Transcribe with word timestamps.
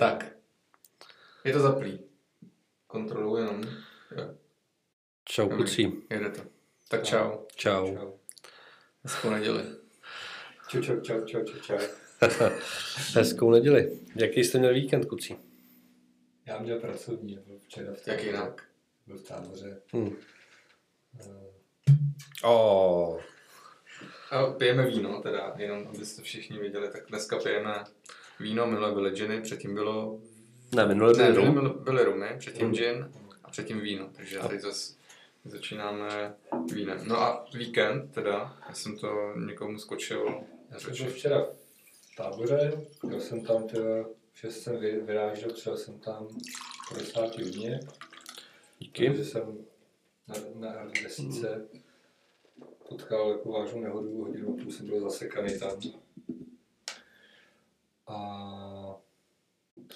Tak. 0.00 0.24
Je 1.44 1.52
to 1.52 1.60
zaplý. 1.60 2.00
Kontroluji 2.86 3.42
jenom. 3.42 3.62
Jo. 4.16 4.34
Čau 5.24 5.48
kucí. 5.48 6.02
Jede 6.10 6.30
to. 6.30 6.42
Tak 6.88 7.04
čau. 7.04 7.46
Čau. 7.56 7.96
Čau. 7.96 8.12
Hezkou 9.04 9.30
neděli. 9.30 9.64
Čau, 10.68 10.82
čau, 10.82 11.00
čau, 11.00 11.24
čau, 11.24 11.44
čau, 11.44 11.58
čau. 11.58 11.78
Hezkou 13.14 13.50
neděli. 13.50 14.00
Jaký 14.16 14.44
jste 14.44 14.58
měl 14.58 14.74
víkend, 14.74 15.04
kucí? 15.04 15.36
Já 16.46 16.58
měl 16.58 16.80
pracovní, 16.80 17.38
byl 17.46 17.58
včera 17.58 17.92
v 17.94 18.08
Jak 18.08 18.24
jinak? 18.24 18.68
Byl 19.06 19.18
v 19.18 19.22
táboře. 19.22 19.82
Hm. 19.96 20.16
Eh, 21.20 21.50
Oh. 22.44 23.20
A 24.30 24.46
pijeme 24.46 24.86
víno 24.86 25.22
teda, 25.22 25.54
jenom 25.56 25.88
abyste 25.88 26.22
všichni 26.22 26.58
věděli, 26.58 26.90
tak 26.92 27.06
dneska 27.08 27.38
pijeme 27.38 27.84
víno, 28.40 28.66
minule 28.66 28.92
byly 28.92 29.10
giny, 29.10 29.40
předtím 29.40 29.74
bylo... 29.74 30.18
Ne, 30.74 30.86
minule 30.86 31.12
Ne, 31.12 31.32
byl 31.32 31.42
minule 31.42 31.46
rum. 31.46 31.54
byly, 31.54 31.84
byly 31.84 32.04
rumy, 32.04 32.26
předtím 32.38 32.62
Rum. 32.66 32.74
gin 32.74 33.12
a 33.44 33.50
předtím 33.50 33.80
víno, 33.80 34.10
takže 34.16 34.38
teď 34.48 34.60
zase 34.60 34.94
začínáme 35.44 36.34
vínem. 36.72 36.98
No 37.04 37.16
a 37.20 37.46
víkend 37.54 38.12
teda, 38.14 38.56
já 38.68 38.74
jsem 38.74 38.96
to 38.98 39.32
někomu 39.46 39.78
skočil, 39.78 40.40
Já 40.70 40.78
jsem 40.80 40.92
byl 40.96 41.10
včera 41.14 41.44
v 41.44 42.16
táboře, 42.16 42.72
byl 43.04 43.20
jsem 43.20 43.40
tam 43.44 43.68
teda, 43.68 44.04
6 44.34 44.62
jsem 44.62 44.78
vy- 44.80 45.00
vyrážel, 45.00 45.52
přijel 45.52 45.76
jsem 45.76 45.98
tam 45.98 46.26
po 46.88 46.94
desátý 46.94 47.42
hodně, 47.42 47.80
Díky. 48.78 49.10
protože 49.10 49.24
jsem 49.24 49.58
na, 50.28 50.34
na 50.70 50.84
desíce 51.02 51.68
potkal 52.88 53.30
jako 53.30 53.52
vážnou 53.52 53.80
nehodu, 53.80 54.24
hodinu 54.24 54.56
půl 54.56 54.72
jsem 54.72 54.86
byl 54.86 55.00
zasekaný 55.00 55.58
tam. 55.58 55.70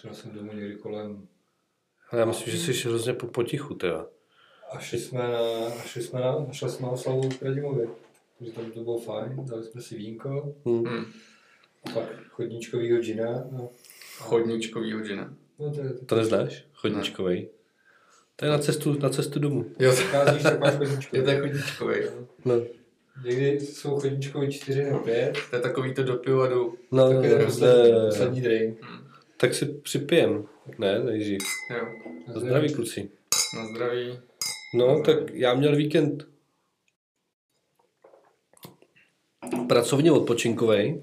Přijel 0.04 0.14
jsem 0.14 0.30
domů 0.30 0.52
někdy 0.52 0.74
kolem 0.76 1.28
Ale 2.10 2.20
já 2.20 2.26
myslím, 2.26 2.52
že 2.56 2.74
jsi 2.74 2.88
hrozně 2.88 3.12
po, 3.12 3.26
potichu 3.26 3.74
teda. 3.74 4.06
A 4.72 4.78
šli 4.78 4.98
jsme 4.98 5.18
na, 5.18 5.38
a 5.66 5.82
šli 5.86 6.02
jsme 6.02 6.20
na, 6.20 6.46
šli 6.52 6.70
jsme 6.70 6.86
na 6.86 6.92
oslavu 6.92 7.30
v 7.30 7.38
Kradimově. 7.38 7.86
Takže 8.38 8.52
tam 8.52 8.70
to 8.70 8.80
bylo 8.80 9.00
fajn, 9.00 9.46
dali 9.46 9.64
jsme 9.64 9.82
si 9.82 9.96
vínko, 9.96 10.54
Hm. 10.68 10.84
Hm, 10.88 11.04
a 11.84 11.90
pak 11.94 12.08
chodníčkovýho 12.28 13.00
džina. 13.00 13.44
No, 13.52 13.68
chodníčkovýho 14.18 15.00
gina. 15.00 15.34
no 15.58 15.74
to 15.74 15.80
je 15.80 15.92
to. 15.92 16.04
To 16.04 16.16
neznáš? 16.16 16.64
Chodničkovej. 16.74 17.48
To 18.36 18.44
je 18.44 18.50
na 18.50 18.58
cestu, 18.58 18.98
na 18.98 19.08
cestu 19.08 19.38
domů. 19.38 19.70
Jo, 19.78 19.92
Kázíš, 20.10 20.42
tak 20.42 20.60
máš 20.60 20.74
chodníčkový. 20.74 21.22
je 21.22 21.34
to 21.34 21.40
chodníčkový. 21.40 21.96
No, 22.44 22.54
Někdy 23.24 23.60
jsou 23.60 24.00
chodníčkový 24.00 24.52
čtyři 24.52 24.84
nebo 24.84 24.98
pět, 24.98 25.36
To 25.50 25.56
je 25.56 25.62
takový 25.62 25.94
to 25.94 26.02
dopiju 26.02 26.40
a 26.40 26.48
jdu. 26.48 26.74
no, 26.92 27.08
tak 27.08 27.16
no, 27.16 27.22
je 27.22 27.38
no, 27.38 27.44
poslední, 27.44 27.92
no, 27.92 28.06
poslední 28.06 28.40
drink. 28.40 28.78
Tak 29.36 29.54
si 29.54 29.66
připijem. 29.66 30.48
Ne, 30.78 30.98
nejdřív. 31.04 31.38
Jo, 31.70 31.86
Zdraví 32.40 32.74
kluci. 32.74 33.10
na 33.56 33.66
zdraví. 33.66 34.20
No, 34.74 35.02
tak 35.02 35.16
já 35.32 35.54
měl 35.54 35.76
víkend 35.76 36.28
pracovně 39.68 40.12
odpočinkový. 40.12 41.02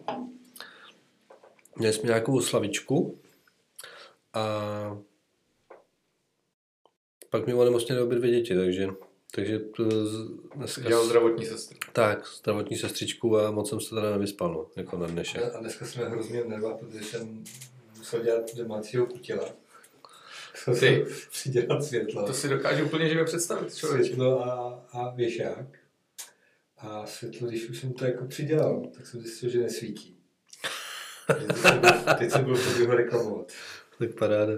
Měli 1.75 1.93
jsme 1.93 2.07
nějakou 2.07 2.38
oslavičku 2.38 3.19
a 4.33 4.97
pak 7.29 7.47
mi 7.47 7.53
onemocněli 7.53 8.01
obě 8.01 8.17
dvě 8.17 8.31
děti, 8.31 8.55
takže, 8.55 8.88
takže 9.31 9.59
to 9.59 10.05
z- 10.05 10.29
dneska... 10.55 10.81
Dělal 10.88 11.05
zdravotní 11.05 11.45
sestru. 11.45 11.77
Tak, 11.93 12.27
zdravotní 12.27 12.77
sestřičku 12.77 13.38
a 13.39 13.51
moc 13.51 13.69
jsem 13.69 13.79
se 13.81 13.95
teda 13.95 14.11
nevyspal, 14.11 14.53
no, 14.53 14.67
jako 14.75 14.97
na 14.97 15.07
dnešek. 15.07 15.55
A 15.55 15.59
dneska 15.59 15.85
jsme 15.85 16.09
hrozně 16.09 16.43
nerva, 16.43 16.77
protože 16.77 17.03
jsem 17.03 17.43
musel 18.02 18.23
dělat 18.23 18.55
domácího 18.55 19.05
kutila. 19.05 19.49
Ty. 20.66 20.75
jsem 20.75 21.05
přidělat 21.31 21.83
světlo. 21.83 22.25
To 22.27 22.33
si 22.33 22.49
dokážu 22.49 22.85
úplně 22.85 23.09
živě 23.09 23.25
představit, 23.25 23.75
člověk. 23.75 24.05
světlo 24.05 24.45
a, 24.45 24.85
a 24.91 25.09
věšák. 25.16 25.66
A 26.78 27.06
světlo, 27.06 27.47
když 27.47 27.69
už 27.69 27.79
jsem 27.79 27.94
to 27.94 28.06
jako 28.06 28.25
přidělal, 28.25 28.89
tak 28.97 29.07
jsem 29.07 29.22
zjistil, 29.22 29.50
že 29.50 29.59
nesvítí. 29.59 30.17
Teď 31.28 31.57
jsem 31.57 31.79
byl- 31.79 31.91
Teď 32.17 32.31
jsem 32.31 32.44
byl 32.44 32.56
chtěl 32.56 32.88
ho 32.88 32.95
reklamovat. 32.95 33.51
Tak 34.00 34.09
paráda. 34.19 34.53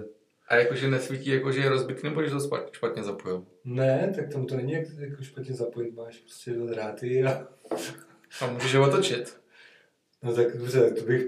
A 0.48 0.56
jakože 0.56 0.88
nesvítí, 0.90 1.30
jakože 1.30 1.60
je 1.60 1.68
rozbitý, 1.68 2.00
nebo 2.02 2.22
že 2.24 2.30
to 2.30 2.50
špatně 2.72 3.02
zapojil? 3.02 3.46
Ne, 3.64 4.12
tak 4.16 4.32
tam 4.32 4.46
to 4.46 4.56
není 4.56 4.72
jak, 4.72 4.86
jako 4.98 5.22
špatně 5.22 5.54
zapojit, 5.54 5.94
máš 5.94 6.16
prostě 6.18 6.50
dva 6.50 6.66
dráty 6.66 7.24
a... 7.24 7.48
A 8.40 8.46
můžeš 8.46 8.74
ho 8.74 8.88
otočit. 8.88 9.36
No 10.22 10.34
tak 10.34 10.56
dobře, 10.58 10.90
to 10.90 11.04
bych, 11.04 11.26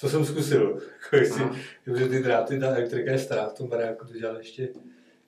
to 0.00 0.08
jsem 0.08 0.24
zkusil. 0.24 0.82
Jako 1.02 1.16
jestli, 1.16 1.44
protože 1.84 2.08
ty 2.08 2.22
dráty, 2.22 2.58
ta 2.58 2.66
elektrika 2.66 3.12
je 3.12 3.18
stará, 3.18 3.48
v 3.48 3.54
tom 3.54 3.68
baráku 3.68 4.06
to 4.06 4.12
dělal 4.12 4.36
ještě, 4.36 4.68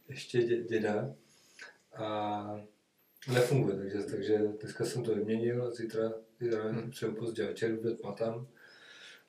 ještě 0.09 0.43
dě, 0.43 0.63
děda. 0.63 1.15
A 1.97 2.61
nefunguje, 3.29 3.77
takže, 3.77 3.99
takže 3.99 4.39
dneska 4.61 4.85
jsem 4.85 5.05
to 5.05 5.15
vyměnil 5.15 5.67
a 5.67 5.71
zítra, 5.71 6.13
zítra 6.41 6.63
Hmm. 6.63 6.81
hmm. 6.81 6.91
přijel 6.91 7.15
pozdě 7.15 7.47
večer, 7.47 7.75
vůbec 7.75 8.03
matám. 8.03 8.47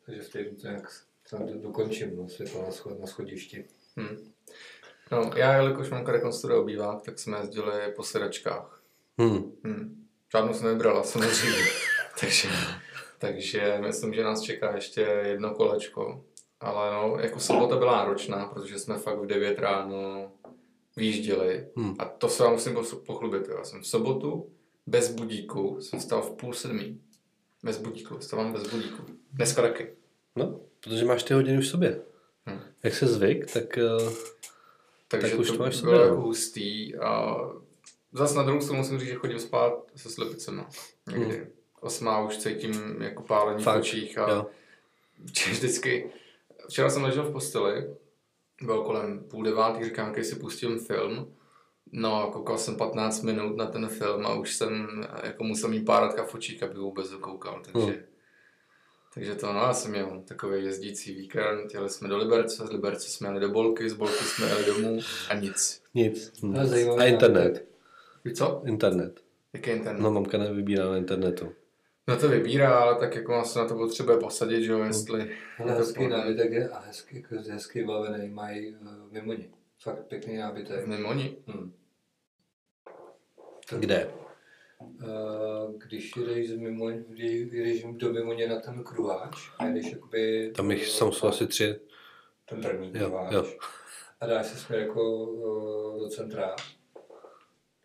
Takže 0.06 0.22
v 0.22 0.30
týdnu 0.30 0.58
to 0.62 0.68
nějak 0.68 1.04
dokončím, 1.62 2.18
no, 2.18 2.30
světlo 2.30 2.64
na, 2.66 2.72
schod, 2.72 3.00
na 3.00 3.08
schodišti. 3.08 3.66
Hm. 4.00 4.32
No, 5.12 5.32
já, 5.36 5.56
jelikož 5.56 5.90
mamka 5.90 6.12
rekonstruuje 6.12 6.60
obývák, 6.60 7.02
tak 7.02 7.20
jsme 7.20 7.38
jezdili 7.38 7.92
po 7.96 8.04
sedačkách. 8.04 8.84
Hm. 9.22 9.52
Hm. 9.68 10.08
Žádnou 10.32 10.54
jsem 10.54 10.66
nevybrala, 10.66 11.04
samozřejmě. 11.04 11.64
takže, 12.20 12.48
takže 13.22 13.78
myslím, 13.82 14.14
že 14.14 14.24
nás 14.24 14.42
čeká 14.42 14.76
ještě 14.76 15.02
jedno 15.02 15.56
kolečko. 15.56 16.26
Ale 16.60 16.92
no, 16.92 17.18
jako 17.20 17.40
sobota 17.40 17.78
byla 17.78 17.98
náročná, 17.98 18.46
protože 18.46 18.80
jsme 18.80 18.98
fakt 18.98 19.20
v 19.20 19.26
9 19.26 19.60
ráno 19.60 20.32
výjížděli. 20.98 21.68
Hm. 21.80 21.96
A 22.00 22.06
to 22.06 22.30
se 22.30 22.44
vám 22.44 22.54
musím 22.54 22.78
pochlubit. 23.06 23.48
Já 23.48 23.64
jsem 23.64 23.82
v 23.82 23.88
sobotu 23.88 24.50
bez 24.88 25.12
budíku, 25.14 25.82
jsem 25.82 26.00
stal 26.00 26.22
v 26.22 26.32
půl 26.32 26.54
sedmí. 26.54 27.02
Bez 27.64 27.78
budíku, 27.78 28.20
stávám 28.20 28.54
bez 28.54 28.68
budíku. 28.68 29.04
Dneska 29.32 29.62
taky. 29.62 29.96
No, 30.36 30.60
protože 30.80 31.06
máš 31.06 31.24
ty 31.24 31.34
hodiny 31.34 31.58
v 31.58 31.68
sobě. 31.68 32.02
Hm. 32.50 32.60
Jak 32.84 32.94
se 32.94 33.08
zvyk, 33.08 33.54
tak 33.54 33.78
uh, 33.78 34.14
Takže 35.08 35.30
Tak 35.30 35.40
už 35.40 35.48
to, 35.48 35.58
to 35.58 35.64
máš 35.64 35.82
bylo 35.82 35.94
sobě, 35.94 36.06
jako 36.06 36.16
no. 36.16 36.22
hustý. 36.22 36.96
A 36.96 37.38
zase 38.12 38.36
na 38.36 38.44
druhou 38.44 38.62
stranu 38.62 38.78
musím 38.78 39.00
říct, 39.00 39.10
že 39.10 39.16
chodím 39.16 39.40
spát 39.40 39.74
se 39.96 40.10
slepicema. 40.10 40.70
Někdy. 41.12 41.48
Osmá 41.82 42.22
už 42.22 42.38
cítím 42.38 43.02
jako 43.02 43.24
pálení 43.24 43.62
v 43.62 43.64
Fakt, 43.64 43.80
očích 43.80 44.18
a 44.18 44.32
jo. 44.32 44.48
vždycky. 45.52 46.12
Včera 46.70 46.90
jsem 46.90 47.04
ležel 47.04 47.24
v 47.24 47.32
posteli, 47.32 47.96
bylo 48.62 48.84
kolem 48.84 49.24
půl 49.24 49.44
devátý, 49.44 49.84
říkám, 49.84 50.12
když 50.12 50.28
si 50.28 50.36
pustím 50.36 50.80
film. 50.80 51.34
No, 51.92 52.30
koukal 52.34 52.58
jsem 52.58 52.76
15 52.76 53.22
minut 53.22 53.58
na 53.58 53.66
ten 53.66 53.88
film 53.88 54.26
a 54.26 54.34
už 54.34 54.56
jsem 54.56 54.88
jako 55.24 55.44
musel 55.44 55.70
mít 55.70 55.86
páratka 55.86 56.24
v 56.24 56.36
očích, 56.36 56.64
aby 56.64 56.80
vůbec 56.80 57.10
dokoukal, 57.10 57.62
takže... 57.66 57.92
Hmm. 57.92 58.04
Takže 59.14 59.36
to, 59.36 59.54
no, 59.54 59.60
já 59.60 59.74
jsem 59.74 59.92
měl 59.92 60.24
takový 60.28 60.64
jezdící 60.64 61.14
víkend, 61.14 61.74
jeli 61.74 61.90
jsme 61.90 62.08
do 62.08 62.18
Liberce, 62.18 62.68
z 62.68 62.72
Liberce 62.72 63.10
jsme 63.10 63.28
jeli 63.28 63.40
do 63.40 63.50
Bolky, 63.50 63.90
z 63.90 63.94
Bolky 63.94 64.24
jsme 64.24 64.48
jeli 64.48 64.66
domů 64.66 65.00
a 65.30 65.34
nic. 65.34 65.84
nic. 65.94 66.32
Zajímavý 66.64 67.02
A 67.02 67.06
internet. 67.06 67.66
Víš 68.26 68.38
co? 68.38 68.62
Internet. 68.66 69.22
Jaký 69.54 69.72
internet? 69.72 70.02
No, 70.02 70.12
mamka 70.12 70.38
nevybírá 70.38 70.90
na 70.90 70.98
internetu. 70.98 71.54
No 72.08 72.18
to 72.18 72.30
vybírá, 72.30 72.80
ale 72.80 72.96
tak 72.96 73.16
jako 73.16 73.38
on 73.38 73.46
se 73.46 73.60
na 73.60 73.68
to 73.68 73.76
potřebuje 73.76 74.18
posadit, 74.18 74.64
že 74.64 74.72
jo, 74.72 74.84
jestli... 74.84 75.38
Ale 75.60 75.72
je 75.72 75.76
to 75.76 75.80
hezký 75.80 76.08
nábytek 76.08 76.52
je, 76.52 76.70
a 76.70 76.80
hezky, 76.80 77.16
jako 77.16 77.52
hezky 77.52 77.84
bavený, 77.84 78.30
mají 78.30 78.76
uh, 78.76 78.88
mimoni. 79.12 79.52
Fakt 79.84 80.04
pěkný 80.08 80.38
nábytek. 80.38 80.84
V 80.84 80.88
Mimoni. 80.88 81.38
Hmm. 81.48 81.74
Kde? 83.80 84.12
Uh, 84.80 85.74
když 85.88 86.12
jdeš, 86.16 86.50
z 86.50 86.56
mimo, 86.58 86.88
kdy 86.90 87.50
jdeš 87.52 87.84
do 87.92 88.14
Mimoně 88.14 88.48
na 88.48 88.60
ten 88.60 88.84
kruháč 88.84 89.38
a 89.60 89.66
jdeš 89.68 89.92
jakoby... 89.92 90.52
Tam 90.56 90.72
jich 90.72 91.00
tam 91.00 91.12
jsou 91.12 91.28
asi 91.28 91.48
tři. 91.48 91.80
Ten 92.50 92.62
první 92.62 92.92
Jo, 92.96 93.06
kruháč. 93.10 93.34
jo. 93.34 93.46
A 94.20 94.26
dáš 94.26 94.48
se 94.48 94.58
směr 94.58 94.82
jako 94.82 95.24
uh, 95.24 96.00
do 96.00 96.10
centra, 96.10 96.56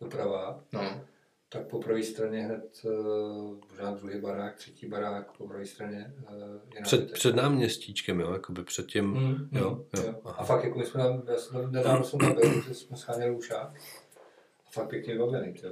doprava, 0.01 0.63
No. 0.73 1.05
Tak 1.49 1.67
po 1.67 1.79
pravé 1.79 2.03
straně 2.03 2.41
hned 2.43 2.81
uh, 2.83 3.57
možná 3.69 3.91
druhý 3.91 4.21
barák, 4.21 4.55
třetí 4.55 4.87
barák 4.87 5.31
po 5.37 5.47
pravé 5.47 5.65
straně 5.65 6.13
uh, 6.29 6.35
je 6.75 6.81
Před, 6.81 6.95
nábytek. 6.97 7.13
před 7.15 7.35
náměstíčkem, 7.35 8.19
jo, 8.19 8.33
jakoby 8.33 8.63
před 8.63 8.85
tím. 8.85 9.13
Hmm, 9.13 9.49
Jo, 9.51 9.69
hmm, 9.69 9.85
jo, 9.95 10.03
jo. 10.07 10.15
aha. 10.25 10.35
A 10.37 10.43
fakt 10.45 10.63
jako 10.63 10.79
my 10.79 10.85
jsme 10.85 11.03
tam, 11.03 11.21
já 11.27 11.37
jsem 11.37 11.61
tam 11.61 11.71
nedávno 11.71 12.03
jsem 12.03 12.19
tam 12.19 12.33
byl, 12.33 12.61
že 12.67 12.73
jsme 12.73 12.97
scháněli 12.97 13.35
ušák. 13.35 13.73
A 14.67 14.69
fakt 14.71 14.89
pěkně 14.89 15.13
vybavený, 15.13 15.53
to 15.53 15.65
je 15.67 15.71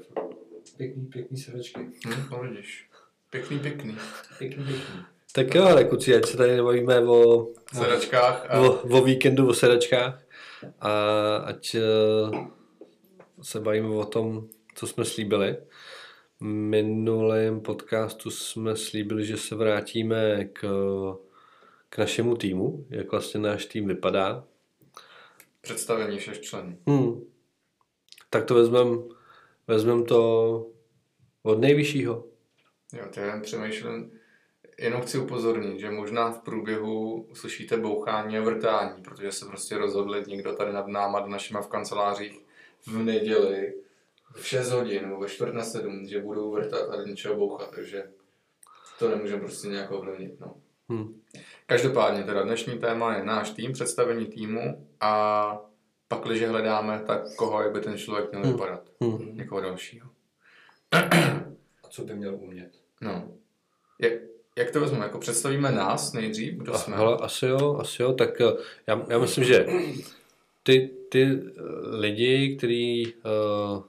pěkný, 0.78 1.06
pěkný 1.06 1.38
srdečky. 1.38 1.80
Hm, 2.08 2.14
no 2.32 2.40
vidíš. 2.44 2.90
Pěkný, 3.30 3.60
pěkný. 3.60 3.98
Pěkný, 4.38 4.64
pěkný. 4.64 5.02
Tak 5.32 5.56
jo, 5.56 5.64
ale 5.64 5.84
kuci, 5.84 6.16
ať 6.16 6.26
se 6.26 6.38
tady 6.38 6.56
nebavíme 6.56 7.00
o, 7.00 7.48
sedačkách 7.74 8.46
a... 8.50 8.60
o, 8.62 8.72
o 8.74 9.02
víkendu, 9.04 9.50
o 9.50 9.54
sedačkách 9.54 10.22
a 10.80 10.92
ať 11.38 11.76
eh, 11.76 11.82
se 13.42 13.60
bavíme 13.60 13.88
o 13.90 14.06
tom, 14.06 14.48
co 14.76 14.88
jsme 14.88 15.06
slíbili. 15.06 15.58
V 16.40 16.44
minulém 16.44 17.62
podcastu 17.62 18.32
jsme 18.32 18.76
slíbili, 18.76 19.26
že 19.26 19.38
se 19.38 19.56
vrátíme 19.56 20.46
k, 20.46 20.62
k 21.90 21.98
našemu 21.98 22.36
týmu, 22.36 22.86
jak 22.90 23.12
vlastně 23.12 23.40
náš 23.40 23.66
tým 23.66 23.88
vypadá. 23.88 24.44
Představení 25.62 26.18
všech 26.18 26.42
členů. 26.42 26.78
Hmm. 26.88 27.22
Tak 28.30 28.46
to 28.46 28.54
vezmem, 28.54 29.04
vezmem 29.68 30.06
to 30.06 30.72
od 31.44 31.60
nejvyššího. 31.60 32.26
Jo, 32.94 33.06
to 33.14 33.20
jen 33.20 33.42
přemýšlím, 33.42 34.12
jenom 34.80 35.02
chci 35.02 35.18
upozornit, 35.18 35.80
že 35.80 35.92
možná 35.92 36.32
v 36.32 36.40
průběhu 36.40 37.22
uslyšíte 37.22 37.78
bouchání 37.78 38.38
a 38.38 38.42
vrtání, 38.42 39.04
protože 39.04 39.32
se 39.32 39.46
prostě 39.46 39.78
rozhodli 39.78 40.24
někdo 40.28 40.56
tady 40.56 40.74
nad 40.74 40.88
náma, 40.88 41.20
do 41.20 41.28
našima 41.28 41.62
v 41.62 41.68
kancelářích 41.68 42.46
v 42.88 42.98
neděli 42.98 43.74
v 44.36 44.48
6 44.48 44.72
hodin 44.72 45.02
nebo 45.04 45.20
ve 45.20 45.28
čtvrt 45.30 45.54
na 45.54 45.64
7, 45.64 46.08
že 46.08 46.22
budou 46.22 46.52
vrtat 46.52 46.90
a 46.90 47.04
něčeho 47.04 47.36
bouchat, 47.36 47.72
takže 47.76 48.04
to 49.00 49.10
nemůžeme 49.10 49.42
prostě 49.42 49.68
nějak 49.68 49.92
ovlivnit. 49.92 50.40
No. 50.40 50.56
Hmm. 50.90 51.22
Každopádně 51.66 52.24
teda 52.24 52.44
dnešní 52.44 52.80
téma 52.80 53.16
je 53.16 53.24
náš 53.24 53.50
tým, 53.50 53.74
představení 53.74 54.26
týmu 54.26 54.88
a 55.02 55.62
pak, 56.08 56.24
když 56.24 56.42
hledáme, 56.48 57.04
tak 57.08 57.36
koho 57.36 57.62
jak 57.62 57.74
by 57.74 57.80
ten 57.82 57.98
člověk 57.98 58.32
měl 58.32 58.44
Hmm. 58.44 58.52
vypadat. 58.52 58.82
Hmm. 59.02 59.38
Někoho 59.38 59.62
dalšího. 59.62 60.10
A 61.84 61.88
co 61.90 62.04
by 62.04 62.16
měl 62.16 62.36
umět? 62.36 62.72
No. 63.02 63.32
Jak, 64.00 64.14
jak 64.58 64.72
to 64.72 64.80
vezmeme? 64.82 65.06
Jako 65.06 65.20
představíme 65.20 65.72
nás 65.72 66.14
nejdřív, 66.14 66.54
kdo 66.54 66.74
A, 66.74 66.78
jsme? 66.78 66.96
hele, 66.96 67.18
asi 67.18 67.46
jo, 67.46 67.78
asi 67.80 68.02
jo, 68.02 68.14
tak 68.14 68.42
eh, 68.42 68.54
já, 68.88 69.06
já 69.10 69.20
myslím, 69.20 69.44
že 69.44 69.66
ty, 70.64 70.92
ty 71.10 71.24
eh, 71.24 71.62
lidi, 71.98 72.56
kteří 72.58 73.14
uh, 73.16 73.84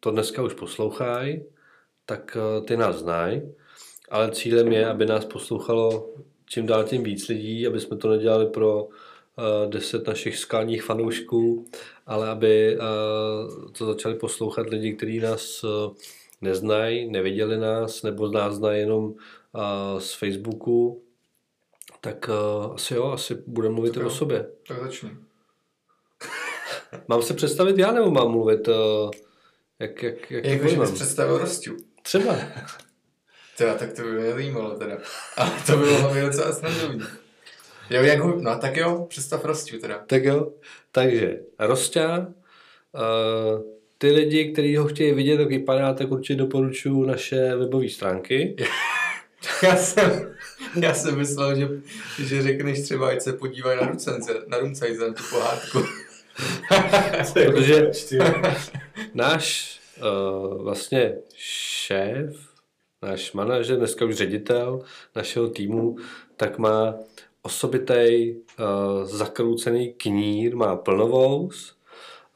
to 0.00 0.10
dneska 0.10 0.42
už 0.42 0.54
poslouchají, 0.54 1.44
tak 2.06 2.36
uh, 2.36 2.66
ty 2.66 2.76
nás 2.76 2.96
znají, 2.96 3.42
ale 4.10 4.30
cílem 4.32 4.72
je, 4.72 4.86
aby 4.86 5.06
nás 5.06 5.24
poslouchalo 5.24 6.08
čím 6.50 6.66
dál 6.66 6.84
tím 6.84 7.02
víc 7.02 7.28
lidí, 7.28 7.66
aby 7.66 7.80
jsme 7.80 7.96
to 7.96 8.08
nedělali 8.08 8.46
pro 8.46 8.84
uh, 8.84 8.90
deset 9.70 10.06
našich 10.06 10.38
skalních 10.38 10.82
fanoušků, 10.82 11.66
ale 12.06 12.28
aby 12.28 12.78
uh, 12.78 13.72
to 13.72 13.86
začali 13.86 14.14
poslouchat 14.14 14.70
lidi, 14.70 14.92
kteří 14.92 15.20
nás 15.20 15.64
neznají, 16.40 17.10
neviděli 17.10 17.58
nás, 17.58 18.02
nebo 18.02 18.28
nás 18.28 18.54
znají 18.54 18.80
jenom 18.80 19.14
z 19.98 20.14
Facebooku, 20.14 21.02
tak 22.00 22.30
asi 22.74 22.94
jo, 22.94 23.04
asi 23.04 23.42
budeme 23.46 23.74
mluvit 23.74 23.94
Tak 23.94 24.06
o 24.06 24.10
sobě. 24.10 24.50
Tak 24.68 24.82
začni. 24.82 25.10
Mám 27.08 27.22
se 27.22 27.34
představit 27.34 27.78
já, 27.78 27.92
nebo 27.92 28.10
mám 28.10 28.30
mluvit, 28.30 28.68
jak, 29.78 30.02
jak, 30.02 30.30
jak 30.30 30.44
Jako, 30.44 30.68
že 30.68 30.76
bys 30.76 30.90
představil 30.90 31.38
Rostiu. 31.38 31.76
Třeba. 32.02 32.36
Teda, 33.58 33.74
tak 33.74 33.92
to 33.92 34.02
by 34.02 34.10
mě 34.10 34.32
zajímalo 34.32 34.78
teda. 34.78 34.98
A 35.36 35.50
to 35.66 35.76
by 35.76 35.86
mohlo 35.86 36.14
být 36.14 36.20
docela 36.20 36.52
snadný. 36.52 37.00
Jo, 37.90 38.02
jak 38.02 38.20
ho, 38.20 38.36
no 38.40 38.58
tak 38.58 38.76
jo, 38.76 39.06
představ 39.08 39.44
Rostiu 39.44 39.80
teda. 39.80 40.04
Tak 40.06 40.24
jo, 40.24 40.52
takže 40.92 41.40
Rostia, 41.58 42.18
uh, 42.18 43.62
ty 43.98 44.10
lidi, 44.10 44.52
kteří 44.52 44.76
ho 44.76 44.86
chtějí 44.86 45.12
vidět, 45.12 45.40
jak 45.40 45.48
vypadá, 45.48 45.94
tak 45.94 46.10
určitě 46.10 46.34
doporučuji 46.34 47.06
naše 47.06 47.56
webové 47.56 47.88
stránky. 47.88 48.56
Já 49.62 49.76
jsem, 49.76 50.34
já 50.82 50.94
jsem 50.94 51.18
myslel, 51.18 51.56
že, 51.56 51.68
že 52.18 52.42
řekneš 52.42 52.82
třeba, 52.82 53.08
ať 53.08 53.22
se 53.22 53.32
podívají 53.32 53.80
na 53.80 53.86
Rumcajze, 53.86 54.34
na 54.46 54.58
Rumcajze, 54.58 55.08
na 55.08 55.14
tu 55.14 55.22
pohádku. 55.30 55.78
Protože 57.32 57.90
náš 59.14 59.78
uh, 60.02 60.62
vlastně 60.62 61.14
šéf, 61.34 62.36
náš 63.02 63.32
manažer, 63.32 63.78
dneska 63.78 64.04
už 64.04 64.14
ředitel 64.14 64.80
našeho 65.16 65.48
týmu, 65.48 65.96
tak 66.36 66.58
má 66.58 66.94
osobitý 67.42 68.34
uh, 68.34 69.04
zakroucený 69.04 69.92
knír, 69.92 70.56
má 70.56 70.76
plnovous. 70.76 71.76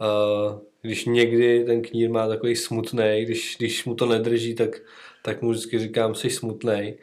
Uh, 0.01 0.59
když 0.83 1.05
někdy 1.05 1.65
ten 1.65 1.83
knír 1.83 2.11
má 2.11 2.29
takový 2.29 2.57
smutný, 2.57 3.25
když, 3.25 3.57
když 3.59 3.85
mu 3.85 3.95
to 3.95 4.07
nedrží, 4.07 4.55
tak, 4.55 4.83
tak 5.23 5.43
mu 5.43 5.51
vždycky 5.51 5.79
říkám, 5.79 6.15
jsi 6.15 6.31
smutný. 6.31 6.95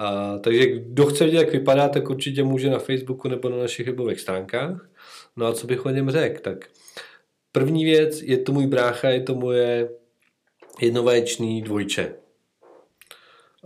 Uh, 0.00 0.40
takže 0.40 0.66
kdo 0.66 1.06
chce 1.06 1.24
vidět, 1.24 1.38
jak 1.38 1.52
vypadá, 1.52 1.88
tak 1.88 2.10
určitě 2.10 2.44
může 2.44 2.70
na 2.70 2.78
Facebooku 2.78 3.28
nebo 3.28 3.48
na 3.48 3.56
našich 3.56 3.86
webových 3.86 4.20
stránkách. 4.20 4.87
No 5.38 5.46
a 5.46 5.52
co 5.52 5.66
bych 5.66 5.86
o 5.86 5.90
něm 5.90 6.10
řekl, 6.10 6.40
tak 6.40 6.68
První 7.52 7.84
věc, 7.84 8.22
je 8.22 8.38
to 8.38 8.52
můj 8.52 8.66
brácha, 8.66 9.08
je 9.08 9.22
to 9.22 9.34
moje 9.34 9.90
jednovaječný 10.80 11.62
dvojče. 11.62 12.14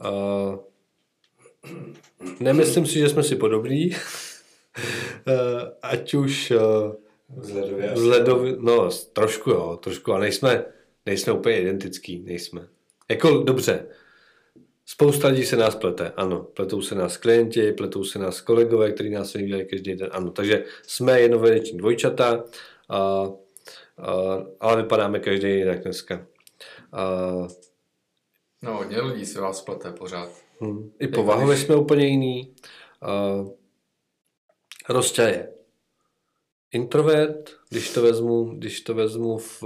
Uh, 0.05 0.59
nemyslím 2.41 2.87
si, 2.87 2.99
že 2.99 3.09
jsme 3.09 3.23
si 3.23 3.37
podobní. 3.37 3.91
uh, 3.91 3.95
ať 5.83 6.15
už 6.15 6.51
uh, 6.51 7.39
Vzhledově 7.43 7.93
vzhledově, 7.95 8.57
no 8.59 8.91
trošku 9.13 9.51
jo, 9.51 9.79
trošku, 9.83 10.13
ale 10.13 10.21
nejsme, 10.21 10.65
nejsme 11.07 11.33
úplně 11.33 11.61
identický, 11.61 12.23
nejsme. 12.23 12.69
Jako 13.11 13.39
dobře, 13.39 13.87
spousta 14.87 15.29
lidí 15.29 15.45
se 15.47 15.57
nás 15.57 15.75
plete, 15.75 16.13
ano, 16.17 16.45
pletou 16.45 16.83
se 16.83 16.95
nás 16.95 17.17
klienti, 17.17 17.73
pletou 17.73 18.05
se 18.05 18.19
nás 18.19 18.41
kolegové, 18.41 18.93
kteří 18.93 19.11
nás 19.11 19.35
nevídají 19.35 19.69
každý 19.69 19.95
den, 19.95 20.09
ano, 20.13 20.31
takže 20.31 20.65
jsme 20.87 21.21
jednovedeční 21.21 21.79
dvojčata, 21.79 22.45
a, 22.89 22.99
a, 22.99 23.31
ale 24.61 24.83
vypadáme 24.83 25.19
každý 25.21 25.49
jinak 25.49 25.83
dneska. 25.83 26.27
A, 26.93 27.33
No, 28.63 28.77
hodně 28.77 29.01
lidí 29.01 29.27
se 29.27 29.41
vás 29.41 29.63
plete 29.63 29.93
pořád. 29.93 30.29
hm, 30.61 30.91
I 30.99 31.09
povahově 31.09 31.57
jsme 31.57 31.77
úplně 31.77 32.07
jiný. 32.07 32.55
A, 33.03 33.45
Rostě 34.89 35.23
je 35.23 35.53
introvert, 36.73 37.51
když 37.71 37.91
to 37.93 38.03
vezmu, 38.03 38.45
když 38.45 38.81
to 38.81 38.95
vezmu 38.95 39.39
v, 39.39 39.63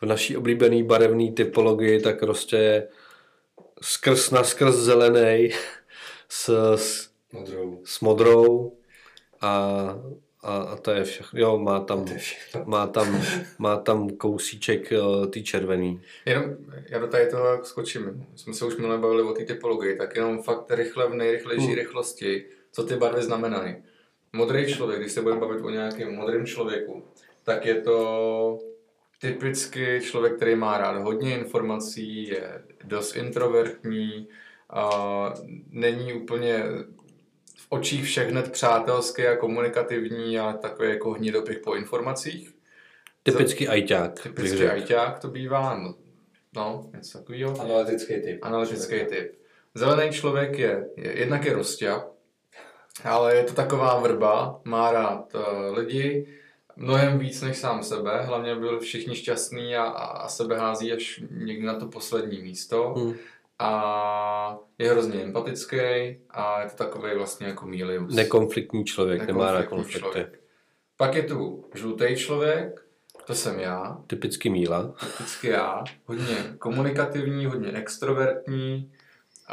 v 0.00 0.02
naší 0.06 0.36
oblíbený 0.36 0.82
barevné 0.82 1.32
typologii, 1.32 2.00
tak 2.00 2.22
Rostě 2.22 2.56
je 2.56 2.88
skrz 3.84 4.30
na 4.30 4.44
skrz 4.44 4.74
zelený 4.74 5.50
s, 6.28 6.48
s, 6.76 7.10
Modrou. 7.32 7.80
s 7.84 8.00
modrou 8.00 8.72
a, 9.40 9.50
a, 10.42 10.56
a 10.58 10.76
to 10.76 10.90
je 10.90 11.04
všechno. 11.04 11.40
Jo, 11.40 11.58
má 11.58 11.80
tam, 11.80 12.04
To 12.04 12.12
je 12.12 12.18
všechno. 12.18 12.62
má 12.66 12.86
tam, 12.86 13.22
má 13.58 13.76
tam 13.76 14.10
kousíček 14.10 14.92
eh, 14.92 15.26
ty 15.30 15.42
červený. 15.42 16.00
Jenom, 16.26 16.44
já 16.88 16.98
do 16.98 17.06
tady 17.06 17.26
toho 17.30 17.64
skočím. 17.64 18.26
My 18.32 18.38
jsme 18.38 18.54
se 18.54 18.64
už 18.64 18.76
minule 18.76 18.98
bavili 18.98 19.22
o 19.22 19.32
té 19.32 19.44
typologii, 19.44 19.96
tak 19.96 20.16
jenom 20.16 20.42
fakt 20.42 20.70
rychle 20.70 21.08
v 21.08 21.14
nejrychlejší 21.14 21.66
Hmm. 21.66 21.74
rychlosti, 21.74 22.44
co 22.72 22.84
ty 22.84 22.96
barvy 22.96 23.22
znamenají. 23.22 23.76
Modrý 24.32 24.74
člověk, 24.74 25.00
když 25.00 25.12
se 25.12 25.22
budeme 25.22 25.40
bavit 25.40 25.60
o 25.64 25.70
nějakém 25.70 26.14
modrém 26.14 26.46
člověku, 26.46 27.02
tak 27.44 27.66
je 27.66 27.74
to 27.74 28.58
typicky 29.24 30.00
člověk, 30.02 30.36
který 30.36 30.54
má 30.56 30.78
rád 30.78 31.02
hodně 31.02 31.38
informací, 31.38 32.28
je 32.28 32.62
dost 32.84 33.16
introvertní, 33.16 34.28
a 34.70 34.88
není 35.70 36.12
úplně 36.12 36.64
v 37.56 37.66
očích 37.68 38.04
všech 38.04 38.30
hned 38.30 38.52
přátelský 38.52 39.26
a 39.26 39.36
komunikativní, 39.36 40.38
ale 40.38 40.54
takový 40.54 40.88
jako 40.88 41.10
hnidopich 41.10 41.58
po 41.58 41.74
informacích. 41.74 42.54
Typický 43.22 43.68
ajťák. 43.68 44.20
řekl. 44.36 44.72
ajťák 44.72 45.18
to 45.18 45.28
bývá, 45.28 45.78
no, 45.78 45.94
no 46.56 46.90
něco 46.96 47.18
takového. 47.18 47.60
Analytický 47.60 48.14
typ. 48.14 48.38
Analytický 48.42 49.04
typ. 49.04 49.38
Zelený 49.74 50.12
člověk 50.12 50.58
je, 50.58 50.88
je 50.96 51.18
jednak 51.18 51.44
je 51.44 51.52
rostia, 51.52 52.06
ale 53.04 53.36
je 53.36 53.44
to 53.44 53.54
taková 53.54 54.00
vrba, 54.00 54.60
má 54.64 54.92
rád 54.92 55.34
uh, 55.34 55.78
lidi, 55.78 56.26
mnohem 56.76 57.18
víc 57.18 57.42
než 57.42 57.56
sám 57.56 57.82
sebe, 57.82 58.22
hlavně 58.22 58.54
byl 58.54 58.80
všichni 58.80 59.16
šťastný 59.16 59.76
a, 59.76 59.82
a, 59.84 60.28
sebe 60.28 60.58
hází 60.58 60.92
až 60.92 61.22
někdy 61.30 61.66
na 61.66 61.74
to 61.74 61.86
poslední 61.86 62.42
místo. 62.42 62.94
Hmm. 62.96 63.14
A 63.58 64.58
je 64.78 64.90
hrozně 64.90 65.22
empatický 65.22 65.76
a 66.30 66.62
je 66.62 66.70
to 66.70 66.76
takový 66.76 67.14
vlastně 67.14 67.46
jako 67.46 67.66
Milius. 67.66 68.14
Nekonfliktní 68.14 68.84
člověk, 68.84 69.26
nemá 69.26 69.52
rád 69.52 69.58
Nekonfliktní 69.58 70.00
konflikty. 70.00 70.00
člověk. 70.20 70.40
Pak 70.96 71.14
je 71.14 71.22
tu 71.22 71.64
žlutý 71.74 72.16
člověk, 72.16 72.84
to 73.26 73.34
jsem 73.34 73.60
já, 73.60 73.98
Typický 74.06 74.50
míla. 74.50 74.94
typicky 75.00 75.48
já, 75.48 75.84
hodně 76.06 76.36
komunikativní, 76.58 77.46
hodně 77.46 77.72
extrovertní, 77.72 78.92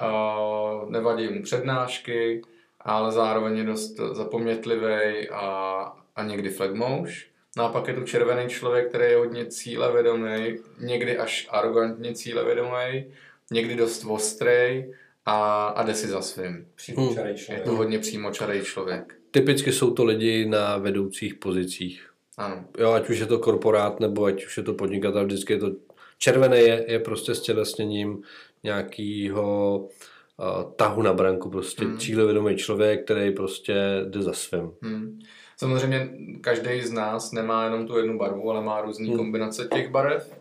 uh, 0.04 0.90
nevadí 0.90 1.28
mu 1.28 1.44
přednášky, 1.44 2.42
ale 2.82 3.12
zároveň 3.12 3.58
je 3.58 3.64
dost 3.64 3.96
zapomnětlivý 4.12 5.30
a, 5.30 5.94
a 6.16 6.24
někdy 6.24 6.50
flagmouš. 6.50 7.32
No 7.58 7.64
a 7.64 7.70
pak 7.70 7.88
je 7.88 7.94
tu 7.94 8.04
červený 8.04 8.50
člověk, 8.50 8.90
který 8.90 9.06
je 9.06 9.18
hodně 9.18 9.46
cílevědomý, 9.46 10.58
někdy 10.80 11.18
až 11.18 11.48
arrogantně 11.52 12.14
cílevědomý, 12.14 13.06
někdy 13.52 13.76
dost 13.76 14.06
ostrý 14.10 14.86
a, 15.26 15.66
a 15.68 15.84
jde 15.84 15.94
si 15.94 16.08
za 16.08 16.22
svým. 16.22 16.68
Přímočarý 16.76 17.30
Je 17.30 17.36
člověk. 17.36 17.64
to 17.64 17.72
hodně 17.72 18.00
přímočarý 18.00 18.62
člověk. 18.62 19.16
Typicky 19.32 19.74
jsou 19.74 19.92
to 19.92 20.04
lidi 20.04 20.46
na 20.46 20.78
vedoucích 20.78 21.36
pozicích. 21.36 22.08
Ano. 22.38 22.66
Jo, 22.78 22.92
ať 22.92 23.10
už 23.10 23.20
je 23.20 23.26
to 23.26 23.40
korporát, 23.40 24.00
nebo 24.00 24.26
ať 24.26 24.46
už 24.46 24.58
je 24.58 24.64
to 24.64 24.74
podnikatel, 24.74 25.26
vždycky 25.26 25.54
je 25.54 25.60
to 25.60 25.72
červené 26.18 26.60
je, 26.60 26.86
je 26.88 27.00
prostě 27.00 27.36
stělesněním 27.36 28.22
nějakého 28.64 29.78
uh, 29.78 30.74
tahu 30.76 31.02
na 31.02 31.14
branku, 31.14 31.50
prostě 31.50 31.86
hmm. 31.86 31.98
cílevědomý 31.98 32.56
člověk, 32.56 33.04
který 33.04 33.32
prostě 33.32 33.76
jde 34.10 34.22
za 34.22 34.34
svým. 34.34 34.72
Hmm. 34.82 35.20
Samozřejmě 35.62 36.10
každý 36.42 36.82
z 36.82 36.92
nás 36.92 37.32
nemá 37.32 37.64
jenom 37.64 37.88
tu 37.88 37.98
jednu 37.98 38.18
barvu, 38.18 38.52
ale 38.52 38.62
má 38.62 38.82
různé 38.82 39.08
Hmm. 39.08 39.18
kombinace 39.18 39.68
těch 39.74 39.90
barev. 39.90 40.34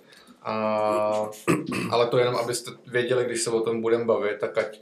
A, 0.43 0.55
ale 1.91 2.07
to 2.07 2.19
jenom, 2.19 2.37
abyste 2.37 2.71
věděli, 2.87 3.25
když 3.25 3.43
se 3.43 3.51
o 3.51 3.61
tom 3.61 3.81
budeme 3.83 4.05
bavit, 4.05 4.39
tak 4.39 4.59
ať 4.59 4.81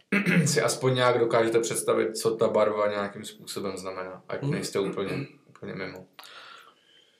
si 0.44 0.60
aspoň 0.60 0.94
nějak 0.94 1.18
dokážete 1.18 1.60
představit, 1.60 2.16
co 2.16 2.36
ta 2.36 2.48
barva 2.48 2.88
nějakým 2.90 3.24
způsobem 3.24 3.76
znamená. 3.76 4.22
Ať 4.28 4.42
Hmm. 4.42 4.50
nejste 4.50 4.80
úplně, 4.80 5.26
úplně 5.48 5.74
mimo. 5.74 6.06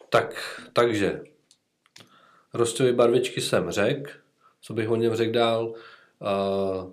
Tak, 0.08 0.60
takže 0.72 1.20
rostový 2.54 2.92
barvičky 2.92 3.40
jsem 3.40 3.70
řekl, 3.70 4.10
co 4.60 4.72
bych 4.75 4.88
o 4.90 4.96
něm 4.96 5.14
řekl 5.14 5.32
dál. 5.32 5.66
Uh, 5.66 6.92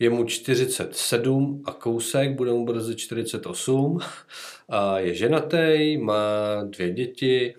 je 0.00 0.10
mu 0.10 0.24
47 0.24 1.62
a 1.64 1.72
kousek, 1.72 2.36
bude 2.36 2.52
mu 2.52 2.64
brzy 2.64 2.96
48. 2.96 3.98
A 4.68 4.98
je 4.98 5.14
ženatý, 5.14 5.96
má 5.96 6.62
dvě 6.64 6.90
děti, 6.90 7.54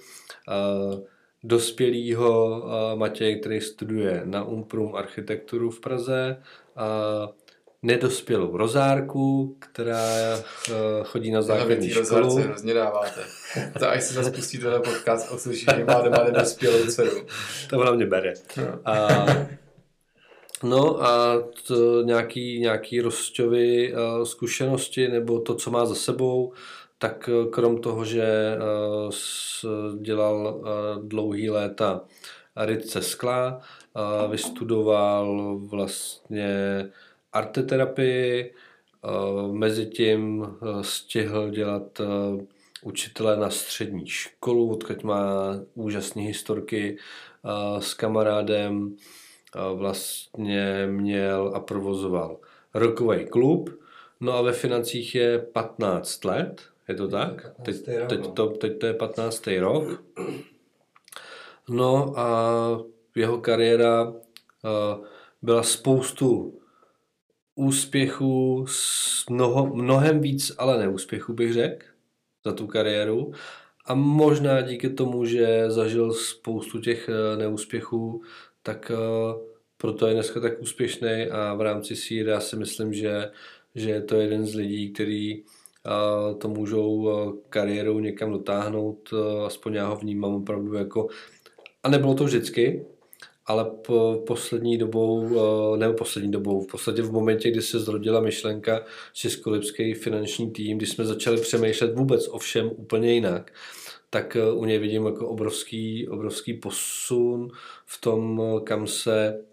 dospělýho 1.44 2.60
uh, 2.60 3.00
Matěj, 3.00 3.40
který 3.40 3.62
studuje 3.62 4.22
na 4.26 4.44
Umprum 4.44 4.96
architekturu 4.96 5.72
v 5.72 5.80
Praze, 5.80 6.38
uh, 6.78 7.30
nedospělou 7.84 8.58
rozárku, 8.58 9.56
která 9.60 10.38
uh, 10.38 10.76
chodí 11.04 11.32
na 11.32 11.42
základní 11.42 11.90
školu. 11.90 12.36
hrozně 12.36 12.74
dáváte. 12.74 13.22
To 13.80 13.90
až 13.90 14.04
si 14.04 14.14
zase 14.14 14.32
na 14.70 14.80
podcast, 14.80 15.32
uslyší, 15.32 15.66
že 15.78 15.86
má 15.86 16.02
doma 16.02 16.24
nedospělou 16.24 16.86
dceru. 16.86 17.26
To 17.70 17.78
hlavně 17.78 18.06
bere. 18.06 18.34
No. 18.58 18.80
A, 18.86 19.26
no 20.64 21.04
a 21.04 21.42
to 21.68 22.02
nějaký, 22.02 22.60
nějaký 22.60 23.02
Rosťovy 23.02 23.94
uh, 23.94 24.24
zkušenosti 24.24 25.08
nebo 25.08 25.40
to, 25.40 25.56
co 25.56 25.72
má 25.72 25.86
za 25.86 25.96
sebou, 25.96 26.54
tak 26.98 27.30
eh, 27.30 27.50
krom 27.50 27.82
toho, 27.82 28.06
že 28.06 28.58
s, 29.10 29.66
dělal 30.02 30.56
uh, 30.56 31.08
dlouhý 31.08 31.50
léta 31.50 32.02
rytce 32.56 33.02
skla, 33.02 33.62
vystudoval 34.30 35.58
vlastně 35.58 36.50
arteterapii, 37.34 38.54
mezi 39.52 39.86
tím 39.86 40.40
uh, 40.40 40.82
stihl 40.82 41.50
dělat 41.50 42.02
učitele 42.84 43.38
na 43.38 43.50
střední 43.50 44.08
školu, 44.08 44.72
odkud 44.72 45.04
má 45.04 45.24
úžasné 45.76 46.22
historky 46.22 46.98
s 47.80 47.94
kamarádem, 47.94 48.96
vlastně 49.74 50.88
měl 50.88 51.52
a 51.56 51.60
provozoval 51.60 52.38
rokový 52.74 53.26
klub, 53.26 53.80
no 54.20 54.34
a 54.34 54.42
ve 54.42 54.54
financích 54.54 55.16
je 55.16 55.40
15 55.40 56.26
let, 56.26 56.62
je 56.88 56.96
to 56.96 57.08
tak? 57.08 57.44
15. 57.56 57.66
Teď, 57.66 57.86
teď, 58.10 58.20
no. 58.20 58.32
to, 58.32 58.48
teď 58.48 58.80
to 58.80 58.86
je 58.86 58.94
15. 58.94 59.48
rok. 59.60 60.04
No 61.70 62.20
a 62.20 62.50
jeho 63.16 63.38
kariéra 63.38 64.14
byla 65.42 65.64
spoustu 65.64 66.60
úspěchů, 67.56 68.66
s 68.68 69.26
mnoho, 69.30 69.76
mnohem 69.76 70.20
víc, 70.20 70.52
ale 70.58 70.78
neúspěchů 70.78 71.34
bych 71.34 71.54
řekl 71.54 71.86
za 72.46 72.52
tu 72.54 72.68
kariéru. 72.68 73.32
A 73.86 73.94
možná 73.94 74.62
díky 74.62 74.90
tomu, 74.90 75.26
že 75.26 75.72
zažil 75.72 76.14
spoustu 76.14 76.80
těch 76.82 77.10
eh, 77.10 77.38
neúspěchů, 77.38 78.22
tak 78.64 78.92
eh, 78.92 79.40
proto 79.78 80.08
je 80.08 80.14
dneska 80.14 80.40
tak 80.40 80.62
úspěšný 80.62 81.28
a 81.32 81.54
v 81.54 81.62
rámci 81.62 81.96
síry 81.96 82.30
já 82.30 82.40
si 82.40 82.56
myslím, 82.56 82.94
že, 82.94 83.32
že 83.76 83.90
je 83.90 84.02
to 84.02 84.16
jeden 84.16 84.46
z 84.46 84.56
lidí, 84.56 84.94
který 84.94 85.44
eh, 85.44 86.36
to 86.36 86.48
můžou 86.48 87.10
eh, 87.10 87.38
kariérou 87.50 88.00
někam 88.00 88.32
dotáhnout, 88.32 89.14
aspoň 89.46 89.74
já 89.74 89.88
ho 89.88 89.96
vnímám 89.96 90.36
opravdu 90.36 90.74
jako, 90.74 91.08
a 91.84 91.90
nebylo 91.90 92.14
to 92.14 92.24
vždycky, 92.24 92.86
ale 93.46 93.66
po 93.66 94.24
poslední 94.28 94.78
dobou, 94.78 95.30
nebo 95.78 95.94
poslední 95.94 96.32
dobou, 96.32 96.62
v 96.62 96.68
podstatě 96.68 97.02
v 97.02 97.12
momentě, 97.12 97.52
kdy 97.52 97.62
se 97.62 97.80
zrodila 97.80 98.22
myšlenka 98.22 98.86
Českolipský 99.14 99.94
finanční 99.94 100.52
tým, 100.52 100.78
kdy 100.78 100.86
jsme 100.86 101.06
začali 101.06 101.42
přemýšlet 101.42 101.96
vůbec 101.96 102.28
o 102.28 102.38
všem 102.38 102.72
úplně 102.78 103.14
jinak, 103.14 103.52
tak 104.14 104.36
eh, 104.36 104.52
u 104.52 104.66
něj 104.66 104.80
vidím 104.80 105.06
jako 105.06 105.28
obrovský, 105.28 106.08
obrovský 106.08 106.54
posun 106.54 107.52
v 107.86 108.02
tom, 108.02 108.42
eh, 108.42 108.62
kam 108.64 108.88
se 108.88 109.46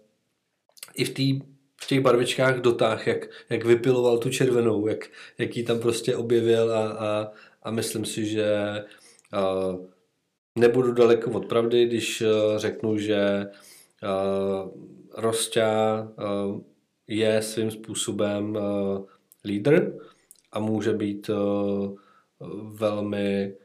i 0.95 1.05
v, 1.05 1.13
tý, 1.13 1.39
v 1.81 1.87
těch 1.87 1.99
barvičkách 1.99 2.59
dotáh, 2.59 3.07
jak, 3.07 3.27
jak 3.49 3.65
vypiloval 3.65 4.17
tu 4.17 4.29
červenou, 4.29 4.87
jak, 4.87 5.07
jak 5.37 5.57
ji 5.57 5.63
tam 5.63 5.79
prostě 5.79 6.15
objevil 6.15 6.73
a, 6.73 6.87
a, 6.87 7.31
a 7.63 7.71
myslím 7.71 8.05
si, 8.05 8.25
že 8.25 8.47
uh, 9.33 9.85
nebudu 10.55 10.91
daleko 10.91 11.31
od 11.31 11.45
pravdy, 11.45 11.85
když 11.85 12.21
uh, 12.21 12.29
řeknu, 12.57 12.97
že 12.97 13.47
Rosťa 15.17 16.01
uh, 16.01 16.61
je 17.07 17.41
svým 17.41 17.71
způsobem 17.71 18.57
lídr 19.45 19.99
a 20.51 20.59
může 20.59 20.93
být 20.93 21.29
velmi 22.61 23.55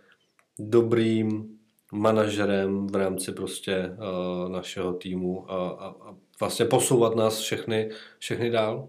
dobrým 0.58 1.58
manažerem 1.92 2.87
v 2.87 2.96
rámci 2.96 3.32
prostě 3.32 3.90
uh, 3.90 4.49
našeho 4.52 4.92
týmu 4.92 5.50
a, 5.52 5.68
a, 5.70 5.87
a 5.88 6.16
vlastně 6.40 6.64
posouvat 6.64 7.16
nás 7.16 7.38
všechny, 7.38 7.90
všechny 8.18 8.50
dál. 8.50 8.88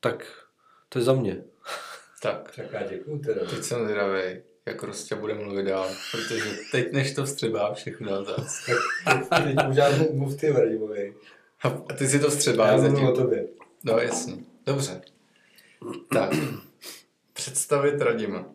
Tak 0.00 0.26
to 0.88 0.98
je 0.98 1.04
za 1.04 1.12
mě. 1.12 1.44
Tak, 2.22 2.52
Tak 2.56 2.66
já 2.72 2.82
děkuju 2.88 3.18
teda. 3.18 3.40
teď 3.50 3.62
jsem 3.62 3.84
zvědavý, 3.84 4.22
jak 4.66 4.82
Rostě 4.82 5.14
bude 5.14 5.34
mluvit 5.34 5.62
dál, 5.66 5.88
protože 6.12 6.44
teď 6.72 6.92
než 6.92 7.14
to 7.14 7.24
vstřebá 7.24 7.74
všechno 7.74 8.24
tak. 8.24 8.44
Teď 9.44 9.66
možná 9.66 9.84
mluv 10.14 10.36
ty. 10.40 10.54
A 11.62 11.70
ty 11.70 12.08
si 12.08 12.18
to 12.20 12.26
Já 12.26 12.30
vstřebáš 12.30 12.80
mluvím 12.80 12.90
zatím. 12.96 13.08
o 13.08 13.12
tobě. 13.12 13.46
No 13.84 13.98
jasně, 13.98 14.36
dobře. 14.66 15.00
Tak, 16.12 16.30
představit 17.32 18.00
Radima. 18.00 18.46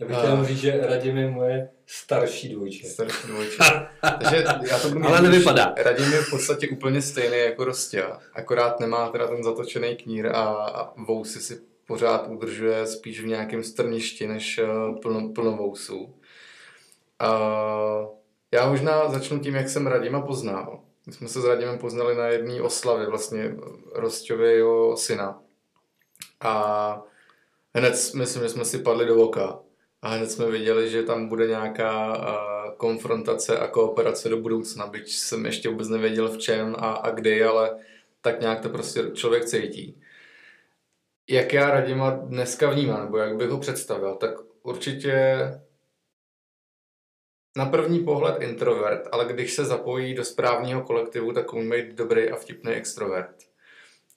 Já 0.00 0.06
bych 0.06 0.16
chtěl 0.16 0.44
říct, 0.44 0.58
že 0.58 0.80
Radim 0.86 1.16
je 1.16 1.30
moje 1.30 1.70
starší 1.86 2.48
dvojče. 2.48 2.88
Starší 2.88 3.26
dvojče. 3.26 3.58
Takže 4.00 4.44
já 4.70 4.78
to 4.78 4.88
budu 4.88 5.06
Ale 5.06 5.22
nevypadá. 5.22 5.74
Radim 5.76 6.12
je 6.12 6.22
v 6.22 6.30
podstatě 6.30 6.68
úplně 6.68 7.02
stejný 7.02 7.38
jako 7.38 7.64
Rostia, 7.64 8.18
akorát 8.34 8.80
nemá 8.80 9.08
teda 9.08 9.26
ten 9.26 9.42
zatočený 9.42 9.96
knír 9.96 10.26
a, 10.26 10.42
a 10.54 11.02
vousy 11.02 11.40
si 11.40 11.60
pořád 11.86 12.28
udržuje 12.28 12.86
spíš 12.86 13.20
v 13.20 13.26
nějakém 13.26 13.62
strništi 13.62 14.26
než 14.26 14.58
eh, 14.58 14.66
plno, 15.02 15.28
plno 15.34 15.56
vousů. 15.56 16.14
A 17.18 17.30
já 18.52 18.68
možná 18.68 19.08
začnu 19.08 19.38
tím, 19.38 19.54
jak 19.54 19.68
jsem 19.68 19.86
Radima 19.86 20.20
poznal. 20.20 20.80
My 21.06 21.12
jsme 21.12 21.28
se 21.28 21.40
s 21.40 21.44
Radimem 21.44 21.78
poznali 21.78 22.16
na 22.16 22.26
jedné 22.26 22.62
oslavě 22.62 23.06
vlastně 23.06 23.54
Rosťového 23.94 24.96
syna. 24.96 25.42
A 26.40 27.02
hned 27.74 27.94
myslím, 28.14 28.42
že 28.42 28.48
jsme 28.48 28.64
si 28.64 28.78
padli 28.78 29.06
do 29.06 29.24
oka. 29.24 29.58
A 30.02 30.08
hned 30.08 30.30
jsme 30.30 30.50
viděli, 30.50 30.90
že 30.90 31.02
tam 31.02 31.28
bude 31.28 31.46
nějaká 31.46 32.16
konfrontace 32.76 33.58
a 33.58 33.68
kooperace 33.68 34.28
do 34.28 34.36
budoucna, 34.36 34.86
byť 34.86 35.12
jsem 35.12 35.46
ještě 35.46 35.68
vůbec 35.68 35.88
nevěděl 35.88 36.28
v 36.28 36.38
čem 36.38 36.76
a, 36.78 36.92
a 36.92 37.10
kdy, 37.10 37.44
ale 37.44 37.78
tak 38.20 38.40
nějak 38.40 38.60
to 38.60 38.68
prostě 38.68 39.02
člověk 39.14 39.44
cítí. 39.44 40.02
Jak 41.28 41.52
já 41.52 41.70
Radima 41.70 42.10
dneska 42.10 42.70
vnímám, 42.70 43.04
nebo 43.04 43.18
jak 43.18 43.36
bych 43.36 43.48
ho 43.48 43.58
představil, 43.58 44.14
tak 44.14 44.30
určitě 44.62 45.14
na 47.56 47.66
první 47.66 48.04
pohled 48.04 48.42
introvert, 48.42 49.08
ale 49.12 49.24
když 49.24 49.52
se 49.52 49.64
zapojí 49.64 50.14
do 50.14 50.24
správného 50.24 50.82
kolektivu, 50.82 51.32
tak 51.32 51.52
umí 51.52 51.70
být 51.70 51.94
dobrý 51.94 52.30
a 52.30 52.36
vtipný 52.36 52.72
extrovert. 52.72 53.36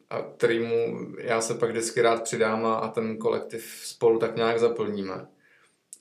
A 0.09 0.21
kterýmu 0.21 0.97
já 1.17 1.41
se 1.41 1.53
pak 1.55 1.69
vždycky 1.69 2.01
rád 2.01 2.23
přidám 2.23 2.65
a, 2.65 2.75
a 2.75 2.87
ten 2.87 3.17
kolektiv 3.17 3.81
spolu 3.83 4.19
tak 4.19 4.35
nějak 4.35 4.59
zaplníme. 4.59 5.27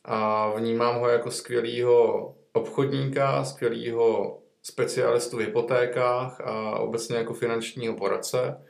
A 0.04 0.50
vnímám 0.50 1.00
ho 1.00 1.08
jako 1.08 1.30
skvělýho 1.30 2.34
obchodníka, 2.52 3.44
skvělýho 3.44 4.38
specialistu 4.62 5.36
v 5.36 5.40
hypotékách 5.40 6.40
a 6.40 6.78
obecně 6.78 7.16
jako 7.16 7.34
finančního 7.34 7.94
poradce. 7.94 8.66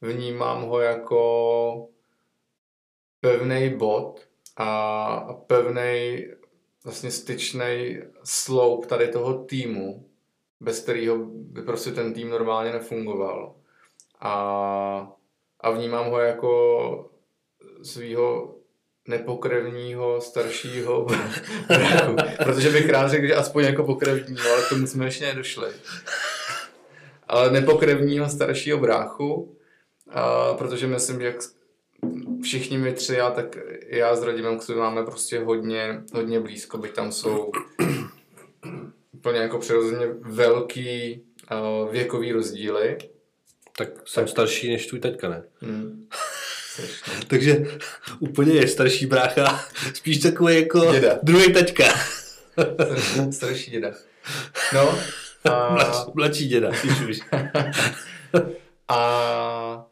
Vnímám 0.00 0.62
ho 0.62 0.80
jako 0.80 1.88
pevný 3.20 3.76
bod 3.76 4.20
a 4.56 5.34
pevný 5.46 6.24
vlastně 6.84 7.10
styčný 7.10 7.98
sloup 8.24 8.86
tady 8.86 9.08
toho 9.08 9.44
týmu, 9.44 10.08
bez 10.60 10.80
kterého 10.80 11.18
by 11.26 11.62
prostě 11.62 11.90
ten 11.90 12.14
tým 12.14 12.30
normálně 12.30 12.72
nefungoval. 12.72 13.54
A, 14.20 15.12
a 15.60 15.70
vnímám 15.70 16.10
ho 16.10 16.18
jako 16.18 17.10
svého 17.82 18.53
nepokrevního 19.08 20.20
staršího 20.20 21.06
bráchu. 21.68 22.16
Protože 22.44 22.70
bych 22.70 22.90
rád 22.90 23.08
řekl, 23.08 23.26
že 23.26 23.34
aspoň 23.34 23.64
jako 23.64 23.84
pokrevního, 23.84 24.52
ale 24.52 24.62
k 24.62 24.68
tomu 24.68 24.86
jsme 24.86 25.04
ještě 25.04 25.26
nedošli. 25.26 25.68
Ale 27.28 27.50
nepokrevního 27.50 28.28
staršího 28.28 28.78
bráchu 28.78 29.56
uh, 30.14 30.56
protože 30.58 30.86
myslím, 30.86 31.20
že 31.20 31.26
jak 31.26 31.36
všichni 32.42 32.78
my 32.78 32.92
tři, 32.92 33.14
já, 33.14 33.30
tak 33.30 33.56
já 33.86 34.16
s 34.16 34.22
Radimem 34.22 34.58
k 34.58 34.62
sobě 34.62 34.82
máme 34.82 35.04
prostě 35.04 35.38
hodně, 35.38 36.02
hodně 36.14 36.40
blízko, 36.40 36.78
byť 36.78 36.92
tam 36.92 37.12
jsou 37.12 37.52
úplně 39.12 39.38
jako 39.38 39.58
přirozeně 39.58 40.06
velký 40.20 41.22
uh, 41.52 41.92
věkový 41.92 42.32
rozdíly. 42.32 42.98
Tak 43.76 43.88
jsem 44.04 44.24
tak. 44.24 44.30
starší 44.30 44.72
než 44.72 44.86
tvůj 44.86 45.00
teďka, 45.00 45.28
ne? 45.28 45.44
Hmm. 45.60 46.08
Takže 47.26 47.66
úplně 48.18 48.52
je 48.52 48.68
starší 48.68 49.06
brácha, 49.06 49.64
spíš 49.94 50.18
takový 50.18 50.56
jako 50.56 50.92
Děda. 50.92 51.18
druhý 51.22 51.52
teďka. 51.52 51.84
Starší, 52.52 53.32
starší 53.32 53.70
děda. 53.70 53.90
No. 54.74 54.98
A, 55.44 55.72
Mladší, 55.72 56.10
mladší 56.14 56.48
děda, 56.48 56.70
když 56.82 57.00
už. 57.00 57.20
a 58.88 59.86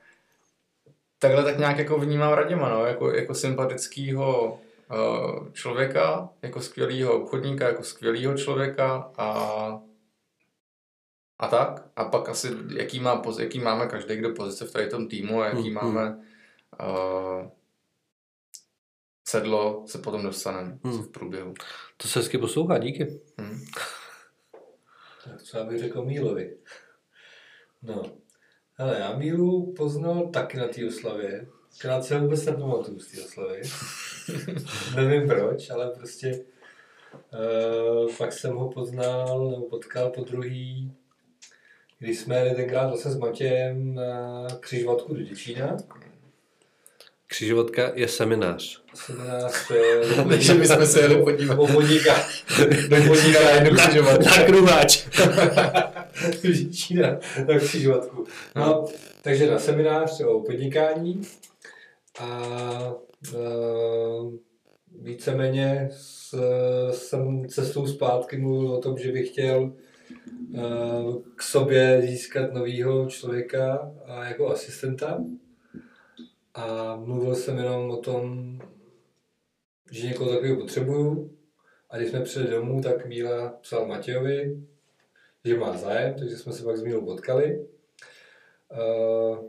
takhle 1.19 1.45
tak 1.45 1.59
nějak 1.59 1.79
jako 1.79 1.99
vnímám 1.99 2.33
Radima, 2.33 2.69
no, 2.69 2.87
jako, 2.87 3.11
jako 3.13 3.35
sympatického 3.35 4.61
uh, 4.93 5.53
člověka, 5.53 6.29
jako 6.43 6.61
skvělého 6.61 7.13
obchodníka, 7.23 7.67
jako 7.67 7.83
skvělého 7.83 8.35
člověka 8.35 9.11
a 9.19 9.79
a 11.39 11.49
tak. 11.49 11.83
A 11.97 12.05
pak 12.05 12.29
asi, 12.29 12.49
jaký, 12.77 13.01
má, 13.01 13.23
jaký 13.41 13.59
máme 13.61 13.87
každý 13.87 14.17
kdo 14.17 14.31
pozice 14.31 14.65
v 14.65 14.73
tady 14.73 14.87
tom 14.87 15.09
týmu 15.09 15.43
a 15.43 15.47
jaký 15.47 15.71
Mm, 15.71 15.75
máme 15.75 16.17
uh, 16.81 17.51
sedlo, 19.29 19.85
se 19.87 19.99
potom 19.99 20.23
dostaneme 20.23 20.79
Mm. 20.83 21.03
v 21.03 21.09
průběhu. 21.09 21.55
To 21.97 22.09
se 22.09 22.19
hezky 22.19 22.39
poslouchá, 22.39 22.79
díky. 22.79 23.21
Hm. 23.41 23.65
Tak 25.25 25.43
co 25.43 25.59
já 25.59 25.65
bych 25.65 25.79
řekl 25.79 26.05
Mílovi? 26.05 26.57
No, 27.83 28.03
ale 28.79 28.99
já 28.99 29.17
Mílu 29.17 29.73
poznal 29.73 30.29
taky 30.29 30.57
na 30.57 30.69
té 30.69 30.87
oslavě. 30.87 31.47
Krát 31.79 32.05
se 32.05 32.19
vůbec 32.19 32.45
nepamatuju 32.45 33.01
z 33.01 33.07
té 33.13 33.25
oslavy. 33.25 33.63
Nevím 34.97 35.29
proč, 35.29 35.71
ale 35.71 35.91
prostě 35.91 36.45
uh, 37.35 38.11
pak 38.19 38.33
jsem 38.33 38.57
ho 38.57 38.71
poznal, 38.71 39.51
nebo 39.51 39.63
potkal 39.69 40.11
po 40.11 40.25
druhý, 40.25 40.93
když 41.99 42.19
jsme 42.19 42.37
jeli 42.37 42.55
tenkrát 42.55 42.91
zase 42.91 43.11
s 43.11 43.19
Matějem 43.19 43.95
na 43.95 44.47
křižovatku 44.61 45.15
do 45.15 45.23
Děčína. 45.23 45.77
Křižovatka 47.33 47.93
je 47.95 48.09
seminář. 48.09 48.83
Seminář 48.95 49.71
eh, 49.71 50.25
Takže 50.29 50.55
my 50.55 50.67
jsme 50.67 50.87
se 50.87 51.01
jeli 51.01 51.23
podívat. 51.23 51.59
o 51.59 51.67
podniká, 51.67 52.15
Do 52.89 52.97
podíka 53.07 53.45
na 53.45 53.51
jednu 53.51 53.79
křižovatku. 53.79 54.25
Na 54.25 54.45
kruháč. 54.45 55.07
Čína 56.73 57.19
na 57.49 57.59
křižovatku. 57.59 58.27
No, 58.57 58.85
takže 59.23 59.51
na 59.51 59.59
seminář 59.59 60.21
o 60.21 60.41
podnikání 60.41 61.23
a 62.19 62.49
uh, 63.35 64.35
víceméně 65.03 65.89
s, 65.93 66.35
jsem 66.91 67.49
cestou 67.49 67.87
zpátky 67.87 68.37
mluvil 68.37 68.73
o 68.73 68.81
tom, 68.81 68.99
že 68.99 69.13
bych 69.13 69.29
chtěl 69.29 69.73
uh, 70.55 71.23
k 71.37 71.43
sobě 71.43 72.03
získat 72.07 72.53
nového 72.53 73.07
člověka 73.07 73.93
a 74.07 74.25
jako 74.25 74.49
asistenta. 74.49 75.19
A 76.55 76.97
mluvil 76.97 77.35
jsem 77.35 77.59
jenom 77.59 77.91
o 77.91 77.97
tom, 77.97 78.59
že 79.91 80.07
někoho 80.07 80.31
takového 80.31 80.57
potřebuju. 80.57 81.37
A 81.91 81.97
když 81.99 82.11
jsme 82.11 82.21
přijeli 82.21 82.51
domů, 82.51 82.81
tak 82.83 83.07
Míla 83.07 83.49
psal 83.49 83.87
Matějovi, 83.87 84.67
že 85.45 85.59
má 85.59 85.77
zájem, 85.77 86.15
takže 86.19 86.37
jsme 86.37 86.53
se 86.53 86.65
pak 86.65 86.77
s 86.77 86.83
Mílou 86.83 87.05
potkali. 87.05 87.67
Uh, 88.73 89.49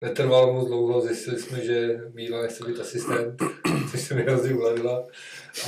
netrvalo 0.00 0.52
moc 0.52 0.68
dlouho, 0.68 1.00
zjistili 1.00 1.38
jsme, 1.38 1.60
že 1.64 2.00
Míla 2.14 2.42
nechce 2.42 2.64
být 2.64 2.80
asistent, 2.80 3.42
což 3.90 4.00
se 4.00 4.14
mi 4.14 4.22
hrozně 4.22 4.54
ulevila. 4.54 5.06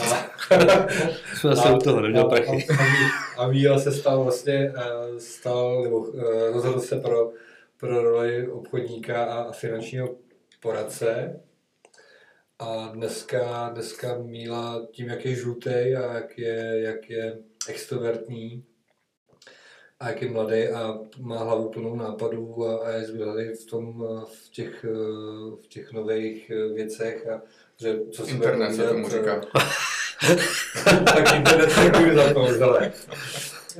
A, 0.02 0.30
Jsme 1.36 1.56
zase 1.56 1.72
u 1.72 1.78
toho, 1.78 2.00
neměl 2.00 2.24
prachy. 2.24 2.66
a, 2.70 2.74
a, 2.74 3.44
a 3.44 3.48
Míla 3.48 3.78
se 3.78 3.92
stal 3.92 4.24
vlastně, 4.24 4.72
eh, 4.76 5.20
stal, 5.20 5.82
nebo 5.82 6.08
eh, 6.18 6.50
rozhodl 6.50 6.80
se 6.80 7.00
pro, 7.00 7.32
pro 7.84 8.02
roli 8.02 8.48
obchodníka 8.48 9.24
a, 9.24 9.52
finančního 9.52 10.16
poradce. 10.60 11.40
A 12.58 12.90
dneska, 12.94 13.70
dneska 13.72 14.18
Míla 14.18 14.86
tím, 14.92 15.08
jak 15.08 15.24
je 15.24 15.34
žlutý 15.34 15.70
a 15.70 16.14
jak 16.14 16.38
je, 16.38 16.80
jak 16.80 17.10
je 17.10 17.38
extrovertní 17.68 18.64
a 20.00 20.08
jak 20.08 20.22
je 20.22 20.30
mladý 20.30 20.68
a 20.68 20.98
má 21.20 21.38
hlavu 21.38 21.68
plnou 21.68 21.96
nápadů 21.96 22.66
a, 22.66 22.86
a 22.86 22.90
je 22.90 23.04
zbylý 23.04 23.48
v, 23.48 23.66
tom, 23.66 24.06
v, 24.24 24.50
těch, 24.50 24.84
eh, 24.84 25.56
v 25.62 25.66
těch 25.68 25.92
nových 25.92 26.50
eh, 26.50 26.74
věcech 26.74 27.28
a 27.28 27.42
že 27.80 27.98
co 28.12 28.26
se 28.26 28.30
Internet 28.30 28.74
se 28.74 28.88
tomu 28.88 29.08
říká. 29.08 29.40
tak 31.04 31.36
internet 31.36 31.70
děkuji 31.84 32.16
za 32.16 32.34
to, 32.34 32.64
ale, 32.64 32.92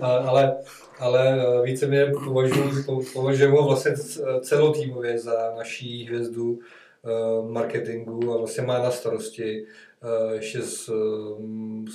ale, 0.01 0.57
ale 0.99 1.39
více 1.65 1.87
mě 1.87 2.07
považuji, 2.25 2.83
po- 2.87 3.03
považuji 3.13 3.51
ho 3.51 3.67
vlastně 3.69 3.97
c- 3.97 4.23
celotýmově 4.41 5.19
za 5.19 5.55
naší 5.57 6.05
hvězdu 6.07 6.59
eh, 7.05 7.09
marketingu 7.53 8.33
a 8.35 8.37
vlastně 8.39 8.63
má 8.65 8.79
na 8.79 8.91
starosti 8.91 9.67
eh, 10.03 10.35
ještě 10.35 10.63
s, 10.63 10.93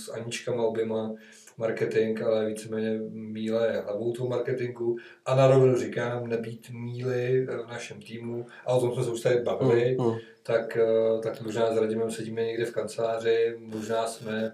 s 0.03 0.09
Aničkama 0.09 0.63
oběma 0.63 1.13
marketing, 1.57 2.21
ale 2.21 2.45
víceméně 2.45 2.99
Míle 3.11 3.67
je 3.67 3.81
hlavou 3.81 4.13
toho 4.13 4.29
marketingu 4.29 4.97
a 5.25 5.35
na 5.35 5.47
rovinu 5.47 5.77
říkám, 5.77 6.27
nebýt 6.27 6.69
Míly 6.69 7.45
v 7.45 7.67
našem 7.69 8.01
týmu 8.01 8.45
a 8.65 8.73
o 8.73 8.79
tom 8.79 8.93
jsme 8.93 9.03
se 9.03 9.09
už 9.11 9.21
tady 9.21 9.37
bavili, 9.41 9.97
Mm, 9.99 10.05
mm. 10.05 10.15
tak, 10.43 10.77
eh, 10.77 11.19
tak 11.23 11.41
možná 11.41 11.73
s 11.73 11.77
Radimem 11.77 12.11
sedíme 12.11 12.43
někde 12.45 12.65
v 12.65 12.71
kanceláři, 12.73 13.55
možná 13.59 14.07
jsme 14.07 14.51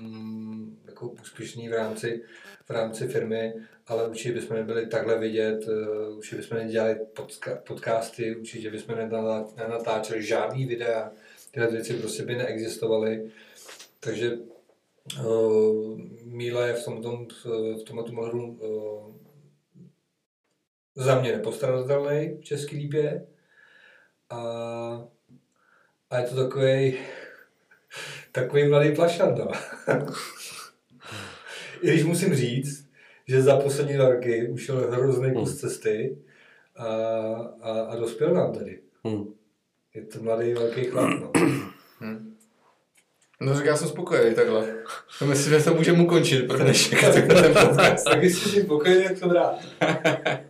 mm, 0.00 0.76
jako 0.94 1.08
úspěšní 1.08 1.68
v 1.68 1.72
rámci, 1.72 2.22
v 2.66 2.70
rámci 2.70 3.08
firmy, 3.08 3.54
ale 3.86 4.08
určitě 4.08 4.32
bychom 4.32 4.56
nebyli 4.56 4.86
takhle 4.86 5.18
vidět, 5.18 5.68
eh, 5.68 6.08
určitě 6.08 6.36
bychom 6.36 6.58
nedělali 6.58 6.94
podka- 7.14 7.56
podcasty, 7.56 8.36
určitě 8.36 8.70
bychom 8.70 8.94
nenatá- 8.94 9.56
nenatáčeli 9.56 10.22
žádný 10.22 10.66
videa, 10.66 11.12
tyhle 11.50 11.70
věci 11.70 11.94
prostě 11.94 12.22
by 12.22 12.36
neexistovaly. 12.36 13.30
Takže 14.00 14.38
uh, 15.24 16.00
Míla 16.24 16.66
je 16.66 16.74
v 16.74 16.84
tomto, 16.84 17.26
v 17.80 17.82
tomto 17.84 18.12
ohledu 18.12 18.46
uh, 18.46 19.14
za 20.94 21.20
mě 21.20 21.32
nepostradatelný 21.32 22.38
v 22.40 22.44
České 22.44 22.76
líbě. 22.76 23.26
A, 24.30 24.38
a 26.10 26.18
je 26.18 26.28
to 26.28 26.36
takový 26.36 26.98
takový 28.34 28.68
mladý 28.68 28.94
plašan, 28.94 29.34
no. 29.38 29.48
I 31.84 31.86
když 31.86 32.04
musím 32.04 32.34
říct, 32.34 32.88
že 33.28 33.42
za 33.42 33.56
poslední 33.56 33.94
dva 33.94 34.08
roky 34.08 34.48
ušel 34.48 34.90
hrozný 34.90 35.32
kus 35.32 35.56
cesty 35.60 36.18
a, 36.76 36.86
a, 37.60 37.80
a 37.80 37.96
dospěl 37.96 38.34
nám 38.34 38.52
tady. 38.52 38.78
Mm. 39.04 39.24
Je 39.94 40.02
to 40.02 40.22
mladý 40.22 40.54
velký 40.54 40.84
chlap, 40.84 41.10
no. 41.20 41.32
Hm. 42.00 42.34
No 43.40 43.54
tak 43.54 43.64
já 43.64 43.76
jsem 43.76 43.88
spokojený 43.88 44.34
takhle. 44.34 44.74
To 45.18 45.26
myslím, 45.26 45.58
že 45.58 45.64
to 45.64 45.74
můžeme 45.74 46.02
ukončit 46.02 46.42
pro 46.42 46.58
dnešek. 46.58 47.00
takhle 47.00 47.42
ten 47.42 47.52
podcast. 47.52 48.04
Tak 48.04 48.22
jestli 48.22 48.50
jsi 48.50 48.62
spokojený, 48.62 49.04
jak 49.04 49.20
to 49.20 49.32
rád. 49.32 49.58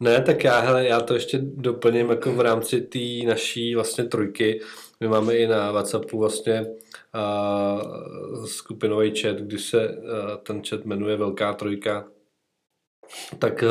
Ne, 0.00 0.22
tak 0.22 0.44
já, 0.44 0.60
hele, 0.60 0.86
já 0.86 1.00
to 1.00 1.14
ještě 1.14 1.38
doplním 1.42 2.10
jako 2.10 2.32
v 2.32 2.40
rámci 2.40 2.80
té 2.80 3.26
naší 3.26 3.74
vlastně 3.74 4.04
trojky. 4.04 4.60
My 5.00 5.08
máme 5.08 5.34
i 5.34 5.46
na 5.46 5.72
Whatsappu 5.72 6.18
vlastně 6.18 6.60
uh, 6.60 6.66
skupinový 8.46 9.20
chat, 9.20 9.36
kdy 9.36 9.58
se 9.58 9.88
uh, 9.88 10.36
ten 10.42 10.62
chat 10.68 10.84
jmenuje 10.84 11.16
Velká 11.16 11.52
trojka. 11.52 12.04
Tak, 13.38 13.64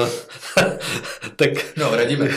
tak 1.35 1.49
No, 1.77 1.95
radíme. 1.95 2.29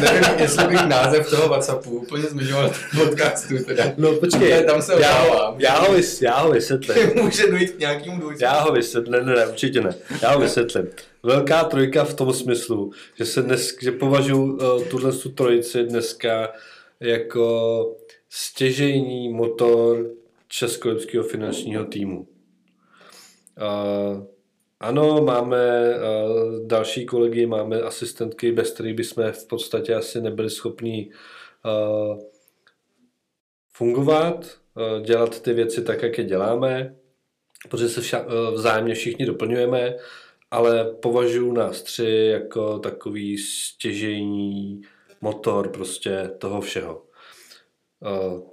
Nevím, 0.00 0.38
jestli 0.38 0.64
bych 0.66 0.86
název 0.86 1.30
toho 1.30 1.48
Whatsappu 1.48 1.90
úplně 1.90 2.22
zmiňoval 2.22 2.70
podcastu 2.98 3.64
teda. 3.64 3.84
no 3.96 4.12
počkej, 4.14 4.64
Tam 4.64 4.82
se 4.82 5.00
já, 5.00 5.22
obávám. 5.24 5.60
já, 5.60 5.78
ho, 5.78 5.92
vys, 5.94 6.22
já 6.22 6.38
ho 6.40 6.50
vysvětlím. 6.52 6.96
Může 7.22 7.50
dojít 7.50 7.70
k 7.70 7.78
nějakému 7.78 8.20
dvojci. 8.20 8.44
Já 8.44 8.60
ho 8.60 8.72
vysvětlím, 8.72 9.12
ne, 9.12 9.22
ne, 9.22 9.34
ne, 9.34 9.46
určitě 9.46 9.80
ne. 9.80 9.94
Já 10.22 10.34
ho 10.34 10.40
vysvětlím. 10.40 10.88
Velká 11.22 11.64
trojka 11.64 12.04
v 12.04 12.14
tom 12.14 12.32
smyslu, 12.32 12.92
že 13.14 13.24
se 13.26 13.42
dnes, 13.42 13.76
že 13.82 13.92
považuji 13.92 14.52
uh, 14.52 14.84
tuhle 14.84 15.12
tu 15.12 15.28
trojici 15.28 15.84
dneska 15.84 16.52
jako 17.00 17.96
stěžejní 18.30 19.28
motor 19.32 20.06
českolipského 20.52 21.24
finančního 21.24 21.84
týmu. 21.84 22.28
Uh, 23.60 24.26
ano, 24.80 25.22
máme 25.24 25.94
uh, 25.94 26.66
další 26.66 27.06
kolegy, 27.06 27.46
máme 27.46 27.82
asistentky, 27.82 28.52
bez 28.52 28.70
kterých 28.70 28.94
bychom 28.94 29.32
v 29.32 29.46
podstatě 29.46 29.94
asi 29.94 30.20
nebyli 30.20 30.50
schopni 30.50 31.10
uh, 31.64 32.20
fungovat, 33.72 34.58
uh, 34.74 35.02
dělat 35.02 35.42
ty 35.42 35.52
věci 35.52 35.84
tak, 35.84 36.02
jak 36.02 36.18
je 36.18 36.24
děláme, 36.24 36.96
protože 37.68 37.88
se 37.88 38.00
vša- 38.00 38.26
eh, 38.28 38.54
vzájemně 38.54 38.94
všichni 38.94 39.26
doplňujeme 39.26 39.96
ale 40.50 40.84
považuji 40.84 41.52
nás 41.52 41.82
tři 41.82 42.28
jako 42.32 42.78
takový 42.78 43.38
stěžejní 43.38 44.80
motor 45.20 45.68
prostě 45.72 46.30
toho 46.38 46.60
všeho. 46.60 47.06
Uh, 48.00 48.49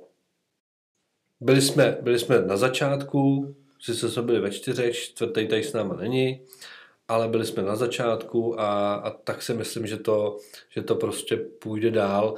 byli 1.39 1.62
jsme, 1.62 1.97
byli 2.02 2.19
jsme 2.19 2.41
na 2.41 2.58
začátku, 2.58 3.56
sice 3.80 4.10
jsme 4.10 4.21
byli 4.21 4.39
ve 4.39 4.52
čtyřech, 4.52 4.95
čtvrtý 4.95 5.47
tady 5.47 5.63
s 5.63 5.73
náma 5.73 5.95
není, 5.95 6.41
ale 7.08 7.28
byli 7.28 7.45
jsme 7.45 7.63
na 7.63 7.76
začátku 7.76 8.60
a, 8.60 8.95
a 8.95 9.10
tak 9.10 9.41
si 9.41 9.54
myslím, 9.54 9.88
že 9.88 9.97
to, 9.97 10.38
že 10.69 10.82
to 10.82 10.95
prostě 10.95 11.38
půjde 11.38 11.91
dál. 11.91 12.36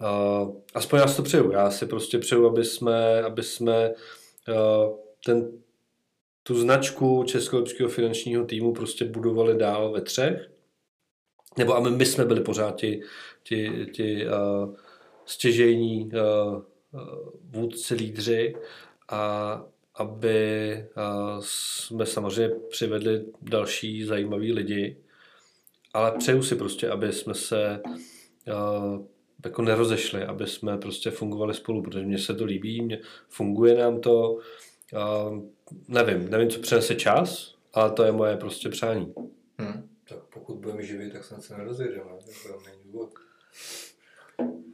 Uh, 0.00 0.56
aspoň 0.74 0.98
já 0.98 1.08
si 1.08 1.16
to 1.16 1.22
přeju. 1.22 1.52
Já 1.52 1.70
si 1.70 1.86
prostě 1.86 2.18
přeju, 2.18 2.46
aby 2.46 2.64
jsme, 2.64 3.22
aby 3.22 3.42
jsme 3.42 3.90
uh, 4.48 4.96
ten, 5.26 5.52
tu 6.42 6.60
značku 6.60 7.24
Českolepského 7.26 7.88
finančního 7.88 8.44
týmu 8.44 8.72
prostě 8.72 9.04
budovali 9.04 9.58
dál 9.58 9.92
ve 9.92 10.00
třech. 10.00 10.50
Nebo 11.58 11.74
aby 11.74 11.90
my 11.90 12.06
jsme 12.06 12.24
byli 12.24 12.40
pořád 12.40 12.76
ti, 12.76 13.02
ti, 13.42 13.86
ti 13.92 14.26
uh, 14.26 14.74
stěžejní 15.24 16.10
uh, 16.14 16.62
vůdci, 17.50 17.94
lídři 17.94 18.54
a 19.08 19.64
aby 19.94 20.84
jsme 21.40 22.06
samozřejmě 22.06 22.54
přivedli 22.70 23.24
další 23.42 24.04
zajímavý 24.04 24.52
lidi, 24.52 24.96
ale 25.94 26.12
přeju 26.18 26.42
si 26.42 26.56
prostě, 26.56 26.90
aby 26.90 27.12
jsme 27.12 27.34
se 27.34 27.80
jako 29.44 29.62
nerozešli, 29.62 30.24
aby 30.24 30.46
jsme 30.46 30.78
prostě 30.78 31.10
fungovali 31.10 31.54
spolu, 31.54 31.82
protože 31.82 32.04
mně 32.04 32.18
se 32.18 32.34
to 32.34 32.44
líbí, 32.44 32.82
mě, 32.82 33.00
funguje 33.28 33.74
nám 33.74 34.00
to, 34.00 34.38
nevím, 35.88 36.30
nevím, 36.30 36.50
co 36.50 36.60
přinese 36.60 36.94
čas, 36.94 37.54
ale 37.72 37.90
to 37.90 38.04
je 38.04 38.12
moje 38.12 38.36
prostě 38.36 38.68
přání. 38.68 39.14
Hmm. 39.58 39.88
Tak 40.08 40.18
pokud 40.34 40.56
budeme 40.56 40.82
živí, 40.82 41.10
tak 41.10 41.24
snad 41.24 41.42
se 41.42 41.58
nerozjedeme, 41.58 42.10
to 42.46 42.60
není 42.66 42.82
důvod. 42.84 43.10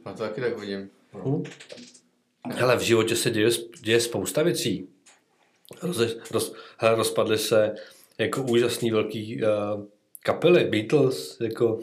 A 0.05 0.13
to 0.13 0.17
taky 0.17 0.41
tak 0.41 0.59
vidím. 0.59 0.89
Hmm. 1.11 1.43
Hele, 2.47 2.77
v 2.77 2.81
životě 2.81 3.15
se 3.15 3.29
děje, 3.29 3.49
děje 3.81 4.01
spousta 4.01 4.43
věcí. 4.43 4.87
Roz, 5.81 5.97
roz, 6.31 6.53
hele, 6.77 6.95
rozpadly 6.95 7.37
se 7.37 7.75
jako 8.17 8.41
úžasný 8.41 8.91
velký 8.91 9.41
uh, 9.43 9.85
kapely, 10.23 10.63
Beatles, 10.63 11.37
jako 11.41 11.79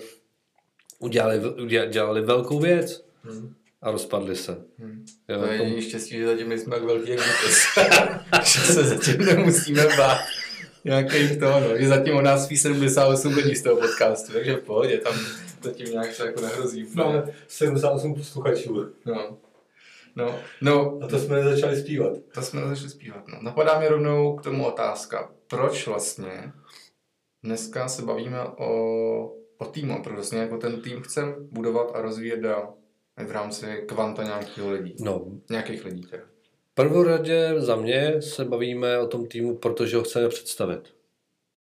udělali, 0.99 1.41
udělali 1.87 2.21
velkou 2.21 2.59
věc 2.59 3.05
hmm. 3.23 3.55
a 3.83 3.91
rozpadly 3.91 4.37
se. 4.37 4.65
Hmm. 4.79 5.07
Jo, 5.29 5.41
to 5.41 5.47
je 5.47 5.63
jediný 5.63 5.83
štěstí, 5.83 6.17
že 6.17 6.27
zatím 6.27 6.49
nejsme 6.49 6.77
jak 6.77 6.85
velký 6.85 7.11
jak 7.11 7.21
Beatles. 7.21 7.63
že 8.53 8.61
se 8.61 8.85
zatím 8.85 9.25
nemusíme 9.25 9.87
bát 9.97 10.19
nějakých 10.87 11.39
to, 11.39 11.61
no. 11.61 11.79
Že 11.79 11.89
zatím 11.89 12.17
o 12.17 12.23
nás 12.23 12.45
spí 12.45 12.57
78 12.57 13.35
lidí 13.35 13.57
z 13.57 13.63
toho 13.63 13.77
podcastu, 13.77 14.33
takže 14.33 14.57
v 14.57 14.61
pohodě, 14.61 14.99
tam 14.99 15.15
zatím 15.63 15.91
nějak 15.91 16.15
se 16.15 16.27
jako 16.27 16.41
nehrozí. 16.41 16.87
No, 16.95 17.25
78 17.49 18.15
posluchačů. 18.15 18.87
No. 19.07 19.39
No, 20.17 20.35
no, 20.63 20.99
a 21.03 21.07
to 21.07 21.19
jsme 21.19 21.45
začali 21.45 21.77
zpívat. 21.77 22.13
To 22.35 22.43
jsme 22.43 22.61
začali 22.61 22.91
zpívat. 22.91 23.29
No. 23.29 23.39
Napadá 23.43 23.81
mi 23.81 23.89
rovnou 23.89 24.37
k 24.37 24.43
tomu 24.43 24.67
otázka. 24.67 25.33
Proč 25.47 25.87
vlastně 25.87 26.53
dneska 27.43 27.89
se 27.89 28.03
bavíme 28.03 28.45
o, 28.45 28.71
o 29.59 29.65
týmu? 29.65 30.03
Proč 30.03 30.15
vlastně 30.15 30.39
jako 30.39 30.59
ten 30.59 30.81
tým 30.81 31.01
chceme 31.01 31.35
budovat 31.39 31.91
a 31.95 32.01
rozvíjet 32.01 32.41
dál 32.41 32.75
v 33.27 33.31
rámci 33.31 33.85
kvanta 33.89 34.23
nějakých 34.23 34.59
lidí? 34.59 34.95
No. 35.01 35.27
Nějakých 35.51 35.85
lidí 35.85 36.03
teda. 36.03 36.23
Prvoradě 36.75 37.55
za 37.59 37.77
mě 37.77 38.23
se 38.23 38.45
bavíme 38.45 38.99
o 38.99 39.07
tom 39.07 39.27
týmu, 39.27 39.57
protože 39.57 39.97
ho 39.97 40.03
chceme 40.03 40.29
představit. 40.29 40.95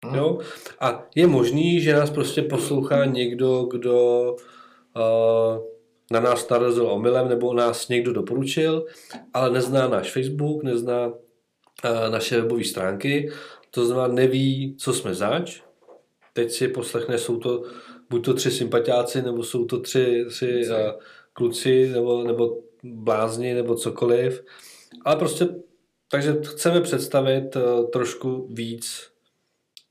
Hmm. 0.05 0.15
Jo? 0.15 0.39
A 0.79 1.07
je 1.15 1.27
možný, 1.27 1.81
že 1.81 1.93
nás 1.93 2.09
prostě 2.09 2.41
poslouchá 2.41 3.05
někdo, 3.05 3.63
kdo 3.63 4.31
uh, 4.95 5.76
na 6.11 6.19
nás 6.19 6.49
narazil 6.49 6.87
omylem 6.87 7.29
nebo 7.29 7.53
nás 7.53 7.87
někdo 7.87 8.13
doporučil, 8.13 8.85
ale 9.33 9.49
nezná 9.49 9.87
náš 9.87 10.11
Facebook, 10.11 10.63
nezná 10.63 11.07
uh, 11.07 11.13
naše 12.09 12.41
webové 12.41 12.63
stránky, 12.63 13.31
to 13.71 13.85
znamená 13.85 14.07
neví, 14.07 14.75
co 14.79 14.93
jsme 14.93 15.13
zač. 15.13 15.61
Teď 16.33 16.51
si 16.51 16.67
poslechne, 16.67 17.17
jsou 17.17 17.37
to 17.37 17.63
buď 18.09 18.25
to 18.25 18.33
tři 18.33 18.51
sympatiáci, 18.51 19.21
nebo 19.21 19.43
jsou 19.43 19.65
to 19.65 19.79
tři, 19.79 20.25
tři 20.29 20.63
uh, 20.69 20.75
kluci, 21.33 21.89
nebo, 21.89 22.23
nebo 22.23 22.57
blázni, 22.83 23.53
nebo 23.53 23.75
cokoliv. 23.75 24.43
Ale 25.05 25.15
prostě, 25.15 25.47
takže 26.11 26.35
chceme 26.43 26.81
představit 26.81 27.55
uh, 27.55 27.89
trošku 27.89 28.47
víc, 28.51 29.11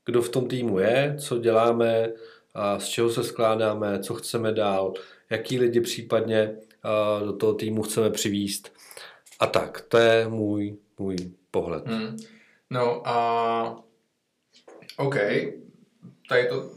kdo 0.05 0.21
v 0.21 0.29
tom 0.29 0.47
týmu 0.47 0.79
je, 0.79 1.15
co 1.19 1.37
děláme, 1.37 2.07
uh, 2.07 2.79
z 2.79 2.87
čeho 2.87 3.09
se 3.09 3.23
skládáme, 3.23 3.99
co 3.99 4.13
chceme 4.13 4.51
dál, 4.51 4.93
jaký 5.29 5.59
lidi 5.59 5.81
případně 5.81 6.55
do 7.25 7.33
toho 7.33 7.53
týmu 7.53 7.81
chceme 7.81 8.09
přivíst. 8.09 8.73
A 9.39 9.47
tak, 9.47 9.81
to 9.81 9.97
je 9.97 10.27
můj, 10.27 10.77
můj 10.99 11.15
pohled. 11.51 11.87
Hmm. 11.87 12.17
No 12.69 13.07
a 13.07 13.83
OK, 14.97 15.15
tady 16.29 16.47
to, 16.49 16.71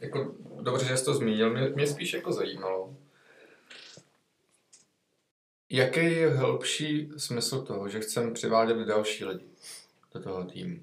jako 0.00 0.34
dobře, 0.60 0.86
že 0.86 0.96
jsi 0.96 1.04
to 1.04 1.14
zmínil, 1.14 1.50
mě, 1.50 1.68
mě 1.68 1.86
spíš 1.86 2.12
jako 2.12 2.32
zajímalo, 2.32 2.96
jaký 5.70 6.00
je 6.00 6.30
hĺbší 6.30 7.10
smysl 7.16 7.62
toho, 7.62 7.88
že 7.88 8.00
chceme 8.00 8.30
přivádět 8.30 8.76
další 8.76 9.24
lidi 9.24 9.44
do 10.14 10.20
toho 10.20 10.44
týmu? 10.44 10.80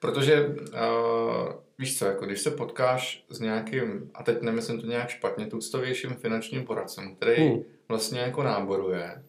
Protože 0.00 0.46
uh, 0.46 1.52
víš 1.78 1.98
co, 1.98 2.06
jako 2.06 2.26
když 2.26 2.40
se 2.40 2.50
potkáš 2.50 3.24
s 3.28 3.40
nějakým, 3.40 4.10
a 4.14 4.22
teď 4.22 4.42
nemyslím 4.42 4.80
to 4.80 4.86
nějak 4.86 5.08
špatně, 5.08 5.46
tuctovějším 5.46 6.10
finančním 6.10 6.64
poradcem, 6.64 7.16
který 7.16 7.42
hmm. 7.42 7.62
vlastně 7.88 8.20
jako 8.20 8.42
náboruje 8.42 9.24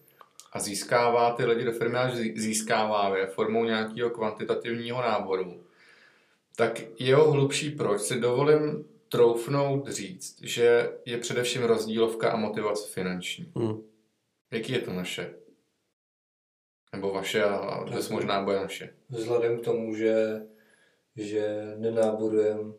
a 0.52 0.60
získává 0.60 1.32
ty 1.32 1.44
lidi 1.44 1.64
do 1.64 1.72
firmy, 1.72 1.98
až 1.98 2.14
získává 2.14 3.16
je 3.16 3.26
formou 3.26 3.64
nějakého 3.64 4.10
kvantitativního 4.10 5.02
náboru, 5.02 5.64
tak 6.56 6.80
jeho 6.98 7.30
hlubší 7.30 7.70
proč 7.70 8.00
si 8.00 8.20
dovolím 8.20 8.84
troufnout 9.08 9.88
říct, 9.88 10.42
že 10.42 10.92
je 11.06 11.18
především 11.18 11.62
rozdílovka 11.62 12.30
a 12.30 12.36
motivace 12.36 12.88
finanční. 12.88 13.52
Hmm. 13.56 13.82
Jaký 14.50 14.72
je 14.72 14.78
to 14.80 14.92
naše? 14.92 15.34
Nebo 16.92 17.12
vaše 17.12 17.44
a 17.44 17.84
dnes 17.84 18.08
možná 18.08 18.42
bude 18.42 18.56
naše. 18.56 18.94
Vzhledem 19.10 19.60
k 19.60 19.64
tomu, 19.64 19.94
že 19.94 20.42
že 21.16 21.74
nenáborujeme 21.76 22.72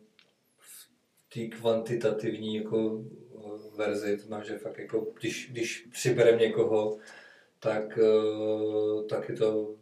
v 0.58 0.88
té 1.34 1.58
kvantitativní 1.58 2.56
jako 2.56 3.04
eh, 3.36 3.78
verzi, 3.78 4.18
to 4.18 4.24
znamená, 4.24 4.48
že 4.48 4.58
fakt 4.58 4.80
jako, 4.80 5.08
když, 5.20 5.50
když 5.52 5.88
přibereme 5.92 6.38
někoho, 6.38 6.98
tak, 7.60 7.98
eh, 7.98 9.04
tak 9.10 9.30
je 9.30 9.36
to 9.36 9.76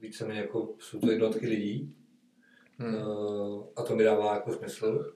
víceméně 0.00 0.40
jako, 0.40 0.74
jsou 0.78 0.98
to 0.98 1.10
jednotky 1.10 1.46
lidí 1.46 1.94
hmm. 2.78 2.94
Eh, 2.94 3.64
a 3.76 3.82
to 3.82 3.96
mi 3.96 4.04
dává 4.04 4.34
jako 4.34 4.52
smysl. 4.52 5.12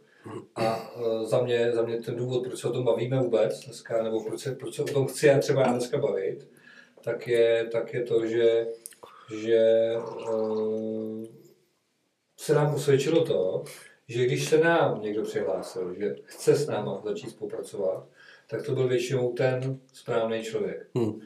A 0.55 0.91
za 1.25 1.43
mě, 1.43 1.73
za 1.73 1.83
mě 1.83 1.97
ten 1.97 2.17
důvod, 2.17 2.47
proč 2.47 2.61
se 2.61 2.69
o 2.69 2.73
tom 2.73 2.85
bavíme 2.85 3.21
vůbec 3.21 3.61
dneska, 3.65 4.03
nebo 4.03 4.25
proč 4.25 4.41
se, 4.41 4.55
proč 4.55 4.75
se 4.75 4.83
o 4.83 4.87
tom 4.87 5.07
chci 5.07 5.27
já 5.27 5.39
třeba 5.39 5.63
já 5.63 5.73
dneska 5.73 5.99
bavit, 5.99 6.49
tak 7.03 7.29
je, 7.29 7.69
tak 7.73 7.95
je 7.95 8.03
to, 8.03 8.27
že, 8.27 8.67
že 9.35 9.93
se 12.37 12.55
nám 12.55 12.75
usvědčilo 12.75 13.25
to, 13.25 13.65
že 14.09 14.27
když 14.27 14.49
se 14.49 14.59
nám 14.59 15.03
někdo 15.03 15.23
přihlásil, 15.23 15.95
že 15.95 16.15
chce 16.25 16.55
s 16.55 16.67
náma 16.67 17.03
začít 17.05 17.31
spolupracovat, 17.31 18.07
tak 18.47 18.67
to 18.67 18.75
byl 18.75 18.89
většinou 18.89 19.33
ten 19.33 19.79
správný 19.93 20.43
člověk. 20.43 20.87
Hmm. 20.95 21.21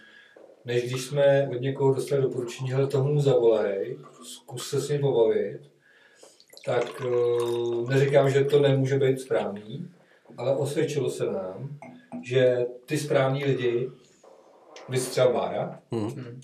Než 0.64 0.82
když 0.82 1.04
jsme 1.04 1.48
od 1.50 1.60
někoho 1.60 1.94
dostali 1.94 2.22
doporučení, 2.22 2.72
hele, 2.72 2.86
tomu 2.86 3.20
zavolej, 3.20 3.98
zkus 4.22 4.70
se 4.70 4.80
s 4.80 4.88
ním 4.88 5.00
pobavit, 5.00 5.60
tak 6.64 7.02
uh, 7.04 7.90
neříkám, 7.90 8.30
že 8.30 8.44
to 8.44 8.60
nemůže 8.60 8.98
být 8.98 9.20
správný, 9.20 9.90
ale 10.36 10.56
osvědčilo 10.56 11.10
se 11.10 11.26
nám, 11.26 11.78
že 12.22 12.66
ty 12.86 12.98
správní 12.98 13.44
lidi, 13.44 13.90
vy 14.88 14.98
třeba 14.98 15.32
Bára, 15.32 15.80
hmm. 15.90 16.40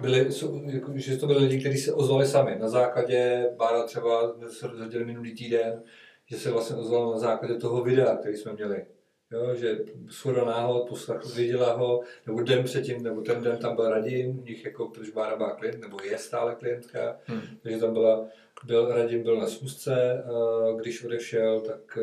Byli, 0.00 0.26
jako, 0.66 0.92
že 0.94 1.16
to 1.16 1.26
byli 1.26 1.38
lidi, 1.38 1.60
kteří 1.60 1.78
se 1.78 1.92
ozvali 1.92 2.26
sami. 2.26 2.56
Na 2.58 2.68
základě, 2.68 3.50
Bára 3.56 3.82
třeba 3.82 4.34
se 4.48 4.66
rozhodili 4.66 5.04
minulý 5.04 5.34
týden, 5.34 5.82
že 6.26 6.38
se 6.38 6.50
vlastně 6.50 6.76
ozval 6.76 7.10
na 7.10 7.18
základě 7.18 7.54
toho 7.54 7.84
videa, 7.84 8.16
který 8.16 8.36
jsme 8.36 8.52
měli. 8.52 8.84
Jo, 9.32 9.54
že 9.54 9.78
schoda 10.10 10.44
náhod, 10.44 10.88
poslech, 10.88 11.36
viděla 11.36 11.72
ho, 11.72 12.00
nebo 12.26 12.42
den 12.42 12.64
předtím, 12.64 13.02
nebo 13.02 13.20
ten 13.20 13.42
den 13.42 13.56
tam 13.56 13.76
byl 13.76 13.88
Radim, 13.90 14.38
u 14.38 14.42
nich 14.42 14.64
jako, 14.64 14.88
protože 14.88 15.12
Bára 15.12 15.36
byla 15.36 15.50
klient, 15.50 15.80
nebo 15.80 15.96
je 16.04 16.18
stále 16.18 16.54
klientka, 16.54 17.16
hmm. 17.24 17.40
takže 17.62 17.78
tam 17.78 17.92
byla, 17.92 18.26
byl, 18.64 18.88
Radim 18.88 19.22
byl 19.22 19.36
na 19.36 19.46
schůzce, 19.46 20.24
když 20.80 21.04
odešel, 21.04 21.60
tak 21.60 21.98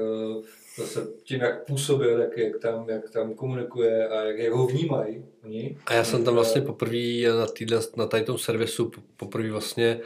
zase 0.79 1.07
tím, 1.23 1.39
jak 1.39 1.65
působil, 1.65 2.19
jak, 2.19 2.37
jak, 2.37 2.59
tam, 2.61 2.89
jak 2.89 3.09
tam 3.09 3.33
komunikuje 3.33 4.07
a 4.07 4.23
jak, 4.23 4.37
jak 4.37 4.53
ho 4.53 4.67
vnímají 4.67 5.25
oni. 5.43 5.77
A 5.85 5.93
já 5.93 6.03
jsem 6.03 6.23
tam 6.23 6.33
vlastně 6.33 6.61
poprvé 6.61 6.97
na, 7.39 7.47
týdle, 7.47 7.79
na 7.97 8.05
tady 8.05 8.23
tom 8.23 8.37
servisu 8.37 8.91
poprvé 9.17 9.51
vlastně 9.51 9.99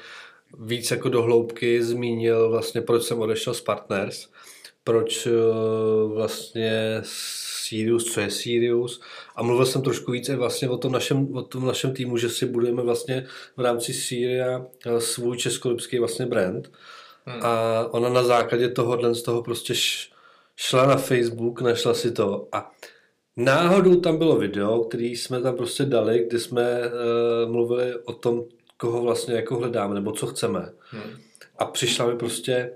víc 0.60 0.92
jako 0.92 1.10
do 1.10 1.22
hloubky 1.22 1.84
zmínil 1.84 2.50
vlastně, 2.50 2.82
proč 2.82 3.04
jsem 3.04 3.20
odešel 3.20 3.54
z 3.54 3.62
Partners, 3.62 4.30
proč 4.84 5.28
uh, 5.28 6.14
vlastně 6.14 7.02
Sirius, 7.04 8.14
co 8.14 8.20
je 8.22 8.32
Sirius 8.32 9.02
a 9.36 9.44
mluvil 9.44 9.66
jsem 9.66 9.82
trošku 9.82 10.12
více 10.12 10.36
vlastně 10.36 10.70
o 10.70 10.78
tom 10.78 10.92
našem, 10.92 11.36
o 11.36 11.42
tom 11.42 11.66
našem 11.66 11.94
týmu, 11.94 12.18
že 12.18 12.30
si 12.30 12.46
budujeme 12.46 12.82
vlastně 12.82 13.26
v 13.58 13.62
rámci 13.62 13.94
Syria 13.94 14.66
eh, 14.86 15.02
svůj 15.02 15.38
českolipský 15.38 16.00
vlastně 16.00 16.26
brand 16.26 16.72
hmm. 17.26 17.40
a 17.44 17.86
ona 17.92 18.10
na 18.10 18.24
základě 18.24 18.70
tohohle 18.70 19.16
z 19.16 19.22
toho 19.22 19.44
prostě 19.44 19.74
šla 20.56 20.86
na 20.86 20.96
Facebook, 20.96 21.62
našla 21.62 21.94
si 21.94 22.12
to 22.12 22.48
a 22.52 22.72
náhodou 23.38 23.96
tam 23.96 24.18
bylo 24.18 24.36
video, 24.36 24.84
který 24.84 25.16
jsme 25.16 25.42
tam 25.42 25.58
prostě 25.58 25.86
dali, 25.86 26.26
kde 26.28 26.40
jsme 26.40 26.80
uh, 26.80 27.52
mluvili 27.52 27.96
o 27.96 28.14
tom, 28.14 28.44
koho 28.78 29.02
vlastně 29.02 29.34
jako 29.34 29.56
hledáme, 29.56 29.96
nebo 29.96 30.12
co 30.12 30.28
chceme. 30.28 30.74
Hmm. 30.90 31.18
A 31.58 31.66
přišla 31.66 32.06
mi 32.06 32.18
prostě 32.18 32.74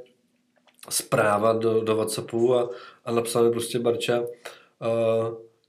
zpráva 0.90 1.54
do, 1.54 1.82
do 1.82 1.96
Whatsappu 1.96 2.56
a, 2.56 2.70
a 3.06 3.12
napsal 3.12 3.44
mi 3.44 3.52
prostě 3.52 3.80
Barča, 3.80 4.20
uh, 4.20 4.28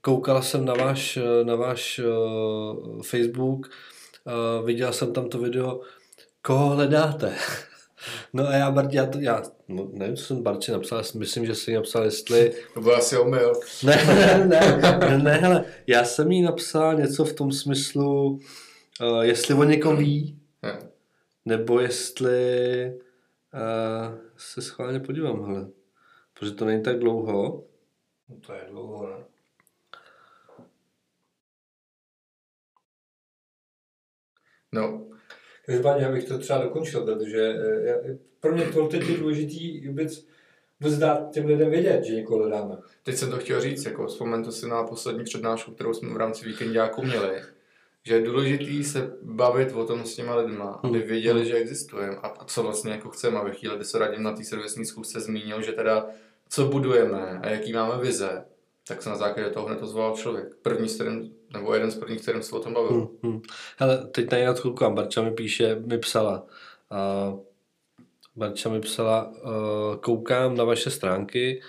koukala 0.01 0.41
jsem 0.41 0.65
na 0.65 0.73
váš, 0.73 1.19
na 1.43 1.55
váš 1.55 1.99
uh, 1.99 3.01
Facebook, 3.01 3.67
uh, 3.67 4.65
viděla 4.65 4.91
jsem 4.91 5.13
tam 5.13 5.29
to 5.29 5.37
video, 5.37 5.81
koho 6.41 6.69
hledáte? 6.69 7.35
No 8.33 8.47
a 8.47 8.53
já, 8.53 8.71
Bartě, 8.71 8.97
já, 8.97 9.05
to, 9.05 9.19
já 9.19 9.43
no, 9.67 9.89
nevím, 9.93 10.15
co 10.15 10.23
jsem 10.23 10.43
Bartě 10.43 10.71
napsal, 10.71 11.03
myslím, 11.17 11.45
že 11.45 11.55
jsi 11.55 11.73
napsal, 11.73 12.03
jestli... 12.03 12.53
To 12.73 12.81
byl 12.81 12.95
asi 12.95 13.17
omyl. 13.17 13.53
Ne, 13.83 13.95
ne, 14.05 14.45
ne, 14.47 14.81
ne, 14.99 15.17
ne, 15.17 15.31
hele, 15.31 15.65
já 15.87 16.03
jsem 16.03 16.31
jí 16.31 16.41
napsal 16.41 16.95
něco 16.95 17.25
v 17.25 17.33
tom 17.33 17.51
smyslu, 17.51 18.39
uh, 19.01 19.21
jestli 19.21 19.53
o 19.53 19.63
někom 19.63 19.97
ví, 19.97 20.39
ne. 20.63 20.79
nebo 21.45 21.79
jestli 21.79 22.31
uh, 23.53 24.17
se 24.37 24.61
schválně 24.61 24.99
podívám, 24.99 25.45
hele, 25.45 25.67
protože 26.33 26.51
to 26.51 26.65
není 26.65 26.83
tak 26.83 26.99
dlouho. 26.99 27.63
No 28.29 28.35
to 28.47 28.53
je 28.53 28.61
dlouho, 28.69 29.09
ne? 29.09 29.25
No, 34.71 35.07
Každopádně 35.69 36.05
já 36.05 36.11
bych 36.11 36.23
to 36.23 36.37
třeba 36.37 36.59
dokončil, 36.59 37.01
protože 37.01 37.41
eh, 37.41 37.89
já, 37.89 37.95
pro 38.39 38.51
mě 38.51 38.65
to 38.65 38.87
teď 38.87 39.09
je 39.09 39.17
důležitý 39.17 39.87
vůbec, 39.87 40.25
vůbec 40.79 40.97
dát 40.97 41.31
těm 41.31 41.45
lidem 41.45 41.69
vědět, 41.69 42.03
že 42.03 42.15
někoho 42.15 42.39
hledáme. 42.39 42.77
Teď 43.03 43.15
jsem 43.15 43.31
to 43.31 43.37
chtěl 43.37 43.61
říct, 43.61 43.85
jako 43.85 44.07
vzpomeňte 44.07 44.51
si 44.51 44.67
na 44.67 44.83
poslední 44.83 45.23
přednášku, 45.23 45.71
kterou 45.71 45.93
jsme 45.93 46.13
v 46.13 46.17
rámci 46.17 46.45
víkendáku 46.45 47.01
měli, 47.01 47.41
že 48.03 48.15
je 48.15 48.21
důležitý 48.21 48.83
se 48.83 49.11
bavit 49.21 49.71
o 49.71 49.85
tom 49.85 50.05
s 50.05 50.15
těma 50.15 50.35
lidma, 50.35 50.79
aby 50.83 50.99
hmm. 50.99 51.07
věděli, 51.07 51.45
že 51.45 51.55
existujeme 51.55 52.15
a 52.15 52.45
co 52.45 52.63
vlastně 52.63 52.91
jako 52.91 53.09
chceme. 53.09 53.39
A 53.39 53.43
ve 53.43 53.51
chvíli, 53.51 53.75
kdy 53.75 53.85
se 53.85 53.99
radím 53.99 54.23
na 54.23 54.33
té 54.33 54.43
servisní 54.43 54.85
zkusce 54.85 55.19
zmínil, 55.19 55.61
že 55.61 55.71
teda 55.71 56.07
co 56.49 56.65
budujeme 56.65 57.39
a 57.43 57.49
jaký 57.49 57.73
máme 57.73 58.01
vize, 58.01 58.45
tak 58.87 59.01
se 59.01 59.09
na 59.09 59.15
základě 59.15 59.49
toho 59.49 59.67
hned 59.67 59.81
ozval 59.81 60.15
člověk. 60.15 60.55
První, 60.61 60.89
s 60.89 60.95
kterým, 60.95 61.38
nebo 61.53 61.73
jeden 61.73 61.91
z 61.91 61.95
prvních, 61.95 62.21
kterým 62.21 62.41
se 62.41 62.55
o 62.55 62.59
tom 62.59 62.73
bavil. 62.73 62.91
Hmm, 62.91 63.07
hmm. 63.23 63.41
Hele, 63.77 64.07
teď 64.07 64.31
na 64.31 64.53
koukám, 64.53 64.95
Barča 64.95 65.21
mi 65.21 65.31
píše, 65.31 65.75
mi 65.85 65.97
psala, 65.97 66.45
uh, 66.91 67.39
Barča 68.35 68.69
mi 68.69 68.81
psala, 68.81 69.27
uh, 69.27 69.95
koukám 69.95 70.57
na 70.57 70.63
vaše 70.63 70.89
stránky, 70.89 71.61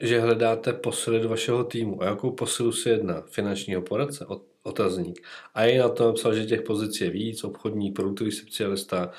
že 0.00 0.20
hledáte 0.20 0.72
posily 0.72 1.20
do 1.20 1.28
vašeho 1.28 1.64
týmu. 1.64 2.02
A 2.02 2.04
jakou 2.04 2.30
posilu 2.30 2.72
si 2.72 2.88
jedna? 2.88 3.22
Finančního 3.26 3.82
poradce? 3.82 4.26
Otazník. 4.62 5.26
A 5.54 5.62
je 5.62 5.78
na 5.78 5.88
to 5.88 6.12
psal, 6.12 6.34
že 6.34 6.46
těch 6.46 6.62
pozic 6.62 7.00
je 7.00 7.10
víc, 7.10 7.44
obchodní, 7.44 7.90
produktový 7.90 8.32
specialista, 8.32 9.10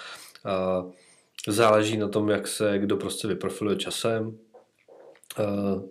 uh, 0.46 0.92
záleží 1.48 1.98
na 1.98 2.08
tom, 2.08 2.30
jak 2.30 2.48
se 2.48 2.78
kdo 2.80 2.98
prostě 2.98 3.28
vyprofiluje 3.28 3.78
časem. 3.78 4.38
Uh, 5.40 5.84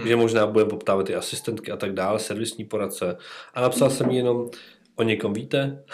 hmm. 0.00 0.08
že 0.08 0.16
možná 0.16 0.46
budeme 0.46 0.70
poptávat 0.70 1.10
i 1.10 1.14
asistentky 1.14 1.72
a 1.72 1.76
tak 1.76 1.92
dále, 1.92 2.18
servisní 2.18 2.64
poradce. 2.64 3.16
A 3.54 3.60
napsal 3.60 3.90
jsem 3.90 4.10
jenom, 4.10 4.50
o 4.96 5.02
někom 5.02 5.32
víte? 5.32 5.84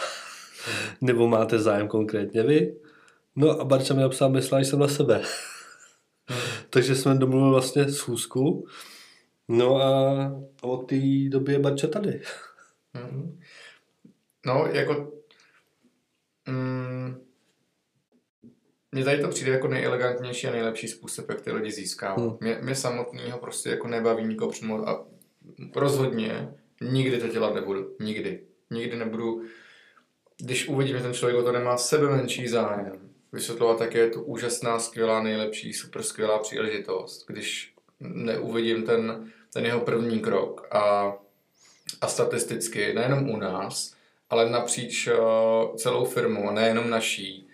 Nebo 1.01 1.29
máte 1.29 1.59
zájem 1.59 1.89
konkrétně 1.89 2.43
vy? 2.43 2.77
No 3.37 3.61
a 3.61 3.65
Barča 3.65 3.95
mi 3.95 4.03
napsal, 4.03 4.31
myslel 4.31 4.61
jsem 4.61 4.79
na 4.79 4.89
sebe. 4.89 5.23
Hmm. 6.29 6.41
Takže 6.71 6.95
jsme 6.95 7.15
domluvili 7.15 7.51
vlastně 7.51 7.93
schůzku. 7.93 8.67
No 9.49 9.77
a, 9.77 10.23
a 10.63 10.67
od 10.67 10.89
té 10.89 10.97
doby 11.29 11.53
je 11.53 11.59
Barča 11.59 11.87
tady. 11.87 12.23
Hmm. 12.95 13.41
No, 14.47 14.67
jako... 14.67 15.13
Mm, 16.49 17.26
mně 18.93 19.05
tady 19.05 19.23
to 19.23 19.29
přijde 19.29 19.53
jako 19.53 19.69
nejelegantnější 19.69 20.47
a 20.47 20.53
nejlepší 20.53 20.89
způsob, 20.89 21.29
jak 21.29 21.41
ty 21.41 21.53
lidi 21.53 21.71
získávat. 21.71 22.19
Hmm. 22.19 22.37
Mě, 22.41 22.59
mě 22.63 22.75
samotného 22.75 23.39
prostě 23.39 23.71
jako 23.71 23.89
nebaví 23.89 24.25
nikoho 24.25 24.51
přímo 24.51 24.89
a 24.89 25.07
rozhodně 25.77 26.49
nikdy 26.81 27.19
to 27.19 27.29
dělat 27.29 27.55
nebudu. 27.55 27.97
Nikdy. 28.01 28.41
Nikdy 28.71 28.97
nebudu, 28.97 29.43
když 30.39 30.69
uvidím, 30.69 30.97
že 30.97 31.03
ten 31.03 31.15
člověk 31.15 31.39
o 31.39 31.43
to 31.43 31.53
nemá 31.53 31.77
sebe 31.77 32.11
menší 32.11 32.49
zájem, 32.49 33.11
vysvětlovat, 33.33 33.81
jak 33.81 33.95
je 33.95 34.11
to 34.11 34.23
úžasná, 34.23 34.79
skvělá, 34.79 35.23
nejlepší, 35.23 35.73
super 35.73 36.03
skvělá 36.03 36.39
příležitost, 36.39 37.27
když 37.27 37.75
neuvidím 38.01 38.83
ten, 38.83 39.31
ten 39.53 39.67
jeho 39.67 39.81
první 39.81 40.21
krok 40.21 40.67
a, 40.71 41.15
a 42.01 42.09
statisticky, 42.09 42.95
nejenom 42.95 43.31
u 43.31 43.37
nás, 43.37 43.95
ale 44.31 44.51
napříč 44.51 45.09
uh, 45.09 45.77
celou 45.77 46.05
firmu, 46.05 46.51
nejenom 46.51 46.91
naší, 46.91 47.46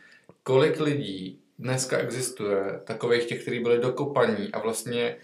kolik 0.42 0.80
lidí 0.80 1.40
dneska 1.58 1.98
existuje, 1.98 2.80
takových 2.84 3.24
těch, 3.24 3.42
kteří 3.42 3.60
byli 3.60 3.78
dokopaní 3.78 4.52
a 4.52 4.58
vlastně 4.58 5.16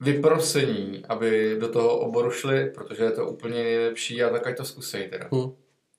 vyprosení, 0.00 1.02
aby 1.08 1.56
do 1.60 1.68
toho 1.68 1.98
oboru 1.98 2.30
šli, 2.30 2.70
protože 2.70 3.04
je 3.04 3.10
to 3.10 3.26
úplně 3.26 3.62
nejlepší 3.62 4.22
a 4.22 4.30
tak 4.30 4.46
ať 4.46 4.56
to 4.56 4.64
zkusej 4.64 5.08
teda. 5.08 5.28
Hmm. 5.32 5.52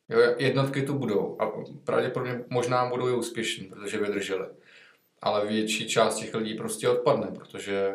Jo, 0.10 0.20
jednotky 0.38 0.82
tu 0.82 0.94
budou 0.94 1.38
a 1.40 1.52
pravděpodobně 1.84 2.44
možná 2.50 2.90
budou 2.90 3.08
i 3.08 3.14
úspěšní, 3.14 3.66
protože 3.66 3.98
vydrželi. 3.98 4.46
Ale 5.22 5.48
větší 5.48 5.88
část 5.88 6.16
těch 6.16 6.36
lidí 6.36 6.54
prostě 6.54 6.90
odpadne, 6.90 7.28
protože... 7.32 7.94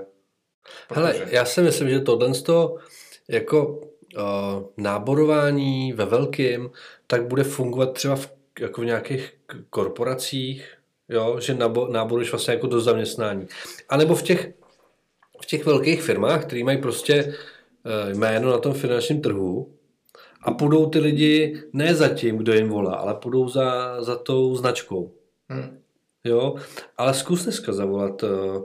protože... 0.89 1.01
Hele, 1.01 1.27
já 1.31 1.45
si 1.45 1.63
myslím, 1.63 1.91
že 1.91 2.01
tohle 2.01 2.35
z 2.35 2.43
toho 2.43 2.79
jako 3.29 3.67
uh, 3.67 3.83
náborování 4.77 5.93
ve 5.93 6.05
velkým, 6.05 6.71
tak 7.07 7.27
bude 7.27 7.45
fungovat 7.45 7.93
třeba 7.93 8.17
v 8.17 8.31
jako 8.61 8.81
v 8.81 8.85
nějakých 8.85 9.33
korporacích, 9.71 10.75
jo, 11.09 11.41
že 11.41 11.57
náboruješ 11.91 12.31
vlastně 12.31 12.55
jako 12.55 12.67
do 12.67 12.81
zaměstnání. 12.81 13.47
A 13.89 13.97
nebo 13.97 14.15
v 14.15 14.23
těch, 14.23 14.53
v 15.43 15.47
těch 15.47 15.67
velkých 15.67 16.03
firmách, 16.03 16.45
které 16.47 16.65
mají 16.65 16.79
prostě 16.79 17.15
eh, 17.15 18.15
jméno 18.15 18.51
na 18.51 18.59
tom 18.59 18.75
finančním 18.75 19.21
trhu 19.21 19.75
a 20.43 20.51
půjdou 20.51 20.91
ty 20.91 20.99
lidi 20.99 21.63
ne 21.73 21.95
za 21.95 22.09
tím, 22.09 22.37
kdo 22.37 22.53
jim 22.53 22.69
volá, 22.69 22.95
ale 22.95 23.15
půjdou 23.15 23.49
za, 23.49 24.03
za 24.03 24.17
tou 24.17 24.57
značkou. 24.57 25.13
Hmm. 25.49 25.79
Jo, 26.25 26.55
ale 26.97 27.15
zkus 27.15 27.43
dneska 27.43 27.73
zavolat 27.73 28.23
uh, 28.23 28.65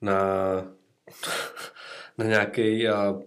na, 0.00 0.18
na 2.18 2.24
nějaký 2.24 2.88
uh, 2.88 3.22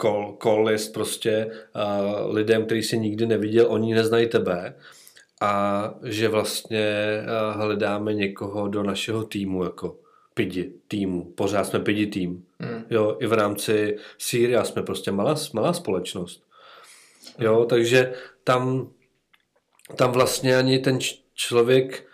call, 0.00 0.36
call 0.42 0.64
list 0.64 0.92
prostě 0.92 1.46
uh, 1.46 2.34
lidem, 2.34 2.66
který 2.66 2.82
si 2.82 2.98
nikdy 2.98 3.26
neviděl, 3.26 3.66
oni 3.68 3.94
neznají 3.94 4.28
tebe 4.28 4.74
a 5.40 5.94
že 6.02 6.28
vlastně 6.28 7.20
uh, 7.22 7.60
hledáme 7.60 8.14
někoho 8.14 8.68
do 8.68 8.82
našeho 8.82 9.24
týmu 9.24 9.64
jako 9.64 9.96
pidi 10.34 10.72
týmu. 10.88 11.24
Pořád 11.24 11.64
jsme 11.64 11.80
pidi 11.80 12.06
tým. 12.06 12.44
Hmm. 12.60 12.84
Jo, 12.90 13.16
i 13.20 13.26
v 13.26 13.32
rámci 13.32 13.96
Syria 14.18 14.64
jsme 14.64 14.82
prostě 14.82 15.12
malá, 15.12 15.34
malá 15.52 15.72
společnost. 15.72 16.42
Jo, 17.38 17.58
hmm. 17.58 17.68
takže 17.68 18.12
tam, 18.44 18.90
tam 19.96 20.12
vlastně 20.12 20.56
ani 20.56 20.78
ten 20.78 20.98
člověk, 21.34 22.08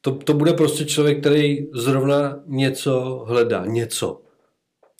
to, 0.00 0.14
to 0.14 0.34
bude 0.34 0.52
prostě 0.52 0.84
člověk, 0.84 1.20
který 1.20 1.66
zrovna 1.74 2.42
něco 2.46 3.24
hledá, 3.28 3.66
něco. 3.66 4.22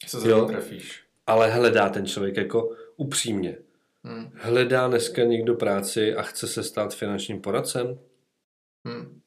Se 0.07 0.29
jo, 0.29 0.45
trefíš 0.45 1.02
ale 1.33 1.51
hledá 1.51 1.88
ten 1.88 2.07
člověk 2.07 2.37
jako 2.37 2.71
upřímně. 2.97 3.59
Hmm. 4.05 4.31
Hledá 4.35 4.88
dneska 4.88 5.25
někdo 5.25 5.55
práci 5.55 6.14
a 6.14 6.23
chce 6.23 6.49
se 6.49 6.62
stát 6.62 6.95
finančním 6.95 7.40
poradcem? 7.40 7.99
Hmm. 8.87 9.21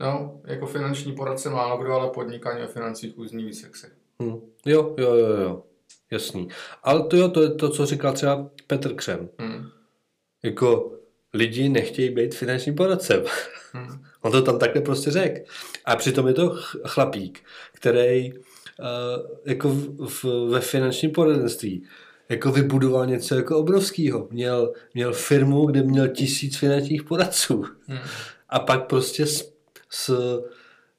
No, 0.00 0.40
jako 0.46 0.66
finanční 0.66 1.12
poradce 1.12 1.50
málo 1.50 1.82
kdo, 1.82 1.92
ale 1.92 2.10
podnikání 2.10 2.62
o 2.64 2.66
financích 2.66 3.18
uzní 3.18 3.44
víc 3.44 3.60
sexy. 3.60 3.86
Hmm. 4.20 4.40
Jo, 4.66 4.94
jo, 4.98 5.14
jo, 5.14 5.26
jo. 5.26 5.62
Jasný. 6.10 6.48
Ale 6.82 7.06
to 7.06 7.16
jo, 7.16 7.28
to 7.28 7.42
je 7.42 7.50
to, 7.50 7.70
co 7.70 7.86
říkal 7.86 8.12
třeba 8.12 8.50
Petr 8.66 8.94
Křem. 8.94 9.28
Hmm. 9.38 9.68
Jako 10.42 10.98
lidi 11.34 11.68
nechtějí 11.68 12.10
být 12.10 12.34
finančním 12.34 12.74
poradcem. 12.74 13.24
Hmm. 13.72 14.04
On 14.20 14.32
to 14.32 14.42
tam 14.42 14.58
takhle 14.58 14.82
prostě 14.82 15.10
řekl. 15.10 15.40
A 15.84 15.96
přitom 15.96 16.28
je 16.28 16.34
to 16.34 16.56
chlapík, 16.84 17.44
který 17.72 18.32
jako 19.46 19.68
v, 19.68 20.08
v, 20.08 20.24
ve 20.50 20.60
finančním 20.60 21.10
poradenství 21.10 21.86
jako 22.28 22.52
vybudoval 22.52 23.06
něco 23.06 23.34
jako 23.34 23.58
obrovského. 23.58 24.28
Měl, 24.30 24.72
měl 24.94 25.12
firmu, 25.12 25.66
kde 25.66 25.82
měl 25.82 26.08
tisíc 26.08 26.56
finančních 26.56 27.02
poradců. 27.02 27.64
Hmm. 27.86 27.98
A 28.48 28.58
pak 28.58 28.86
prostě 28.86 29.26
s, 29.26 29.52
s, 29.90 30.40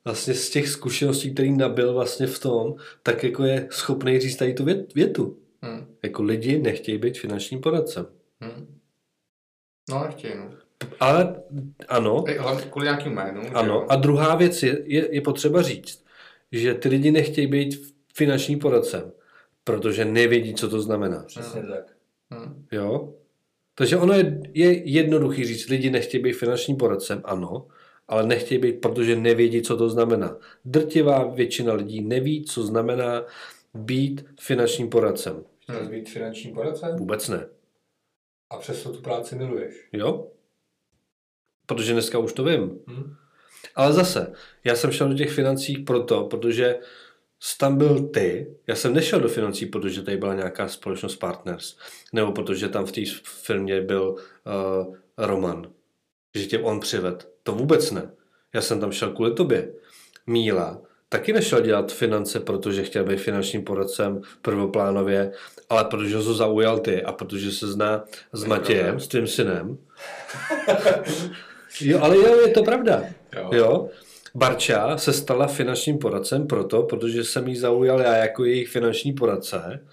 vlastně 0.05 0.33
z 0.33 0.49
těch 0.49 0.67
zkušeností, 0.67 1.33
který 1.33 1.57
nabil 1.57 1.93
vlastně 1.93 2.27
v 2.27 2.39
tom, 2.39 2.75
tak 3.03 3.23
jako 3.23 3.43
je 3.43 3.67
schopný 3.71 4.19
říct 4.19 4.35
tady 4.35 4.53
tu 4.53 4.65
vět, 4.65 4.93
větu. 4.93 5.37
Hmm. 5.61 5.85
Jako 6.03 6.23
lidi 6.23 6.59
nechtějí 6.59 6.97
být 6.97 7.19
finančním 7.19 7.61
poradcem. 7.61 8.05
Hmm. 8.41 8.79
No, 9.89 10.03
nechtějí, 10.05 10.33
no. 10.37 10.49
Ale 10.99 11.35
ano, 11.87 12.23
ale 12.39 12.61
kvůli 12.61 12.85
nějakým 12.85 13.11
jménu. 13.11 13.41
že 13.41 13.47
jo? 13.47 13.53
ano. 13.55 13.91
A 13.91 13.95
druhá 13.95 14.35
věc 14.35 14.63
je, 14.63 14.79
je, 14.85 15.15
je 15.15 15.21
potřeba 15.21 15.61
říct, 15.61 16.04
že 16.59 16.73
ty 16.73 16.89
lidi 16.89 17.11
nechtějí 17.11 17.47
být 17.47 17.93
finančním 18.13 18.59
poradcem, 18.59 19.11
protože 19.63 20.05
nevědí, 20.05 20.53
co 20.53 20.69
to 20.69 20.81
znamená. 20.81 21.23
Přesně 21.23 21.61
tak. 21.63 21.95
Hmm. 22.31 22.65
Jo? 22.71 23.13
Takže 23.75 23.97
ono 23.97 24.13
je, 24.13 24.41
je 24.53 24.89
jednoduchý 24.89 25.45
říct, 25.45 25.69
lidi 25.69 25.89
nechtějí 25.89 26.23
být 26.23 26.33
finančním 26.33 26.77
poradcem, 26.77 27.21
ano, 27.25 27.67
ale 28.07 28.27
nechtějí 28.27 28.61
být, 28.61 28.81
protože 28.81 29.15
nevědí, 29.15 29.61
co 29.61 29.77
to 29.77 29.89
znamená. 29.89 30.37
Drtivá 30.65 31.23
většina 31.23 31.73
lidí 31.73 32.01
neví, 32.01 32.45
co 32.45 32.63
znamená 32.63 33.25
být 33.73 34.25
finančním 34.39 34.89
poradcem. 34.89 35.43
Chtěl 35.59 35.89
být 35.89 36.09
finanční 36.09 36.53
poradcem 36.53 36.95
Vůbec 36.95 37.29
ne. 37.29 37.47
a 38.49 38.57
přesto 38.57 38.93
tu 38.93 39.01
práci 39.01 39.35
miluješ. 39.35 39.87
Jo? 39.93 40.27
Protože 41.65 41.93
dneska 41.93 42.17
už 42.19 42.33
to 42.33 42.43
vím. 42.43 42.79
Hm? 42.87 43.15
Ale 43.75 43.93
zase, 43.93 44.31
já 44.63 44.75
jsem 44.75 44.91
šel 44.91 45.09
do 45.09 45.15
těch 45.15 45.31
financí 45.31 45.77
proto, 45.77 46.23
protože 46.23 46.79
tam 47.59 47.77
byl 47.77 48.07
ty, 48.07 48.55
já 48.67 48.75
jsem 48.75 48.93
nešel 48.93 49.19
do 49.19 49.27
financí, 49.27 49.65
protože 49.65 50.01
tady 50.01 50.17
byla 50.17 50.33
nějaká 50.33 50.67
společnost 50.67 51.15
Partners, 51.15 51.77
nebo 52.13 52.31
protože 52.31 52.69
tam 52.69 52.85
v 52.85 52.91
té 52.91 53.01
firmě 53.23 53.81
byl 53.81 54.15
uh, 54.15 54.95
Roman, 55.17 55.71
že 56.35 56.45
tě 56.45 56.59
on 56.59 56.79
přived. 56.79 57.29
To 57.43 57.51
vůbec 57.51 57.91
ne. 57.91 58.11
Já 58.53 58.61
jsem 58.61 58.79
tam 58.79 58.91
šel 58.91 59.11
kvůli 59.11 59.33
tobě. 59.33 59.73
Míla 60.27 60.81
taky 61.09 61.33
nešel 61.33 61.61
dělat 61.61 61.91
finance, 61.91 62.39
protože 62.39 62.83
chtěl 62.83 63.03
být 63.03 63.19
finančním 63.19 63.63
poradcem 63.63 64.21
prvoplánově, 64.41 65.31
ale 65.69 65.85
protože 65.85 66.15
ho 66.15 66.33
zaujal 66.33 66.79
ty 66.79 67.03
a 67.03 67.11
protože 67.11 67.51
se 67.51 67.67
zná 67.67 68.03
s 68.33 68.43
Matějem, 68.43 68.99
s 68.99 69.07
tvým 69.07 69.27
synem. 69.27 69.77
Jo, 71.81 71.99
ale 72.01 72.17
jo, 72.17 72.39
je 72.39 72.53
to 72.53 72.63
pravda. 72.63 73.03
Jo. 73.35 73.49
Jo. 73.53 73.89
Barča 74.35 74.97
se 74.97 75.13
stala 75.13 75.47
finančním 75.47 75.97
poradcem 75.97 76.47
proto, 76.47 76.83
protože 76.83 77.23
jsem 77.23 77.47
jí 77.47 77.55
zaujal 77.55 78.01
já 78.01 78.15
jako 78.15 78.45
jejich 78.45 78.67
finanční 78.69 79.13
poradce. 79.13 79.87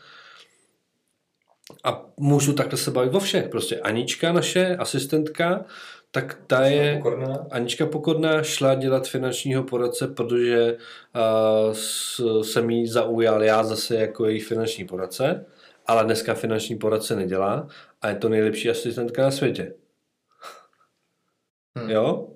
A 1.85 2.05
můžu 2.16 2.52
takhle 2.52 2.78
se 2.78 2.90
bavit 2.90 3.14
o 3.14 3.20
všech. 3.20 3.48
Prostě 3.48 3.81
Anička, 3.81 4.33
naše 4.33 4.76
asistentka, 4.76 5.64
tak 6.11 6.38
ta 6.46 6.66
je... 6.66 6.96
Pokorná. 6.96 7.46
Anička 7.50 7.87
Pokorná 7.87 8.42
šla 8.42 8.74
dělat 8.74 9.09
finančního 9.09 9.62
poradce, 9.62 10.09
protože 10.09 10.76
uh, 10.76 11.72
s- 11.72 12.42
jsem 12.42 12.70
jí 12.70 12.87
zaujal 12.87 13.42
já 13.42 13.64
zase 13.64 13.94
jako 13.94 14.26
její 14.26 14.40
finanční 14.40 14.85
poradce, 14.85 15.46
ale 15.87 16.05
dneska 16.05 16.35
finanční 16.35 16.76
poradce 16.78 17.16
nedělá 17.16 17.68
a 18.02 18.09
je 18.09 18.14
to 18.14 18.28
nejlepší 18.28 18.70
asistentka 18.70 19.22
na 19.22 19.31
světě. 19.31 19.74
Hmm. 21.76 21.90
Jo? 21.90 22.28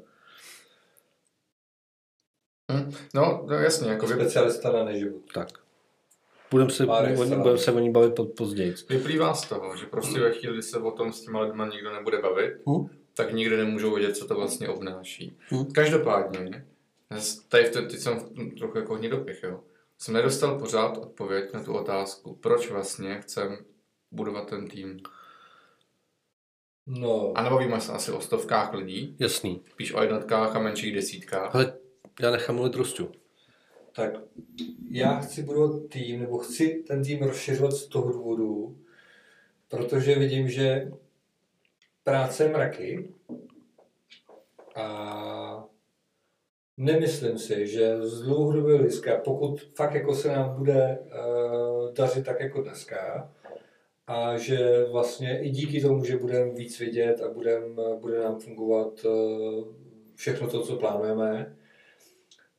Hmm. 2.70 2.92
No, 3.14 3.44
no, 3.48 3.54
jasně, 3.54 3.90
jako 3.90 4.06
vy, 4.06 4.14
Specialista 4.14 4.72
na 4.72 4.84
neživu. 4.84 5.22
Tak. 5.34 5.48
Budeme 6.50 6.70
se, 6.70 6.86
Par 6.86 7.02
o 7.04 7.06
ní- 7.06 7.12
excellence. 7.12 7.36
budeme 7.36 7.58
se 7.58 7.72
o 7.72 7.78
ní 7.78 7.90
bavit 7.92 8.14
pod, 8.14 8.24
později. 8.32 8.74
vyplývá 8.88 9.34
z 9.34 9.48
toho, 9.48 9.76
že 9.76 9.86
prostě 9.86 10.20
ve 10.20 10.32
chvíli, 10.32 10.54
kdy 10.54 10.62
se 10.62 10.78
o 10.78 10.90
tom 10.90 11.12
s 11.12 11.20
těma 11.20 11.40
lidma 11.40 11.66
nikdo 11.66 11.92
nebude 11.92 12.18
bavit, 12.18 12.54
Hm? 12.68 12.88
tak 13.14 13.32
nikdy 13.32 13.56
nemůžou 13.56 13.94
vědět, 13.94 14.16
co 14.16 14.26
to 14.26 14.34
vlastně 14.34 14.68
obnáší. 14.68 15.38
Hm. 15.52 15.64
Každopádně, 15.72 16.66
tady 17.48 17.64
v 17.64 17.72
tom, 17.72 17.86
teď 17.88 17.98
jsem 18.00 18.20
trochu 18.58 18.78
jako 18.78 18.94
hnidopich, 18.94 19.42
jo. 19.42 19.60
Jsem 19.98 20.14
nedostal 20.14 20.58
pořád 20.58 20.98
odpověď 20.98 21.52
na 21.52 21.62
tu 21.62 21.74
otázku, 21.74 22.34
proč 22.34 22.70
vlastně 22.70 23.20
chcem 23.20 23.56
budovat 24.10 24.48
ten 24.50 24.68
tým. 24.68 25.00
No, 26.86 27.32
A 27.34 27.42
nebavíme 27.42 27.80
se 27.80 27.92
asi 27.92 28.12
o 28.12 28.20
stovkách 28.20 28.74
lidí, 28.74 29.16
Jasný. 29.18 29.62
spíš 29.72 29.94
o 29.94 30.02
jednotkách 30.02 30.56
a 30.56 30.60
menších 30.60 30.94
desítkách. 30.94 31.54
Ale 31.54 31.72
já 32.20 32.30
nechám 32.30 32.54
mluvit 32.56 32.74
Rostu. 32.74 33.12
tak 33.92 34.12
já 34.90 35.20
chci 35.20 35.42
budovat 35.42 35.88
tým, 35.88 36.20
nebo 36.20 36.38
chci 36.38 36.84
ten 36.86 37.04
tým 37.04 37.22
rozšiřovat 37.22 37.72
z 37.72 37.86
toho 37.86 38.12
důvodu, 38.12 38.78
protože 39.68 40.14
vidím, 40.14 40.48
že 40.48 40.92
práce 42.04 42.48
mraky 42.48 43.08
a 44.74 45.64
nemyslím 46.76 47.38
si, 47.38 47.66
že 47.66 48.02
z 48.02 48.22
dlouhodobého 48.22 48.78
hlediska, 48.78 49.16
pokud 49.24 49.60
fakt 49.74 49.94
jako 49.94 50.14
se 50.14 50.28
nám 50.28 50.56
bude 50.56 50.98
uh, 50.98 51.92
dařit 51.94 52.24
tak 52.24 52.40
jako 52.40 52.62
dneska, 52.62 53.32
a 54.06 54.36
že 54.36 54.84
vlastně 54.84 55.40
i 55.42 55.50
díky 55.50 55.80
tomu, 55.80 56.04
že 56.04 56.16
budeme 56.16 56.50
víc 56.50 56.80
vidět 56.80 57.20
a 57.20 57.28
budem, 57.28 57.80
bude 58.00 58.18
nám 58.18 58.40
fungovat 58.40 59.04
uh, 59.04 59.64
všechno 60.14 60.50
to, 60.50 60.62
co 60.62 60.76
plánujeme, 60.76 61.56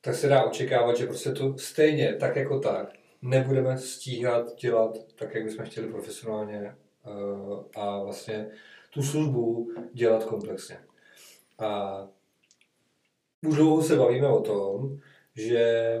tak 0.00 0.14
se 0.14 0.28
dá 0.28 0.44
očekávat, 0.44 0.96
že 0.96 1.06
prostě 1.06 1.32
to 1.32 1.58
stejně, 1.58 2.14
tak 2.14 2.36
jako 2.36 2.60
tak, 2.60 2.92
nebudeme 3.22 3.78
stíhat 3.78 4.54
dělat 4.60 4.98
tak, 5.14 5.34
jak 5.34 5.44
bychom 5.44 5.64
chtěli 5.64 5.88
profesionálně 5.88 6.76
uh, 7.06 7.62
a 7.74 8.02
vlastně 8.02 8.50
tu 8.90 9.02
službu 9.02 9.70
dělat 9.92 10.24
komplexně. 10.24 10.78
A 11.58 12.02
už 13.46 13.56
dlouho 13.56 13.82
se 13.82 13.96
bavíme 13.96 14.28
o 14.28 14.40
tom, 14.40 14.98
že 15.34 16.00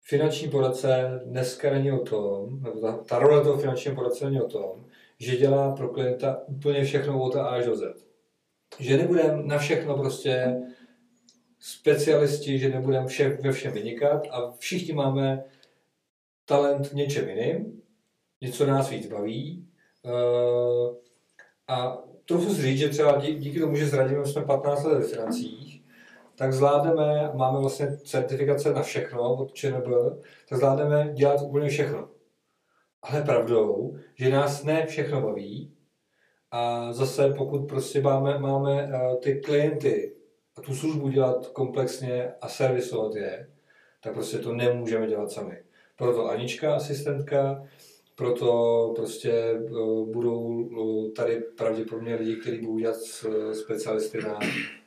finanční 0.00 0.50
poradce 0.50 1.20
dneska 1.24 1.70
není 1.70 1.92
o 1.92 1.98
tom, 1.98 2.62
nebo 2.62 2.80
ta, 2.80 2.96
ta 2.96 3.18
role 3.18 3.42
toho 3.42 3.58
finančního 3.58 3.96
poradce 3.96 4.24
není 4.24 4.40
o 4.40 4.48
tom, 4.48 4.84
že 5.18 5.36
dělá 5.36 5.76
pro 5.76 5.88
klienta 5.88 6.42
úplně 6.46 6.84
všechno 6.84 7.22
od 7.22 7.36
A 7.36 7.46
až 7.46 7.64
do 7.64 7.76
Z. 7.76 8.06
Že 8.78 8.96
nebudeme 8.96 9.42
na 9.42 9.58
všechno 9.58 9.98
prostě 9.98 10.62
specialisti, 11.62 12.58
že 12.58 12.68
nebudeme 12.68 13.06
vše, 13.06 13.28
ve 13.28 13.52
všem 13.52 13.72
vynikat 13.72 14.26
a 14.30 14.52
všichni 14.58 14.94
máme 14.94 15.44
talent 16.44 16.92
něčem 16.92 17.28
jiným, 17.28 17.82
něco 18.40 18.66
nás 18.66 18.90
víc 18.90 19.06
baví. 19.06 19.68
Uh, 20.02 20.96
a 21.68 21.98
trochu 22.24 22.54
si 22.54 22.62
říct, 22.62 22.78
že 22.78 22.88
třeba 22.88 23.16
dí, 23.16 23.34
díky 23.34 23.60
tomu, 23.60 23.76
že 23.76 23.86
s 23.86 23.94
Radimem 23.94 24.26
jsme 24.26 24.42
15 24.42 24.84
let 24.84 24.98
ve 24.98 25.04
financích, 25.04 25.82
tak 26.36 26.52
zvládneme, 26.52 27.30
máme 27.34 27.60
vlastně 27.60 27.96
certifikace 27.96 28.72
na 28.72 28.82
všechno 28.82 29.34
od 29.34 29.52
ČNB, 29.52 29.86
tak 30.48 30.58
zvládneme 30.58 31.12
dělat 31.14 31.40
úplně 31.42 31.68
všechno. 31.68 32.08
Ale 33.02 33.22
pravdou, 33.22 33.96
že 34.14 34.30
nás 34.30 34.64
ne 34.64 34.86
všechno 34.86 35.20
baví 35.20 35.74
a 36.50 36.92
zase 36.92 37.34
pokud 37.38 37.68
prostě 37.68 38.00
máme, 38.00 38.38
máme 38.38 38.84
uh, 38.84 39.20
ty 39.20 39.40
klienty 39.40 40.11
tu 40.62 40.74
službu 40.74 41.08
dělat 41.08 41.46
komplexně 41.46 42.32
a 42.40 42.48
servisovat 42.48 43.14
je, 43.14 43.48
tak 44.02 44.12
prostě 44.14 44.38
to 44.38 44.52
nemůžeme 44.54 45.06
dělat 45.06 45.30
sami. 45.30 45.58
Proto 45.96 46.30
Anička, 46.30 46.74
asistentka, 46.74 47.62
proto 48.16 48.92
prostě 48.96 49.30
eh, 49.32 49.60
budou 50.12 50.68
eh, 51.08 51.10
tady 51.10 51.40
pravděpodobně 51.40 52.14
lidi, 52.14 52.36
kteří 52.36 52.58
budou 52.58 52.78
dělat 52.78 52.96
s- 52.96 53.52
specialisty 53.52 54.18
na, 54.22 54.38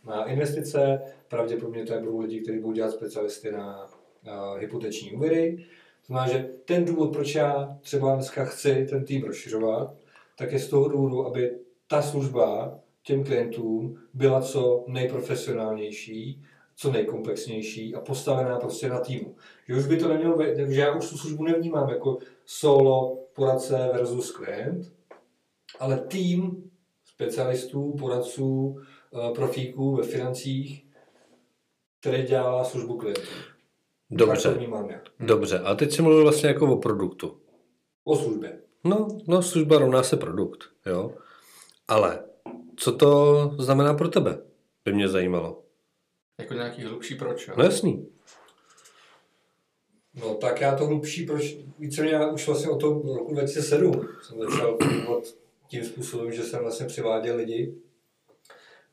na 0.06 0.26
investice, 0.26 1.02
pravděpodobně 1.28 1.86
tady 1.86 2.02
budou 2.02 2.20
lidi, 2.20 2.42
kteří 2.42 2.60
budou 2.60 2.74
dělat 2.74 2.92
specialisty 2.92 3.52
na 3.52 3.86
uh, 3.86 4.60
hypoteční 4.60 5.12
úvěry. 5.12 5.58
To 5.58 6.14
znamená, 6.14 6.28
že 6.34 6.50
ten 6.66 6.86
důvod, 6.86 7.14
proč 7.14 7.36
já 7.36 7.78
třeba 7.82 8.16
dneska 8.16 8.46
chci 8.46 8.88
ten 8.90 9.06
tým 9.06 9.24
rozšiřovat, 9.24 9.94
tak 10.38 10.52
je 10.52 10.60
z 10.60 10.68
toho 10.70 10.88
důvodu, 10.90 11.26
aby 11.28 11.52
ta 11.88 12.02
služba 12.02 12.80
těm 13.06 13.24
klientům 13.24 13.98
byla 14.14 14.42
co 14.42 14.86
nejprofesionálnější, 14.88 16.44
co 16.76 16.92
nejkomplexnější 16.92 17.96
a 17.96 18.02
postavená 18.02 18.60
prostě 18.60 18.90
na 18.90 19.00
týmu. 19.00 19.36
Že 19.68 19.76
už 19.76 19.88
by 19.88 19.98
to 19.98 20.08
nemělo 20.08 20.38
být, 20.38 20.56
že 20.58 20.82
já 20.82 20.96
už 20.96 21.10
tu 21.10 21.18
službu 21.18 21.44
nevnímám 21.44 21.90
jako 21.90 22.18
solo 22.46 23.16
poradce 23.36 23.90
versus 23.94 24.32
klient, 24.32 24.94
ale 25.80 26.00
tým 26.00 26.70
specialistů, 27.06 27.96
poradců, 28.00 28.80
eh, 29.14 29.32
profíků 29.36 29.96
ve 29.96 30.04
financích, 30.04 30.86
který 32.00 32.24
dělá 32.24 32.64
službu 32.64 32.98
klientů. 32.98 33.22
Tak 33.22 33.30
to 34.10 34.26
Dobře, 34.26 34.54
vnímám 34.54 34.90
já. 34.90 35.02
dobře. 35.20 35.60
A 35.60 35.76
teď 35.76 35.92
si 35.92 36.02
mluvil 36.02 36.24
vlastně 36.24 36.50
jako 36.50 36.74
o 36.74 36.78
produktu. 36.78 37.38
O 38.04 38.16
službě. 38.16 38.62
No, 38.84 39.08
no 39.28 39.42
služba 39.42 39.78
rovná 39.80 40.04
se 40.04 40.18
produkt, 40.18 40.64
jo. 40.86 41.12
Ale 41.88 42.25
co 42.78 42.92
to 42.92 43.52
znamená 43.60 43.94
pro 43.94 44.08
tebe? 44.08 44.38
By 44.86 44.94
mě 44.94 45.10
zajímalo. 45.10 45.64
Jako 46.40 46.54
nějaký 46.54 46.84
hlubší 46.84 47.16
proč, 47.16 47.48
jo? 47.48 47.54
No 47.58 47.64
jasný. 47.64 48.08
No 50.14 50.36
tak 50.36 50.62
já 50.62 50.76
to 50.76 50.86
hlubší, 50.86 51.26
proč 51.26 51.56
víceméně 51.80 52.14
já 52.14 52.32
už 52.32 52.48
vlastně 52.48 52.70
od 52.70 52.80
toho 52.80 53.16
roku 53.18 53.34
2007 53.34 54.08
jsem 54.22 54.40
začal 54.40 54.78
fungovat 54.84 55.24
tím 55.68 55.86
způsobem, 55.86 56.32
že 56.32 56.44
jsem 56.44 56.60
vlastně 56.60 56.86
přiváděl 56.86 57.36
lidi 57.36 57.76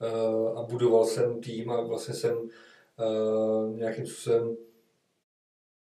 uh, 0.00 0.58
a 0.58 0.62
budoval 0.62 1.06
jsem 1.06 1.40
tým 1.40 1.70
a 1.70 1.80
vlastně 1.80 2.14
jsem 2.14 2.36
uh, 2.38 3.76
nějakým 3.76 4.06
způsobem 4.06 4.56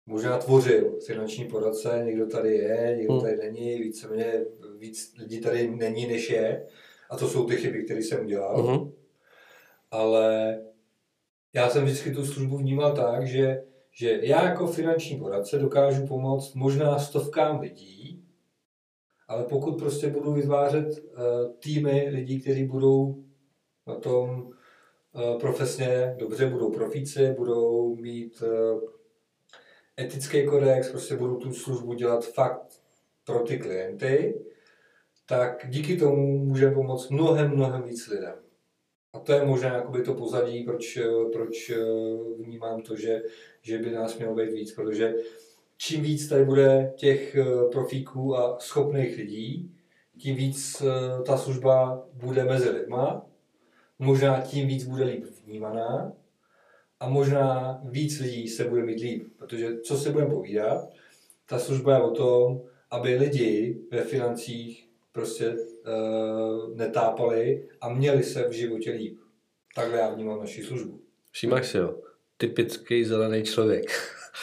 možná 0.05 0.37
tvořil 0.37 0.99
finanční 1.05 1.45
poradce, 1.45 2.01
někdo 2.05 2.27
tady 2.27 2.55
je, 2.55 2.95
někdo 2.97 3.13
Hmm. 3.13 3.21
tady 3.21 3.37
není, 3.37 3.77
víceméně 3.81 4.45
víc 4.77 5.13
lidí 5.17 5.41
tady 5.41 5.67
není, 5.67 6.07
než 6.07 6.29
je. 6.29 6.67
A 7.09 7.17
to 7.17 7.27
jsou 7.27 7.45
ty 7.45 7.55
chyby, 7.55 7.83
které 7.83 7.99
jsem 7.99 8.25
udělal. 8.25 8.63
Mhm. 8.63 8.91
Ale 9.91 10.57
já 11.53 11.69
jsem 11.69 11.85
vždycky 11.85 12.11
tu 12.11 12.25
službu 12.25 12.57
vnímal 12.57 12.95
tak, 12.95 13.27
že, 13.27 13.63
že 13.91 14.19
já 14.21 14.49
jako 14.49 14.67
finanční 14.67 15.19
poradce 15.19 15.59
dokážu 15.59 16.07
pomoct 16.07 16.53
možná 16.53 16.99
stovkám 16.99 17.59
lidí, 17.59 18.23
ale 19.27 19.43
pokud 19.43 19.77
prostě 19.77 20.07
budu 20.07 20.33
vytvářet 20.33 20.87
uh, 20.87 21.55
týmy 21.59 22.09
lidí, 22.11 22.41
kteří 22.41 22.63
budou 22.63 23.23
na 23.87 23.95
tom 23.95 24.29
uh, 24.39 25.39
profesně 25.39 26.15
dobře, 26.19 26.45
budou 26.45 26.71
profíci, 26.71 27.33
budou 27.37 27.95
mít 27.95 28.41
uh, 28.41 28.81
etický 29.99 30.45
kodex, 30.45 30.91
prostě 30.91 31.15
budou 31.15 31.35
tu 31.35 31.53
službu 31.53 31.93
dělat 31.93 32.25
fakt 32.25 32.81
pro 33.23 33.39
ty 33.39 33.59
klienty, 33.59 34.39
tak 35.29 35.65
díky 35.69 35.97
tomu 35.97 36.45
můžeme 36.45 36.75
pomoct 36.75 37.09
mnohem, 37.09 37.51
mnohem 37.51 37.83
víc 37.83 38.07
lidem. 38.07 38.33
A 39.13 39.19
to 39.19 39.31
je 39.31 39.45
možná 39.45 39.73
jakoby 39.73 40.03
to 40.03 40.13
pozadí, 40.13 40.63
proč, 40.63 40.99
proč 41.33 41.69
eh, 41.69 41.75
vnímám 42.37 42.81
to, 42.81 42.95
že, 42.95 43.21
že 43.61 43.77
by 43.77 43.91
nás 43.91 44.17
mělo 44.17 44.35
být 44.35 44.51
víc, 44.51 44.71
protože 44.71 45.13
čím 45.77 46.01
víc 46.01 46.27
tady 46.27 46.45
bude 46.45 46.93
těch 46.95 47.35
eh, 47.35 47.45
profíků 47.71 48.37
a 48.37 48.59
schopných 48.59 49.17
lidí, 49.17 49.71
tím 50.17 50.35
víc 50.35 50.81
eh, 50.81 51.23
ta 51.23 51.37
služba 51.37 52.05
bude 52.13 52.43
mezi 52.43 52.69
lidma, 52.69 53.25
možná 53.99 54.41
tím 54.41 54.67
víc 54.67 54.83
bude 54.83 55.03
líp 55.03 55.25
vnímaná 55.45 56.13
a 56.99 57.09
možná 57.09 57.79
víc 57.83 58.19
lidí 58.19 58.47
se 58.47 58.63
bude 58.63 58.83
mít 58.83 59.01
líp, 59.01 59.27
protože 59.37 59.79
co 59.79 59.97
si 59.97 60.11
budeme 60.11 60.31
povídat, 60.31 60.89
ta 61.45 61.59
služba 61.59 61.93
je 61.93 62.01
o 62.01 62.11
tom, 62.11 62.61
aby 62.91 63.15
lidi 63.15 63.77
ve 63.91 64.01
financích 64.01 64.86
prostě 65.17 65.49
uh, 65.49 66.75
netápali 66.75 67.67
a 67.81 67.89
měli 67.89 68.23
se 68.23 68.47
v 68.47 68.51
životě 68.51 68.91
líp. 68.91 69.17
Takhle 69.75 69.99
já 69.99 70.09
vnímám 70.09 70.39
naši 70.39 70.63
službu. 70.63 70.99
Všimáš 71.31 71.67
si 71.67 71.77
jo, 71.77 71.95
typický 72.37 73.05
zelený 73.05 73.43
člověk. 73.43 73.91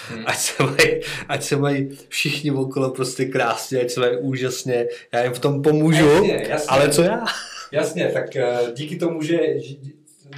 Hmm. 0.08 0.24
Ať 0.26 0.36
se, 0.36 0.62
mají, 0.62 1.00
ať 1.28 1.42
se 1.42 1.56
mají 1.56 1.98
všichni 2.08 2.50
okolo 2.50 2.90
prostě 2.90 3.24
krásně, 3.24 3.80
ať 3.80 3.90
se 3.90 4.00
mají 4.00 4.16
úžasně, 4.18 4.86
já 5.12 5.24
jim 5.24 5.32
v 5.32 5.38
tom 5.38 5.62
pomůžu, 5.62 6.08
Jasně, 6.08 6.46
jasně. 6.48 6.68
ale 6.68 6.88
co 6.88 7.02
já? 7.02 7.24
Jasně, 7.72 8.10
tak 8.12 8.26
uh, 8.36 8.72
díky 8.72 8.96
tomu, 8.96 9.22
že, 9.22 9.60
že 9.60 9.74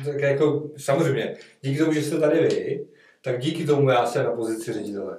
tak 0.05 0.21
jako 0.21 0.71
samozřejmě, 0.77 1.37
díky 1.63 1.79
tomu, 1.79 1.93
že 1.93 2.03
jste 2.03 2.19
tady 2.19 2.41
vy, 2.41 2.87
tak 3.23 3.41
díky 3.41 3.67
tomu 3.67 3.91
já 3.91 4.07
jsem 4.07 4.25
na 4.25 4.31
pozici 4.31 4.73
ředitele. 4.73 5.19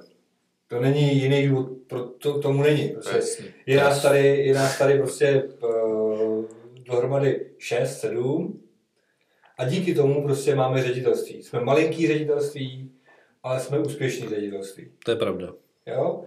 To 0.68 0.80
není 0.80 1.22
jiný 1.22 1.48
důvod, 1.48 1.68
pro 1.86 2.04
to, 2.04 2.40
tomu 2.40 2.62
není. 2.62 2.88
Prostě 2.88 3.44
je 3.66 3.76
nás 3.76 4.02
tady, 4.02 4.26
je 4.26 4.54
nás 4.54 4.78
tady 4.78 4.98
prostě 4.98 5.42
uh, 5.62 6.44
dohromady 6.86 7.46
6, 7.58 8.00
7 8.00 8.60
a 9.58 9.64
díky 9.64 9.94
tomu 9.94 10.22
prostě 10.22 10.54
máme 10.54 10.82
ředitelství. 10.82 11.42
Jsme 11.42 11.60
malinký 11.60 12.06
ředitelství, 12.06 12.90
ale 13.42 13.60
jsme 13.60 13.78
úspěšný 13.78 14.28
ředitelství. 14.28 14.90
To 15.04 15.10
je 15.10 15.16
pravda. 15.16 15.54
Jo? 15.86 16.24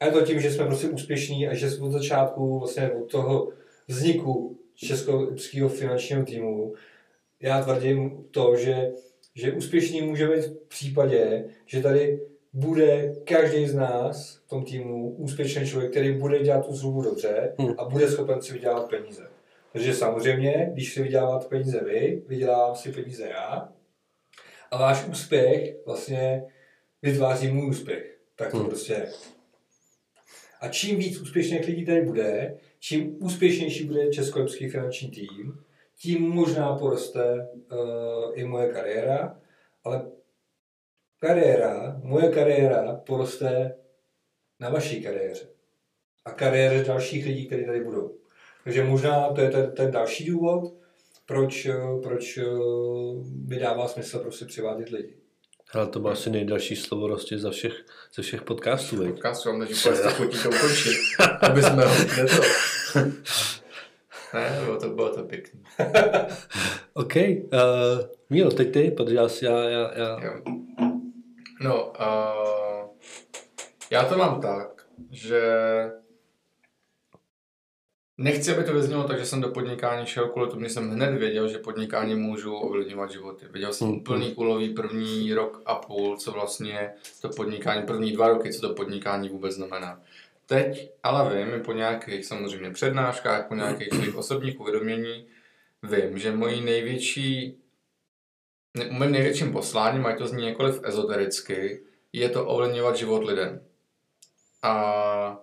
A 0.00 0.04
je 0.04 0.12
to 0.12 0.20
tím, 0.20 0.40
že 0.40 0.50
jsme 0.50 0.66
prostě 0.66 0.88
úspěšní 0.88 1.48
a 1.48 1.54
že 1.54 1.70
jsme 1.70 1.86
od 1.86 1.92
začátku, 1.92 2.58
vlastně 2.58 2.90
od 2.90 3.10
toho 3.10 3.52
vzniku 3.88 4.58
českého 4.74 5.68
finančního 5.68 6.24
týmu, 6.24 6.74
já 7.40 7.62
tvrdím 7.62 8.24
to, 8.30 8.56
že, 8.56 8.92
že 9.34 9.52
úspěšný 9.52 10.02
může 10.02 10.28
být 10.28 10.44
v 10.44 10.68
případě, 10.68 11.44
že 11.66 11.82
tady 11.82 12.20
bude 12.52 13.14
každý 13.24 13.66
z 13.66 13.74
nás 13.74 14.36
v 14.46 14.48
tom 14.48 14.64
týmu 14.64 15.10
úspěšný 15.10 15.68
člověk, 15.68 15.90
který 15.90 16.12
bude 16.18 16.38
dělat 16.38 16.66
tu 16.66 16.76
službu 16.76 17.02
dobře 17.02 17.54
Hmm. 17.58 17.74
a 17.78 17.84
bude 17.84 18.08
schopen 18.10 18.42
si 18.42 18.52
vydělat 18.52 18.90
peníze. 18.90 19.28
Takže 19.72 19.94
samozřejmě, 19.94 20.70
když 20.72 20.94
si 20.94 21.02
vyděláváte 21.02 21.48
peníze 21.48 21.84
vy, 21.84 22.22
vydělávám 22.26 22.76
si 22.76 22.92
peníze 22.92 23.28
já 23.28 23.72
a 24.70 24.78
váš 24.78 25.06
úspěch 25.08 25.86
vlastně 25.86 26.44
vytváří 27.02 27.48
můj 27.52 27.68
úspěch. 27.68 28.18
Tak 28.36 28.50
to 28.50 28.56
Hmm. 28.56 28.66
prostě 28.66 28.92
je. 28.92 29.08
A 30.60 30.68
čím 30.68 30.98
víc 30.98 31.20
úspěšných 31.20 31.66
lidí 31.66 31.86
tady 31.86 32.00
bude, 32.02 32.56
čím 32.78 33.16
úspěšnější 33.20 33.84
bude 33.86 34.08
českolepský 34.08 34.68
finanční 34.68 35.10
tým, 35.10 35.58
tím 36.00 36.22
možná 36.22 36.74
poroste 36.74 37.48
uh, 37.72 38.32
i 38.34 38.44
moje 38.44 38.68
kariéra, 38.68 39.40
ale 39.84 40.10
kariéra, 41.18 42.00
moje 42.02 42.28
kariéra 42.28 42.94
poroste 43.06 43.74
na 44.60 44.68
vaší 44.68 45.02
kariéře. 45.02 45.48
A 46.24 46.30
kariéře 46.30 46.84
dalších 46.84 47.26
lidí, 47.26 47.46
kteří 47.46 47.66
tady 47.66 47.84
budou. 47.84 48.14
Takže 48.64 48.84
možná 48.84 49.32
to 49.32 49.40
je 49.40 49.50
ten, 49.50 49.72
ten 49.72 49.90
další 49.90 50.24
důvod, 50.24 50.74
proč, 51.26 51.66
eh, 51.66 51.74
proč 52.02 52.38
eh, 52.38 52.44
mi 53.48 53.58
dává 53.58 53.88
smysl 53.88 54.18
prostě 54.18 54.44
přivádět 54.44 54.88
lidi. 54.88 55.14
Ale 55.72 55.86
to 55.86 56.00
bylo 56.00 56.12
asi 56.12 56.30
nejdelší 56.30 56.76
slovo 56.76 57.06
prostě 57.06 57.38
za 57.38 57.50
všech, 57.50 57.72
ze 58.14 58.22
všech 58.22 58.42
podcastů, 58.42 58.96
veď? 58.96 59.08
Podcast 59.08 59.44
vám 59.44 59.58
takže 59.58 59.88
prostě 59.88 60.08
chutí 60.08 60.38
to 60.42 60.48
ukončit, 60.48 60.96
aby 61.40 61.62
jsme 61.62 61.84
ho 61.84 61.94
ne 62.16 62.26
to. 62.26 62.42
Ne, 64.34 64.60
bylo 64.64 64.80
to, 64.80 64.88
bylo 64.88 65.14
to 65.14 65.22
pěkný. 65.22 65.62
OK, 66.94 67.16
uh, 67.16 67.60
Míro, 68.30 68.50
teď 68.50 68.72
ty, 68.72 68.90
protože 68.90 69.16
já, 69.16 69.28
já, 69.42 69.68
já, 69.68 69.92
já 69.98 70.24
Jo. 70.24 70.58
No, 71.60 71.92
uh, 72.00 72.90
já 73.90 74.04
to 74.04 74.18
mám 74.18 74.40
tak, 74.40 74.86
že 75.10 75.42
nechci, 78.18 78.54
aby 78.54 78.64
to 78.64 78.72
vyznělo 78.72 79.04
tak, 79.04 79.18
že 79.18 79.26
jsem 79.26 79.40
do 79.40 79.48
podnikání 79.48 80.06
šel 80.06 80.28
kvůli 80.28 80.50
tomu, 80.50 80.62
že 80.64 80.70
jsem 80.70 80.90
hned 80.90 81.18
věděl, 81.18 81.48
že 81.48 81.58
podnikání 81.58 82.14
můžu 82.14 82.54
ovlivňovat 82.54 83.10
životy. 83.10 83.46
Věděl 83.50 83.72
jsem 83.72 83.88
Hmm. 83.88 83.96
úplný 83.96 84.34
kulový 84.34 84.74
první 84.74 85.34
rok 85.34 85.62
a 85.66 85.74
půl, 85.74 86.16
co 86.16 86.32
vlastně 86.32 86.92
to 87.20 87.28
podnikání, 87.28 87.82
první 87.86 88.12
dva 88.12 88.28
roky, 88.28 88.52
co 88.52 88.60
to 88.60 88.74
podnikání 88.74 89.28
vůbec 89.28 89.54
znamená. 89.54 90.00
Teď 90.46 90.90
ale 91.02 91.44
vím, 91.44 91.62
po 91.62 91.72
nějakých 91.72 92.26
samozřejmě 92.26 92.70
přednáškách, 92.70 93.48
po 93.48 93.54
nějakých 93.54 93.88
svých 93.94 94.16
osobních 94.16 94.60
uvědomění, 94.60 95.26
vím, 95.82 96.18
že 96.18 96.32
mojí 96.32 96.60
největší 96.60 97.46
ne- 97.46 97.67
mým 98.74 99.12
největším 99.12 99.52
posláním, 99.52 100.06
ať 100.06 100.18
to 100.18 100.26
zní 100.26 100.44
několik 100.44 100.74
ezotericky, 100.84 101.82
je 102.12 102.28
to 102.28 102.46
ovlivňovat 102.46 102.96
život 102.96 103.24
lidem. 103.24 103.60
A 104.62 105.40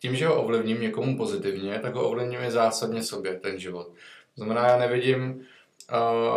tím, 0.00 0.16
že 0.16 0.26
ho 0.26 0.42
ovlivním 0.42 0.80
někomu 0.80 1.16
pozitivně, 1.16 1.78
tak 1.82 1.94
ho 1.94 2.08
ovlivňuje 2.08 2.50
zásadně 2.50 3.02
sobě, 3.02 3.34
ten 3.34 3.58
život. 3.58 3.86
To 4.34 4.44
znamená, 4.44 4.68
já 4.68 4.78
nevidím, 4.78 5.46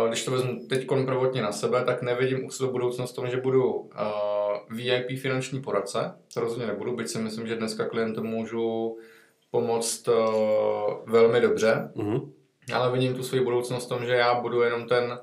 když 0.08 0.24
to 0.24 0.30
vezmu 0.30 0.66
teď 0.68 0.86
prvotně 0.86 1.42
na 1.42 1.52
sebe, 1.52 1.84
tak 1.84 2.02
nevidím 2.02 2.44
u 2.44 2.50
sebe 2.50 2.70
budoucnost 2.70 3.12
v 3.12 3.14
tom, 3.14 3.30
že 3.30 3.36
budu 3.36 3.90
VIP 4.70 5.18
finanční 5.20 5.62
poradce. 5.62 6.14
To 6.34 6.40
rozhodně 6.40 6.66
nebudu, 6.66 6.96
byť 6.96 7.08
si 7.08 7.18
myslím, 7.18 7.46
že 7.46 7.56
dneska 7.56 7.88
klientům 7.88 8.26
můžu 8.26 8.98
pomoct 9.50 10.08
velmi 11.06 11.40
dobře, 11.40 11.90
mhm. 11.94 12.32
ale 12.74 12.92
vidím 12.92 13.14
tu 13.14 13.22
svoji 13.22 13.44
budoucnost 13.44 13.86
v 13.86 13.88
tom, 13.88 14.06
že 14.06 14.12
já 14.12 14.34
budu 14.40 14.62
jenom 14.62 14.88
ten, 14.88 15.18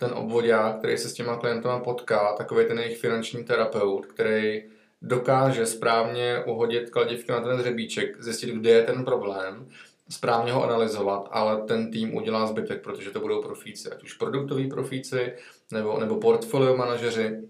ten 0.00 0.10
obvodák, 0.14 0.78
který 0.78 0.98
se 0.98 1.08
s 1.08 1.12
těma 1.12 1.36
klientama 1.36 1.78
potká, 1.78 2.32
takový 2.32 2.66
ten 2.66 2.78
jejich 2.78 2.98
finanční 2.98 3.44
terapeut, 3.44 4.06
který 4.06 4.64
dokáže 5.02 5.66
správně 5.66 6.42
uhodit 6.46 6.90
kladivky 6.90 7.32
na 7.32 7.40
ten 7.40 7.56
hřebíček, 7.56 8.22
zjistit, 8.22 8.54
kde 8.54 8.70
je 8.70 8.82
ten 8.82 9.04
problém, 9.04 9.68
správně 10.08 10.52
ho 10.52 10.64
analyzovat, 10.64 11.28
ale 11.30 11.62
ten 11.62 11.90
tým 11.90 12.16
udělá 12.16 12.46
zbytek, 12.46 12.82
protože 12.82 13.10
to 13.10 13.20
budou 13.20 13.42
profíci, 13.42 13.90
ať 13.90 14.02
už 14.02 14.12
produktoví 14.12 14.68
profíci, 14.68 15.32
nebo, 15.72 16.00
nebo 16.00 16.16
portfolio 16.16 16.76
manažeři. 16.76 17.40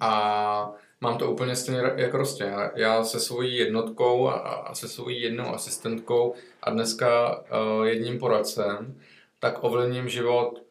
A 0.00 0.72
mám 1.00 1.18
to 1.18 1.30
úplně 1.30 1.56
stejně 1.56 1.80
jako 1.96 2.16
Rostě. 2.16 2.52
Já, 2.74 3.04
se 3.04 3.20
svojí 3.20 3.56
jednotkou 3.56 4.28
a, 4.28 4.74
se 4.74 4.88
svojí 4.88 5.22
jednou 5.22 5.54
asistentkou 5.54 6.34
a 6.62 6.70
dneska 6.70 7.38
uh, 7.38 7.84
jedním 7.86 8.18
poradcem, 8.18 9.00
tak 9.38 9.64
ovlivním 9.64 10.08
život 10.08 10.63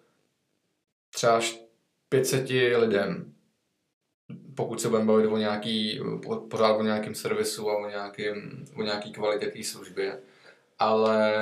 třeba 1.23 1.37
až 1.37 1.59
500 2.09 2.49
lidem. 2.77 3.33
Pokud 4.55 4.81
se 4.81 4.89
budeme 4.89 5.07
bavit 5.07 5.27
o 5.27 5.37
nějaký, 5.37 5.99
po- 6.25 6.35
pořád 6.35 6.73
o 6.73 6.83
nějakém 6.83 7.15
servisu 7.15 7.69
a 7.69 7.77
o, 7.77 7.89
nějakým, 7.89 8.65
o 8.75 8.83
nějaký 8.83 9.11
kvalitě 9.11 9.47
té 9.47 9.63
službě. 9.63 10.19
Ale 10.79 11.33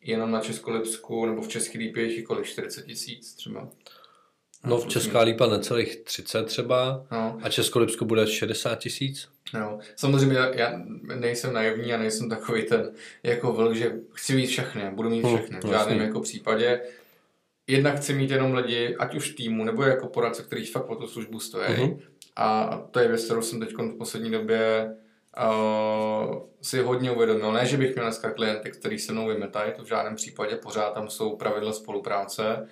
jenom 0.00 0.30
na 0.30 0.40
Českolipsku 0.40 1.26
nebo 1.26 1.42
v 1.42 1.48
Český 1.48 1.78
lípě 1.78 2.02
jich 2.04 2.16
je 2.16 2.22
kolik? 2.22 2.44
40 2.46 2.84
tisíc 2.86 3.34
třeba. 3.34 3.68
No, 4.64 4.78
v 4.78 4.88
Česká 4.88 5.20
lípa 5.20 5.46
necelých 5.46 5.96
30 5.96 6.44
třeba 6.46 7.06
No, 7.12 7.38
a 7.42 7.48
Českolipsko 7.48 8.04
bude 8.04 8.26
60 8.26 8.74
tisíc. 8.78 9.28
no. 9.54 9.78
Samozřejmě 9.96 10.38
já- 10.52 10.80
nejsem 11.14 11.52
naivní 11.52 11.92
a 11.94 11.96
nejsem 11.98 12.28
takový 12.28 12.62
ten 12.62 12.92
jako 13.22 13.52
vlk, 13.52 13.74
že 13.76 13.92
chci 14.12 14.34
mít 14.34 14.46
všechny, 14.46 14.90
budu 14.90 15.10
mít 15.10 15.24
Hm, 15.24 15.36
všechny. 15.36 15.60
V 15.60 15.64
jasný. 15.64 15.70
žádném 15.72 16.00
jako 16.00 16.20
případě. 16.20 16.80
Jednak 17.66 17.96
chci 17.96 18.14
mít 18.14 18.30
jenom 18.30 18.54
lidi, 18.54 18.96
ať 18.96 19.14
už 19.14 19.30
týmu, 19.30 19.64
nebo 19.64 19.82
jako 19.82 20.06
poradce, 20.06 20.42
který 20.42 20.66
fakt 20.66 20.90
o 20.90 20.96
tu 20.96 21.06
službu 21.06 21.40
stojí. 21.40 21.80
Mhm. 21.80 21.98
A 22.36 22.76
to 22.90 23.00
je 23.00 23.08
věc, 23.08 23.24
kterou 23.24 23.42
jsem 23.42 23.60
teď 23.60 23.72
v 23.72 23.98
poslední 23.98 24.30
době 24.30 24.94
uh, 25.48 26.38
si 26.62 26.78
hodně 26.80 27.10
uvědomil. 27.10 27.52
Ne, 27.52 27.66
že 27.66 27.76
bych 27.76 27.94
měl 27.94 28.04
dneska 28.04 28.30
klienty, 28.30 28.70
který 28.70 28.98
se 28.98 29.12
mnou 29.12 29.28
vymetají, 29.28 29.72
to 29.76 29.84
v 29.84 29.88
žádném 29.88 30.16
případě, 30.16 30.56
pořád 30.56 30.94
tam 30.94 31.10
jsou 31.10 31.36
pravidla 31.36 31.72
spolupráce, 31.72 32.68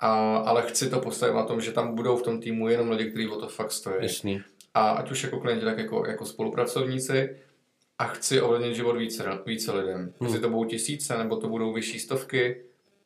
a, 0.00 0.36
ale 0.36 0.62
chci 0.62 0.90
to 0.90 1.00
postavit 1.00 1.34
na 1.34 1.42
tom, 1.42 1.60
že 1.60 1.72
tam 1.72 1.94
budou 1.94 2.16
v 2.16 2.22
tom 2.22 2.40
týmu 2.40 2.68
jenom 2.68 2.90
lidi, 2.90 3.10
kteří 3.10 3.28
o 3.28 3.40
to 3.40 3.48
fakt 3.48 3.72
stojí. 3.72 3.96
Jasný. 4.00 4.42
A 4.74 4.90
ať 4.90 5.10
už 5.10 5.22
jako 5.22 5.40
klienti, 5.40 5.64
tak 5.64 5.78
jako, 5.78 6.06
jako 6.06 6.24
spolupracovníci. 6.24 7.36
A 7.98 8.04
chci 8.04 8.40
ovlivnit 8.40 8.76
život 8.76 8.96
více, 8.96 9.24
více 9.46 9.72
lidem. 9.72 10.12
Jestli 10.22 10.40
to 10.40 10.48
budou 10.48 10.64
tisíce, 10.64 11.18
nebo 11.18 11.36
to 11.36 11.48
budou 11.48 11.72
vyšší 11.72 12.00
stovky, 12.00 12.62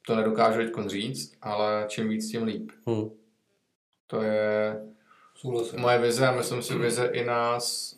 to 0.07 0.17
nedokážu 0.17 0.59
teď 0.59 0.87
říct, 0.87 1.37
ale 1.43 1.85
čím 1.89 2.09
víc, 2.09 2.31
tím 2.31 2.43
líp. 2.43 2.71
Hm. 2.91 3.11
To 4.07 4.23
je 4.23 4.77
Souhlasím. 5.35 5.81
moje 5.81 5.99
vize 5.99 6.27
a 6.27 6.37
myslím 6.37 6.63
si 6.63 6.75
vize 6.79 7.07
i 7.13 7.25
nás 7.25 7.97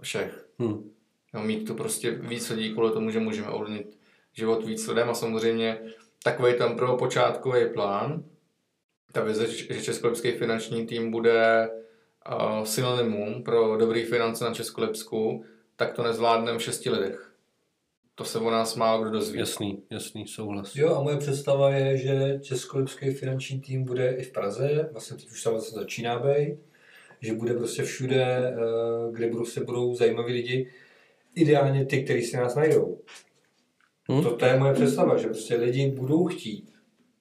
všech. 0.00 0.46
Hm. 0.62 0.90
Jo, 1.34 1.42
mít 1.42 1.66
tu 1.66 1.74
prostě 1.74 2.10
víc 2.10 2.50
lidí 2.50 2.72
kvůli 2.72 2.92
tomu, 2.92 3.10
že 3.10 3.20
můžeme 3.20 3.48
ovlivnit 3.48 3.98
život 4.32 4.64
víc 4.64 4.88
lidem 4.88 5.10
a 5.10 5.14
samozřejmě 5.14 5.80
takový 6.22 6.58
tam 6.58 6.76
pro 6.76 6.96
počátkový 6.96 7.72
plán, 7.72 8.24
ta 9.12 9.24
vize, 9.24 9.46
že 9.46 9.82
Českolipský 9.82 10.32
finanční 10.32 10.86
tým 10.86 11.10
bude 11.10 11.70
uh, 12.32 12.64
synonymum 12.64 13.42
pro 13.42 13.76
dobrý 13.76 14.04
finance 14.04 14.44
na 14.44 14.54
Českolipsku, 14.54 15.44
tak 15.76 15.92
to 15.92 16.02
nezvládneme 16.02 16.58
v 16.58 16.62
šesti 16.62 16.90
lidech. 16.90 17.27
To 18.18 18.24
se 18.24 18.38
o 18.38 18.50
nás 18.50 18.76
málo 18.76 19.02
kdo 19.02 19.10
dozví. 19.10 19.38
Jasný, 19.38 19.82
jasný, 19.90 20.26
souhlas. 20.26 20.76
Jo, 20.76 20.94
a 20.94 21.02
moje 21.02 21.16
představa 21.16 21.70
je, 21.70 21.96
že 21.96 22.38
Českolipský 22.42 23.10
finanční 23.10 23.60
tým 23.60 23.84
bude 23.84 24.10
i 24.10 24.22
v 24.22 24.32
Praze, 24.32 24.88
vlastně 24.92 25.16
teď 25.16 25.30
už 25.30 25.42
tam 25.42 25.52
vlastně 25.52 25.78
začíná 25.78 26.18
být, 26.18 26.58
že 27.20 27.32
bude 27.32 27.54
prostě 27.54 27.82
všude, 27.82 28.24
eh, 28.24 28.56
kde 29.12 29.30
budou, 29.30 29.44
se 29.44 29.64
budou 29.64 29.94
zajímaví 29.94 30.32
lidi, 30.32 30.70
ideálně 31.34 31.84
ty, 31.84 32.04
kteří 32.04 32.22
si 32.22 32.36
nás 32.36 32.54
najdou. 32.54 33.00
Hm? 34.12 34.22
To, 34.22 34.36
to 34.36 34.44
je 34.44 34.58
moje 34.58 34.72
představa, 34.72 35.16
že 35.16 35.26
prostě 35.26 35.56
lidi 35.56 35.90
budou 35.90 36.26
chtít 36.26 36.72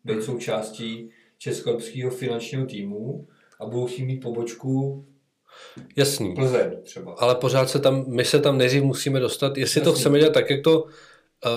být 0.04 0.24
součástí 0.24 1.10
Českolipského 1.38 2.12
finančního 2.12 2.66
týmu 2.66 3.28
a 3.60 3.66
budou 3.66 3.86
chtít 3.86 4.06
mít 4.06 4.20
pobočku 4.20 5.06
Jasný. 5.96 6.36
Plzeň 6.36 6.72
třeba. 6.84 7.16
Ale 7.20 7.36
pořád 7.36 7.70
se 7.70 7.80
tam, 7.80 8.06
my 8.08 8.26
se 8.26 8.40
tam 8.40 8.58
nejdřív 8.58 8.84
musíme 8.84 9.20
dostat, 9.20 9.58
jestli 9.58 9.82
to 9.82 9.90
Jasný. 9.90 10.02
chceme 10.02 10.20
dělat 10.20 10.34
tak, 10.34 10.50
jak 10.50 10.62
to 10.62 10.82
uh, 10.82 10.90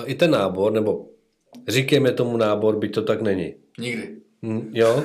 i 0.05 0.15
ten 0.15 0.31
nábor, 0.31 0.71
nebo 0.71 1.05
říkejme 1.67 2.11
tomu 2.11 2.37
nábor, 2.37 2.79
byť 2.79 2.93
to 2.93 3.01
tak 3.01 3.21
není. 3.21 3.55
Nikdy. 3.79 4.09
Hm, 4.43 4.71
jo? 4.73 5.03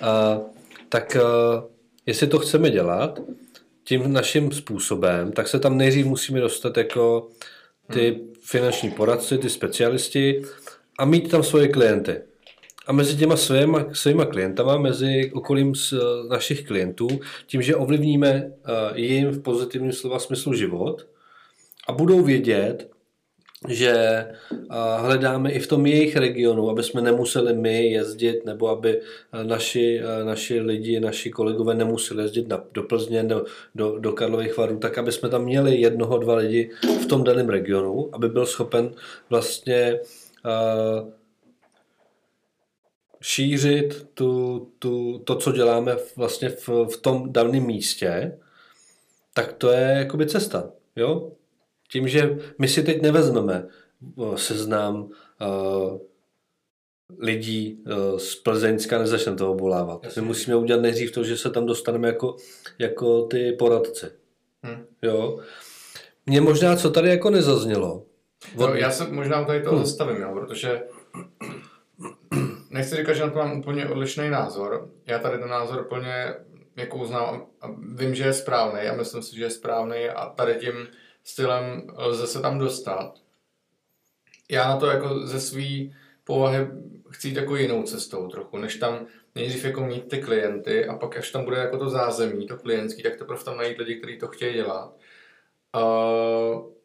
A, 0.00 0.40
tak 0.88 1.16
uh, 1.20 1.64
jestli 2.06 2.26
to 2.26 2.38
chceme 2.38 2.70
dělat 2.70 3.20
tím 3.84 4.12
naším 4.12 4.52
způsobem, 4.52 5.32
tak 5.32 5.48
se 5.48 5.58
tam 5.58 5.76
nejdřív 5.76 6.06
musíme 6.06 6.40
dostat 6.40 6.76
jako 6.76 7.28
ty 7.92 8.20
finanční 8.40 8.90
poradci, 8.90 9.38
ty 9.38 9.50
specialisti 9.50 10.42
a 10.98 11.04
mít 11.04 11.30
tam 11.30 11.42
svoje 11.42 11.68
klienty. 11.68 12.22
A 12.86 12.92
mezi 12.92 13.16
těma 13.16 13.36
svýma, 13.36 13.86
svýma 13.92 14.24
klientama, 14.24 14.78
mezi 14.78 15.30
okolím 15.34 15.74
s, 15.74 15.92
eh, 15.92 16.28
našich 16.28 16.66
klientů, 16.66 17.08
tím, 17.46 17.62
že 17.62 17.76
ovlivníme 17.76 18.44
uh, 18.44 18.98
jim 18.98 19.30
v 19.30 19.42
pozitivním 19.42 19.92
slova 19.92 20.18
smyslu 20.18 20.54
život 20.54 21.06
a 21.88 21.92
budou 21.92 22.22
vědět, 22.22 22.90
že 23.68 24.26
a, 24.70 24.96
hledáme 24.96 25.50
i 25.50 25.58
v 25.58 25.66
tom 25.66 25.86
jejich 25.86 26.16
regionu, 26.16 26.70
aby 26.70 26.82
jsme 26.82 27.00
nemuseli 27.02 27.54
my 27.54 27.86
jezdit, 27.86 28.44
nebo 28.44 28.68
aby 28.68 29.00
naši, 29.42 30.00
naši 30.24 30.60
lidi, 30.60 31.00
naši 31.00 31.30
kolegové 31.30 31.74
nemuseli 31.74 32.22
jezdit 32.22 32.48
na, 32.48 32.64
do 32.72 32.82
Plzně, 32.82 33.22
do, 33.22 33.44
do, 33.74 33.98
do 33.98 34.12
Karlových 34.12 34.56
Varů, 34.56 34.78
tak 34.78 34.98
aby 34.98 35.12
jsme 35.12 35.28
tam 35.28 35.44
měli 35.44 35.76
jednoho, 35.76 36.18
dva 36.18 36.34
lidi 36.34 36.70
v 37.02 37.06
tom 37.06 37.24
daném 37.24 37.48
regionu, 37.48 38.10
aby 38.12 38.28
byl 38.28 38.46
schopen 38.46 38.94
vlastně 39.30 40.00
a, 40.44 41.25
šířit 43.26 44.08
tu, 44.14 44.60
tu, 44.78 45.18
to, 45.18 45.36
co 45.36 45.52
děláme 45.52 45.96
vlastně 46.16 46.48
v, 46.48 46.68
v 46.68 46.96
tom 46.96 47.32
daném 47.32 47.66
místě, 47.66 48.38
tak 49.34 49.52
to 49.52 49.70
je 49.70 49.80
jakoby 49.80 50.26
cesta. 50.26 50.70
Jo? 50.96 51.32
Tím, 51.90 52.08
že 52.08 52.38
my 52.58 52.68
si 52.68 52.82
teď 52.82 53.02
nevezmeme 53.02 53.66
o, 54.16 54.36
seznam 54.36 55.02
uh, 55.02 55.98
lidí 57.18 57.84
uh, 57.86 58.18
z 58.18 58.34
Plzeňska, 58.34 58.98
nezačneme 58.98 59.38
to 59.38 59.52
obolávat. 59.52 60.04
Jasně. 60.04 60.22
My 60.22 60.28
musíme 60.28 60.56
udělat 60.56 60.82
nejdřív 60.82 61.12
to, 61.12 61.24
že 61.24 61.36
se 61.36 61.50
tam 61.50 61.66
dostaneme 61.66 62.08
jako, 62.08 62.36
jako 62.78 63.22
ty 63.22 63.52
poradci. 63.52 64.06
Hm. 64.66 64.84
Jo? 65.02 65.38
Mně 66.26 66.40
možná, 66.40 66.76
co 66.76 66.90
tady 66.90 67.08
jako 67.08 67.30
nezaznělo, 67.30 68.02
No, 68.56 68.74
já 68.74 68.90
se 68.90 69.06
možná 69.06 69.44
tady 69.44 69.62
toho 69.62 69.76
Hm. 69.78 69.84
zastavím, 69.84 70.22
jo, 70.22 70.32
protože 70.32 70.82
nechci 72.76 72.96
říkat, 72.96 73.12
že 73.12 73.22
na 73.22 73.30
to 73.30 73.38
mám 73.38 73.58
úplně 73.58 73.88
odlišný 73.88 74.30
názor. 74.30 74.90
Já 75.06 75.18
tady 75.18 75.38
ten 75.38 75.48
názor 75.48 75.84
plně 75.88 76.34
jako 76.76 76.96
uznám 76.96 77.46
a 77.60 77.70
vím, 77.94 78.14
že 78.14 78.24
je 78.24 78.32
správný 78.32 78.80
a 78.80 78.96
myslím 78.96 79.22
si, 79.22 79.36
že 79.36 79.44
je 79.44 79.50
správný 79.50 80.08
a 80.08 80.26
tady 80.26 80.54
tím 80.54 80.88
stylem 81.24 81.86
lze 81.96 82.26
se 82.26 82.40
tam 82.40 82.58
dostat. 82.58 83.14
Já 84.50 84.68
na 84.68 84.76
to 84.76 84.86
jako 84.86 85.26
ze 85.26 85.40
své 85.40 85.88
povahy 86.24 86.66
chci 87.10 87.28
jít 87.28 87.36
jako 87.36 87.56
jinou 87.56 87.82
cestou 87.82 88.28
trochu, 88.28 88.58
než 88.58 88.76
tam 88.76 89.06
nejdřív 89.34 89.64
jako 89.64 89.84
mít 89.84 90.08
ty 90.08 90.18
klienty 90.18 90.86
a 90.86 90.96
pak 90.96 91.16
až 91.16 91.30
tam 91.30 91.44
bude 91.44 91.56
jako 91.56 91.78
to 91.78 91.90
zázemí, 91.90 92.46
to 92.46 92.56
klientský, 92.56 93.02
tak 93.02 93.16
teprve 93.16 93.44
tam 93.44 93.56
najít 93.56 93.78
lidi, 93.78 93.94
kteří 93.94 94.18
to 94.18 94.28
chtějí 94.28 94.54
dělat. 94.54 94.96
Uh, 95.76 96.75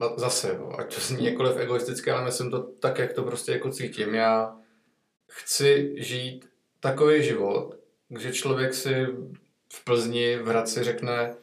No, 0.00 0.14
zase, 0.16 0.48
jo, 0.48 0.72
ať 0.78 0.94
to 0.94 1.00
zní 1.00 1.24
jakkoliv 1.26 1.56
egoistické, 1.56 2.12
ale 2.12 2.24
myslím 2.24 2.50
to 2.50 2.62
tak, 2.62 2.98
jak 2.98 3.12
to 3.12 3.22
prostě 3.22 3.52
jako 3.52 3.70
cítím. 3.70 4.14
Já 4.14 4.56
chci 5.30 5.94
žít 5.98 6.48
takový 6.80 7.22
život, 7.22 7.74
že 8.18 8.32
člověk 8.32 8.74
si 8.74 9.06
v 9.72 9.84
Plzni, 9.84 10.36
v 10.36 10.46
Hradci 10.46 10.82
řekne, 10.84 11.34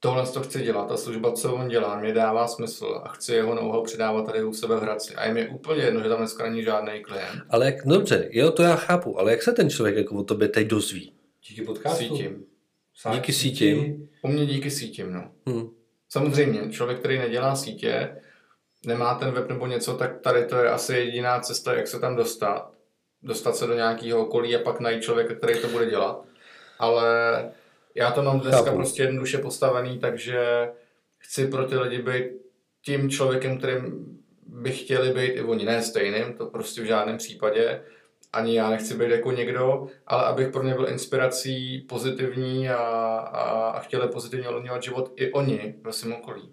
tohle 0.00 0.26
to 0.26 0.40
chci 0.42 0.62
dělat, 0.62 0.88
ta 0.88 0.96
služba, 0.96 1.32
co 1.32 1.54
on 1.54 1.68
dělá, 1.68 2.00
mě 2.00 2.12
dává 2.12 2.48
smysl 2.48 3.00
a 3.04 3.08
chci 3.08 3.32
jeho 3.34 3.54
know-how 3.54 3.84
předávat 3.84 4.26
tady 4.26 4.44
u 4.44 4.52
sebe 4.54 4.76
v 4.76 4.80
Hradci. 4.82 5.14
A 5.14 5.26
je 5.26 5.34
mi 5.34 5.48
úplně 5.48 5.82
jedno, 5.82 6.02
že 6.02 6.08
tam 6.08 6.18
dneska 6.18 6.44
není 6.50 6.62
žádný 6.62 7.02
klient. 7.02 7.42
ale 7.50 7.66
jak, 7.66 7.84
no 7.84 7.94
dobře, 7.94 8.28
jo, 8.32 8.50
to 8.50 8.62
já 8.62 8.76
chápu, 8.76 9.18
ale 9.18 9.30
jak 9.30 9.42
se 9.42 9.52
ten 9.52 9.70
člověk 9.70 9.96
jako 9.96 10.14
o 10.14 10.22
tobě 10.24 10.48
teď 10.48 10.66
dozví? 10.66 11.12
Díky 11.48 11.62
podcastu. 11.62 11.98
Sítím. 12.04 12.44
Sám 12.94 13.14
Díky 13.14 13.32
sítí. 13.32 13.56
sítím. 13.56 14.08
U 14.22 14.28
mě 14.28 14.46
díky 14.46 14.70
sítím, 14.70 15.12
no. 15.12 15.30
Hm. 15.48 15.68
Samozřejmě, 16.08 16.72
člověk, 16.72 16.98
který 16.98 17.18
nedělá 17.18 17.56
sítě, 17.56 18.16
nemá 18.86 19.14
ten 19.14 19.30
web 19.30 19.48
nebo 19.48 19.66
něco, 19.66 19.94
tak 19.94 20.20
tady 20.20 20.46
to 20.46 20.56
je 20.56 20.70
asi 20.70 20.94
jediná 20.94 21.40
cesta, 21.40 21.74
jak 21.74 21.86
se 21.86 22.00
tam 22.00 22.16
dostat. 22.16 22.70
Dostat 23.22 23.56
se 23.56 23.66
do 23.66 23.74
nějakého 23.74 24.26
okolí 24.26 24.56
a 24.56 24.58
pak 24.58 24.80
najít 24.80 25.02
člověka, 25.02 25.34
který 25.34 25.60
to 25.60 25.68
bude 25.68 25.86
dělat. 25.86 26.24
Ale 26.78 27.08
já 27.94 28.10
to 28.10 28.22
mám 28.22 28.40
dneska 28.40 28.62
Chápu. 28.62 28.76
prostě 28.76 29.02
jednoduše 29.02 29.38
postavený, 29.38 29.98
takže 29.98 30.68
chci 31.18 31.46
pro 31.46 31.66
ty 31.66 31.76
lidi 31.76 32.02
být 32.02 32.24
tím 32.84 33.10
člověkem, 33.10 33.58
kterým 33.58 34.04
by 34.46 34.72
chtěli 34.72 35.14
být 35.14 35.32
i 35.32 35.42
oni, 35.42 35.64
ne 35.64 35.82
stejným, 35.82 36.34
to 36.34 36.46
prostě 36.46 36.82
v 36.82 36.84
žádném 36.84 37.16
případě. 37.16 37.82
Ani 38.32 38.54
já 38.56 38.70
nechci 38.70 38.94
být 38.94 39.10
jako 39.10 39.32
někdo, 39.32 39.86
ale 40.06 40.24
abych 40.24 40.48
pro 40.48 40.62
ně 40.62 40.74
byl 40.74 40.88
inspirací 40.88 41.80
pozitivní 41.88 42.68
a, 42.68 42.76
a, 42.76 43.70
a 43.70 43.80
chtěli 43.80 44.08
pozitivně 44.08 44.48
ovlivňovat 44.48 44.82
život 44.82 45.12
i 45.16 45.32
oni 45.32 45.74
ve 45.82 45.92
svém 45.92 46.12
okolí. 46.12 46.50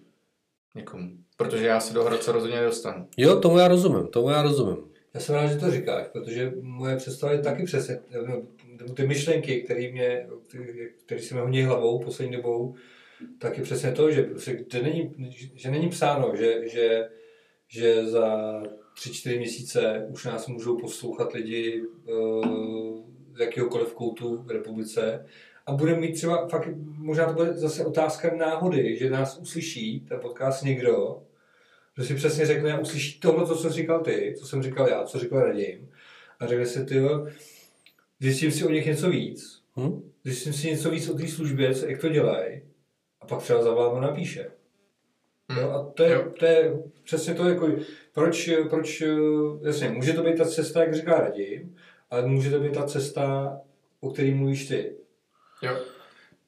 Někomu. 0.76 1.10
Protože 1.38 1.66
já 1.66 1.80
se 1.80 1.94
do 1.94 2.04
Hradce 2.04 2.32
rozhodně 2.32 2.58
nedostanu. 2.58 3.08
Jo, 3.18 3.40
tomu 3.40 3.58
já 3.58 3.68
rozumím, 3.68 4.08
tomu 4.08 4.30
já 4.30 4.42
rozumím. 4.42 4.78
Já 5.14 5.22
jsem 5.22 5.36
rád, 5.36 5.48
že 5.48 5.58
to 5.58 5.72
říkáš, 5.72 6.08
protože 6.08 6.54
moje 6.62 6.96
představa 6.96 7.34
je 7.34 7.40
taky 7.40 7.64
přesně, 7.64 8.00
no, 8.28 8.42
ty 8.94 9.08
myšlenky, 9.08 9.62
které 9.62 9.92
mě, 9.92 10.28
které 11.06 11.22
se 11.22 11.36
mi 11.36 11.42
hodí 11.42 11.62
hlavou 11.62 12.00
poslední 12.00 12.36
dobou, 12.36 12.76
tak 13.40 13.58
je 13.58 13.64
přesně 13.64 13.92
to, 13.92 14.12
že, 14.12 14.24
prostě, 14.24 14.54
kde 14.54 14.82
není, 14.82 15.16
že 15.56 15.72
není 15.72 15.90
psáno, 15.90 16.36
že, 16.36 16.70
že, 16.70 17.10
že 17.68 18.06
za 18.06 18.62
tři, 18.96 19.14
čtyři 19.14 19.38
měsíce 19.38 20.06
už 20.10 20.26
nás 20.26 20.48
můžou 20.48 20.78
poslouchat 20.78 21.34
lidi 21.34 21.82
uh, 21.82 23.02
z 23.36 23.40
jakéhokoliv 23.40 23.94
koutu 23.94 24.38
v 24.38 24.52
republice 24.52 25.26
a 25.66 25.74
budeme 25.74 26.00
mít 26.02 26.14
třeba, 26.14 26.48
fakt, 26.48 26.70
možná 26.98 27.26
to 27.26 27.34
bude 27.34 27.54
zase 27.54 27.86
otázka 27.86 28.36
náhody, 28.36 28.98
že 28.98 29.10
nás 29.10 29.38
uslyší 29.38 30.00
ten 30.00 30.20
podcast 30.20 30.64
někdo, 30.64 31.24
že 31.98 32.04
si 32.04 32.16
přesně 32.16 32.46
řekne 32.46 32.80
uslyší 32.80 33.20
tohle, 33.20 33.48
co 33.48 33.56
jsem 33.56 33.72
říkal 33.72 34.00
ty, 34.00 34.36
co 34.40 34.48
jsem 34.48 34.64
říkal 34.64 34.90
já, 34.90 35.04
co 35.04 35.20
říkal 35.20 35.40
Radim. 35.40 35.90
A 36.40 36.48
řekne 36.48 36.66
si, 36.66 36.86
ty, 36.86 37.02
zjistím 38.20 38.52
si 38.52 38.66
o 38.66 38.70
nich 38.70 38.86
něco 38.86 39.10
víc, 39.10 39.62
Hm? 39.78 40.12
zjistím 40.24 40.54
si 40.54 40.68
něco 40.68 40.90
víc 40.90 41.10
o 41.10 41.14
té 41.14 41.28
službě, 41.28 41.76
co- 41.76 41.86
jak 41.86 42.02
to 42.02 42.10
dělají, 42.10 42.62
a 43.22 43.26
pak 43.26 43.42
třeba 43.42 43.98
a 43.98 44.02
napíše. 44.02 44.52
Hmm. 45.50 45.60
Jo, 45.60 45.70
a 45.72 45.92
to 45.96 46.04
je, 46.04 46.12
Jo. 46.14 46.24
to 46.40 46.46
je 46.46 46.74
přesně 47.04 47.34
to, 47.34 47.50
jako, 47.50 47.70
proč, 48.14 48.50
proč, 48.70 49.04
jasně, 49.66 49.90
může 49.90 50.14
to 50.14 50.24
být 50.24 50.38
ta 50.38 50.46
cesta, 50.46 50.80
jak 50.80 50.94
říká 50.96 51.20
Radim, 51.20 51.76
ale 52.12 52.26
může 52.28 52.52
to 52.52 52.60
být 52.60 52.74
ta 52.74 52.84
cesta, 52.84 53.58
o 54.02 54.10
který 54.10 54.34
mluvíš 54.34 54.68
ty. 54.68 54.96
Jo. 55.62 55.78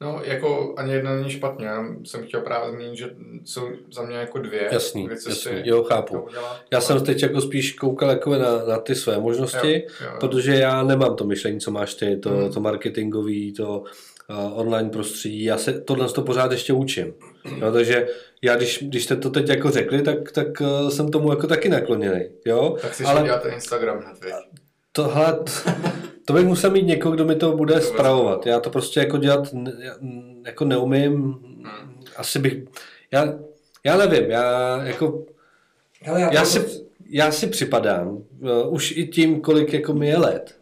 No, 0.01 0.21
jako 0.23 0.73
ani 0.77 0.93
jedna 0.93 1.15
není 1.15 1.29
špatně. 1.29 1.65
Já 1.65 1.85
jsem 2.03 2.23
chtěl 2.27 2.41
právě 2.41 2.71
zmínit, 2.71 2.97
že 2.97 3.09
jsou 3.45 3.69
za 3.93 4.01
mě 4.01 4.15
jako 4.17 4.39
dvě. 4.39 4.69
Jasný, 4.71 5.05
dvě 5.05 5.17
jasný, 5.29 5.51
jo, 5.63 5.83
chápu. 5.83 6.19
udělat. 6.21 6.61
Já 6.71 6.81
jsem 6.81 7.03
teď 7.05 7.23
jako 7.23 7.41
spíš 7.41 7.73
koukal 7.73 8.09
jako 8.09 8.35
na, 8.35 8.65
na 8.65 8.77
ty 8.79 8.95
své 8.95 9.19
možnosti, 9.19 9.73
Jo, 9.73 9.81
jo, 10.01 10.07
jo. 10.13 10.17
protože 10.19 10.53
já 10.55 10.83
nemám 10.83 11.15
to 11.15 11.23
myšlení, 11.25 11.59
co 11.59 11.71
máš 11.71 11.93
ty, 11.95 12.17
to, 12.17 12.29
Hmm. 12.29 12.51
to 12.53 12.59
marketingový, 12.59 13.53
to 13.53 13.79
uh, 14.29 14.59
online 14.59 14.89
prostředí, 14.89 15.43
já 15.43 15.57
se 15.57 15.81
tohle 15.81 16.09
to 16.09 16.21
pořád 16.21 16.51
ještě 16.51 16.73
učím. 16.73 17.13
Jo, 17.57 17.71
takže 17.71 18.07
já, 18.41 18.55
když, 18.55 18.83
když 18.87 19.03
jste 19.03 19.15
to 19.15 19.29
teď 19.29 19.49
jako 19.49 19.71
řekli, 19.71 20.01
tak, 20.01 20.31
tak 20.31 20.47
uh, 20.61 20.89
jsem 20.89 21.11
tomu 21.11 21.29
jako 21.29 21.47
taky 21.47 21.69
nakloněný. 21.69 22.25
Jo? 22.45 22.77
Tak 22.81 22.93
si 22.93 23.03
Ale 23.03 23.39
ten 23.39 23.53
Instagram 23.53 23.99
hned, 23.99 24.23
viď? 24.23 24.33
to, 24.91 25.03
hele, 25.07 25.39
to 26.25 26.33
bych 26.33 26.45
musel 26.45 26.71
mít 26.71 26.85
někoho, 26.87 27.15
kdo 27.15 27.25
mi 27.25 27.35
to 27.35 27.51
bude 27.51 27.73
To 27.73 27.81
spravovat. 27.81 28.45
Já 28.45 28.59
to 28.59 28.69
prostě 28.69 28.99
jako 28.99 29.17
dělat 29.17 29.47
jako 30.45 30.65
neumím. 30.65 31.13
Hmm. 31.13 32.03
Asi 32.15 32.39
bych, 32.39 32.57
já, 33.11 33.33
já 33.83 33.97
nevím, 33.97 34.31
já 34.31 34.77
jako 34.83 35.23
Ale 36.07 36.21
já 36.21 36.39
to- 36.41 36.45
si, 36.45 36.85
já 37.09 37.31
si 37.31 37.47
připadám, 37.47 38.07
uh, 38.09 38.73
už 38.73 38.91
i 38.97 39.07
tím, 39.07 39.41
kolik 39.41 39.73
jako 39.73 39.93
mi 39.93 40.07
je 40.07 40.17
let, 40.17 40.55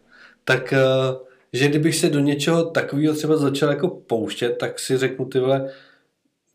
tak 0.44 0.74
uh, 1.12 1.16
že 1.52 1.68
kdybych 1.68 1.96
se 1.96 2.10
do 2.10 2.18
něčeho 2.20 2.64
takového 2.64 3.14
třeba 3.14 3.36
začal 3.36 3.68
jako 3.70 3.88
pouštět, 3.88 4.50
tak 4.50 4.78
si 4.78 4.96
řeknu 4.96 5.24
ty 5.24 5.38
vole, 5.40 5.70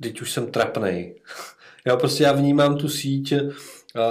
teď 0.02 0.22
už 0.22 0.32
jsem 0.32 0.52
trapnej. 0.52 1.16
já 1.86 1.96
prostě 1.98 2.24
já 2.24 2.32
vnímám 2.34 2.78
tu 2.78 2.90
síť 2.90 3.34
uh, 3.34 3.42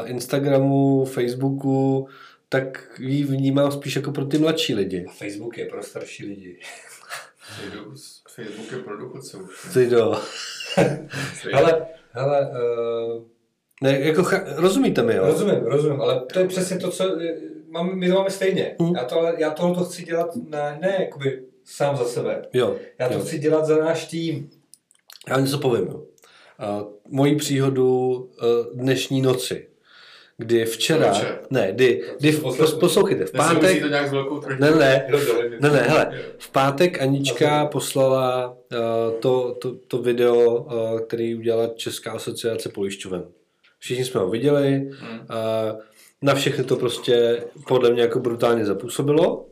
Instagramu, 0.05 1.05
Facebooku, 1.05 2.09
tak 2.49 2.91
ji 2.99 3.25
vnímám 3.25 3.73
spíš 3.73 3.97
jako 3.97 4.13
pro 4.13 4.25
ty 4.25 4.39
mladší 4.39 4.75
lidi. 4.75 5.07
Facebook 5.19 5.59
je 5.59 5.67
pro 5.67 5.83
starší 5.83 6.27
lidi. 6.27 6.59
Facebook- 7.61 8.29
Facebook 8.35 8.73
je 8.73 8.79
pro 8.79 8.97
důchodce 8.97 9.37
už. 9.37 9.67
Ty 9.75 9.87
do. 9.87 10.15
Hele, 11.53 11.87
hele, 12.13 12.49
uh, 12.51 13.23
Ne, 13.83 14.01
jako, 14.01 14.23
cha- 14.23 14.45
rozumíte 14.57 15.03
mi, 15.03 15.15
jo? 15.15 15.27
rozumím, 15.27 15.55
rozumím, 15.65 16.01
ale 16.01 16.21
to 16.33 16.39
je 16.39 16.47
přesně 16.47 16.79
to, 16.79 16.91
co 16.91 17.21
eh, 17.23 17.35
mám, 17.69 17.99
my 17.99 18.09
to 18.09 18.15
máme 18.15 18.31
stejně. 18.31 18.77
Hmm. 18.81 18.95
Já, 18.97 19.05
to, 19.05 19.19
ale 19.19 19.35
já 19.39 19.51
tohle 19.51 19.85
chci 19.87 20.05
dělat 20.05 20.31
na, 20.49 20.79
ne 20.81 20.97
jakoby 21.01 21.43
sám 21.65 21.97
za 21.97 22.05
sebe. 22.05 22.43
Jo, 22.53 22.77
Já 22.99 23.09
to 23.09 23.15
jo. 23.15 23.21
chci 23.21 23.39
dělat 23.39 23.67
za 23.67 23.77
náš 23.85 24.07
tým. 24.07 24.51
Já 25.29 25.41
něco 25.41 25.59
povím. 25.59 25.87
Jo. 25.87 26.03
A 26.59 26.85
moji 27.09 27.37
příhodu 27.37 28.09
uh, 28.09 28.27
dnešní 28.75 29.23
noci, 29.23 29.67
kdy 30.39 30.65
včera, 30.65 31.13
Večer. 31.13 31.39
ne, 31.51 31.73
kdy, 31.73 32.03
kdy 32.19 32.33
v, 32.33 32.43
Poslouchej. 32.43 32.79
poslouchejte, 32.81 33.25
v 33.27 33.33
pátek, 33.33 33.83
ne, 34.61 34.71
ne, 34.71 35.07
ne, 35.61 35.71
ne, 35.71 35.79
hele, 35.81 36.21
v 36.39 36.51
pátek 36.51 37.03
Anička 37.03 37.67
poslala 37.67 38.49
uh, 38.73 39.21
to, 39.21 39.55
to, 39.61 39.75
to 39.75 39.99
video, 40.03 40.55
uh, 40.63 41.01
který 41.01 41.35
udělala 41.35 41.67
Česká 41.77 42.13
asociace 42.13 42.69
pojišťoven. 42.69 43.25
Všichni 43.79 44.05
jsme 44.05 44.21
ho 44.21 44.31
viděli, 44.31 44.91
Hmm. 45.01 45.19
uh, 45.21 45.81
na 46.23 46.35
všechny 46.35 46.65
to 46.65 46.77
prostě 46.77 47.45
podle 47.69 47.91
mě 47.91 48.03
jako 48.03 48.21
brutálně 48.21 48.67
zapůsobilo. 48.67 49.47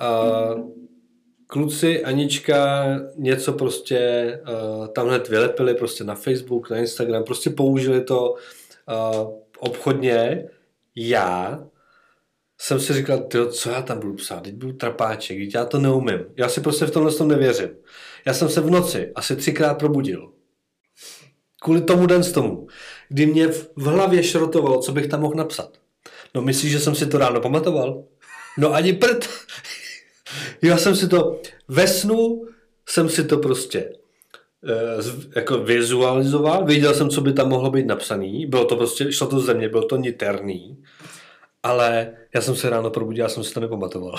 Uh, 0.00 0.70
kluci, 1.50 2.04
Anička 2.04 2.86
něco 3.16 3.52
prostě 3.52 4.00
uh, 4.48 4.86
tam 4.86 5.08
hned 5.08 5.28
vylepili 5.28 5.74
prostě 5.74 6.04
na 6.04 6.14
Facebook, 6.14 6.70
na 6.70 6.76
Instagram, 6.76 7.24
prostě 7.24 7.50
použili 7.50 8.04
to 8.04 8.30
uh, 8.32 9.30
obchodně. 9.58 10.48
Já 10.96 11.60
jsem 12.58 12.80
si 12.80 12.92
říkal, 12.92 13.18
tyjo, 13.18 13.46
co 13.46 13.70
já 13.70 13.82
tam 13.82 14.00
budu 14.00 14.14
psát, 14.14 14.42
teď 14.42 14.54
budu 14.54 14.72
trapáček, 14.72 15.38
teď 15.38 15.54
já 15.54 15.64
to 15.64 15.78
neumím. 15.78 16.20
Já 16.36 16.48
si 16.48 16.60
prostě 16.60 16.86
v 16.86 16.90
tomhle 16.90 17.12
tom 17.12 17.28
nevěřím. 17.28 17.70
Já 18.26 18.34
jsem 18.34 18.48
se 18.48 18.60
v 18.60 18.70
noci 18.70 19.12
asi 19.14 19.36
třikrát 19.36 19.74
probudil. 19.74 20.32
Kvůli 21.62 21.80
tomu 21.80 22.06
den 22.06 22.22
z 22.22 22.32
tomu, 22.32 22.66
kdy 23.08 23.26
mě 23.26 23.48
v 23.76 23.84
hlavě 23.84 24.22
šrotovalo, 24.22 24.80
co 24.80 24.92
bych 24.92 25.06
tam 25.06 25.20
mohl 25.20 25.34
napsat. 25.34 25.70
No 26.34 26.42
myslíš, 26.42 26.72
že 26.72 26.80
jsem 26.80 26.94
si 26.94 27.06
to 27.06 27.18
ráno 27.18 27.40
pamatoval? 27.40 28.04
No 28.58 28.74
ani 28.74 28.92
prd. 28.92 29.28
Já 30.62 30.76
jsem 30.76 30.96
si 30.96 31.08
to 31.08 31.40
ve 31.68 31.86
snu, 31.88 32.46
jsem 32.88 33.08
si 33.08 33.24
to 33.24 33.38
prostě 33.38 33.92
eh, 34.68 35.02
jako 35.36 35.58
vizualizoval, 35.58 36.64
věděl 36.64 36.94
jsem, 36.94 37.10
co 37.10 37.20
by 37.20 37.32
tam 37.32 37.48
mohlo 37.48 37.70
být 37.70 37.86
napsaný, 37.86 38.46
bylo 38.46 38.64
to 38.64 38.76
prostě, 38.76 39.12
šlo 39.12 39.26
to 39.26 39.40
ze 39.40 39.54
mě, 39.54 39.68
bylo 39.68 39.82
to 39.82 39.96
niterný, 39.96 40.82
ale 41.62 42.12
já 42.34 42.40
jsem 42.40 42.56
se 42.56 42.70
ráno 42.70 42.90
probudil, 42.90 43.24
já 43.24 43.28
jsem 43.28 43.44
si 43.44 43.54
to 43.54 43.60
nepamatoval. 43.60 44.14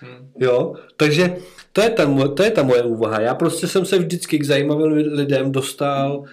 Hmm. 0.00 0.32
Jo, 0.38 0.74
takže 0.96 1.36
to 1.72 1.80
je, 1.80 1.90
ta, 1.90 2.06
moje- 2.06 2.28
to 2.28 2.42
je 2.42 2.50
ta 2.50 2.62
moje 2.62 2.82
úvaha. 2.82 3.20
Já 3.20 3.34
prostě 3.34 3.68
jsem 3.68 3.86
se 3.86 3.98
vždycky 3.98 4.38
k 4.38 4.44
zajímavým 4.44 4.92
lidem 4.92 5.52
dostal 5.52 6.18
uh, 6.18 6.26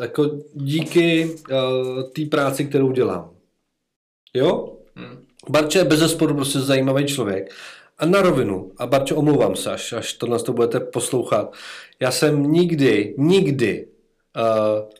jako 0.00 0.30
díky 0.54 1.36
uh, 1.50 2.02
té 2.02 2.24
práci, 2.30 2.64
kterou 2.64 2.92
dělám. 2.92 3.30
Jo? 4.34 4.75
Barče 5.50 5.78
je 5.78 5.84
bez 5.84 5.98
zesporu 5.98 6.34
prostě 6.34 6.58
zajímavý 6.58 7.06
člověk. 7.06 7.54
A 7.98 8.06
na 8.06 8.22
rovinu, 8.22 8.72
a 8.78 8.86
Barčo, 8.86 9.16
omlouvám 9.16 9.56
se, 9.56 9.70
až, 9.70 9.92
až 9.92 10.12
tohle 10.12 10.38
to 10.38 10.52
budete 10.52 10.80
poslouchat, 10.80 11.54
já 12.00 12.10
jsem 12.10 12.52
nikdy, 12.52 13.14
nikdy 13.18 13.86
uh, 14.36 14.90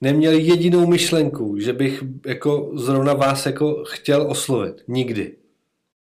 neměl 0.00 0.32
jedinou 0.32 0.86
myšlenku, 0.86 1.58
že 1.58 1.72
bych 1.72 2.02
jako 2.26 2.70
zrovna 2.74 3.14
vás 3.14 3.46
jako 3.46 3.84
chtěl 3.84 4.26
oslovit. 4.30 4.74
Nikdy. 4.88 5.36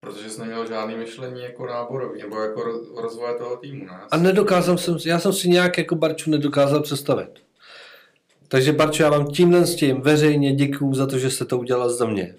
Protože 0.00 0.30
jsi 0.30 0.40
neměl 0.40 0.66
žádný 0.66 0.96
myšlení 0.96 1.42
jako 1.42 1.66
náborový, 1.66 2.22
nebo 2.22 2.40
jako 2.40 2.60
roz- 2.60 3.02
rozvoje 3.02 3.34
toho 3.34 3.56
týmu, 3.56 3.84
ne? 3.84 4.00
A 4.10 4.16
nedokázal 4.16 4.78
jsem, 4.78 4.96
já 5.06 5.18
jsem 5.18 5.32
si 5.32 5.48
nějak 5.48 5.78
jako 5.78 5.94
Barču 5.94 6.30
nedokázal 6.30 6.82
představit. 6.82 7.30
Takže 8.48 8.72
Barčo, 8.72 9.02
já 9.02 9.10
vám 9.10 9.26
tímhle 9.26 9.66
s 9.66 9.76
tím 9.76 10.00
veřejně 10.00 10.54
děkuju 10.54 10.94
za 10.94 11.06
to, 11.06 11.18
že 11.18 11.30
jste 11.30 11.44
to 11.44 11.58
udělal 11.58 11.90
za 11.90 12.06
mě. 12.06 12.34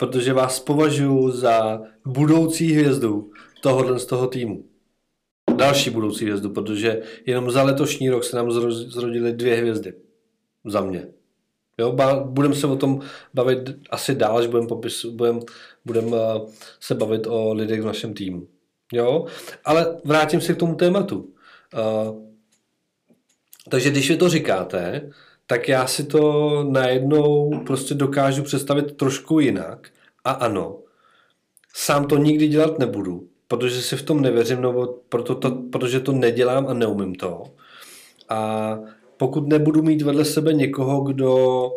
Protože 0.00 0.32
vás 0.32 0.60
považuji 0.60 1.30
za 1.30 1.80
budoucí 2.06 2.72
hvězdu 2.72 3.30
tohohle 3.60 3.98
z 3.98 4.06
toho 4.06 4.26
týmu. 4.26 4.64
Další 5.56 5.90
budoucí 5.90 6.24
hvězdu, 6.24 6.50
protože 6.50 7.02
jenom 7.26 7.50
za 7.50 7.62
letošní 7.62 8.10
rok 8.10 8.24
se 8.24 8.36
nám 8.36 8.48
zro- 8.48 8.90
zrodily 8.90 9.32
dvě 9.32 9.56
hvězdy. 9.56 9.94
Za 10.64 10.80
mě. 10.80 11.08
Jo, 11.78 11.96
budeme 12.24 12.54
se 12.54 12.66
o 12.66 12.76
tom 12.76 13.00
bavit 13.34 13.58
asi 13.90 14.14
dál, 14.14 14.38
až 14.38 14.46
budeme 14.46 14.68
budem, 15.12 15.40
budem, 15.84 16.12
uh, 16.12 16.50
se 16.80 16.94
bavit 16.94 17.26
o 17.26 17.52
lidech 17.52 17.82
v 17.82 17.86
našem 17.86 18.14
týmu. 18.14 18.46
Jo, 18.92 19.26
ale 19.64 20.00
vrátím 20.04 20.40
se 20.40 20.54
k 20.54 20.58
tomu 20.58 20.74
tématu. 20.74 21.16
Uh, 21.18 22.30
takže 23.70 23.90
když 23.90 24.10
vy 24.10 24.16
to 24.16 24.28
říkáte, 24.28 25.10
tak 25.50 25.68
já 25.68 25.86
si 25.86 26.04
to 26.04 26.64
najednou 26.70 27.50
prostě 27.66 27.94
dokážu 27.94 28.42
představit 28.42 28.96
trošku 28.96 29.40
jinak. 29.40 29.88
A 30.24 30.30
ano, 30.30 30.78
sám 31.74 32.06
to 32.06 32.16
nikdy 32.16 32.48
dělat 32.48 32.78
nebudu, 32.78 33.28
protože 33.48 33.82
si 33.82 33.96
v 33.96 34.02
tom 34.02 34.20
nevěřím, 34.20 34.62
nebo 34.62 34.86
proto 35.08 35.34
to, 35.34 35.50
protože 35.50 36.00
to 36.00 36.12
nedělám 36.12 36.66
a 36.66 36.74
neumím 36.74 37.14
to. 37.14 37.42
A 38.28 38.78
pokud 39.16 39.48
nebudu 39.48 39.82
mít 39.82 40.02
vedle 40.02 40.24
sebe 40.24 40.52
někoho, 40.52 41.00
kdo 41.00 41.70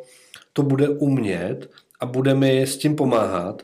to 0.53 0.63
bude 0.63 0.89
umět 0.89 1.69
a 1.99 2.05
bude 2.05 2.33
mi 2.33 2.61
s 2.61 2.77
tím 2.77 2.95
pomáhat, 2.95 3.63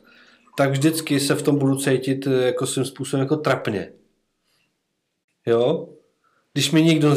tak 0.57 0.71
vždycky 0.71 1.19
se 1.19 1.35
v 1.35 1.41
tom 1.41 1.57
budu 1.57 1.75
cítit 1.75 2.27
eh, 2.27 2.45
jako 2.45 2.65
svým 2.67 2.85
způsobem 2.85 3.21
jako 3.21 3.37
trapně. 3.37 3.91
Jo? 5.45 5.89
Když 6.53 6.71
mi 6.71 6.83
někdo... 6.83 7.15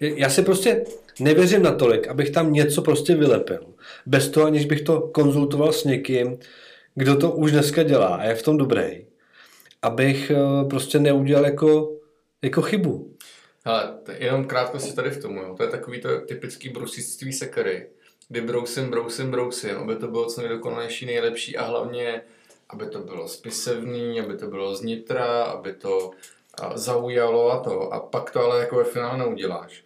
Já 0.00 0.30
si 0.30 0.42
prostě 0.42 0.84
nevěřím 1.20 1.62
natolik, 1.62 2.08
abych 2.08 2.30
tam 2.30 2.52
něco 2.52 2.82
prostě 2.82 3.16
vylepil. 3.16 3.74
Bez 4.06 4.28
toho, 4.28 4.46
aniž 4.46 4.64
bych 4.64 4.82
to 4.82 5.00
konzultoval 5.00 5.72
s 5.72 5.84
někým, 5.84 6.38
kdo 6.94 7.16
to 7.16 7.30
už 7.30 7.52
dneska 7.52 7.82
dělá 7.82 8.16
a 8.16 8.24
je 8.24 8.34
v 8.34 8.42
tom 8.42 8.56
dobrý. 8.56 9.06
Abych 9.82 10.30
eh, 10.30 10.68
prostě 10.68 10.98
neudělal 10.98 11.44
jako, 11.44 11.96
jako 12.42 12.62
chybu. 12.62 13.14
Je 14.18 14.26
jenom 14.26 14.44
krátkosti 14.44 14.92
tady 14.92 15.10
v 15.10 15.22
tomu, 15.22 15.42
jo. 15.42 15.54
To 15.56 15.62
je 15.62 15.68
takový 15.68 16.00
to 16.00 16.20
typický 16.20 16.68
brusictví 16.68 17.32
sekery, 17.32 17.86
kdy 18.28 18.40
brousím, 18.40 18.90
brousím, 18.90 19.30
brousím, 19.30 19.76
aby 19.76 19.96
to 19.96 20.08
bylo 20.08 20.26
co 20.26 20.40
nejdokonalejší, 20.40 21.06
nejlepší 21.06 21.56
a 21.56 21.64
hlavně, 21.64 22.22
aby 22.68 22.86
to 22.86 22.98
bylo 22.98 23.28
spisevný, 23.28 24.20
aby 24.20 24.36
to 24.36 24.46
bylo 24.46 24.74
znitra, 24.74 25.42
aby 25.42 25.72
to 25.72 26.10
a, 26.62 26.78
zaujalo 26.78 27.50
a 27.50 27.60
to. 27.60 27.94
A 27.94 28.00
pak 28.00 28.30
to 28.30 28.40
ale 28.40 28.60
jako 28.60 28.76
ve 28.76 28.84
finále 28.84 29.18
neuděláš. 29.18 29.84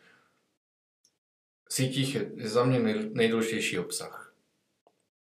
Sítích 1.69 2.15
je 2.15 2.49
za 2.49 2.65
mě 2.65 2.79
nej- 2.81 3.11
nejdůležitější 3.13 3.79
obsah. 3.79 4.35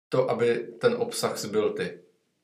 To, 0.10 0.30
aby 0.30 0.68
ten 0.80 0.94
obsah 0.98 1.38
zbyl 1.38 1.70
ty. 1.74 2.00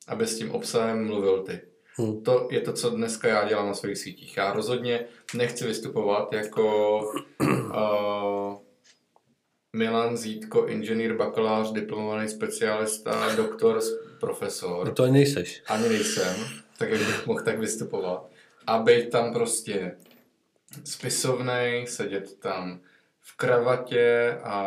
aby 0.08 0.28
s 0.28 0.38
tím 0.38 0.52
obsahem 0.52 1.06
mluvil 1.06 1.44
ty. 1.44 1.60
Hmm. 1.96 2.24
To 2.24 2.48
je 2.52 2.62
to, 2.62 2.74
co 2.74 2.90
dneska 2.90 3.28
já 3.28 3.48
dělám 3.48 3.68
na 3.68 3.74
svých 3.74 3.98
sítích. 3.98 4.38
Já 4.38 4.54
rozhodně 4.54 5.06
nechci 5.36 5.68
vystupovat 5.68 6.34
jako 6.34 6.98
uh, 7.42 8.56
Milan 9.76 10.18
Zítko, 10.18 10.66
inženýr, 10.68 11.16
bakalář, 11.16 11.72
diplomovaný 11.72 12.30
specialista, 12.30 13.36
doktor, 13.36 13.82
profesor. 14.20 14.88
No 14.88 14.94
to 14.94 15.04
ani 15.04 15.14
nejseš. 15.14 15.64
Ani 15.68 15.90
nejsem, 15.90 16.36
tak 16.78 16.90
jak 16.90 17.00
bych 17.00 17.28
mohl 17.28 17.44
tak 17.44 17.60
vystupovat. 17.60 18.30
A 18.68 18.80
být 18.80 19.10
tam 19.10 19.34
prostě 19.34 19.98
spisovnej, 20.84 21.88
sedět 21.88 22.40
tam 22.40 22.82
v 23.22 23.38
kravatě 23.38 24.38
a, 24.44 24.58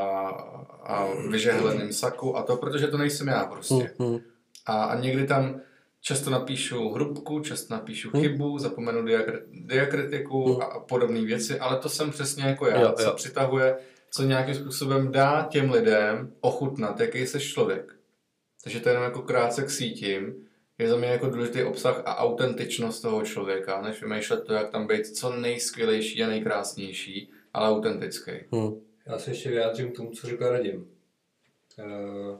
a 0.83 1.09
vyžehleném 1.31 1.93
saku 1.93 2.37
a 2.37 2.43
to, 2.43 2.57
protože 2.57 2.87
to 2.87 2.99
nejsem 2.99 3.29
já 3.29 3.45
prostě. 3.45 3.95
Hmm, 3.99 4.09
hmm. 4.11 4.21
A, 4.67 4.85
a 4.85 5.01
někdy 5.01 5.27
tam 5.27 5.61
často 6.01 6.31
napíšu 6.31 6.89
hrubku, 6.89 7.41
často 7.41 7.75
napíšu 7.75 8.11
chybu, 8.11 8.59
zapomenu 8.59 9.03
diakri- 9.03 9.43
diakritiku 9.53 10.63
a, 10.63 10.65
a 10.65 10.81
podobné 10.81 11.21
věci, 11.21 11.59
ale 11.59 11.79
to 11.79 11.89
jsem 11.89 12.11
přesně 12.11 12.45
jako 12.45 12.67
já, 12.67 12.81
Jo, 12.81 12.93
co 12.97 13.03
jo. 13.03 13.13
přitahuje, 13.17 13.77
co 14.11 14.23
nějakým 14.23 14.55
způsobem 14.55 15.13
dá 15.13 15.49
těm 15.51 15.71
lidem 15.71 16.33
ochutnat, 16.41 17.01
jaký 17.01 17.27
jsi 17.27 17.41
člověk. 17.41 17.93
Takže 18.65 18.81
to 18.81 18.89
je 18.89 18.93
jenom 18.93 19.05
jako 19.05 19.23
krátce 19.23 19.63
k 19.63 19.71
sítím, 19.71 20.35
je 20.79 20.89
za 20.89 20.97
mě 20.97 21.09
jako 21.09 21.27
důležitý 21.31 21.63
obsah 21.63 22.03
a 22.05 22.17
autentičnost 22.17 23.03
toho 23.03 23.23
člověka, 23.23 23.81
než 23.83 24.03
vymýšlet 24.03 24.45
to, 24.45 24.53
jak 24.53 24.71
tam 24.71 24.87
být 24.87 25.07
co 25.07 25.37
nejskvělejší 25.37 26.25
a 26.25 26.29
nejkrásnější, 26.29 27.31
ale 27.55 27.71
autentický. 27.71 28.33
Hmm. 28.53 28.75
Já 29.07 29.19
se 29.19 29.31
ještě 29.31 29.51
vyjádřím 29.51 29.93
k 29.93 29.97
tomu, 29.97 30.11
co 30.11 30.27
říkal 30.27 30.51
Radim. 30.53 30.87
Eh, 31.79 32.39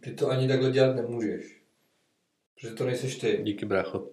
Ty 0.00 0.12
to 0.14 0.30
ani 0.30 0.48
takhle 0.48 0.70
dělat 0.70 0.96
nemůžeš. 0.96 1.62
Protože 2.60 2.74
to 2.74 2.84
nejseš 2.84 3.16
ty. 3.18 3.40
Díky, 3.42 3.66
brácho. 3.66 4.08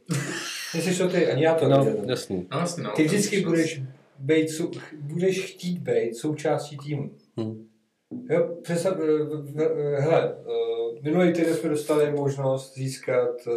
Nejseš 0.74 0.98
to 0.98 1.10
ty, 1.10 1.28
ani 1.28 1.44
já 1.44 1.56
to 1.56 1.68
No, 1.68 1.78
nedělám. 1.86 2.10
jasný. 2.10 2.48
No 2.52 2.60
jasně, 2.60 2.84
no. 2.84 2.92
Ty 2.96 3.04
vždycky 3.04 3.42
budeš, 3.42 3.82
bejt, 4.20 4.50
sou, 4.50 4.72
budeš 5.00 5.54
chtít 5.54 5.78
být 5.80 6.16
součástí 6.16 6.78
týmu. 6.78 7.12
Hmm. 7.38 7.70
Jo, 8.30 8.56
představ, 8.64 8.98
eh, 9.00 9.24
v- 9.24 9.96
hele, 10.00 10.38
eh, 10.40 11.02
minulý 11.02 11.34
týden 11.34 11.56
jsme 11.56 11.70
dostali 11.70 12.12
možnost 12.12 12.74
získat 12.74 13.48
eh, 13.48 13.52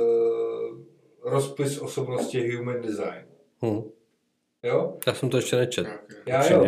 rozpis 1.22 1.78
osobnosti 1.78 2.56
Human 2.56 2.80
Design. 2.80 3.24
Hmm. 3.60 3.82
Jo? 4.62 4.98
Já 5.06 5.14
jsem 5.14 5.30
to 5.30 5.36
ještě 5.36 5.56
nečet. 5.56 5.86
Já 6.26 6.52
jo. 6.52 6.64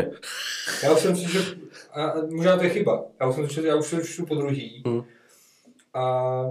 Já 0.83 0.93
už 0.95 1.01
jsem 1.01 1.17
si, 1.17 1.33
že, 1.33 1.39
a 1.93 2.05
a 2.05 2.27
možná 2.27 2.57
to 2.57 2.65
je 2.65 2.71
chyba, 2.71 3.07
já 3.21 3.29
už 3.29 3.35
jsem 3.35 3.49
si, 3.51 3.67
já 3.67 3.77
už 3.77 3.87
jsem 3.87 4.03
čtu 4.05 4.27
po 4.27 4.35
druhý. 4.35 4.83
Hmm. 4.87 5.03
A 5.95 6.45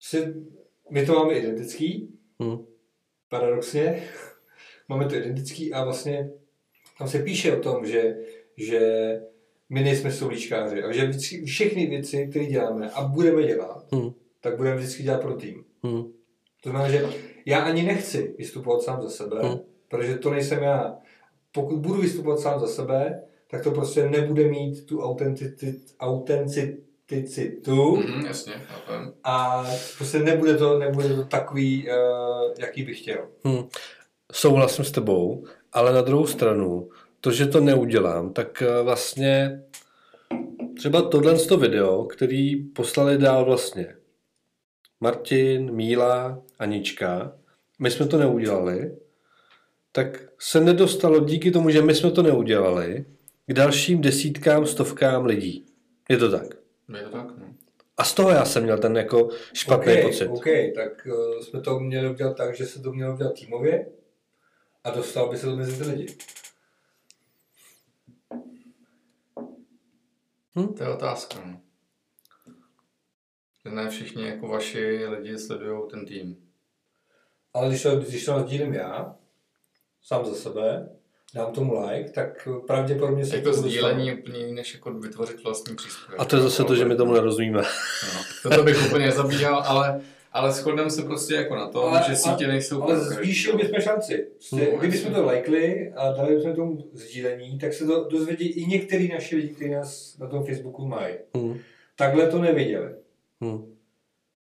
si, 0.00 0.34
my 0.90 1.06
to 1.06 1.12
máme 1.14 1.34
identický, 1.34 2.10
Hmm. 2.40 2.58
paradoxně, 3.28 4.02
máme 4.88 5.04
to 5.08 5.14
identický 5.14 5.72
a 5.72 5.84
vlastně 5.84 6.30
tam 6.98 7.08
se 7.08 7.18
píše 7.18 7.56
o 7.56 7.60
tom, 7.60 7.86
že, 7.86 8.16
že 8.56 8.80
my 9.68 9.82
nejsme 9.82 10.12
stolíčkáři 10.12 10.82
a 10.82 10.92
že 10.92 11.06
vždycky 11.06 11.44
všechny 11.44 11.86
věci, 11.86 12.26
které 12.30 12.46
děláme 12.46 12.90
a 12.90 13.02
budeme 13.04 13.42
dělat, 13.42 13.86
Hmm. 13.92 14.10
tak 14.40 14.56
budeme 14.56 14.76
vždycky 14.76 15.02
dělat 15.02 15.20
pro 15.22 15.34
tým. 15.34 15.64
Hmm. 15.82 16.02
To 16.62 16.70
znamená, 16.70 16.90
že 16.90 17.06
já 17.46 17.58
ani 17.64 17.82
nechci 17.82 18.34
vystupovat 18.38 18.82
sám 18.82 19.02
za 19.02 19.08
sebe, 19.10 19.36
Hmm. 19.42 19.58
Protože 19.88 20.14
to 20.18 20.30
nejsem 20.30 20.62
já. 20.62 20.96
Pokud 21.52 21.78
budu 21.78 22.00
vystupovat 22.00 22.38
sám 22.38 22.60
za 22.60 22.66
sebe, 22.66 23.22
tak 23.50 23.62
to 23.62 23.70
prostě 23.70 24.08
nebude 24.08 24.48
mít 24.48 24.86
tu 24.86 25.00
autenticit, 25.02 25.94
autenticitu 26.00 27.96
Mhm, 27.96 28.26
jasně, 28.26 28.52
chápem. 28.52 29.12
a 29.24 29.64
prostě 29.96 30.18
nebude 30.18 30.56
to, 30.56 30.78
nebude 30.78 31.08
to 31.08 31.24
takový, 31.24 31.88
uh, 31.88 31.94
jaký 32.58 32.82
bych 32.82 33.00
chtěl. 33.00 33.28
Hmm. 33.44 33.64
Souhlasím 34.32 34.84
s 34.84 34.90
tebou, 34.90 35.44
ale 35.72 35.92
na 35.92 36.00
druhou 36.02 36.26
stranu, 36.26 36.88
to, 37.20 37.30
že 37.30 37.46
to 37.46 37.60
neudělám, 37.60 38.32
tak 38.32 38.62
eh, 38.62 38.82
vlastně 38.82 39.62
třeba 40.76 41.02
tohle 41.02 41.38
to 41.38 41.56
video, 41.56 42.04
který 42.04 42.56
poslali 42.56 43.18
dál 43.18 43.44
vlastně 43.44 43.96
Martin, 45.00 45.72
Míla, 45.72 46.42
Anička, 46.58 47.32
my 47.78 47.90
jsme 47.90 48.06
to 48.06 48.18
neudělali, 48.18 48.96
tak 49.96 50.22
se 50.38 50.60
nedostalo 50.60 51.20
díky 51.20 51.50
tomu, 51.50 51.70
že 51.70 51.82
my 51.82 51.94
jsme 51.94 52.10
to 52.10 52.22
neudělali, 52.22 53.04
k 53.46 53.52
dalším 53.52 54.00
desítkám, 54.00 54.66
stovkám 54.66 55.24
lidí. 55.24 55.66
Je 56.08 56.16
to 56.16 56.30
tak. 56.30 56.46
Je 56.96 57.02
to 57.02 57.10
tak, 57.10 57.26
no. 57.38 57.54
A 57.96 58.04
z 58.04 58.14
toho 58.14 58.30
já 58.30 58.44
jsem 58.44 58.62
měl 58.62 58.78
ten 58.78 58.96
jako 58.96 59.28
špatný 59.52 59.92
OK, 59.92 60.02
pocit. 60.02 60.28
OK, 60.28 60.44
tak 60.74 61.06
uh, 61.06 61.40
jsme 61.40 61.60
to 61.60 61.80
měli 61.80 62.10
udělat 62.10 62.36
tak, 62.36 62.56
že 62.56 62.66
se 62.66 62.80
to 62.80 62.92
mělo 62.92 63.14
udělat 63.14 63.34
týmově 63.34 63.86
a 64.84 64.90
dostal 64.90 65.30
by 65.30 65.36
se 65.36 65.46
to 65.46 65.56
mezi 65.56 65.84
ty 65.84 65.90
lidi. 65.90 66.06
To 70.76 70.82
je 70.82 70.88
otázka, 70.88 71.38
no. 71.46 71.60
Že 73.64 73.70
ne 73.70 73.90
všichni 73.90 74.26
jako 74.26 74.48
vaši 74.48 75.06
lidi 75.06 75.38
sledují 75.38 75.82
ten 75.90 76.06
tým. 76.06 76.36
Ale 77.52 77.68
když 77.68 77.82
to, 77.82 77.96
když 77.96 78.24
to 78.24 78.40
sdílím 78.40 78.74
já, 78.74 79.16
sám 80.04 80.24
za 80.24 80.34
sebe, 80.34 80.88
dám 81.34 81.52
tomu 81.52 81.86
like, 81.88 82.10
tak 82.10 82.48
pravděpodobně 82.66 83.26
se 83.26 83.36
Jako 83.36 83.52
sdílení 83.52 84.06
dostanu. 84.10 84.22
úplně 84.22 84.52
než 84.52 84.74
jako 84.74 84.90
vytvořit 84.92 85.44
vlastní 85.44 85.76
příspěvek. 85.76 86.20
A 86.20 86.24
to 86.24 86.36
je 86.36 86.42
zase 86.42 86.64
to, 86.64 86.74
že 86.76 86.84
my 86.84 86.96
tomu 86.96 87.12
nerozumíme. 87.12 87.62
No, 88.14 88.20
toto 88.50 88.62
bych 88.62 88.86
úplně 88.86 89.06
nezabíhal, 89.06 89.62
ale, 89.66 90.00
ale 90.32 90.52
shodneme 90.52 90.90
se 90.90 91.02
prostě 91.02 91.34
jako 91.34 91.54
na 91.54 91.68
tom, 91.68 91.84
Ale- 91.84 92.02
že 92.08 92.16
sítě 92.16 92.46
nejsou 92.46 92.82
Ale 92.82 92.98
zvýšili 93.00 93.56
bychom 93.62 93.80
šanci. 93.80 94.26
Prostě, 94.32 94.68
No, 94.72 94.78
kdybychom 94.78 95.14
to 95.14 95.24
lajkli 95.24 95.92
a 95.96 96.12
dali 96.12 96.36
bychom 96.36 96.54
tomu 96.56 96.90
sdílení, 96.92 97.58
tak 97.58 97.72
se 97.72 97.86
to 97.86 98.08
dozvědí 98.08 98.46
i 98.48 98.66
některý 98.66 99.08
naši 99.08 99.36
lidi, 99.36 99.48
kteří 99.48 99.70
nás 99.70 100.18
na 100.18 100.26
tom 100.26 100.44
Facebooku 100.44 100.86
mají. 100.86 101.14
Hmm. 101.36 101.58
Takhle 101.96 102.26
to 102.26 102.38
neviděli. 102.38 102.90
Hmm. 103.40 103.74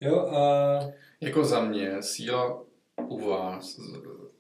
Jo, 0.01 0.19
a 0.19 0.81
Jako 1.21 1.45
za 1.45 1.65
mě 1.65 2.03
síla 2.03 2.63
u 3.09 3.29
vás 3.29 3.77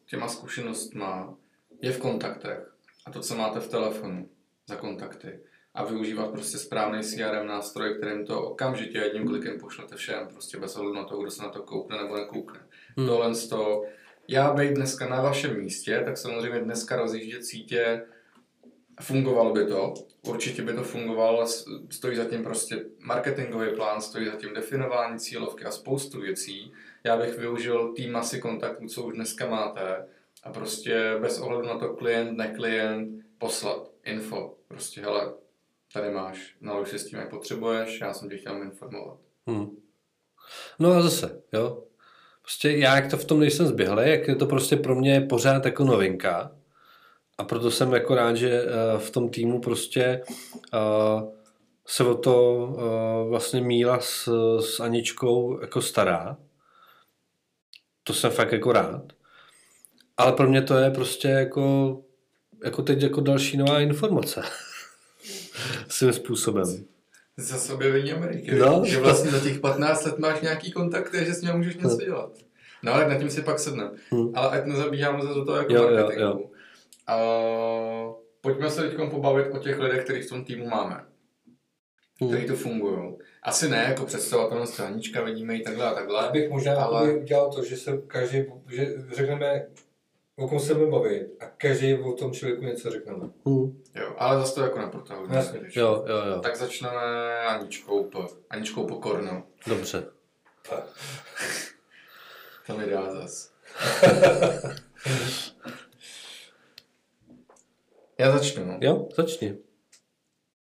těma 0.07 0.29
zkušenostma 0.29 1.35
je 1.83 1.93
v 1.93 1.99
kontaktech. 1.99 2.73
A 3.07 3.11
to, 3.11 3.21
co 3.21 3.37
máte 3.37 3.61
v 3.61 3.69
telefonu 3.69 4.29
za 4.67 4.77
kontakty. 4.77 5.41
A 5.75 5.85
využívat 5.85 6.31
prostě 6.31 6.59
správný 6.59 7.03
CRM 7.03 7.47
nástroj, 7.47 7.95
kterým 7.95 8.27
to 8.27 8.43
okamžitě 8.43 8.99
jedním 8.99 9.29
klikem 9.29 9.61
pošlete 9.61 9.97
všem, 9.97 10.29
prostě 10.29 10.59
bez 10.59 10.77
ohledu 10.77 10.97
na 10.97 11.05
to, 11.05 11.17
kdo 11.17 11.31
se 11.31 11.43
na 11.43 11.49
to 11.49 11.63
koukne 11.63 11.97
nebo 11.97 12.17
nekoukne. 12.17 12.61
Hmm. 12.97 13.07
Tohle 13.07 13.35
z 13.35 13.49
toho, 13.49 13.85
já 14.29 14.55
být 14.55 14.75
dneska 14.75 15.09
na 15.09 15.23
vašem 15.23 15.61
místě, 15.61 16.03
tak 16.05 16.19
samozřejmě 16.19 16.61
dneska 16.61 16.97
rozjíždět 16.97 17.45
sítě, 17.45 18.07
fungovalo 19.01 19.53
by 19.53 19.67
to, 19.67 19.95
určitě 20.23 20.63
by 20.63 20.73
to 20.73 20.83
fungovalo, 20.83 21.47
stojí 21.91 22.17
zatím 22.17 22.45
prostě 22.45 22.85
marketingový 22.99 23.75
plán, 23.77 24.01
stojí 24.01 24.27
zatím 24.27 24.55
definování 24.55 25.19
cílovky 25.19 25.65
a 25.65 25.71
spoustu 25.71 26.21
věcí. 26.21 26.73
Já 27.07 27.17
bych 27.17 27.39
využil 27.39 27.93
tým 27.93 28.13
masy 28.13 28.41
kontaktů, 28.41 28.87
co 28.87 29.03
už 29.03 29.15
dneska 29.15 29.47
máte 29.47 30.07
a 30.43 30.53
prostě 30.53 31.19
bez 31.21 31.41
ohledu 31.41 31.69
na 31.69 31.79
to 31.79 31.95
klient, 31.95 32.37
neklient, 32.37 33.25
poslat 33.39 33.91
info. 34.05 34.55
Prostě 34.69 35.01
hele, 35.01 35.33
tady 35.93 36.11
máš, 36.11 36.57
nalož 36.61 36.89
si 36.89 36.99
s 36.99 37.07
tím, 37.07 37.19
jak 37.19 37.31
potřebuješ, 37.31 38.01
já 38.01 38.15
jsem 38.15 38.29
tě 38.29 38.37
chtěl 38.37 38.63
informovat. 38.63 39.19
Hmm. 39.47 39.77
No 40.79 40.93
a 40.93 41.03
zase, 41.03 41.43
jo. 41.53 41.83
Prostě 42.43 42.71
já, 42.71 42.97
jak 42.97 43.11
to 43.11 43.17
v 43.17 43.25
tom 43.25 43.41
nejsem 43.41 43.67
zběhlý, 43.67 44.11
jak 44.11 44.29
je 44.29 44.37
to 44.37 44.47
prostě 44.47 44.77
pro 44.77 44.95
mě 44.95 45.21
pořád 45.21 45.65
jako 45.65 45.85
novinka. 45.85 46.53
A 47.39 47.45
proto 47.45 47.71
jsem 47.71 47.93
jako 47.93 48.15
rád, 48.15 48.35
že 48.35 48.63
eh, 48.63 48.99
v 48.99 49.11
tom 49.11 49.29
týmu 49.29 49.61
prostě 49.61 50.23
eh, 50.75 51.27
se 51.87 52.05
o 52.05 52.15
to 52.15 52.69
eh, 52.79 53.29
vlastně 53.29 53.61
Míla 53.61 54.01
s, 54.01 54.29
s 54.61 54.81
Aničkou 54.81 55.61
jako 55.61 55.83
stará. 55.83 56.37
To 58.07 58.15
jsem 58.15 58.31
fakt 58.31 58.53
jako 58.53 58.73
rád. 58.73 59.03
Ale 60.17 60.33
pro 60.33 60.49
mě 60.49 60.63
to 60.63 60.77
je 60.77 60.91
prostě 60.91 61.29
jako, 61.29 61.97
jako 62.65 62.83
teď 62.83 63.03
jako 63.03 63.21
další 63.21 63.57
nová 63.57 63.81
informace. 63.81 64.43
Svým 65.89 66.13
způsobem. 66.13 66.85
Zase 67.37 67.73
objevení 67.75 68.13
Ameriky, 68.13 68.55
No. 68.55 68.83
že 68.87 69.01
vlastně 69.01 69.31
za 69.31 69.41
těch 69.41 69.59
15 69.61 70.05
let 70.05 70.19
máš 70.19 70.41
nějaký 70.41 70.73
kontakty, 70.73 71.25
že 71.25 71.35
s 71.35 71.43
ním 71.43 71.53
můžeš 71.53 71.77
něco 71.77 71.97
dělat. 71.97 72.31
No 72.83 72.95
ale 72.95 73.09
nad 73.09 73.19
tím 73.19 73.31
si 73.31 73.43
pak 73.43 73.59
sedneme. 73.59 73.91
Hmm. 74.11 74.33
Ale 74.35 74.49
ať 74.61 74.67
nezabíháme 74.67 75.23
zase 75.23 75.35
do 75.35 75.45
toho 75.45 75.59
jako 75.59 75.73
Jo, 75.73 75.83
jo, 75.83 75.91
marketingu. 75.97 76.23
jo. 76.23 76.51
A 77.07 77.17
pojďme 78.41 78.71
se 78.71 78.83
teď 78.89 79.11
pobavit 79.11 79.47
o 79.55 79.59
těch 79.59 79.79
lidech, 79.79 80.05
kterých 80.05 80.25
v 80.27 80.29
tom 80.29 80.45
týmu 80.45 80.69
máme. 80.69 81.05
Hmm. 82.21 82.31
Kteří 82.31 82.47
tu 82.47 82.57
fungují. 82.57 83.17
Asi 83.47 83.69
ne 83.69 83.87
jako 83.89 84.05
představatelnost 84.07 84.73
stranička, 84.73 85.23
vidíme 85.23 85.55
ji 85.55 85.63
takhle 85.63 85.85
a 85.85 85.89
já 85.89 85.95
takhle. 85.95 86.31
bych 86.33 86.51
možná 86.51 86.85
Ale- 86.85 87.13
udělal 87.15 87.53
to, 87.53 87.65
že 87.65 87.77
se 87.77 87.99
každý, 88.07 88.45
že 88.69 88.87
řekneme 89.15 89.67
o 90.37 90.49
kom 90.49 90.61
se 90.61 90.75
budeme 90.75 90.93
bavit 90.93 91.27
a 91.41 91.47
každý 91.47 91.95
o 91.95 92.13
tom 92.13 92.33
člověku 92.33 92.65
něco 92.65 92.91
řekneme. 92.91 93.27
Hm. 93.49 93.83
Jo, 93.95 94.15
ale 94.19 94.39
zase 94.41 94.55
to 94.55 94.63
jako 94.63 94.79
neprotahujeme. 94.79 95.45
Jo, 95.77 96.05
jo, 96.09 96.17
jo. 96.31 96.41
Tak 96.41 96.57
začneme 96.57 96.99
Aničkou, 97.47 98.05
po, 98.05 98.29
Aničkou 98.51 98.87
Pokornou. 98.87 99.43
Dobře. 99.67 100.07
To 102.67 102.79
mi 102.79 102.87
dá 102.87 103.15
zas. 103.15 103.53
Já 108.19 108.39
začnu. 108.39 108.79
Jo, 108.81 109.09
začni. 109.17 109.57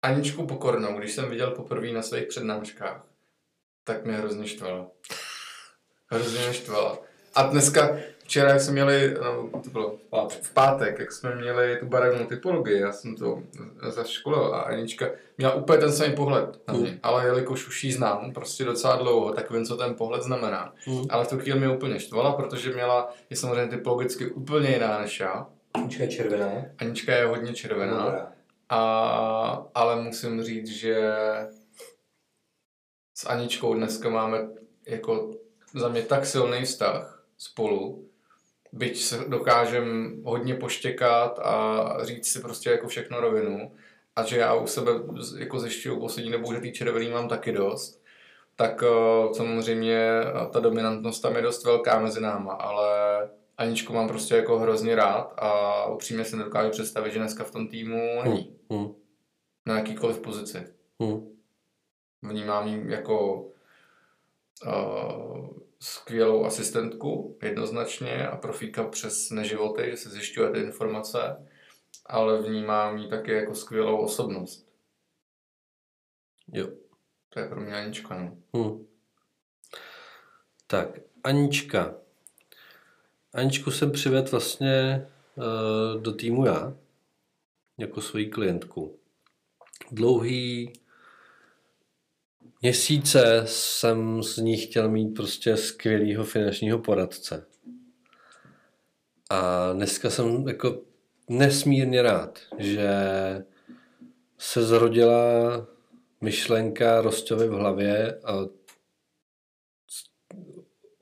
Aničku 0.04 0.48
Pokornou, 0.48 0.98
když 0.98 1.12
jsem 1.12 1.30
viděl 1.30 1.52
poprvé 1.52 1.92
na 1.92 2.02
svých 2.02 2.28
přednáškách, 2.28 3.04
tak 3.84 4.06
mě 4.06 4.14
hrozně 4.18 4.48
štvala. 4.48 4.88
Hrozně 6.08 6.40
mě 6.40 6.54
štvala. 6.54 7.00
A 7.36 7.44
dneska, 7.44 7.98
včera, 8.24 8.50
jak 8.50 8.62
jsme 8.62 8.74
měli, 8.74 9.18
no, 9.22 9.62
to 9.64 9.70
bylo 9.70 9.98
Pátek. 10.10 10.44
v 10.44 10.54
pátek, 10.54 11.00
jak 11.00 11.12
jsme 11.12 11.36
měli 11.36 11.78
tu 11.80 11.86
barevnou 11.86 12.26
typologii, 12.26 12.80
já 12.80 12.92
jsem 12.92 13.16
to 13.16 13.44
zaškolil 13.90 14.56
a 14.56 14.62
Anička 14.62 15.10
měla 15.38 15.54
úplně 15.54 15.80
ten 15.80 15.92
samý 15.92 16.16
pohled 16.16 16.68
na 16.68 16.74
mě, 16.74 17.00
ale 17.04 17.26
jelikož 17.26 17.68
už 17.68 17.84
ji 17.84 17.92
znám 17.92 18.34
prostě 18.34 18.64
docela 18.64 18.96
dlouho, 18.96 19.34
tak 19.34 19.52
vím, 19.52 19.66
co 19.66 19.78
ten 19.78 19.96
pohled 19.96 20.24
znamená. 20.24 20.74
Mm. 20.88 21.04
Ale 21.10 21.26
v 21.26 21.30
tu 21.30 21.40
chvíli 21.40 21.60
mě 21.60 21.70
úplně 21.70 22.00
štvala, 22.00 22.34
protože 22.34 22.74
měla, 22.74 23.14
je 23.30 23.38
samozřejmě 23.38 23.78
typologicky 23.78 24.28
úplně 24.32 24.70
jiná 24.70 25.02
než 25.02 25.20
já. 25.20 25.48
Anička 25.74 26.04
je 26.04 26.10
červená. 26.10 26.52
Anička 26.78 27.16
je 27.16 27.26
hodně 27.26 27.54
červená, 27.54 28.06
Dobrá. 28.06 28.32
A, 28.72 29.68
ale 29.76 30.02
musím 30.02 30.44
říct, 30.44 30.68
že 30.68 31.14
s 33.14 33.26
Aničkou 33.26 33.74
dneska 33.74 34.10
máme 34.10 34.48
jako 34.88 35.32
za 35.74 35.88
mě 35.88 36.02
tak 36.02 36.26
silný 36.26 36.66
vztah 36.66 37.26
spolu, 37.38 38.10
byť 38.72 39.02
se 39.02 39.18
dokážem 39.28 40.16
hodně 40.26 40.56
poštěkat 40.56 41.40
a 41.40 41.98
říct 42.02 42.32
si 42.32 42.40
prostě 42.40 42.70
jako 42.70 42.88
všechno 42.88 43.20
rovinu. 43.20 43.76
A 44.16 44.24
že 44.24 44.38
já 44.38 44.54
u 44.54 44.68
sebe 44.68 44.92
jako 45.38 45.60
zjišťuju 45.60 46.00
poslední 46.00 46.32
dobou, 46.32 46.54
že 46.54 46.60
ty 46.60 46.72
červený 46.72 47.10
mám 47.10 47.28
taky 47.28 47.52
dost, 47.52 48.02
tak 48.56 48.84
eh, 48.84 49.34
samozřejmě 49.34 50.22
ta 50.54 50.60
dominantnost 50.60 51.22
tam 51.22 51.36
je 51.36 51.42
dost 51.42 51.66
velká 51.66 52.00
mezi 52.00 52.22
náma, 52.22 52.54
ale 52.54 53.30
Aničku 53.62 53.94
mám 53.94 54.08
prostě 54.08 54.36
jako 54.36 54.60
hrozně 54.60 54.96
rád 54.96 55.34
a 55.38 55.86
upřímně 55.86 56.26
si 56.26 56.36
nedokážu 56.38 56.72
představit, 56.72 57.12
že 57.12 57.20
dneska 57.20 57.44
v 57.44 57.52
tom 57.52 57.68
týmu 57.68 58.22
není 58.24 58.60
Hm. 58.74 58.94
na 59.66 59.78
jakýkoliv 59.78 60.20
pozici. 60.20 60.68
Hm. 61.04 61.38
Vnímám 62.22 62.68
ji 62.68 62.92
jako 62.92 63.46
uh, 64.66 65.50
skvělou 65.80 66.46
asistentku, 66.46 67.38
jednoznačně, 67.44 68.28
a 68.28 68.38
profíka 68.38 68.84
přes 68.84 69.30
neživoty, 69.30 69.88
že 69.92 69.98
se 69.98 70.10
zjišťuje 70.10 70.50
ty 70.50 70.60
informace, 70.60 71.48
ale 72.06 72.42
vnímám 72.42 72.98
ji 72.98 73.10
také 73.10 73.32
jako 73.34 73.56
skvělou 73.56 73.98
osobnost. 73.98 74.68
Jo. 76.54 76.68
To 77.30 77.40
je 77.40 77.50
pro 77.50 77.62
mě 77.62 77.76
Anička, 77.76 78.18
no. 78.18 78.38
Hm. 78.58 78.86
Tak, 80.68 80.88
Anička. 81.24 82.01
Aničku 83.34 83.72
jsem 83.72 83.92
přivedl 83.92 84.32
vlastně 84.32 85.08
uh, 85.36 86.02
do 86.02 86.12
týmu 86.12 86.46
já, 86.46 86.74
jako 87.78 88.02
svoji 88.02 88.26
klientku. 88.26 89.00
Dlouhý 89.92 90.74
měsíce 92.62 93.44
jsem 93.46 94.24
z 94.24 94.38
ní 94.38 94.58
chtěl 94.58 94.90
mít 94.90 95.10
prostě 95.10 95.58
skvělého 95.58 96.24
finančního 96.24 96.80
poradce. 96.80 97.46
A 99.30 99.74
dneska 99.74 100.10
jsem 100.10 100.48
jako 100.48 100.82
nesmírně 101.30 102.02
rád, 102.02 102.40
že 102.58 102.94
se 104.38 104.64
zrodila 104.64 105.14
myšlenka 106.22 107.02
Rostovy 107.02 107.48
v 107.48 107.52
hlavě 107.52 108.20
a 108.24 108.46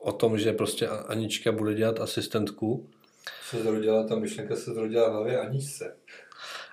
o 0.09 0.11
tom, 0.11 0.37
že 0.37 0.53
prostě 0.53 0.87
Anička 0.87 1.51
bude 1.51 1.73
dělat 1.73 1.99
asistentku. 1.99 2.89
Se 3.49 3.63
zrodila, 3.63 4.07
ta 4.07 4.15
myšlenka 4.15 4.55
se 4.55 4.73
zrodila 4.73 5.09
v 5.09 5.11
hlavě 5.11 5.39
Aničce. 5.39 5.95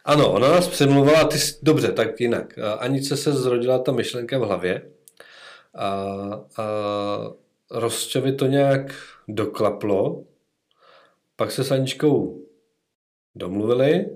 Ano, 0.04 0.32
ona 0.32 0.48
nás 0.48 0.68
přemluvala, 0.68 1.24
ty 1.24 1.38
jsi, 1.38 1.58
dobře, 1.62 1.92
tak 1.92 2.20
jinak. 2.20 2.58
A 2.58 2.72
Anice 2.72 3.16
se 3.16 3.32
zrodila 3.32 3.78
ta 3.78 3.92
myšlenka 3.92 4.38
v 4.38 4.42
hlavě 4.42 4.90
a, 5.74 5.86
a 6.56 6.66
Rosťovi 7.70 8.32
to 8.32 8.46
nějak 8.46 8.94
doklaplo, 9.28 10.24
pak 11.36 11.50
se 11.52 11.64
s 11.64 11.72
Aničkou 11.72 12.40
domluvili 13.34 14.06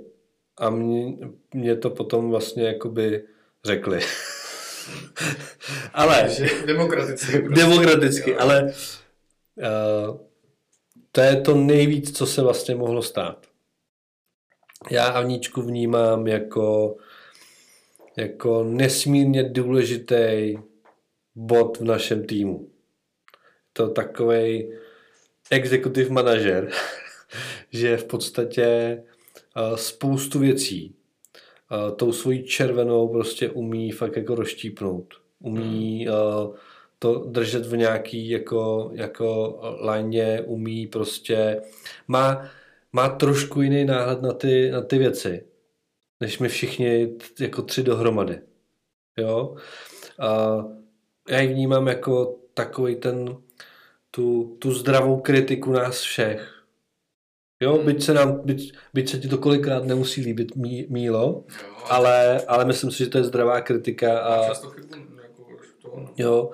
a 0.59 0.71
mě, 0.71 1.17
mě 1.55 1.77
to 1.77 1.91
potom 1.91 2.31
vlastně 2.31 2.67
jakoby 2.67 3.25
řekli. 3.65 4.01
ale 5.93 6.31
demokraticky. 6.67 7.39
Prostě. 7.43 7.67
demokraticky, 7.67 8.37
ale 8.37 8.73
to 11.13 11.21
je 11.21 11.41
to 11.41 11.55
nejvíc, 11.55 12.19
co 12.19 12.27
se 12.27 12.43
vlastně 12.43 12.75
mohlo 12.75 13.03
stát. 13.03 13.47
Já 14.91 15.07
Aničku 15.07 15.63
vnímám 15.63 16.27
jako, 16.27 16.97
jako 18.17 18.65
nesmírně 18.65 19.45
důležitý 19.45 20.55
bod 21.35 21.79
v 21.79 21.85
našem 21.85 22.25
týmu. 22.25 22.71
To 23.73 23.89
takový 23.89 24.73
executive 25.51 26.11
manažer, 26.11 26.71
že 27.71 27.97
v 27.97 28.05
podstatě 28.05 29.03
uh, 29.57 29.77
spoustu 29.77 30.39
věcí 30.39 30.95
uh, 31.71 31.97
tou 31.97 32.13
svojí 32.13 32.45
červenou 32.45 33.09
prostě 33.09 33.51
umí 33.51 33.91
fakt 33.91 34.17
jako 34.17 34.35
rozštípnout. 34.35 35.15
Umí 35.39 36.09
uh, 36.09 36.55
to 37.01 37.15
držet 37.25 37.67
v 37.67 37.77
nějaký 37.79 38.31
jako, 38.31 38.91
jako 38.95 39.59
léně, 39.81 40.43
umí 40.47 40.89
prostě, 40.89 41.63
má, 42.09 42.51
má 42.93 43.09
trošku 43.09 43.63
jiný 43.63 43.85
náhled 43.87 44.23
na 44.23 44.33
ty, 44.35 44.71
na 44.71 44.83
ty 44.83 44.99
věci, 44.99 45.47
než 46.21 46.39
my 46.39 46.49
všichni 46.49 47.07
t- 47.09 47.45
jako 47.45 47.63
tři 47.63 47.83
dohromady. 47.83 48.43
Jo? 49.19 49.57
A 50.21 50.59
já 51.31 51.41
ji 51.41 51.49
vnímám 51.49 51.89
jako 51.89 52.41
takový 52.55 52.97
ten, 52.97 53.37
tu, 54.11 54.57
tu 54.61 54.73
zdravou 54.75 55.21
kritiku 55.21 55.73
nás 55.73 56.01
všech. 56.03 56.57
Jo, 57.63 57.77
Hmm. 57.77 57.87
byť 57.87 58.03
se, 58.03 58.15
nám, 58.15 58.41
byť, 58.47 58.73
byť 58.95 59.11
se 59.11 59.19
ti 59.19 59.29
to 59.29 59.39
kolikrát 59.39 59.85
nemusí 59.85 60.21
líbit, 60.21 60.57
mí, 60.57 60.87
Mílo, 60.91 61.45
Jo, 61.63 61.75
ale, 61.91 62.41
ale 62.47 62.65
myslím 62.65 62.91
si, 62.91 62.99
že 63.05 63.11
to 63.11 63.19
je 63.19 63.25
zdravá 63.25 63.61
kritika. 63.61 64.21
a 64.21 64.35
A, 64.45 64.49
často 64.49 64.71
chybu, 64.71 64.95
jako 65.23 65.45
to. 65.83 66.07
Jo, 66.17 66.51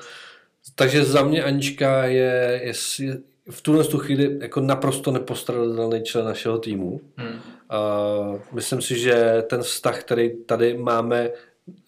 takže 0.76 1.04
za 1.04 1.22
mě 1.22 1.44
Anička 1.44 2.04
je, 2.04 2.60
je, 2.62 2.74
je 2.98 3.18
v 3.50 3.62
tuhle 3.62 3.84
tu 3.84 3.98
chvíli 3.98 4.38
jako 4.40 4.60
naprosto 4.60 5.10
nepostradatelný 5.10 6.02
člen 6.02 6.24
našeho 6.24 6.58
týmu. 6.58 7.00
Hmm. 7.16 7.40
A 7.70 7.80
myslím 8.52 8.82
si, 8.82 8.98
že 8.98 9.44
ten 9.50 9.62
vztah, 9.62 10.00
který 10.00 10.44
tady 10.44 10.78
máme 10.78 11.30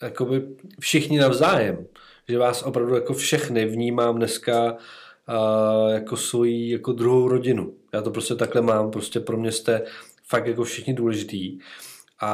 jakoby 0.02 0.42
všichni 0.80 1.18
navzájem, 1.18 1.86
že 2.28 2.38
vás 2.38 2.62
opravdu 2.62 2.94
jako 2.94 3.14
všechny 3.14 3.66
vnímám 3.66 4.16
dneska 4.16 4.76
a, 5.26 5.90
jako 5.90 6.16
svoji 6.16 6.70
jako 6.70 6.92
druhou 6.92 7.28
rodinu. 7.28 7.74
Já 7.92 8.02
to 8.02 8.10
prostě 8.10 8.34
takhle 8.34 8.62
mám, 8.62 8.90
prostě 8.90 9.20
pro 9.20 9.36
mě 9.36 9.52
jste 9.52 9.82
fakt 10.24 10.46
jako 10.46 10.64
všichni 10.64 10.94
důležitý 10.94 11.58
a, 12.20 12.32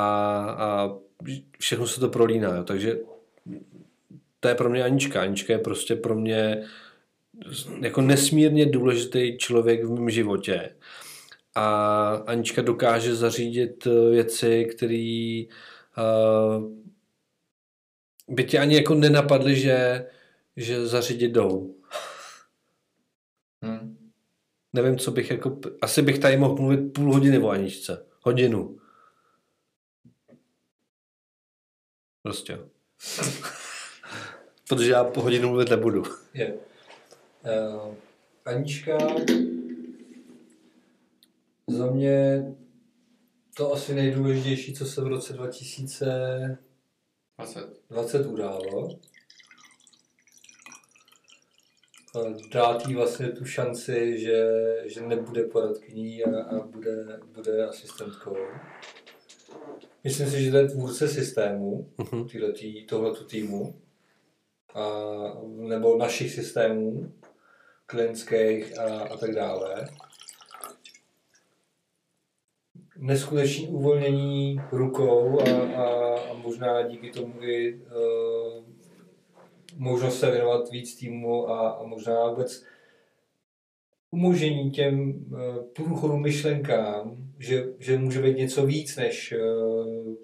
a 0.58 0.90
všechno 1.58 1.86
se 1.86 2.00
to 2.00 2.08
prolíná, 2.08 2.56
jo. 2.56 2.64
takže 2.64 2.98
to 4.44 4.48
je 4.48 4.54
pro 4.54 4.70
mě 4.70 4.84
Anička. 4.84 5.22
Anička 5.22 5.52
je 5.52 5.58
prostě 5.58 5.96
pro 5.96 6.14
mě 6.14 6.64
jako 7.80 8.00
nesmírně 8.00 8.66
důležitý 8.66 9.38
člověk 9.38 9.84
v 9.84 9.90
mém 9.90 10.10
životě. 10.10 10.76
A 11.54 12.06
Anička 12.26 12.62
dokáže 12.62 13.14
zařídit 13.14 13.86
eh, 13.86 14.10
věci, 14.10 14.64
které 14.64 15.44
uh, 15.98 16.72
by 18.28 18.44
tě 18.44 18.58
ani 18.58 18.74
jako 18.74 18.94
nenapadly, 18.94 19.56
že, 19.56 20.06
že 20.56 20.86
zařídit 20.86 21.32
jdou. 21.32 21.76
Hmm. 23.62 24.10
Nevím, 24.72 24.98
co 24.98 25.10
bych 25.10 25.30
jako... 25.30 25.60
Asi 25.80 26.02
bych 26.02 26.18
tady 26.18 26.36
mohl 26.36 26.54
mluvit 26.54 26.92
půl 26.92 27.12
hodiny 27.12 27.38
o 27.38 27.48
Aničce. 27.48 28.06
Hodinu. 28.20 28.78
Prostě. 32.22 32.58
Protože 34.68 34.90
já 34.90 35.04
po 35.04 35.20
hodinu 35.20 35.48
mluvit 35.48 35.70
nebudu. 35.70 36.02
Je. 36.34 36.54
Uh, 36.54 37.94
Anička 38.44 38.98
za 41.66 41.86
mě 41.90 42.44
to 43.56 43.72
asi 43.72 43.94
nejdůležitější, 43.94 44.74
co 44.74 44.86
se 44.86 45.00
v 45.00 45.06
roce 45.06 45.32
2020 45.32 47.80
20. 47.90 48.26
událo. 48.26 48.98
dát 52.52 52.88
jí 52.88 52.94
vlastně 52.94 53.28
tu 53.28 53.44
šanci, 53.44 54.18
že, 54.18 54.46
že 54.84 55.00
nebude 55.00 55.44
poradkyní 55.44 56.24
a, 56.24 56.42
a 56.44 56.58
bude, 56.66 57.20
bude 57.34 57.66
asistentkou. 57.66 58.36
Myslím 60.04 60.30
si, 60.30 60.44
že 60.44 60.50
to 60.50 60.56
je 60.56 60.68
tvůrce 60.68 61.08
systému, 61.08 61.90
Mhm. 61.98 62.28
tyhletý, 62.28 62.86
tohleto 62.86 63.24
týmu, 63.24 63.80
nebo 65.44 65.96
našich 65.98 66.32
systémů, 66.32 67.12
klientských 67.86 68.78
a, 68.78 69.00
a 69.00 69.16
tak 69.16 69.34
dále. 69.34 69.88
Neskutečný 72.96 73.68
uvolnění 73.68 74.60
rukou 74.72 75.40
a, 75.40 75.76
a, 75.82 76.18
a 76.30 76.34
možná 76.34 76.82
díky 76.82 77.10
tomu 77.10 77.42
i 77.42 77.74
uh, 77.74 78.64
možnost 79.76 80.20
se 80.20 80.30
věnovat 80.30 80.70
víc 80.70 80.96
týmu 80.96 81.50
a, 81.50 81.70
a 81.70 81.82
možná 81.82 82.28
vůbec 82.28 82.64
umožnění 84.10 84.70
těm 84.70 85.10
uh, 85.10 85.64
průchodu 85.72 86.16
myšlenkám, 86.16 87.16
že, 87.38 87.64
že 87.78 87.98
může 87.98 88.22
být 88.22 88.36
něco 88.36 88.66
víc 88.66 88.96
než 88.96 89.34
uh, 89.38 90.14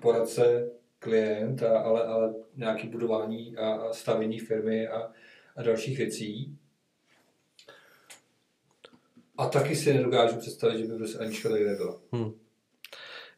poradce 0.00 0.70
klient, 1.06 1.62
a, 1.62 1.78
ale, 1.78 2.04
ale 2.04 2.34
nějaké 2.56 2.88
budování 2.88 3.56
a, 3.56 3.72
a 3.72 3.92
stavění 3.92 4.38
firmy 4.38 4.88
a, 4.88 5.12
a 5.56 5.62
dalších 5.62 5.98
věcí. 5.98 6.58
A 9.38 9.46
taky 9.46 9.76
si 9.76 9.94
nedokážu 9.94 10.36
představit, 10.36 10.78
že 10.78 10.84
by 10.86 10.96
prostě 10.96 11.18
Anička 11.18 11.48
tady 11.48 11.64
nebyla. 11.64 11.98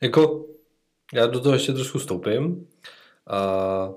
Jako, 0.01 0.47
já 1.15 1.27
do 1.27 1.41
toho 1.41 1.55
ještě 1.55 1.73
trošku 1.73 1.99
stoupím. 1.99 2.69
A 3.27 3.93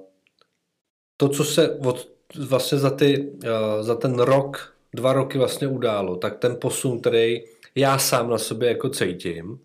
to, 1.17 1.29
co 1.29 1.43
se 1.43 1.75
od, 1.75 2.11
vlastně 2.47 2.77
za, 2.77 2.89
ty, 2.89 3.33
za 3.81 3.95
ten 3.95 4.19
rok, 4.19 4.75
dva 4.93 5.13
roky 5.13 5.37
vlastně 5.37 5.67
událo, 5.67 6.15
tak 6.15 6.39
ten 6.39 6.57
posun, 6.61 6.99
který 6.99 7.43
já 7.75 7.97
sám 7.97 8.29
na 8.29 8.37
sobě 8.37 8.69
jako 8.69 8.89
cítím, 8.89 9.59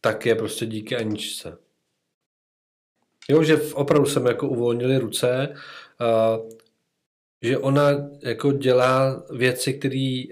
tak 0.00 0.26
je 0.26 0.34
prostě 0.34 0.66
díky 0.66 0.96
Aničce. 0.96 1.63
Jo, 3.28 3.42
že 3.42 3.60
opravdu 3.74 4.06
jsme 4.06 4.30
jako 4.30 4.48
uvolnili 4.48 4.98
ruce, 4.98 5.54
a, 5.98 6.38
že 7.42 7.58
ona 7.58 7.90
jako 8.22 8.52
dělá 8.52 9.22
věci, 9.30 9.74
které 9.74 10.22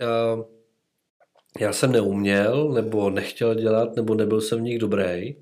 já 1.60 1.72
jsem 1.72 1.92
neuměl, 1.92 2.68
nebo 2.72 3.10
nechtěl 3.10 3.54
dělat, 3.54 3.96
nebo 3.96 4.14
nebyl 4.14 4.40
jsem 4.40 4.58
v 4.58 4.62
nich 4.62 4.78
dobrý, 4.78 5.36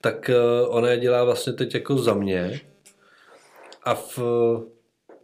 tak 0.00 0.30
eh, 0.30 0.66
ona 0.66 0.90
je 0.90 0.98
dělá 0.98 1.24
vlastně 1.24 1.52
teď 1.52 1.74
jako 1.74 1.98
za 1.98 2.14
mě. 2.14 2.60
A 3.82 3.94
v, 3.94 4.18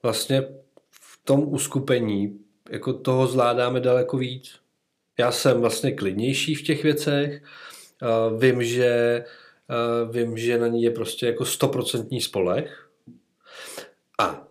vlastně 0.03 0.43
v 0.91 1.21
tom 1.25 1.53
uskupení 1.53 2.39
jako 2.71 2.93
toho 2.93 3.27
zvládáme 3.27 3.81
daleko 3.81 4.17
víc. 4.17 4.55
Já 5.19 5.33
jsem 5.33 5.61
vlastně 5.61 5.93
klidnější 5.93 6.55
v 6.55 6.63
těch 6.63 6.83
věcech, 6.83 7.43
eh, 8.03 8.39
vím, 8.39 8.65
že 8.65 9.25
vím, 10.11 10.39
že 10.39 10.59
na 10.59 10.67
ní 10.67 10.83
je 10.83 10.91
prostě 10.91 11.27
jako 11.27 11.45
stoprocentní 11.45 12.21
spolech. 12.21 12.89
A 14.19 14.49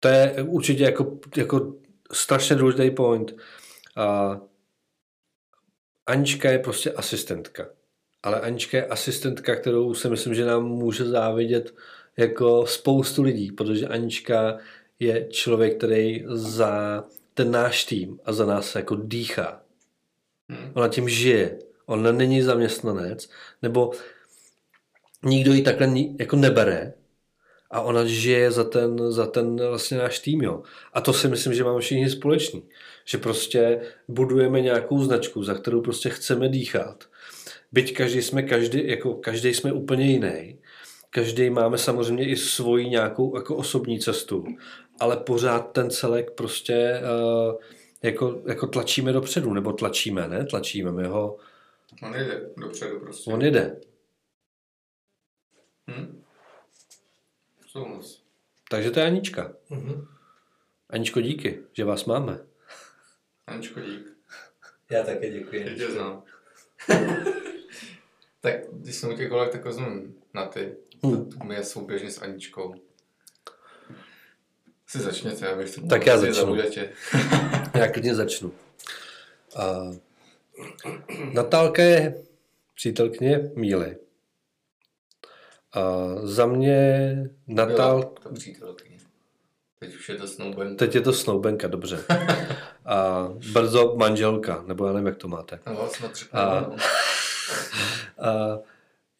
to 0.00 0.08
je 0.08 0.34
určitě 0.42 0.84
jako, 0.84 1.18
jako 1.36 1.74
strašně 2.12 2.56
důležitý 2.56 2.90
point. 2.90 3.36
A 3.96 4.40
Anička 6.06 6.50
je 6.50 6.58
prostě 6.58 6.92
asistentka. 6.92 7.66
Ale 8.22 8.40
Anička 8.40 8.76
je 8.76 8.86
asistentka, 8.86 9.56
kterou 9.56 9.94
si 9.94 10.08
myslím, 10.08 10.34
že 10.34 10.44
nám 10.44 10.64
může 10.64 11.04
závidět 11.04 11.74
jako 12.16 12.66
spoustu 12.66 13.22
lidí, 13.22 13.52
protože 13.52 13.86
Anička 13.86 14.58
je 14.98 15.28
člověk, 15.30 15.76
který 15.78 16.24
za 16.28 17.04
ten 17.34 17.50
náš 17.50 17.84
tým 17.84 18.20
a 18.24 18.32
za 18.32 18.46
nás 18.46 18.74
jako 18.74 18.96
dýchá. 18.96 19.62
Hmm. 20.48 20.72
Ona 20.74 20.88
tím 20.88 21.08
žije. 21.08 21.58
Ona 21.86 22.12
není 22.12 22.42
zaměstnanec, 22.42 23.30
nebo 23.62 23.92
nikdo 25.24 25.52
ji 25.52 25.62
takhle 25.62 25.88
jako 26.18 26.36
nebere 26.36 26.92
a 27.74 27.80
ona 27.80 28.04
žije 28.04 28.50
za 28.50 28.64
ten, 28.64 29.12
za 29.12 29.26
ten 29.26 29.56
vlastně 29.56 29.98
náš 29.98 30.18
tým, 30.18 30.42
jo. 30.42 30.62
A 30.92 31.00
to 31.00 31.12
si 31.12 31.28
myslím, 31.28 31.54
že 31.54 31.64
máme 31.64 31.80
všichni 31.80 32.10
společný. 32.10 32.62
Že 33.04 33.18
prostě 33.18 33.80
budujeme 34.08 34.60
nějakou 34.60 35.04
značku, 35.04 35.42
za 35.44 35.54
kterou 35.54 35.80
prostě 35.80 36.08
chceme 36.08 36.48
dýchat. 36.48 37.04
Byť 37.72 37.96
každý 37.96 38.22
jsme 38.22 38.42
každý, 38.42 38.88
jako 38.88 39.14
každý 39.14 39.54
jsme 39.54 39.72
úplně 39.72 40.06
jiný. 40.06 40.58
Každý 41.10 41.50
máme 41.50 41.78
samozřejmě 41.78 42.28
i 42.28 42.36
svoji 42.36 42.88
nějakou 42.88 43.36
jako 43.36 43.56
osobní 43.56 44.00
cestu, 44.00 44.44
ale 45.00 45.16
pořád 45.16 45.72
ten 45.72 45.90
celek 45.90 46.30
prostě 46.30 47.00
uh, 47.02 47.54
jako, 48.02 48.42
jako 48.46 48.66
tlačíme 48.66 49.12
dopředu, 49.12 49.52
nebo 49.52 49.72
tlačíme, 49.72 50.28
ne? 50.28 50.46
Tlačíme, 50.46 50.92
my 50.92 51.06
ho, 51.06 51.36
On 52.02 52.12
jde 52.12 52.50
dopředu 52.56 53.00
prostě. 53.00 53.32
on 53.32 53.40
jde. 53.40 53.76
Hm? 55.90 56.22
Souhlas. 57.66 58.22
Takže 58.70 58.90
to 58.90 59.00
je 59.00 59.06
Anička. 59.06 59.52
Mm-hmm. 59.70 60.06
Aničko, 60.90 61.20
díky, 61.20 61.60
že 61.72 61.84
vás 61.84 62.04
máme. 62.04 62.38
Aničko, 63.46 63.80
dík. 63.80 64.14
Já 64.90 65.02
také 65.02 65.30
děkuji. 65.30 65.66
Já 65.66 65.74
tě 65.74 65.90
znám. 65.90 66.22
tak 68.40 68.54
když 68.72 68.94
jsem 68.94 69.12
u 69.12 69.16
těch 69.16 69.28
kolek, 69.28 69.52
tak 69.52 69.64
vezmu 69.64 70.14
na 70.34 70.46
ty. 70.46 70.76
Hmm. 71.02 71.30
My 71.44 71.54
je 71.54 71.64
souběžně 71.64 72.10
s 72.10 72.22
Aničkou. 72.22 72.74
Si 74.86 74.98
začněte, 74.98 75.48
abych 75.48 75.74
to 75.74 75.86
Tak 75.86 76.06
já 76.06 76.18
začnu. 76.18 76.56
Já 77.74 77.92
klidně 77.92 78.14
začnu. 78.14 78.52
A 79.56 79.90
Natálka 81.32 81.82
je 81.82 82.24
přítelkyně 82.74 83.50
Míly. 83.54 83.96
A 85.74 86.14
za 86.22 86.46
mě 86.46 87.16
Natál... 87.46 88.12
Přítelkyně. 88.34 88.98
Teď 89.78 89.94
už 89.94 90.08
je 90.08 90.14
to 90.14 90.26
snowband. 90.26 90.78
Teď 90.78 90.94
je 90.94 91.00
to 91.00 91.12
snoubenka, 91.12 91.68
dobře. 91.68 91.98
A 92.86 93.28
brzo 93.52 93.94
manželka, 93.96 94.64
nebo 94.66 94.86
já 94.86 94.92
nevím, 94.92 95.06
jak 95.06 95.16
to 95.16 95.28
máte. 95.28 95.58
No, 95.66 95.74
vlastně 95.74 96.08
A- 96.32 96.60
no. 96.60 96.76
A 98.28 98.58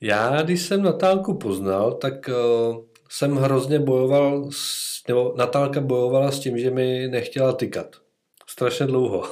já, 0.00 0.42
když 0.42 0.62
jsem 0.62 0.82
Natálku 0.82 1.34
poznal, 1.34 1.92
tak 1.92 2.28
uh, 2.28 2.84
jsem 3.08 3.36
hrozně 3.36 3.78
bojoval, 3.78 4.48
s, 4.50 5.02
nebo 5.08 5.34
Natálka 5.36 5.80
bojovala 5.80 6.30
s 6.30 6.40
tím, 6.40 6.58
že 6.58 6.70
mi 6.70 7.08
nechtěla 7.08 7.52
tykat. 7.52 7.96
Strašně 8.46 8.86
dlouho. 8.86 9.30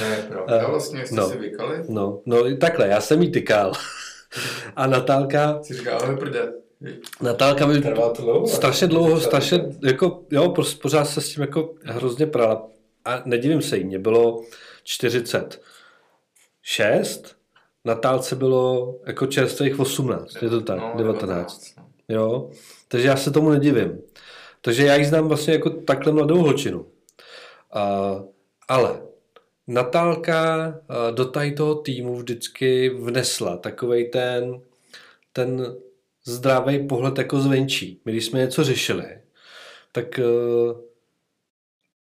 Ne, 0.00 0.26
pravda. 0.28 0.56
Eh, 0.56 0.66
vlastně 0.66 1.06
jste 1.06 1.14
no. 1.14 1.28
si 1.28 1.38
vykali. 1.38 1.84
No, 1.88 2.20
no 2.26 2.56
takhle, 2.56 2.88
já 2.88 3.00
jsem 3.00 3.22
jí 3.22 3.32
tykal. 3.32 3.72
A 4.76 4.86
Natálka, 4.86 5.58
Si 5.62 5.74
říká, 5.74 5.96
ahoj 5.98 6.16
prde. 6.16 6.52
Natálka 7.22 7.66
mi 7.66 7.80
Trvá 7.80 8.10
to 8.10 8.22
dlouho? 8.22 8.46
strašně 8.46 8.86
dlouho, 8.86 9.20
strašně, 9.20 9.64
jako, 9.84 10.22
jo, 10.30 10.48
prostě 10.48 10.78
pořád 10.82 11.04
se 11.04 11.20
s 11.20 11.34
tím 11.34 11.42
jako 11.42 11.74
hrozně 11.84 12.26
prala. 12.26 12.66
A 13.04 13.22
nedivím 13.24 13.62
se 13.62 13.76
jí, 13.78 13.84
mě 13.84 13.98
bylo 13.98 14.42
46, 14.84 17.36
Natálce 17.84 18.36
bylo 18.36 18.94
jako 19.06 19.26
čerstvých 19.26 19.80
18, 19.80 20.42
je 20.42 20.48
to 20.48 20.60
tak, 20.60 20.78
No, 20.78 20.92
19. 20.96 21.62
no. 21.78 21.84
Jo, 22.08 22.50
takže 22.88 23.08
já 23.08 23.16
se 23.16 23.30
tomu 23.30 23.50
nedivím. 23.50 23.98
Takže 24.60 24.86
já 24.86 24.96
ji 24.96 25.04
znám 25.04 25.28
vlastně 25.28 25.52
jako 25.54 25.70
takhle 25.70 26.12
mladou 26.12 26.38
holčinu. 26.38 26.86
A, 27.72 28.14
ale 28.68 29.00
Natálka 29.66 30.66
a, 30.88 31.10
do 31.10 31.24
tady 31.24 31.52
toho 31.52 31.74
týmu 31.74 32.16
vždycky 32.16 32.88
vnesla 32.88 33.56
takovej 33.56 34.08
ten, 34.08 34.60
ten 35.32 35.76
zdravý 36.24 36.86
pohled 36.86 37.18
jako 37.18 37.40
zvenčí. 37.40 38.00
My 38.04 38.12
když 38.12 38.24
jsme 38.26 38.38
něco 38.38 38.64
řešili, 38.64 39.18
tak 39.92 40.18
eh, 40.18 40.24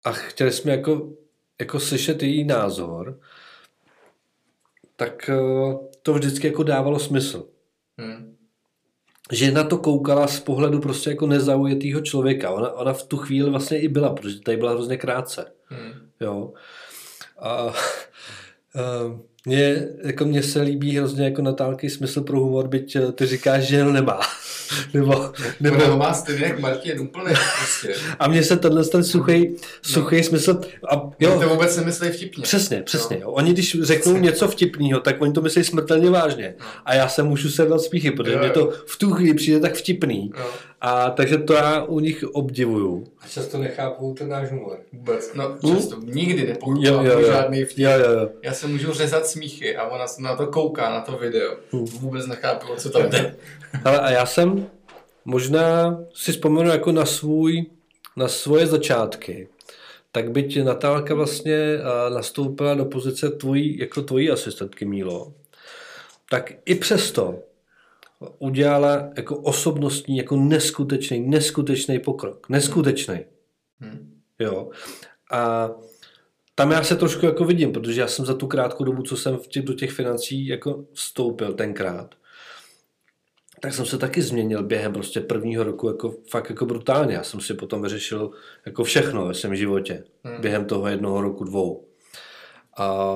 a 0.04 0.12
chtěli 0.12 0.52
jsme 0.52 0.72
jako, 0.72 1.10
jako 1.60 1.80
slyšet 1.80 2.24
její 2.24 2.44
názor, 2.44 3.20
tak 4.96 5.30
eh, 5.30 5.36
to 6.02 6.14
vždycky 6.14 6.48
jako 6.48 6.64
dávalo 6.64 7.00
smysl 7.00 7.48
Hm. 7.98 8.36
že 9.32 9.52
na 9.52 9.64
to 9.64 9.78
koukala 9.78 10.28
z 10.28 10.40
pohledu 10.40 10.80
prostě 10.80 11.10
jako 11.10 11.28
nezaujatýho 11.28 12.02
člověka. 12.02 12.50
Ona, 12.52 12.72
ona 12.72 12.94
v 12.94 13.04
tu 13.04 13.18
chvíli 13.18 13.50
vlastně 13.50 13.80
i 13.80 13.88
byla, 13.88 14.14
protože 14.14 14.40
tady 14.40 14.58
byla 14.58 14.72
hrozně 14.72 14.98
krátce. 14.98 15.52
Hm. 15.72 16.10
Jo. 16.20 16.54
A, 17.42 17.74
Mně, 19.46 19.88
jako 20.04 20.26
mně 20.26 20.44
se 20.44 20.62
líbí 20.62 20.98
hrozně 20.98 21.26
jako 21.26 21.42
Natálky 21.42 21.90
smysl 21.90 22.22
pro 22.22 22.40
humor, 22.40 22.68
byť 22.68 22.96
eh, 22.96 23.12
ty 23.12 23.26
říkáš, 23.26 23.64
že 23.64 23.84
ho 23.84 23.92
nemá. 23.92 24.20
nebo, 24.94 25.32
Nebo 25.60 25.86
ho 25.86 25.98
má 25.98 26.14
stejně 26.14 26.46
jak 26.46 26.60
Martin, 26.60 27.00
úplně 27.00 27.34
prostě. 27.58 27.96
a 28.20 28.28
mně 28.28 28.44
se 28.44 28.58
tenhle 28.58 28.86
ten 28.86 29.04
suchý, 29.04 29.56
suchý 29.82 30.24
smysl, 30.24 30.62
a 30.90 31.10
Jo. 31.20 31.40
To 31.40 31.50
vůbec 31.50 31.78
nemyslí 31.78 32.10
vtipně. 32.10 32.44
Přesně, 32.44 32.82
přesně. 32.82 33.20
Jo. 33.22 33.32
Oni 33.32 33.54
když 33.54 33.78
řeknou 33.82 34.18
něco 34.18 34.48
vtipného, 34.48 35.00
tak 35.00 35.22
oni 35.22 35.34
to 35.34 35.42
myslí 35.42 35.64
smrtelně 35.64 36.10
vážně. 36.10 36.56
A 36.86 36.94
já 36.96 37.08
se 37.08 37.24
můžu 37.24 37.50
sedlat 37.50 37.82
smíchy, 37.82 38.12
protože 38.12 38.34
Jo, 38.34 38.40
mě 38.40 38.48
jo. 38.48 38.54
to 38.54 38.74
v 38.88 38.98
tu 38.98 39.12
chvíli 39.12 39.34
přijde 39.34 39.60
tak 39.60 39.76
vtipný. 39.76 40.32
Jo. 40.38 40.46
A 40.84 41.10
takže 41.10 41.38
to 41.38 41.54
já 41.54 41.84
u 41.84 42.00
nich 42.00 42.24
obdivuju. 42.24 43.08
A 43.22 43.28
často 43.28 43.58
nechápou 43.58 44.14
ten 44.14 44.30
náš 44.30 44.52
humor. 44.52 44.78
Vůbec. 44.94 45.32
No, 45.34 45.58
Hm? 45.66 45.76
často. 45.76 45.96
Nikdy 46.04 46.42
Jo, 46.42 46.48
nepochopila 46.48 47.04
jo, 47.04 47.20
jo. 47.20 47.26
žádný 47.28 47.64
vtip. 47.66 47.78
Jo, 47.78 47.90
jo, 47.92 48.12
jo. 48.20 48.30
Já 48.44 48.54
se 48.54 48.68
můžu 48.68 48.94
řezat 48.94 49.26
smíchy 49.28 49.76
a 49.76 49.88
ona 49.88 50.08
se 50.08 50.22
na 50.22 50.36
to 50.36 50.48
kouká, 50.48 50.90
na 50.90 51.02
to 51.02 51.18
video. 51.18 51.52
Hm. 51.74 51.86
Vůbec 51.86 52.28
nechápu, 52.28 52.74
o 52.74 52.76
co 52.76 52.90
tam 52.90 53.10
jde. 53.10 53.36
Ale 53.86 54.00
a 54.00 54.12
já 54.12 54.26
jsem 54.26 54.68
možná 55.26 55.98
si 56.14 56.32
vzpomenu 56.32 56.70
jako 56.70 56.92
na 56.92 57.06
svůj, 57.06 57.66
na 58.16 58.28
svoje 58.28 58.68
začátky. 58.68 59.48
Tak 60.12 60.32
byť 60.32 60.64
Natálka 60.64 61.14
vlastně 61.16 61.58
nastoupila 62.14 62.74
do 62.74 62.86
pozice 62.86 63.30
tvojí, 63.30 63.78
jako 63.80 64.02
tvojí 64.02 64.32
asistentky 64.32 64.86
Mílo, 64.86 65.34
tak 66.30 66.52
i 66.66 66.76
přesto 66.76 67.36
udělala 68.40 69.10
jako 69.18 69.38
osobnostní, 69.38 70.18
jako 70.18 70.36
neskutečný, 70.36 71.20
neskutečný 71.20 72.00
pokrok. 72.00 72.50
Neskutečný. 72.50 73.20
Hm. 73.80 74.22
Jo. 74.40 74.70
A 75.32 75.72
tam 76.56 76.72
já 76.72 76.84
se 76.84 76.96
trošku 76.96 77.26
jako 77.26 77.46
vidím, 77.46 77.72
protože 77.72 78.02
já 78.02 78.08
jsem 78.08 78.26
za 78.26 78.34
tu 78.34 78.48
krátkou 78.48 78.84
dobu, 78.84 79.04
co 79.04 79.18
jsem 79.18 79.38
v 79.38 79.48
těch, 79.48 79.64
do 79.64 79.74
těch 79.74 79.92
financí 79.92 80.48
jako 80.48 80.86
vstoupil 80.94 81.54
tenkrát, 81.54 82.16
tak 83.60 83.74
jsem 83.74 83.86
se 83.86 83.98
taky 83.98 84.22
změnil 84.22 84.64
během 84.64 84.94
prostě 84.94 85.22
prvního 85.22 85.64
roku 85.64 85.88
jako 85.88 86.16
fakt 86.30 86.50
jako 86.50 86.66
brutálně. 86.66 87.16
Já 87.16 87.24
jsem 87.24 87.42
si 87.42 87.54
potom 87.54 87.82
vyřešil 87.82 88.32
jako 88.66 88.84
všechno 88.84 89.28
ve 89.28 89.34
svém 89.34 89.56
životě 89.56 90.04
Hmm. 90.24 90.42
během 90.42 90.66
toho 90.66 90.88
jednoho 90.88 91.22
roku, 91.22 91.44
dvou. 91.44 91.88
A, 92.78 93.16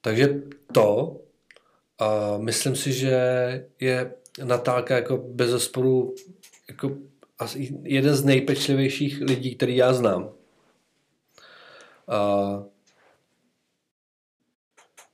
takže 0.00 0.42
to, 0.72 1.16
a 2.02 2.38
myslím 2.38 2.76
si, 2.76 2.92
že 2.92 3.14
je 3.80 4.14
Natálka 4.44 4.96
jako 4.96 5.16
bez 5.16 5.50
zesporu 5.50 6.14
jako 6.68 6.96
asi 7.38 7.74
jeden 7.82 8.14
z 8.14 8.24
nejpečlivějších 8.24 9.20
lidí, 9.20 9.54
který 9.54 9.76
já 9.76 9.92
znám. 9.92 10.30
A, 12.08 12.62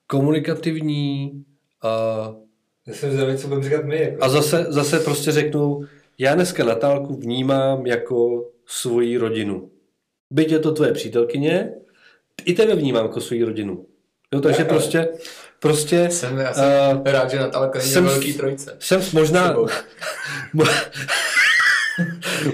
komunikativní 0.06 1.44
a, 1.82 1.88
Já 2.86 2.94
jsem 2.94 3.10
zvědavý, 3.10 3.38
co 3.38 3.48
budeme 3.48 3.64
říkat 3.64 3.84
my. 3.84 4.00
Jako. 4.00 4.24
a 4.24 4.28
zase, 4.28 4.66
zase 4.68 5.00
prostě 5.00 5.32
řeknu, 5.32 5.80
já 6.18 6.34
dneska 6.34 6.64
Natálku 6.64 7.16
vnímám 7.16 7.86
jako 7.86 8.48
svoji 8.66 9.16
rodinu. 9.16 9.70
Byť 10.30 10.52
je 10.52 10.58
to 10.58 10.72
tvoje 10.72 10.92
přítelkyně, 10.92 11.74
i 12.44 12.54
tebe 12.54 12.74
vnímám 12.74 13.04
jako 13.04 13.20
svoji 13.20 13.44
rodinu. 13.44 13.86
Jo, 14.32 14.40
takže 14.40 14.64
prostě, 14.64 15.08
prostě 15.60 16.08
Jsem, 16.10 16.38
já 16.38 16.54
jsem 16.54 16.64
Uh, 16.96 17.02
rád, 17.04 17.30
že 17.30 17.38
Natálka 17.38 17.78
není 17.78 17.90
jsem- 17.90 18.04
ve 18.04 18.10
velký 18.10 18.34
trojce. 18.34 18.76
jsem 18.80 19.02
možná, 19.12 19.56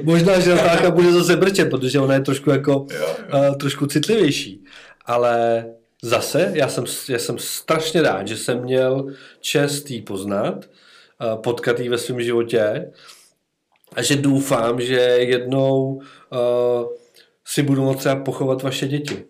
možná, 0.02 0.40
že 0.40 0.55
Natálka 0.55 0.90
bude 0.90 1.12
zase 1.12 1.36
brčet, 1.36 1.70
protože 1.70 2.00
ona 2.00 2.14
je 2.14 2.20
trošku 2.20 2.50
jako, 2.50 2.70
Jo, 2.70 2.86
jo. 2.98 3.16
uh, 3.50 3.57
trošku 3.57 3.86
citlivější. 3.86 4.64
Ale 5.07 5.64
zase, 6.02 6.50
já 6.55 6.68
jsem, 6.68 6.84
já 7.09 7.18
jsem 7.18 7.38
strašně 7.38 8.02
rád, 8.02 8.28
že 8.28 8.36
jsem 8.36 8.62
měl 8.62 9.07
čest 9.40 9.90
jí 9.90 10.02
poznat, 10.02 10.55
uh, 10.55 11.40
potkat 11.42 11.80
jí 11.80 11.88
ve 11.88 11.98
svém 11.98 12.22
životě 12.22 12.90
a 13.96 14.02
že 14.02 14.16
doufám, 14.16 14.80
že 14.80 14.94
jednou 15.20 15.84
uh, 15.84 16.00
si 17.46 17.62
budu 17.62 17.84
moct 17.84 17.98
třeba 17.98 18.16
pochovat 18.16 18.62
vaše 18.62 18.88
děti. 18.88 19.24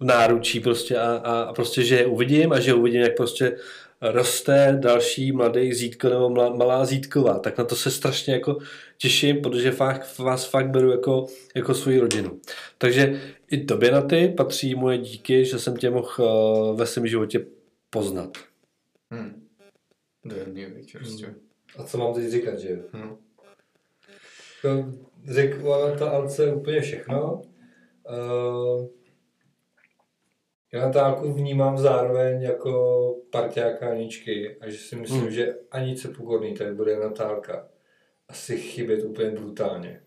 V 0.00 0.04
náručí 0.04 0.60
prostě 0.60 0.98
a, 0.98 1.16
a, 1.16 1.42
a 1.42 1.52
prostě, 1.52 1.84
že 1.84 1.96
je 1.96 2.06
uvidím 2.06 2.52
a 2.52 2.60
že 2.60 2.74
uvidím, 2.74 3.00
jak 3.00 3.16
prostě 3.16 3.56
roste 4.00 4.78
další 4.80 5.32
mladý 5.32 5.74
zítko 5.74 6.08
nebo 6.08 6.30
mla, 6.30 6.54
malá 6.54 6.84
zítková, 6.84 7.38
tak 7.38 7.58
na 7.58 7.64
to 7.64 7.76
se 7.76 7.90
strašně 7.90 8.34
jako 8.34 8.58
těším, 8.98 9.40
protože 9.40 9.70
fakt, 9.70 10.18
vás 10.18 10.50
fakt 10.50 10.70
beru 10.70 10.90
jako, 10.90 11.26
jako 11.56 11.74
svoji 11.74 11.98
rodinu. 11.98 12.40
Takže 12.78 13.20
i 13.50 13.64
tobě 13.64 13.90
na 13.90 14.02
ty 14.02 14.34
patří 14.36 14.74
moje 14.74 14.98
díky, 14.98 15.44
že 15.44 15.58
jsem 15.58 15.76
tě 15.76 15.90
mohl 15.90 16.12
uh, 16.18 16.78
ve 16.78 16.86
svém 16.86 17.06
životě 17.06 17.46
poznat. 17.90 18.38
Hm. 19.14 19.46
Dojemný, 20.24 20.64
viď, 20.64 20.92
prostě. 20.98 21.34
A 21.78 21.82
co 21.82 21.98
mám 21.98 22.14
teď 22.14 22.30
říkat, 22.30 22.58
že 22.58 22.70
jo? 22.70 22.78
Hm. 22.92 23.16
To 24.62 24.68
Řekla 25.30 25.96
ta 25.96 26.10
Alce 26.10 26.52
úplně 26.52 26.80
všechno. 26.80 27.42
Uh, 28.10 28.86
já 30.72 30.86
Natálku 30.86 31.32
vnímám 31.32 31.78
zároveň 31.78 32.42
jako 32.42 33.14
parťáka 33.30 33.88
Aničky 33.90 34.56
a 34.60 34.70
že 34.70 34.78
si 34.78 34.96
myslím, 34.96 35.20
Hmm. 35.20 35.30
že 35.30 35.54
Anice 35.70 36.08
Pokorný 36.08 36.54
tady 36.54 36.74
bude 36.74 36.96
Natálka 36.96 37.68
asi 38.28 38.56
chybět 38.58 39.04
úplně 39.04 39.30
brutálně. 39.30 40.00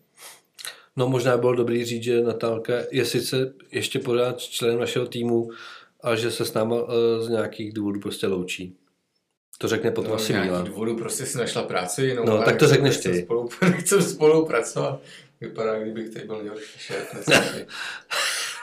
No 0.96 1.08
možná 1.08 1.36
bylo 1.36 1.54
dobrý 1.54 1.84
říct, 1.84 2.02
že 2.02 2.22
Natálka 2.22 2.72
je 2.90 3.04
sice 3.04 3.52
ještě 3.72 3.98
pořád 3.98 4.38
členem 4.40 4.80
našeho 4.80 5.06
týmu, 5.06 5.50
ale 6.00 6.16
že 6.16 6.30
se 6.30 6.44
s 6.44 6.52
náma 6.54 6.76
uh, 6.82 6.88
z 7.20 7.28
nějakých 7.28 7.72
důvodů 7.72 8.00
prostě 8.00 8.26
loučí. 8.26 8.76
To 9.58 9.68
řekne 9.68 9.90
potom 9.90 10.10
No, 10.10 10.16
asi 10.16 10.32
nějaký 10.32 10.48
Míla. 10.50 10.62
důvodu 10.62 10.96
prostě 10.96 11.26
si 11.26 11.38
našla 11.38 11.62
práci 11.62 12.02
jinou. 12.04 12.24
No, 12.24 12.38
a 12.40 12.44
tak 12.44 12.56
to 12.58 12.66
řekneš 12.68 12.96
ty. 12.96 13.22
Spolu, 13.22 13.48
nechce 13.62 14.02
spolupracovat. 14.02 15.00
Vypadá, 15.40 15.78
kdybych 15.80 16.10
tady 16.10 16.26
byl 16.26 16.38
nejhorší 16.42 16.78
šéf. 16.78 17.14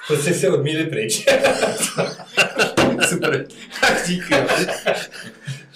Prostě 0.09 0.33
se 0.33 0.49
odmíli 0.49 0.85
pryč. 0.85 1.25
Super. 3.09 3.45
Tak 3.81 4.07
díky. 4.07 4.33
ne, 4.33 4.45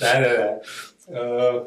ne, 0.02 0.20
ne. 0.22 0.60
Uh, 1.08 1.62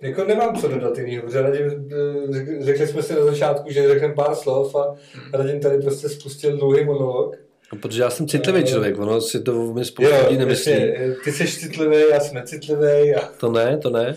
jako 0.00 0.24
nemám 0.24 0.56
co 0.60 0.68
dodat 0.68 0.98
jinýho, 0.98 1.22
protože 1.22 1.42
Radim, 1.42 1.88
eh, 1.92 2.30
řek- 2.30 2.62
řekli 2.64 2.86
jsme 2.86 3.02
si 3.02 3.14
na 3.14 3.24
začátku, 3.24 3.70
že 3.72 3.88
řekneme 3.88 4.14
pár 4.14 4.34
slov 4.34 4.74
a 4.76 4.94
Radim 5.32 5.60
tady 5.60 5.78
prostě 5.82 6.08
spustil 6.08 6.56
dlouhý 6.56 6.84
monolog. 6.84 7.36
No, 7.72 7.78
protože 7.78 8.02
já 8.02 8.10
jsem 8.10 8.28
citlivý 8.28 8.60
Eh, 8.60 8.66
člověk, 8.66 8.98
ono 8.98 9.20
si 9.20 9.40
to 9.42 9.52
mi 9.74 9.84
spousta 9.84 10.20
lidí 10.26 10.38
nemyslí. 10.38 10.72
jasně, 10.72 11.14
ty 11.24 11.32
jsi 11.32 11.46
citlivý, 11.46 11.96
já 12.10 12.20
jsem 12.20 12.34
necitlivý 12.34 13.14
a 13.14 13.26
To 13.40 13.52
ne, 13.52 13.78
to 13.78 13.90
ne. 13.90 14.16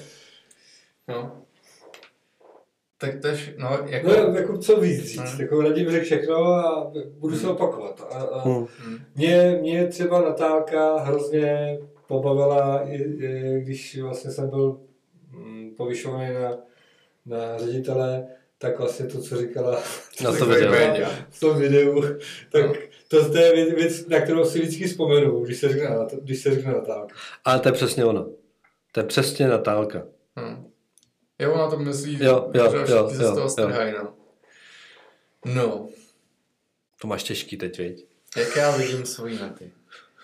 No. 1.07 1.38
Tak 3.01 3.19
tež, 3.21 3.51
no, 3.57 3.79
jako... 3.85 4.07
No, 4.07 4.13
jako 4.15 4.57
co 4.57 4.79
víc 4.81 5.03
říct, 5.03 5.17
Hmm. 5.31 5.41
jako 5.41 5.61
Radim 5.61 5.91
řekl 5.91 6.05
všechno 6.05 6.35
a 6.45 6.91
budu 7.19 7.37
se 7.37 7.47
opakovat. 7.47 8.07
A, 8.11 8.15
a 8.17 8.47
Hm. 8.49 8.65
Hm. 8.87 8.97
mě, 9.15 9.57
mě 9.61 9.87
třeba 9.87 10.21
Natálka 10.21 10.97
hrozně 10.99 11.77
pobavila, 12.07 12.81
i, 12.89 12.95
i, 12.95 13.61
když 13.61 13.99
vlastně 14.01 14.31
jsem 14.31 14.49
byl 14.49 14.79
mm, 15.31 15.73
povyšovaný 15.77 16.33
na, 16.33 16.57
na 17.25 17.57
ředitele, 17.57 18.27
tak 18.57 18.79
vlastně 18.79 19.05
to, 19.05 19.21
co 19.21 19.37
říkala 19.37 19.81
Na 20.23 20.31
to 20.37 20.45
video. 20.45 21.09
v 21.29 21.39
tom 21.39 21.57
videu, 21.59 22.03
tak 22.51 22.65
No. 22.65 22.73
to, 23.07 23.29
to 23.31 23.37
je 23.37 23.53
věc, 23.53 23.73
věc, 23.73 24.07
na 24.07 24.21
kterou 24.21 24.45
si 24.45 24.59
vždycky 24.59 24.87
vzpomenu, 24.87 25.39
když 25.43 25.57
se 25.57 25.69
řekne, 25.69 25.89
když 26.21 26.39
se 26.41 26.55
řekne 26.55 26.71
Natálka. 26.73 27.15
Ale 27.45 27.59
to 27.59 27.69
je 27.69 27.73
přesně 27.73 28.05
ono. 28.05 28.29
To 28.91 28.99
je 28.99 29.03
přesně 29.05 29.47
Natálka. 29.47 30.03
Jo, 31.39 31.53
ona 31.53 31.69
to 31.69 31.77
myslí, 31.79 32.23
Jo, 32.23 32.51
jo, 32.53 32.71
že 32.71 32.77
jo, 32.93 33.09
se 33.09 33.23
jo, 33.23 33.31
z 33.31 33.35
toho 33.35 33.49
strhají, 33.49 33.93
no. 33.93 34.13
No, 35.45 35.89
To 37.01 37.07
máš 37.07 37.23
těžký 37.23 37.57
teď, 37.57 37.77
viď? 37.79 38.05
jak 38.37 38.55
já 38.55 38.77
vidím 38.77 39.05
svojí 39.05 39.39
naty. 39.39 39.71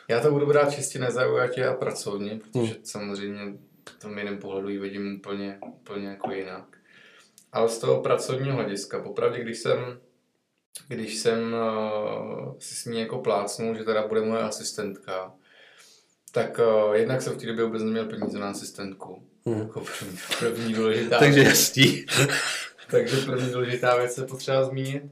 Já 0.08 0.20
to 0.20 0.32
budu 0.32 0.46
brát 0.46 0.74
čistě 0.74 1.00
nezaujatě 1.00 1.66
a 1.68 1.74
pracovně, 1.74 2.40
protože 2.40 2.74
Hmm. 2.74 2.84
samozřejmě 2.86 3.58
v 3.90 4.00
tom 4.00 4.18
jiném 4.18 4.38
pohledu 4.38 4.70
ji 4.70 4.80
vidím 4.80 5.16
úplně, 5.18 5.60
úplně 5.80 6.08
jako 6.08 6.32
jinak. 6.32 6.78
Ale 7.52 7.70
z 7.70 7.78
toho 7.78 8.02
pracovního 8.02 8.56
hlediska, 8.56 9.00
popravdě, 9.00 9.40
když 9.44 9.60
jsem, 9.60 10.00
když 10.88 11.18
jsem 11.18 11.54
uh, 11.54 12.54
si 12.60 12.76
s 12.76 12.86
ní 12.86 13.00
jako 13.00 13.18
plácnul, 13.20 13.76
že 13.76 13.84
teda 13.84 14.08
bude 14.08 14.22
moje 14.22 14.42
asistentka, 14.42 15.34
tak 16.32 16.60
uh, 16.60 16.94
jednak 16.96 17.22
jsem 17.22 17.34
v 17.34 17.38
té 17.38 17.46
době 17.46 17.66
vůbec 17.66 17.84
neměl 17.84 18.06
peníze 18.06 18.40
na 18.40 18.50
asistentku. 18.50 19.24
Hm. 19.50 19.60
Jako 19.60 19.80
první, 19.82 20.18
první 20.40 20.74
důležitá 20.74 21.20
Takže 21.20 21.44
jasný. 21.44 22.06
takže 22.92 23.18
první 23.26 23.52
důležitá 23.52 23.98
věc 23.98 24.18
je 24.18 24.24
potřeba 24.24 24.64
zmínit. 24.64 25.04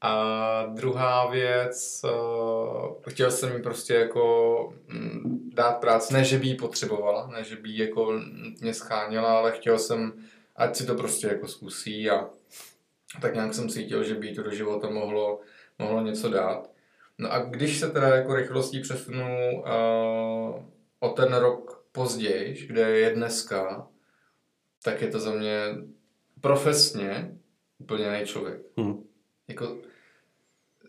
A 0.00 0.66
druhá 0.66 1.30
věc, 1.30 2.02
uh, 2.04 2.96
chtěl 3.08 3.30
jsem 3.30 3.56
jí 3.56 3.62
prostě 3.62 3.94
jako 3.94 4.74
mm, 4.88 5.50
dát 5.54 5.72
práci, 5.72 6.14
ne, 6.14 6.24
že 6.24 6.38
by 6.38 6.46
ji 6.46 6.54
potřebovala, 6.54 7.26
ne, 7.26 7.44
že 7.44 7.56
by 7.56 7.68
ji 7.68 7.82
jako 7.82 8.12
nutně 8.12 8.74
scháněla, 8.74 9.38
ale 9.38 9.52
chtěl 9.52 9.78
jsem, 9.78 10.12
ať 10.56 10.76
si 10.76 10.86
to 10.86 10.94
prostě 10.94 11.26
jako 11.26 11.48
zkusí 11.48 12.10
a 12.10 12.30
tak 13.20 13.34
nějak 13.34 13.54
jsem 13.54 13.68
cítil, 13.68 14.04
že 14.04 14.14
by 14.14 14.26
jí 14.26 14.34
to 14.34 14.42
do 14.42 14.50
života 14.50 14.90
mohlo, 14.90 15.40
mohlo 15.78 16.00
něco 16.00 16.28
dát. 16.28 16.70
No 17.18 17.32
a 17.32 17.38
když 17.38 17.78
se 17.78 17.90
teda 17.90 18.08
jako 18.08 18.34
rychlostí 18.34 18.80
přesunu 18.80 19.62
uh, 19.62 20.62
o 21.00 21.08
ten 21.16 21.34
rok 21.34 21.77
později, 21.92 22.66
kde 22.66 22.98
je 22.98 23.14
dneska, 23.14 23.88
tak 24.84 25.02
je 25.02 25.08
to 25.08 25.18
za 25.18 25.30
mě 25.34 25.60
profesně 26.40 27.38
úplně 27.78 28.04
jiný 28.04 28.26
člověk. 28.26 28.60
Hmm. 28.76 29.04
Jako 29.48 29.78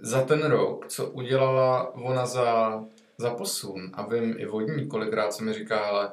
za 0.02 0.22
ten 0.22 0.44
rok, 0.46 0.88
co 0.88 1.10
udělala 1.10 1.94
ona 1.96 2.26
za, 2.26 2.80
za 3.18 3.34
posun, 3.34 3.92
a 3.94 4.08
vím 4.08 4.36
i 4.38 4.46
vodní, 4.46 4.88
kolikrát 4.88 5.34
se 5.34 5.44
mi 5.44 5.54
říká, 5.54 5.80
ale 5.80 6.12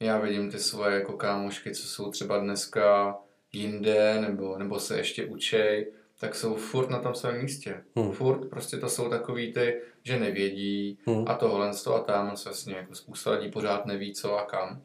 já 0.00 0.18
vidím 0.18 0.50
ty 0.50 0.58
svoje 0.58 0.94
jako 0.94 1.12
kámošky, 1.12 1.74
co 1.74 1.82
jsou 1.82 2.10
třeba 2.10 2.38
dneska 2.38 3.16
jinde, 3.52 4.20
nebo, 4.20 4.58
nebo 4.58 4.80
se 4.80 4.96
ještě 4.96 5.24
učej, 5.24 5.92
tak 6.20 6.34
jsou 6.34 6.54
furt 6.54 6.90
na 6.90 6.98
tom 6.98 7.14
svém 7.14 7.42
místě. 7.42 7.84
Hmm. 7.96 8.12
Furt 8.12 8.48
prostě 8.50 8.76
to 8.76 8.88
jsou 8.88 9.08
takový 9.08 9.52
ty, 9.52 9.80
že 10.06 10.18
nevědí 10.18 10.98
Hmm. 11.06 11.24
a 11.28 11.34
tohle 11.34 11.70
to 11.84 11.94
a 11.94 12.00
tam 12.00 12.36
se 12.36 12.48
vlastně 12.48 12.74
jako 12.76 12.94
spousta 12.94 13.30
lidí 13.30 13.50
pořád 13.50 13.86
neví 13.86 14.14
co 14.14 14.38
a 14.38 14.44
kam. 14.44 14.82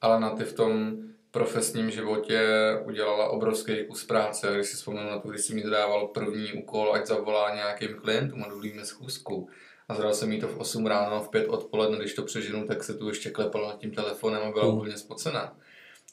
Ale 0.00 0.20
na 0.20 0.30
ty 0.30 0.44
v 0.44 0.52
tom 0.52 0.96
profesním 1.30 1.90
životě 1.90 2.40
udělala 2.84 3.28
obrovský 3.28 3.86
kus 3.88 4.04
práce. 4.04 4.52
Když 4.54 4.66
si 4.66 4.76
vzpomenu 4.76 5.10
na 5.10 5.18
to, 5.18 5.28
když 5.28 5.40
jsem 5.44 5.56
mi 5.56 5.62
zadával 5.62 6.08
první 6.08 6.52
úkol, 6.52 6.94
ať 6.94 7.06
zavolá 7.06 7.54
nějakým 7.54 7.94
klientům 7.94 8.42
a 8.44 8.48
domluvíme 8.48 8.84
schůzku. 8.84 9.48
A 9.88 9.94
zadal 9.94 10.14
jsem 10.14 10.32
jí 10.32 10.40
to 10.40 10.48
v 10.48 10.58
8 10.58 10.86
ráno, 10.86 11.20
v 11.22 11.28
5 11.28 11.48
odpoledne, 11.48 11.98
když 11.98 12.14
to 12.14 12.22
přeženu, 12.22 12.66
tak 12.66 12.84
se 12.84 12.94
tu 12.94 13.08
ještě 13.08 13.30
klepala 13.30 13.68
nad 13.68 13.78
tím 13.78 13.90
telefonem 13.90 14.42
a 14.42 14.50
byla 14.50 14.64
Hmm. 14.64 14.76
úplně 14.76 14.96
spocená. 14.96 15.56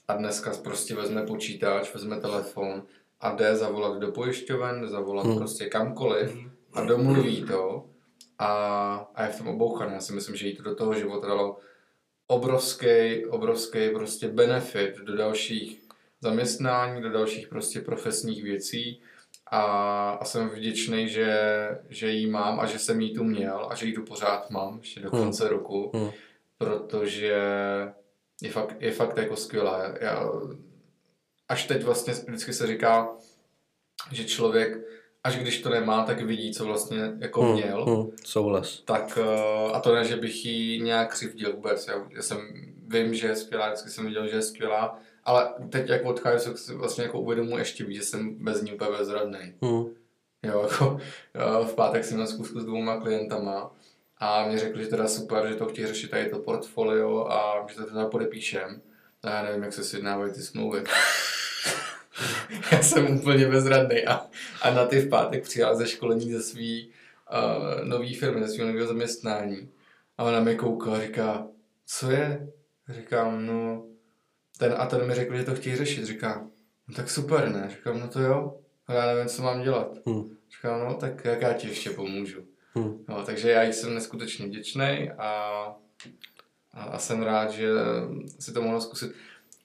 A 0.08 0.14
dneska 0.14 0.52
prostě 0.64 0.96
vezme 0.96 1.26
počítač, 1.26 1.94
vezme 1.94 2.20
telefon 2.20 2.84
a 3.22 3.36
jde 3.36 3.56
zavolat 3.56 3.98
do 4.00 4.12
pojišťoven, 4.12 4.82
jde 4.82 4.88
zavolat 4.88 5.26
Hmm. 5.26 5.38
prostě 5.38 5.66
kamkoliv 5.66 6.36
a 6.74 6.82
domluví 6.82 7.44
to 7.44 7.86
a, 8.40 8.48
a 9.16 9.26
je 9.26 9.32
v 9.32 9.38
tom 9.38 9.48
obouchaný. 9.48 9.94
Já 9.94 10.00
si 10.00 10.14
myslím, 10.14 10.36
že 10.36 10.48
jí 10.48 10.56
to 10.56 10.64
do 10.64 10.76
toho 10.76 10.94
života 10.94 11.28
dalo 11.28 11.58
obrovský, 12.28 13.26
obrovský 13.26 13.90
prostě 13.90 14.28
benefit 14.28 14.98
do 14.98 15.18
dalších 15.18 15.84
zaměstnání, 16.22 17.02
do 17.02 17.10
dalších 17.12 17.48
prostě 17.48 17.82
profesních 17.82 18.44
věcí 18.44 19.02
a, 19.52 19.62
a 20.12 20.26
jsem 20.26 20.50
vděčný, 20.50 21.10
že, 21.10 21.38
že 21.90 22.10
jí 22.10 22.28
mám 22.30 22.60
a 22.60 22.66
že 22.66 22.80
jsem 22.80 23.02
jí 23.02 23.14
tu 23.14 23.24
měl 23.24 23.68
a 23.70 23.76
že 23.76 23.86
jí 23.86 23.94
tu 23.94 24.04
pořád 24.04 24.50
mám 24.50 24.78
ještě 24.78 25.00
do 25.00 25.10
Hmm. 25.10 25.20
konce 25.24 25.48
roku, 25.50 25.92
Hmm. 25.94 26.12
protože 26.58 27.36
je 28.42 28.52
fakt, 28.52 28.76
je 28.80 28.92
fakt 28.92 29.18
jako 29.18 29.36
skvělá. 29.36 29.94
Já, 30.02 30.32
až 31.50 31.66
teď 31.68 31.84
vlastně 31.84 32.14
vždycky 32.14 32.54
se 32.54 32.68
říká, 32.68 33.10
že 34.12 34.26
člověk, 34.26 34.78
až 35.24 35.36
když 35.38 35.62
to 35.62 35.70
nemá, 35.70 36.04
tak 36.04 36.22
vidí, 36.22 36.54
co 36.54 36.66
vlastně 36.66 37.12
jako 37.20 37.42
Hmm. 37.42 37.54
měl. 37.54 37.86
Hmm. 37.86 38.12
Souhlas. 38.26 38.80
Tak 38.86 39.18
eh, 39.22 39.72
a 39.74 39.80
to 39.80 39.96
ne, 39.96 40.04
že 40.06 40.16
bych 40.16 40.46
jí 40.46 40.82
nějak 40.82 41.12
křivdil 41.12 41.54
vůbec. 41.54 41.88
Já, 41.88 41.94
já 42.10 42.22
jsem, 42.22 42.38
vím, 42.88 43.14
že 43.14 43.28
je 43.28 43.36
skvělá, 43.36 43.68
vždycky 43.68 43.90
jsem 43.90 44.06
viděl, 44.06 44.28
že 44.28 44.36
je 44.36 44.42
skvělá, 44.42 45.00
ale 45.24 45.54
teď 45.70 45.90
jak 45.90 46.06
odchází, 46.06 46.52
si 46.58 46.74
vlastně 46.76 47.04
jako 47.04 47.20
uvědomuji 47.20 47.58
ještě 47.58 47.84
víc, 47.84 47.98
že 47.98 48.04
jsem 48.04 48.36
bez 48.36 48.62
ní 48.62 48.74
úplně 48.74 48.92
bezradný. 48.98 49.54
Hmm. 49.62 49.86
Jo, 50.44 50.62
jako 50.72 50.98
eh, 51.34 51.66
v 51.66 51.74
pátek 51.76 52.04
jsem 52.06 52.18
na 52.20 52.26
zkusku 52.26 52.60
s 52.60 52.66
dvouma 52.66 53.00
klientama 53.00 53.72
a 54.18 54.48
mě 54.48 54.58
řekli, 54.58 54.84
že 54.84 54.90
teda 54.90 55.08
super, 55.08 55.48
že 55.48 55.56
to 55.56 55.66
chtějí 55.66 55.88
řešit 55.88 56.12
tady 56.12 56.30
to 56.30 56.40
portfolio 56.40 57.28
a 57.28 57.66
že 57.70 57.76
to 57.76 57.86
teda 57.86 58.06
podepíšem. 58.08 58.82
A 59.24 59.30
já 59.30 59.44
nevím, 59.44 59.64
jak 59.64 59.74
se 59.74 59.84
sjednávají 59.84 60.34
ty 60.34 60.42
smlouvy. 60.42 60.84
já 62.72 62.82
jsem 62.82 63.18
úplně 63.20 63.48
bezradný 63.48 64.06
a, 64.06 64.28
a 64.62 64.74
na 64.74 64.86
ty 64.86 65.00
v 65.00 65.10
pátek 65.10 65.44
přijela 65.44 65.76
ze 65.76 65.88
školení 65.88 66.32
ze 66.32 66.42
svý 66.42 66.92
uh, 67.34 67.88
nový 67.88 68.16
firmy, 68.16 68.44
ze 68.44 68.54
svého 68.54 68.68
nového 68.68 68.88
zaměstnání. 68.88 69.70
A 70.18 70.24
ona 70.24 70.40
mi 70.40 70.56
kouká 70.56 70.92
a 70.92 71.00
říká, 71.00 71.48
co 71.86 72.12
je? 72.12 72.48
Říkám, 72.90 73.46
no, 73.46 73.86
ten 74.58 74.76
a 74.78 74.86
ten 74.86 75.08
mi 75.08 75.14
řekl, 75.14 75.36
že 75.36 75.44
to 75.44 75.56
chtějí 75.56 75.76
řešit. 75.76 76.06
Říkám, 76.06 76.52
no 76.88 76.96
tak 76.96 77.10
super, 77.10 77.52
ne? 77.52 77.68
Říkám, 77.70 78.00
no 78.00 78.08
to 78.08 78.20
jo, 78.20 78.58
ale 78.88 79.00
já 79.00 79.06
nevím, 79.06 79.28
co 79.28 79.44
mám 79.44 79.62
dělat. 79.62 79.98
Hmm. 80.06 80.38
Říkám, 80.56 80.80
no 80.80 80.94
tak 80.94 81.26
jak 81.26 81.42
já 81.42 81.54
ti 81.54 81.68
ještě 81.68 81.90
pomůžu. 81.90 82.42
Hmm. 82.76 83.06
No, 83.10 83.24
takže 83.24 83.52
já 83.52 83.64
jsem 83.64 83.96
neskutečně 83.96 84.46
vděčný 84.46 85.12
a, 85.18 85.28
a, 86.74 86.84
a 86.84 87.00
jsem 87.00 87.24
rád, 87.24 87.52
že 87.52 87.70
si 88.40 88.54
to 88.54 88.62
mohla 88.62 88.80
zkusit. 88.80 89.14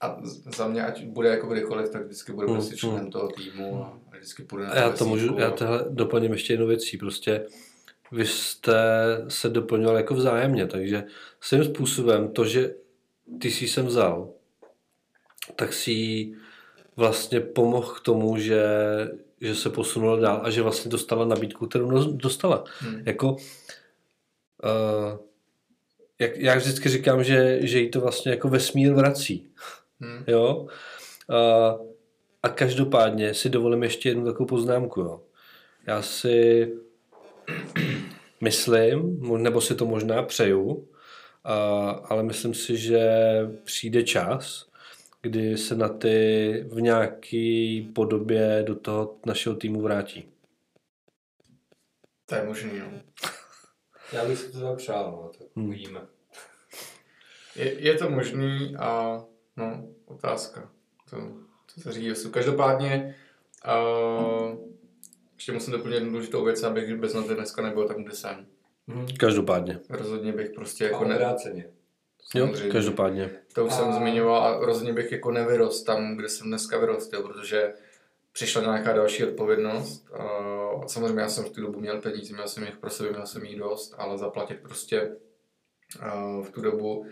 A 0.01 0.21
za 0.57 0.69
mě, 0.69 0.87
ať 0.87 1.05
bude 1.05 1.29
jako 1.29 1.47
kdykoliv, 1.47 1.91
tak 1.91 2.05
vždycky 2.05 2.33
bude 2.33 2.47
Hmm, 2.47 2.57
prostě 2.57 2.77
členem 2.77 3.11
toho 3.11 3.29
týmu 3.29 3.85
a 3.85 3.99
a 4.13 4.17
vždycky 4.17 4.43
půjde 4.43 4.65
na 4.67 4.71
A 4.73 4.77
já 4.79 4.91
to 4.91 5.05
můžu, 5.05 5.25
vesíčku 5.27 5.41
já 5.41 5.49
a- 5.49 5.51
tohle 5.51 5.85
doplním 5.91 6.33
ještě 6.33 6.53
jednou 6.53 6.67
věcí, 6.67 6.97
prostě 6.99 7.47
vy 8.13 8.27
jste 8.27 8.75
se 9.29 9.49
doplňoval 9.49 9.97
jako 9.97 10.15
vzájemně, 10.15 10.67
takže 10.67 11.05
svým 11.41 11.65
způsobem 11.65 12.29
to, 12.33 12.45
že 12.45 12.75
ty 13.41 13.51
jsi 13.51 13.69
sem 13.69 13.87
vzal, 13.87 14.31
tak 15.57 15.73
si 15.73 16.29
vlastně 16.97 17.41
pomohl 17.41 17.87
k 17.95 18.01
tomu, 18.01 18.39
že, 18.39 18.65
že 19.41 19.55
se 19.55 19.71
posunula 19.71 20.17
dál 20.17 20.41
a 20.45 20.51
že 20.51 20.63
vlastně 20.63 20.91
dostala 20.91 21.25
nabídku, 21.25 21.67
kterou 21.67 22.13
dostala. 22.13 22.65
Hmm. 22.79 23.03
Jako, 23.07 23.33
uh, 23.33 25.19
jak, 26.19 26.37
já 26.37 26.57
vždycky 26.57 26.89
říkám, 26.89 27.25
že, 27.25 27.59
že 27.67 27.81
jí 27.81 27.91
to 27.91 28.01
vlastně 28.01 28.31
jako 28.33 28.49
vesmír 28.49 28.93
vrací. 28.93 29.47
Hmm. 30.01 30.25
Jo? 30.27 30.67
A, 31.29 31.71
a 32.43 32.49
každopádně 32.49 33.35
si 33.35 33.49
dovolím 33.49 33.83
ještě 33.83 34.09
jednu 34.09 34.25
takovou 34.25 34.47
poznámku. 34.47 35.01
Jo? 35.01 35.21
Já 35.87 36.03
si 36.03 36.69
myslím, 38.41 39.21
nebo 39.43 39.61
si 39.61 39.75
to 39.75 39.87
možná 39.87 40.23
přeju, 40.23 40.89
a, 41.45 41.55
ale 41.91 42.23
myslím 42.23 42.55
si, 42.55 42.77
že 42.77 43.09
přijde 43.65 44.03
čas, 44.03 44.69
kdy 45.23 45.57
se 45.59 45.75
na 45.77 45.89
ty 45.89 46.65
v 46.69 46.81
nějaký 46.81 47.83
podobě 47.95 48.63
do 48.67 48.75
toho 48.75 49.17
našeho 49.27 49.57
týmu 49.57 49.81
vrátí. 49.83 50.29
To 52.27 52.35
je 52.35 52.45
možný, 52.47 52.79
no. 52.79 52.87
Já 54.13 54.25
bych 54.25 54.39
si 54.39 54.53
to 54.53 54.61
tak 54.61 54.77
přál, 54.77 55.11
no, 55.11 55.31
tak 55.39 55.49
Hmm. 55.57 55.69
uvidíme. 55.69 56.01
Je, 57.57 57.81
je 57.81 57.95
to 57.95 58.11
možný 58.11 58.77
a 58.79 59.21
no, 59.59 59.85
otázka. 60.07 60.71
To, 61.11 61.17
to 61.75 61.81
se 61.81 61.93
řídí 61.93 62.13
osu. 62.13 62.31
Každopádně 62.31 63.17
uh, 63.67 64.59
ještě 65.35 65.53
musím 65.53 65.73
doplnit 65.73 65.95
jednu 65.95 66.11
důležitou 66.11 66.45
věc, 66.45 66.63
abych 66.63 66.97
bez 66.97 67.15
noty 67.15 67.35
dneska 67.35 67.63
nebyl 67.63 67.89
tam, 67.89 68.05
kde 68.05 68.13
jsem. 68.15 68.47
Mhm. 68.87 69.07
Každopádně. 69.19 69.81
Rozhodně 69.91 70.33
bych 70.33 70.51
prostě 70.51 70.85
jako 70.85 71.05
ne... 71.05 71.15
obráceně. 71.15 71.71
Jo, 72.35 72.53
každopádně. 72.73 73.31
To 73.53 73.67
už 73.67 73.73
jsem 73.73 73.89
A- 73.89 73.93
zmiňoval 73.93 74.43
a 74.45 74.67
rozhodně 74.67 74.93
bych 74.93 75.13
jako 75.13 75.31
nevyrost 75.31 75.87
tam, 75.87 76.17
kde 76.17 76.29
jsem 76.29 76.47
dneska 76.47 76.79
vyrostl, 76.79 77.23
protože 77.23 77.73
přišla 78.33 78.63
nějaká 78.63 78.93
další 78.93 79.25
odpovědnost. 79.25 80.07
A 80.13 80.89
samozřejmě 80.89 81.21
já 81.21 81.29
jsem 81.29 81.45
v 81.45 81.51
tu 81.51 81.61
dobu 81.61 81.81
měl 81.81 82.01
peníze, 82.01 82.35
měl 82.35 82.49
jsem 82.49 82.65
jich 82.65 82.77
pro 82.77 82.91
sebe, 82.91 83.11
měl 83.11 83.27
jsem 83.27 83.45
jich 83.45 83.59
dost, 83.59 83.95
ale 83.99 84.19
zaplatit 84.19 84.61
prostě 84.63 85.11
v 86.43 86.51
tu 86.51 86.61
dobu 86.61 87.07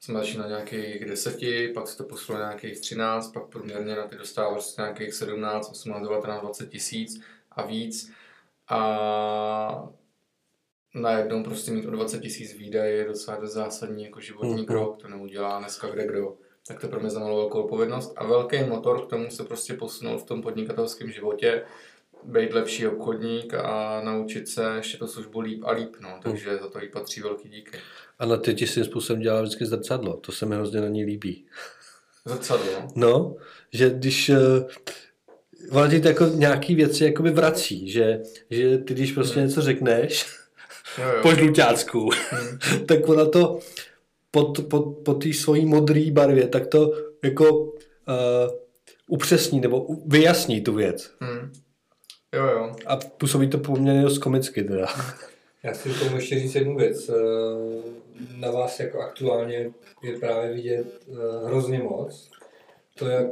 jsme 0.00 0.14
začínali 0.20 0.50
nějakých 0.50 1.04
deseti, 1.04 1.68
pak 1.74 1.88
se 1.88 1.96
to 1.96 2.04
posunulo 2.04 2.42
na 2.44 2.48
nějakých 2.50 2.80
13, 2.80 3.32
pak 3.32 3.46
průměrně 3.46 3.96
na 3.96 4.06
ty 4.06 4.16
dostával 4.16 4.52
prostě 4.52 4.82
nějakých 4.82 5.14
17, 5.14 5.70
18, 5.70 6.02
19, 6.02 6.42
20 6.42 6.70
tisíc 6.70 7.20
a 7.50 7.62
víc. 7.66 8.12
A 8.68 9.88
najednou 10.94 11.42
prostě 11.44 11.70
mít 11.70 11.86
o 11.86 11.90
20 11.90 12.20
tisíc 12.20 12.54
výdaje 12.54 12.92
je 12.92 13.04
docela 13.04 13.36
dost 13.36 13.52
zásadní 13.52 14.04
jako 14.04 14.20
životní 14.20 14.54
Mhm. 14.54 14.64
krok, 14.64 15.02
to 15.02 15.08
neudělá 15.08 15.58
dneska 15.58 15.88
kde 15.90 16.06
kdo. 16.06 16.36
Tak 16.66 16.80
to 16.80 16.88
pro 16.88 17.00
mě 17.00 17.10
znamenalo 17.10 17.36
velkou 17.36 17.62
odpovědnost 17.62 18.12
a 18.16 18.26
velký 18.26 18.64
motor 18.64 19.06
k 19.06 19.10
tomu 19.10 19.30
se 19.30 19.44
prostě 19.44 19.74
posunul 19.74 20.18
v 20.18 20.24
tom 20.24 20.42
podnikatelském 20.42 21.10
životě, 21.10 21.64
být 22.24 22.52
lepší 22.54 22.86
obchodník 22.86 23.54
a 23.54 24.00
naučit 24.04 24.48
se 24.48 24.72
ještě 24.76 24.98
tu 24.98 25.06
službu 25.06 25.40
líp 25.40 25.62
a 25.64 25.72
líp, 25.72 25.96
no. 26.00 26.20
takže 26.22 26.58
za 26.58 26.68
to 26.68 26.80
jí 26.80 26.88
patří 26.88 27.20
velký 27.20 27.48
díky. 27.48 27.78
A 28.18 28.26
na 28.26 28.36
ty 28.36 28.54
ti 28.54 28.66
svým 28.66 28.84
způsobem 28.84 29.22
dělá 29.22 29.42
vždycky 29.42 29.66
zrcadlo. 29.66 30.16
To 30.16 30.32
se 30.32 30.46
mi 30.46 30.54
hrozně 30.54 30.80
na 30.80 30.88
ní 30.88 31.04
líbí. 31.04 31.46
Zrcadlo. 32.24 32.88
No, 32.94 33.36
že 33.72 33.90
když 33.90 34.28
uh, 34.28 34.36
ona 35.70 35.88
ti 35.88 36.08
jako 36.08 36.24
nějaký 36.26 36.74
věci 36.74 37.04
jakoby 37.04 37.30
vrací, 37.30 37.90
že, 37.90 38.20
že 38.50 38.78
ty 38.78 38.94
když 38.94 39.12
prostě 39.12 39.34
Hmm. 39.40 39.48
něco 39.48 39.62
řekneš 39.62 40.26
Jo, 40.98 41.04
jo. 41.08 41.22
po 41.22 41.34
žluťácku, 41.34 42.10
Hmm. 42.30 42.58
tak 42.86 43.08
ona 43.08 43.24
to 43.24 43.58
pod, 44.30 44.60
pod, 44.70 44.82
po 45.04 45.14
té 45.14 45.32
svojí 45.32 45.66
modré 45.66 46.10
barvě, 46.10 46.48
tak 46.48 46.66
to 46.66 46.92
jako 47.24 47.62
uh, 47.62 47.70
upřesní 49.08 49.60
nebo 49.60 49.86
vyjasní 50.06 50.60
tu 50.60 50.74
věc. 50.74 51.10
Hmm. 51.20 51.52
Jo, 52.34 52.44
jo. 52.46 52.72
A 52.86 52.96
působí 52.96 53.48
to 53.50 53.58
poměrně 53.58 54.02
dost 54.02 54.18
komicky 54.18 54.64
teda. 54.64 54.86
Já 55.62 55.72
chci 55.72 55.90
k 55.90 55.98
tomu 55.98 56.16
ještě 56.16 56.38
říct 56.38 56.54
jednu 56.54 56.76
věc. 56.76 57.08
Eh, 57.08 57.14
Na 58.36 58.50
vás 58.50 58.80
jako 58.80 59.00
aktuálně 59.00 59.70
je 60.02 60.18
právě 60.20 60.52
vidět 60.54 60.86
eh, 61.08 61.46
hrozně 61.46 61.78
moc. 61.78 62.30
To, 62.98 63.06
jak 63.08 63.26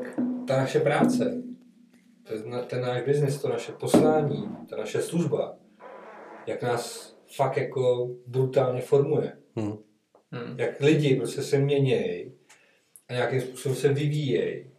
ta 0.49 0.57
naše 0.57 0.81
práce, 0.81 1.43
to 2.25 2.35
je 2.35 2.43
na- 2.47 2.63
ten 2.63 2.83
náš 2.83 3.03
biznis, 3.03 3.43
to 3.43 3.49
naše 3.49 3.73
poslání, 3.73 4.49
ta 4.71 4.77
naše 4.77 5.03
služba 5.03 5.57
jak 6.47 6.63
nás 6.63 7.15
fakt 7.37 7.57
jako 7.57 8.11
brutálně 8.27 8.81
formuje. 8.81 9.33
Hm. 9.61 9.77
Hmm. 10.33 10.59
Jak 10.59 10.81
lidi 10.81 11.15
prostě 11.17 11.43
se 11.43 11.59
měnějí 11.59 12.33
a 13.09 13.13
nějakým 13.13 13.41
způsobem 13.41 13.77
se 13.77 13.89
vyvíjejí. 13.89 14.71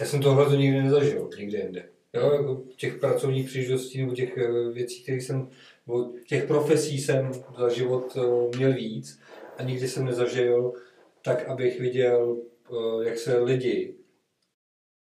Já 0.00 0.06
jsem 0.06 0.20
to 0.20 0.50
nikdy 0.56 0.82
nezažil, 0.82 1.30
nikde 1.38 1.58
jinde. 1.58 1.88
Jo, 2.12 2.32
jako 2.32 2.62
těch 2.76 2.98
pracovních 2.98 3.46
příležitostí 3.48 4.00
nebo 4.00 4.14
těch 4.14 4.36
eh, 4.38 4.70
věcí, 4.72 5.02
které 5.02 5.18
jsem, 5.18 5.50
nebo 5.86 6.12
těch 6.26 6.46
profesí 6.46 6.98
jsem 7.00 7.32
za 7.58 7.68
život 7.68 8.16
eh, 8.16 8.56
měl 8.56 8.72
víc 8.72 9.20
a 9.58 9.62
nikdy 9.62 9.88
jsem 9.88 10.04
nezažil 10.04 10.72
tak, 11.22 11.48
abych 11.48 11.80
viděl, 11.80 12.36
eh, 12.70 13.08
jak 13.08 13.18
se 13.18 13.38
lidi 13.38 13.94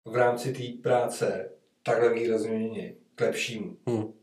v 0.05 0.15
rámci 0.15 0.53
té 0.53 0.81
práce 0.83 1.51
takhle 1.83 2.13
výrazně 2.13 2.51
mění 2.51 2.95
k 3.15 3.21
lepšímu. 3.21 3.77
Hm. 3.89 4.13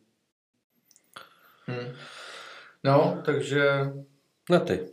Hmm. 1.66 1.94
No, 2.84 3.22
takže 3.24 3.62
Na 4.50 4.60
ty. 4.60 4.92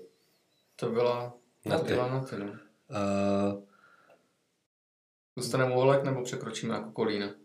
to 0.76 0.90
byla 0.90 1.38
Na 1.66 1.80
to 1.80 1.86
ty. 1.86 1.94
byla 1.94 2.08
na 2.08 2.24
ty, 2.24 2.36
no. 2.38 2.45
Uh, 2.45 3.64
Dostaneme 5.38 5.76
ohlek 5.76 6.04
nebo 6.04 6.24
překročíme 6.24 6.76
jako 6.76 6.91
kolína? 6.91 7.36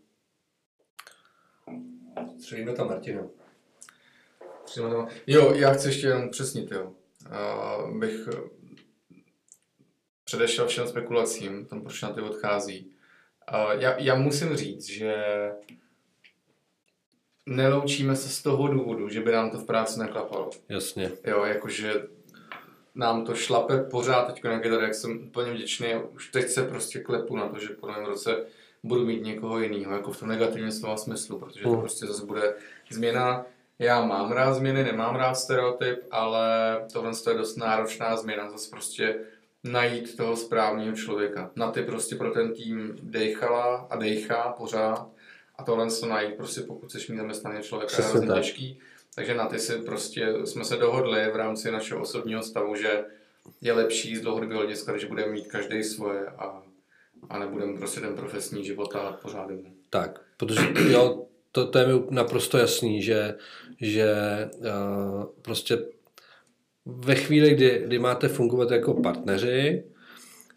Střelíme 2.39 2.73
tam 2.73 2.87
Martina. 2.87 3.21
Přijeme 4.65 4.91
to- 4.91 5.07
Jo, 5.27 5.53
já 5.55 5.73
chci 5.73 5.87
ještě 5.87 6.07
jenom 6.07 6.29
přesnit, 6.29 6.71
jo. 6.71 6.91
Uh, 7.85 7.97
bych 7.97 8.27
eh, 8.33 8.41
předešel 10.23 10.67
všem 10.67 10.87
spekulacím, 10.87 11.65
tam 11.65 11.81
proč 11.81 12.01
na 12.01 12.13
ty 12.13 12.21
odchází. 12.21 12.91
Uh, 13.53 13.71
já, 13.81 13.97
já 13.99 14.15
musím 14.15 14.55
říct, 14.55 14.85
že 14.89 15.15
neloučíme 17.45 18.15
se 18.15 18.29
z 18.29 18.41
toho 18.41 18.67
důvodu, 18.67 19.09
že 19.09 19.21
by 19.21 19.31
nám 19.31 19.51
to 19.51 19.57
v 19.57 19.65
práci 19.65 19.99
neklapalo. 19.99 20.49
jasně. 20.69 21.11
Jo, 21.25 21.43
jakože 21.45 21.93
nám 22.95 23.25
to 23.25 23.35
šlape 23.35 23.77
pořád 23.83 24.33
teď 24.33 24.43
na 24.43 24.59
kytaře, 24.59 24.83
jak 24.83 24.95
jsem 24.95 25.27
úplně 25.27 25.51
vděčný. 25.51 25.93
Už 25.95 26.29
teď 26.31 26.49
se 26.49 26.63
prostě 26.63 26.99
klepu 26.99 27.35
na 27.35 27.49
to, 27.49 27.59
že 27.59 27.67
po 27.69 27.87
novém 27.87 28.05
roce 28.05 28.45
budu 28.83 29.05
mít 29.05 29.23
někoho 29.23 29.59
jiného, 29.59 29.93
jako 29.93 30.11
v 30.11 30.19
tom 30.19 30.29
negativním 30.29 30.71
slova 30.71 30.97
smyslu, 30.97 31.39
protože 31.39 31.63
to 31.63 31.69
Hmm. 31.69 31.79
prostě 31.79 32.05
zase 32.05 32.25
bude 32.25 32.55
změna. 32.89 33.45
Já 33.79 34.05
mám 34.05 34.31
rád 34.31 34.53
změny, 34.53 34.83
nemám 34.83 35.15
rád 35.15 35.33
stereotyp, 35.33 35.99
ale 36.11 36.41
tohle 36.93 37.11
je 37.29 37.37
dost 37.37 37.55
náročná 37.55 38.17
změna, 38.17 38.49
zase 38.49 38.69
prostě 38.69 39.19
najít 39.63 40.17
toho 40.17 40.35
správného 40.35 40.95
člověka. 40.95 41.51
Na 41.55 41.71
ty 41.71 41.81
prostě 41.81 42.15
pro 42.15 42.31
ten 42.31 42.53
tým 42.53 42.95
dejchala 43.01 43.87
a 43.89 43.95
dejchá 43.95 44.55
pořád 44.57 45.07
a 45.57 45.63
tohle 45.63 45.87
to 45.99 46.05
najít 46.05 46.35
prostě 46.35 46.61
pokud 46.61 46.89
chceš 46.89 47.07
mít 47.09 47.17
zaměstnaný 47.17 47.63
člověka 47.63 47.95
je 47.97 48.03
hrozně 48.07 48.27
těžký. 48.27 48.79
Takže 49.15 49.35
na 49.35 49.45
ty 49.45 49.59
si 49.59 49.77
prostě 49.77 50.33
jsme 50.45 50.65
se 50.65 50.75
dohodli 50.77 51.31
v 51.31 51.35
rámci 51.35 51.71
našeho 51.71 52.01
osobního 52.01 52.43
stavu, 52.43 52.75
že 52.75 53.05
je 53.61 53.73
lepší 53.73 54.15
z 54.15 54.21
dlouhodobého 54.21 54.59
hlediska, 54.59 54.91
když 54.91 55.05
budeme 55.05 55.31
mít 55.31 55.47
každý 55.47 55.83
svoje 55.83 56.25
a, 56.27 56.63
a 57.29 57.39
nebudeme 57.39 57.77
prostě 57.77 57.99
ten 57.99 58.15
profesní 58.15 58.65
život 58.65 58.95
a 58.95 59.11
pořád 59.21 59.49
jen. 59.49 59.61
Tak, 59.89 60.21
protože 60.37 60.61
jo, 60.89 61.25
to, 61.51 61.67
to 61.67 61.79
je 61.79 61.87
mi 61.87 62.03
naprosto 62.09 62.57
jasný, 62.57 63.01
že, 63.01 63.35
že 63.81 64.15
uh, 64.57 65.23
prostě 65.41 65.77
ve 66.85 67.15
chvíli, 67.15 67.55
kdy, 67.55 67.83
kdy 67.85 67.99
máte 67.99 68.27
fungovat 68.27 68.71
jako 68.71 68.93
partneři, 68.93 69.83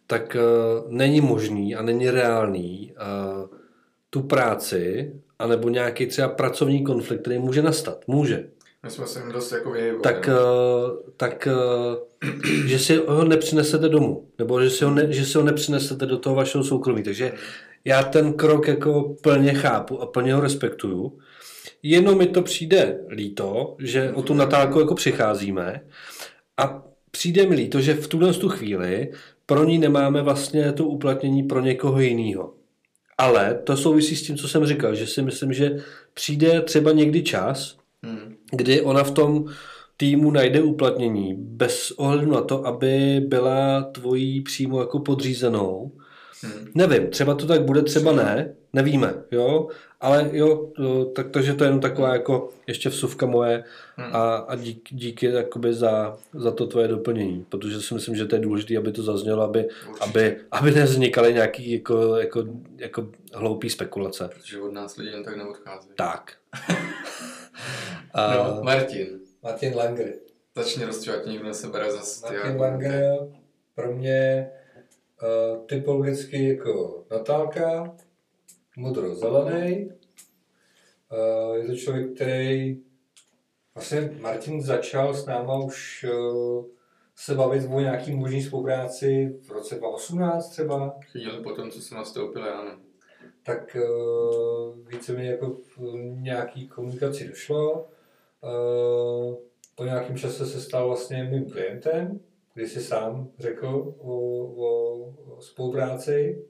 tak 0.07 0.37
uh, 0.37 0.93
není 0.93 1.21
možný 1.21 1.75
a 1.75 1.83
není 1.83 2.11
reálný 2.11 2.95
uh, 2.95 3.59
tu 4.11 4.23
práci 4.23 5.13
anebo 5.39 5.69
nějaký 5.69 6.07
třeba 6.07 6.29
pracovní 6.29 6.85
konflikt, 6.85 7.21
který 7.21 7.39
může 7.39 7.63
nastat. 7.63 8.05
Může. 8.07 8.49
My 8.85 8.91
jsme 8.91 9.07
se 9.07 9.21
jim 9.21 9.33
dost 9.33 9.53
jako 9.53 9.71
vyhybovali. 9.71 10.03
Tak, 10.03 10.29
uh, 10.29 11.11
tak 11.17 11.49
uh, 12.23 12.67
že 12.67 12.79
si 12.79 12.97
ho 12.97 13.25
nepřinesete 13.25 13.89
domů, 13.89 14.29
nebo 14.39 14.63
že 14.63 14.71
si 14.71 14.85
ho, 14.85 14.91
ne, 14.91 15.13
že 15.13 15.27
si 15.27 15.39
ho 15.39 15.45
nepřinesete 15.45 16.07
do 16.07 16.19
toho 16.19 16.37
vašeho 16.37 16.65
soukromí. 16.65 17.03
Takže 17.03 17.33
já 17.85 18.03
ten 18.03 18.33
krok 18.33 18.69
jako 18.69 19.17
plně 19.23 19.55
chápu 19.55 20.01
a 20.03 20.07
plně 20.07 20.35
ho 20.35 20.41
respektuju. 20.41 21.19
Jenom 21.83 22.19
mi 22.19 22.27
to 22.27 22.43
přijde 22.43 22.99
líto, 23.09 23.77
že 23.79 24.13
o 24.13 24.23
tu 24.23 24.35
Natálku 24.35 24.81
jako 24.81 24.95
přicházíme 24.95 25.81
a 26.57 26.83
přijde 27.11 27.47
mi 27.47 27.55
líto, 27.55 27.81
že 27.81 27.95
v 27.95 28.09
tuhle 28.09 28.33
tu 28.33 28.49
chvíli 28.49 29.11
pro 29.47 29.65
ní 29.65 29.79
nemáme 29.79 30.23
vlastně 30.23 30.73
to 30.73 30.85
uplatnění 30.85 31.43
pro 31.43 31.61
někoho 31.61 32.01
jiného. 32.01 32.55
Ale 33.19 33.61
to 33.65 33.77
souvisí 33.77 34.17
s 34.17 34.23
tím, 34.23 34.37
co 34.37 34.49
jsem 34.49 34.67
říkal, 34.67 34.95
že 34.95 35.07
si 35.07 35.23
myslím, 35.23 35.53
že 35.53 35.77
přijde 36.15 36.61
třeba 36.61 36.93
někdy 36.93 37.23
čas, 37.23 37.83
Hmm. 38.05 38.37
Kdy 38.53 38.83
ona 38.83 39.05
v 39.05 39.11
tom 39.11 39.45
týmu 39.97 40.31
najde 40.31 40.63
uplatnění 40.63 41.35
bez 41.35 41.91
ohledu 41.91 42.33
na 42.33 42.41
to, 42.41 42.67
aby 42.67 43.21
byla 43.21 43.83
tvojí 43.83 44.41
přímo 44.41 44.81
jako 44.81 44.99
podřízenou. 45.01 45.93
Hmm. 46.43 46.69
Nevím, 46.75 47.07
třeba 47.07 47.35
to 47.35 47.47
tak 47.47 47.63
bude, 47.63 47.83
třeba 47.83 48.13
ne, 48.13 48.55
nevíme, 48.73 49.15
jo, 49.31 49.69
ale 50.01 50.31
jo, 50.33 50.71
tak 51.15 51.31
takže 51.31 51.55
to 51.55 51.65
je 51.65 51.69
jenom 51.69 51.81
taková 51.81 52.13
jako 52.13 52.49
ještě 52.67 52.89
vsuvka 52.89 53.27
moje 53.27 53.65
Hmm. 53.97 54.17
a, 54.17 54.37
a 54.37 54.55
dík, 54.57 54.89
díky 54.91 55.27
jakoby 55.27 55.75
za, 55.75 56.17
za 56.35 56.51
to 56.51 56.67
tvoje 56.67 56.89
doplnění, 56.89 57.47
protože 57.49 57.81
si 57.83 57.95
myslím, 57.95 58.17
že 58.17 58.27
to 58.27 58.35
je 58.37 58.41
důležité, 58.41 58.77
aby 58.77 58.93
to 58.93 59.03
zaznělo, 59.03 59.43
aby, 59.43 59.65
Určitě. 59.89 60.05
aby, 60.11 60.37
aby 60.51 60.71
nevznikaly 60.71 61.35
nějaký 61.35 61.73
jako, 61.73 62.17
jako, 62.17 62.45
jako 62.79 63.09
hloupý 63.35 63.71
spekulace. 63.71 64.31
Protože 64.35 64.61
od 64.61 64.73
nás 64.73 64.97
lidi 64.97 65.11
jen 65.11 65.25
tak 65.25 65.37
neodchází. 65.37 65.89
Tak. 65.97 66.33
a, 68.15 68.35
No, 68.35 68.61
Martin, 68.63 69.07
Martin 69.43 69.75
Langer. 69.77 70.13
začni 70.57 70.85
rozčívat, 70.85 71.27
někdo 71.27 71.55
se 71.55 71.67
bere 71.69 71.93
zase. 71.93 72.27
Martin 72.35 72.61
Langer 72.61 73.17
pro 73.75 73.93
mě 73.93 74.51
typologicky 75.67 76.49
jako 76.49 77.05
Natálka, 77.11 77.97
modro-zelený. 78.77 79.91
Je 81.55 81.67
to 81.67 81.77
člověk, 81.77 82.15
který 82.15 82.83
vlastně 83.75 84.17
Martin 84.21 84.63
začal 84.63 85.15
s 85.15 85.27
náma 85.27 85.59
už 85.59 86.07
uh, 86.15 86.65
se 87.17 87.35
bavit 87.35 87.69
o 87.71 87.81
nějaký 87.81 88.17
možný 88.17 88.43
spolupráci 88.43 89.39
v 89.47 89.51
roce 89.51 89.75
2018 89.75 90.49
třeba, 90.49 90.99
Chvíli 91.11 91.43
po 91.43 91.53
tom, 91.53 91.71
co 91.71 91.81
jsem 91.81 91.99
nastoupil, 91.99 92.43
ne. 92.43 92.77
tak 93.43 93.77
uh, 93.77 94.89
víceméně 94.89 95.31
jako 95.31 95.51
v 95.77 95.79
nějaký 96.21 96.69
komunikaci 96.69 97.29
došlo. 97.29 97.89
Uh, 98.41 99.35
po 99.75 99.85
nějakém 99.85 100.17
čase 100.17 100.47
se 100.47 100.61
stal 100.61 100.87
vlastně 100.87 101.25
mým 101.25 101.51
klientem, 101.51 102.21
kdy 102.55 102.69
si 102.69 102.81
sám 102.81 103.31
řekl 103.39 103.95
o, 103.99 104.15
o, 104.67 105.41
spolupráci. 105.41 106.45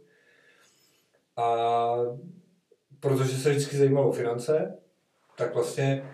A 1.37 1.97
protože 3.01 3.37
se 3.37 3.51
vždycky 3.51 3.77
zajímalo 3.77 4.09
o 4.09 4.13
finance, 4.13 4.79
tak 5.37 5.55
vlastně 5.55 6.11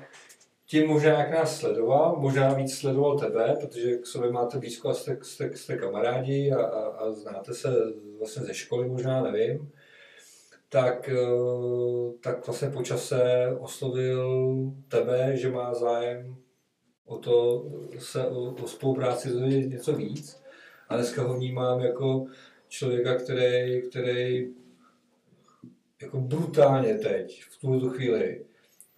tím 0.66 0.89
možná 0.89 1.19
jak 1.19 1.31
nás 1.31 1.59
sledoval, 1.59 2.16
možná 2.16 2.55
víc 2.55 2.74
sledoval 2.74 3.19
tebe, 3.19 3.56
protože 3.60 3.97
k 3.97 4.06
sobě 4.06 4.32
máte 4.32 4.59
blízko 4.59 4.89
a 4.89 4.94
jste, 4.94 5.19
jste, 5.23 5.56
jste 5.56 5.77
kamarádi 5.77 6.52
a, 6.52 6.66
a, 6.66 6.81
a 6.81 7.10
znáte 7.10 7.55
se 7.55 7.69
vlastně 8.19 8.43
ze 8.43 8.55
školy 8.55 8.89
možná, 8.89 9.23
nevím 9.23 9.73
tak, 10.69 11.09
eh, 11.09 12.19
tak 12.20 12.47
vlastně 12.47 12.70
po 12.70 12.82
čase 12.82 13.47
oslovil 13.60 14.52
tebe, 14.89 15.36
že 15.36 15.51
má 15.51 15.74
zájem 15.74 16.36
o 17.09 17.18
to 17.18 17.66
se 17.98 18.26
o, 18.26 18.40
o 18.40 18.66
spolupráci 18.68 19.28
dozvědět 19.28 19.66
něco 19.68 19.93
víc. 19.93 20.40
A 20.89 20.97
dneska 20.97 21.22
ho 21.22 21.35
vnímám 21.35 21.80
jako 21.80 22.26
člověka, 22.68 23.14
který, 23.14 23.82
který 23.82 24.48
jako 26.02 26.20
brutálně 26.20 26.94
teď, 26.94 27.43
v 27.44 27.60
tuto 27.60 27.90
chvíli, 27.90 28.44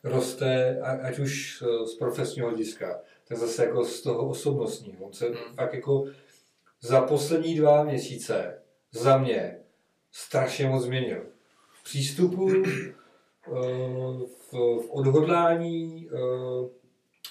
roste, 0.05 0.81
a- 0.81 1.07
ať 1.09 1.19
už 1.19 1.63
z 1.87 1.95
profesního 1.95 2.49
hlediska, 2.49 3.01
tak 3.29 3.39
zase 3.39 3.65
jako 3.65 3.85
z 3.85 4.03
toho 4.03 4.29
osobnostního. 4.29 5.05
On 5.07 5.13
se 5.13 5.27
Hmm. 5.27 5.37
fakt 5.55 5.75
jako 5.75 6.05
za 6.81 7.01
poslední 7.01 7.55
dva 7.55 7.85
měsíce 7.85 8.63
za 8.93 9.19
mě 9.19 9.59
strašně 10.13 10.69
moc 10.69 10.85
změnil. 10.85 11.23
V 11.73 11.85
přístupu, 11.85 12.51
eh, 12.53 12.63
v, 14.51 14.53
v 14.53 14.91
odhodlání, 14.91 16.09
eh, 16.13 16.80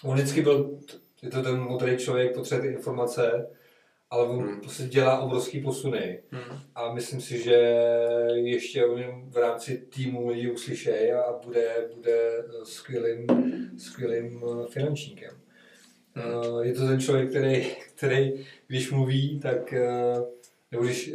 on 0.04 0.16
vždycky 0.16 0.42
byl, 0.42 0.80
je 1.22 1.30
to 1.30 1.42
ten 1.44 1.60
modrý 1.60 1.98
člověk, 1.98 2.34
potřebuje 2.34 2.70
ty 2.70 2.76
informace, 2.76 3.48
ale 4.10 4.28
on 4.28 4.40
Hmm. 4.40 4.62
prostě 4.62 4.84
dělá 4.84 5.20
obrovský 5.20 5.62
posuny. 5.62 6.20
Hmm. 6.32 6.60
A 6.76 6.94
myslím 6.94 7.22
si, 7.22 7.44
že 7.44 7.76
ještě 8.34 8.86
o 8.86 8.98
něm 8.98 9.30
v 9.30 9.38
rámci 9.38 9.78
týmu 9.78 10.28
lidi 10.30 10.52
uslyšejí 10.52 11.12
a 11.12 11.34
bude, 11.46 11.90
bude 11.96 12.44
skvělým, 12.64 13.26
skvělým 13.78 14.44
eh, 14.44 14.68
finančníkem. 14.72 15.32
Hmm. 16.14 16.26
Eh, 16.62 16.68
Je 16.68 16.74
to 16.74 16.88
ten 16.88 17.00
člověk, 17.00 17.30
který, 17.30 17.68
který 17.96 18.46
když 18.68 18.92
mluví, 18.92 19.40
tak 19.40 19.74
eh, 19.74 20.16
nebo 20.72 20.84
když 20.84 21.14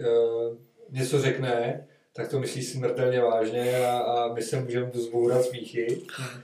něco 0.90 1.20
řekne, 1.22 1.86
tak 2.12 2.28
to 2.28 2.40
myslí 2.40 2.62
smrtelně 2.62 3.20
vážně 3.20 3.86
a, 3.86 3.98
a 3.98 4.32
my 4.34 4.42
se 4.42 4.60
můžeme 4.60 4.90
zbourat 4.94 5.42
smíchy. 5.44 6.02
Hmm. 6.16 6.42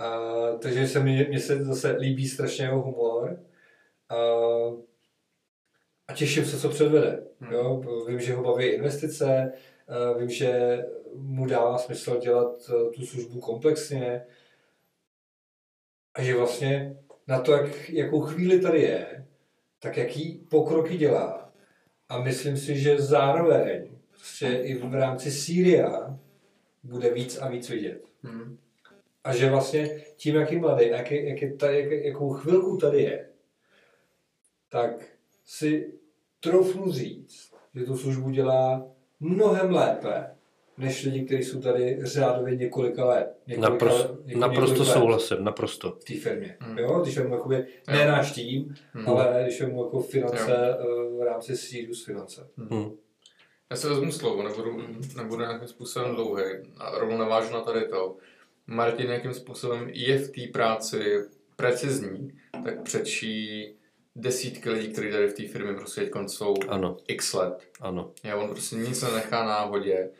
A, 0.00 0.18
takže 0.58 0.88
se 0.88 1.00
mi, 1.00 1.26
mně 1.28 1.40
se 1.40 1.64
zase 1.64 1.90
líbí 1.90 2.28
strašně 2.28 2.64
jeho 2.64 2.82
humor. 2.82 3.40
A, 4.08 4.16
a 6.08 6.14
těším 6.14 6.44
se, 6.44 6.60
co 6.60 6.68
předvede. 6.68 7.26
Hmm. 7.40 7.52
Jo? 7.52 7.82
Vím, 8.08 8.20
že 8.20 8.34
ho 8.34 8.42
baví 8.42 8.66
investice, 8.66 9.52
vím, 10.18 10.30
že 10.30 10.78
mu 11.14 11.46
dává 11.46 11.78
smysl 11.78 12.20
dělat 12.20 12.56
eh, 12.68 12.90
tu 12.90 13.06
službu 13.06 13.40
komplexně 13.40 14.26
a 16.14 16.22
že 16.22 16.36
vlastně 16.36 16.96
na 17.26 17.40
to, 17.40 17.52
jak, 17.52 17.90
jakou 17.90 18.20
chvíli 18.20 18.60
tady 18.60 18.82
je, 18.82 19.26
tak 19.78 19.96
jaký 19.96 20.46
pokroky 20.50 20.96
dělá. 20.96 21.52
A 22.08 22.22
myslím 22.22 22.56
si, 22.56 22.78
že 22.78 23.00
zároveň 23.00 23.90
prostě 24.08 24.46
i 24.46 24.74
v 24.74 24.94
rámci 24.94 25.30
Sýria 25.30 26.18
bude 26.82 27.14
víc 27.14 27.38
a 27.38 27.48
víc 27.48 27.68
vidět. 27.68 28.04
Hmm. 28.22 28.58
A 29.24 29.34
že 29.36 29.50
vlastně 29.50 30.00
tím, 30.16 30.34
jak 30.34 30.52
je 30.52 30.58
mladý, 30.58 30.88
jak, 30.88 31.10
je, 31.10 31.28
jak, 31.28 31.42
je 31.42 31.54
tady, 31.56 31.80
jak, 31.80 32.04
jakou 32.04 32.32
chvilku 32.32 32.76
tady 32.76 33.02
je, 33.02 33.28
tak 34.68 34.90
si 35.44 35.92
troufnu 36.40 36.92
říct, 36.92 37.52
že 37.74 37.84
tu 37.84 37.96
službu 37.96 38.30
dělá 38.30 38.86
mnohem 39.20 39.70
lépe, 39.74 40.30
než 40.78 41.04
lidi, 41.04 41.24
kteří 41.24 41.42
jsou 41.44 41.60
tady 41.60 41.98
řádově 42.02 42.56
několika 42.56 43.04
let. 43.04 43.36
Několika, 43.46 43.70
Naprosto, 43.72 44.18
jako 44.26 44.40
naprosto 44.40 44.78
let 44.82 44.88
souhlasím, 44.88 45.44
naprosto. 45.44 45.90
v 46.00 46.04
té 46.04 46.14
firmě. 46.14 46.56
Hmm. 46.60 46.78
Jo? 46.78 47.00
Když 47.02 47.18
vemu 47.18 47.34
jakoby, 47.34 47.56
ne 47.88 48.00
Jo. 48.02 48.08
náš 48.08 48.32
tým, 48.32 48.74
Hmm. 48.92 49.08
ale 49.08 49.40
když 49.42 49.60
vemu 49.60 49.84
jako 49.84 50.00
finance 50.00 50.54
eh, 50.78 50.84
v 51.18 51.22
rámci 51.24 51.56
Sirius 51.56 52.04
finance. 52.04 52.48
Hm. 52.56 52.90
Já 53.70 53.76
si 53.76 53.88
vezmu 53.88 54.12
slovo, 54.12 54.42
nebudu, 54.42 54.82
nebudu 55.16 55.40
nějakým 55.42 55.68
způsobem 55.68 56.14
dlouhý. 56.14 56.42
A 56.78 56.98
rovnou 56.98 57.18
navážu 57.18 57.52
na 57.52 57.60
tady 57.60 57.88
to. 57.88 58.16
Martin 58.70 59.06
nějakým 59.06 59.34
způsobem 59.34 59.90
je 59.92 60.18
v 60.18 60.30
té 60.30 60.52
práci 60.52 61.16
precizní, 61.56 62.32
tak 62.64 62.82
přečí 62.82 63.74
desítky 64.16 64.70
lidí, 64.70 64.92
kteří 64.92 65.10
tady 65.10 65.28
v 65.28 65.34
té 65.34 65.48
firmě 65.48 65.72
prostě 65.74 66.00
teď 66.00 66.10
jsou 66.26 66.54
Ano, 66.68 66.96
x 67.08 67.32
let. 67.32 67.68
ano. 67.80 68.10
Já, 68.24 68.36
on 68.36 68.48
prostě 68.50 68.76
nic 68.76 69.02
nenechá 69.02 69.44
náhodě. 69.44 70.10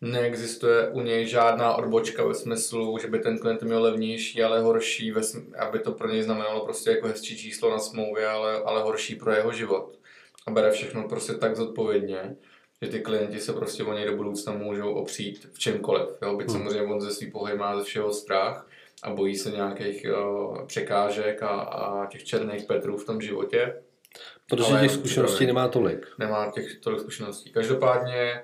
Neexistuje 0.00 0.88
u 0.88 1.00
něj 1.00 1.26
žádná 1.26 1.74
odbočka 1.74 2.24
ve 2.24 2.34
smyslu, 2.34 2.98
že 2.98 3.08
by 3.08 3.18
ten 3.18 3.38
klient 3.38 3.62
měl 3.62 3.82
levnější, 3.82 4.42
ale 4.42 4.60
horší, 4.60 5.12
aby 5.58 5.78
to 5.78 5.92
pro 5.92 6.08
něj 6.08 6.22
znamenalo 6.22 6.64
prostě 6.64 6.90
jako 6.90 7.08
hezčí 7.08 7.38
číslo 7.38 7.70
na 7.70 7.78
smlouvě, 7.78 8.26
ale, 8.26 8.62
ale 8.62 8.82
horší 8.82 9.14
pro 9.16 9.32
jeho 9.32 9.52
život. 9.52 9.98
A 10.46 10.50
bere 10.50 10.70
všechno 10.70 11.08
prostě 11.08 11.32
tak 11.32 11.56
zodpovědně, 11.56 12.36
že 12.82 12.88
ty 12.88 13.00
klienti 13.00 13.40
se 13.40 13.52
prostě 13.52 13.84
o 13.84 13.92
něj 13.92 14.06
do 14.06 14.16
budoucna 14.16 14.52
můžou 14.52 14.94
opřít 14.94 15.48
v 15.52 15.58
čemkoliv. 15.58 16.08
Jo? 16.22 16.36
Byť 16.36 16.48
Hmm. 16.48 16.58
samozřejmě 16.58 16.82
on 16.82 17.00
ze 17.00 17.10
svý 17.10 17.30
pohy 17.30 17.56
má 17.56 17.78
ze 17.78 17.84
všeho 17.84 18.12
strach 18.12 18.66
a 19.02 19.10
bojí 19.10 19.36
se 19.36 19.50
nějakých 19.50 20.06
uh, 20.18 20.66
překážek 20.66 21.42
a, 21.42 21.48
a 21.48 22.06
těch 22.06 22.24
černých 22.24 22.64
Petrů 22.64 22.96
v 22.96 23.04
tom 23.04 23.20
životě 23.20 23.82
Protože 24.48 24.80
těch 24.80 24.90
zkušeností 24.90 25.46
nemá 25.46 25.68
tolik. 25.68 26.06
nemá 26.18 26.50
těch 26.50 26.78
tolik 26.78 27.00
zkušeností. 27.00 27.50
Každopádně, 27.52 28.42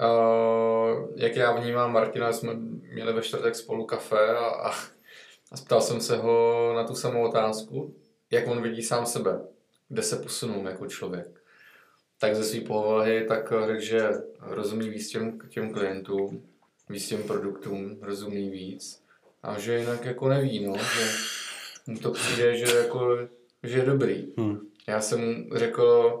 uh, 0.00 1.08
jak 1.16 1.36
já 1.36 1.52
vnímám 1.52 1.92
Martina, 1.92 2.32
jsme 2.32 2.54
měli 2.92 3.12
ve 3.12 3.22
čtvrtek 3.22 3.54
spolu 3.54 3.84
kafe 3.84 4.28
a, 4.36 4.44
a, 4.46 4.70
a 5.52 5.56
ptal 5.64 5.80
jsem 5.80 6.00
se 6.00 6.16
ho 6.16 6.72
na 6.76 6.84
tu 6.84 6.94
samou 6.94 7.28
otázku, 7.28 7.94
jak 8.30 8.46
on 8.48 8.62
vidí 8.62 8.82
sám 8.82 9.06
sebe, 9.06 9.40
kde 9.88 10.02
se 10.02 10.16
posunul 10.16 10.66
jako 10.68 10.86
člověk. 10.86 11.39
Tak 12.20 12.36
ze 12.36 12.44
své 12.44 12.60
povahy 12.60 13.24
tak 13.28 13.52
řekl, 13.66 13.80
že 13.80 14.10
rozumí 14.40 14.88
víc 14.88 15.08
těm, 15.08 15.38
těm 15.48 15.72
klientům, 15.72 16.46
víc 16.88 17.08
těm 17.08 17.22
produktům, 17.22 17.98
rozumí 18.02 18.50
víc 18.50 19.02
a 19.42 19.58
že 19.58 19.78
jinak 19.78 20.04
jako 20.04 20.28
neví, 20.28 20.64
no, 20.66 20.76
že 20.76 21.10
mu 21.86 21.98
to 21.98 22.10
přijde, 22.10 22.56
že, 22.56 22.76
jako, 22.76 23.16
že 23.62 23.78
je 23.78 23.84
dobrý. 23.84 24.32
Hm. 24.40 24.58
Já 24.88 25.00
jsem 25.00 25.48
řekl, 25.54 26.14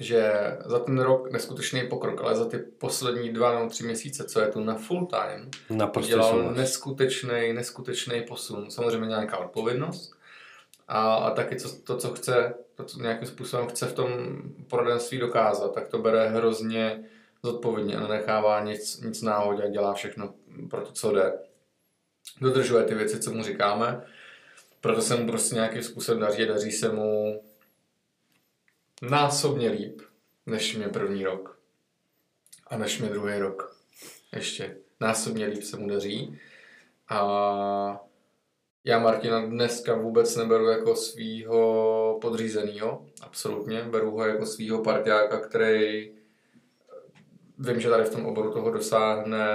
že 0.00 0.32
za 0.64 0.78
ten 0.78 0.98
rok 0.98 1.30
neskutečný 1.32 1.88
pokrok, 1.88 2.20
ale 2.20 2.36
za 2.36 2.44
ty 2.44 2.58
poslední 2.58 3.32
dva 3.32 3.58
nebo 3.58 3.70
tři 3.70 3.84
měsíce, 3.84 4.24
co 4.24 4.40
je 4.40 4.48
tu 4.48 4.60
na 4.60 4.74
full 4.74 5.06
time, 5.06 5.50
Naprosto 5.70 6.06
udělal 6.08 6.30
souhlas. 6.30 6.56
neskutečný, 6.56 7.52
neskutečný 7.52 8.22
posun. 8.28 8.70
Samozřejmě 8.70 9.06
nějaká 9.08 9.38
odpovědnost 9.38 10.12
a, 10.88 11.14
a 11.14 11.30
taky 11.30 11.56
co, 11.56 11.76
to, 11.82 11.96
co 11.96 12.14
chce, 12.14 12.54
to, 12.74 12.84
nějakým 12.98 13.28
způsobem 13.28 13.68
chce 13.68 13.86
v 13.86 13.92
tom 13.92 14.08
poradenství 14.68 15.18
dokázat, 15.18 15.74
tak 15.74 15.88
to 15.88 15.98
bere 15.98 16.28
hrozně 16.28 17.04
zodpovědně 17.42 17.96
a 17.96 18.00
nenechává 18.00 18.60
nic, 18.60 19.00
nic 19.00 19.22
náhodě 19.22 19.62
a 19.62 19.68
dělá 19.68 19.94
všechno 19.94 20.34
pro 20.70 20.80
to, 20.80 20.92
co 20.92 21.12
jde. 21.12 21.32
Dodržuje 22.40 22.84
ty 22.84 22.94
věci, 22.94 23.20
co 23.20 23.32
mu 23.32 23.42
říkáme, 23.42 24.06
proto 24.80 25.02
se 25.02 25.16
mu 25.16 25.26
prostě 25.26 25.54
nějakým 25.54 25.82
způsobem 25.82 26.20
daří, 26.20 26.46
daří 26.46 26.72
se 26.72 26.92
mu 26.92 27.42
násobně 29.02 29.70
líp, 29.70 30.00
než 30.46 30.76
mě 30.76 30.88
první 30.88 31.24
rok. 31.24 31.58
A 32.66 32.76
než 32.76 32.98
mě 32.98 33.08
druhý 33.08 33.38
rok. 33.38 33.76
Ještě. 34.32 34.76
Násobně 35.00 35.46
líp 35.46 35.62
se 35.62 35.76
mu 35.76 35.88
daří. 35.88 36.40
A 37.08 38.00
já 38.84 38.98
Martina 38.98 39.46
dneska 39.46 39.94
vůbec 39.94 40.36
neberu 40.36 40.66
jako 40.66 40.96
svýho 40.96 42.18
podřízenýho, 42.20 43.06
absolutně. 43.22 43.82
Beru 43.82 44.10
ho 44.10 44.24
jako 44.26 44.46
svýho 44.46 44.82
parťáka, 44.82 45.38
který 45.38 46.10
vím, 47.58 47.80
že 47.80 47.90
tady 47.90 48.04
v 48.04 48.10
tom 48.10 48.26
oboru 48.26 48.52
toho 48.52 48.70
dosáhne, 48.70 49.48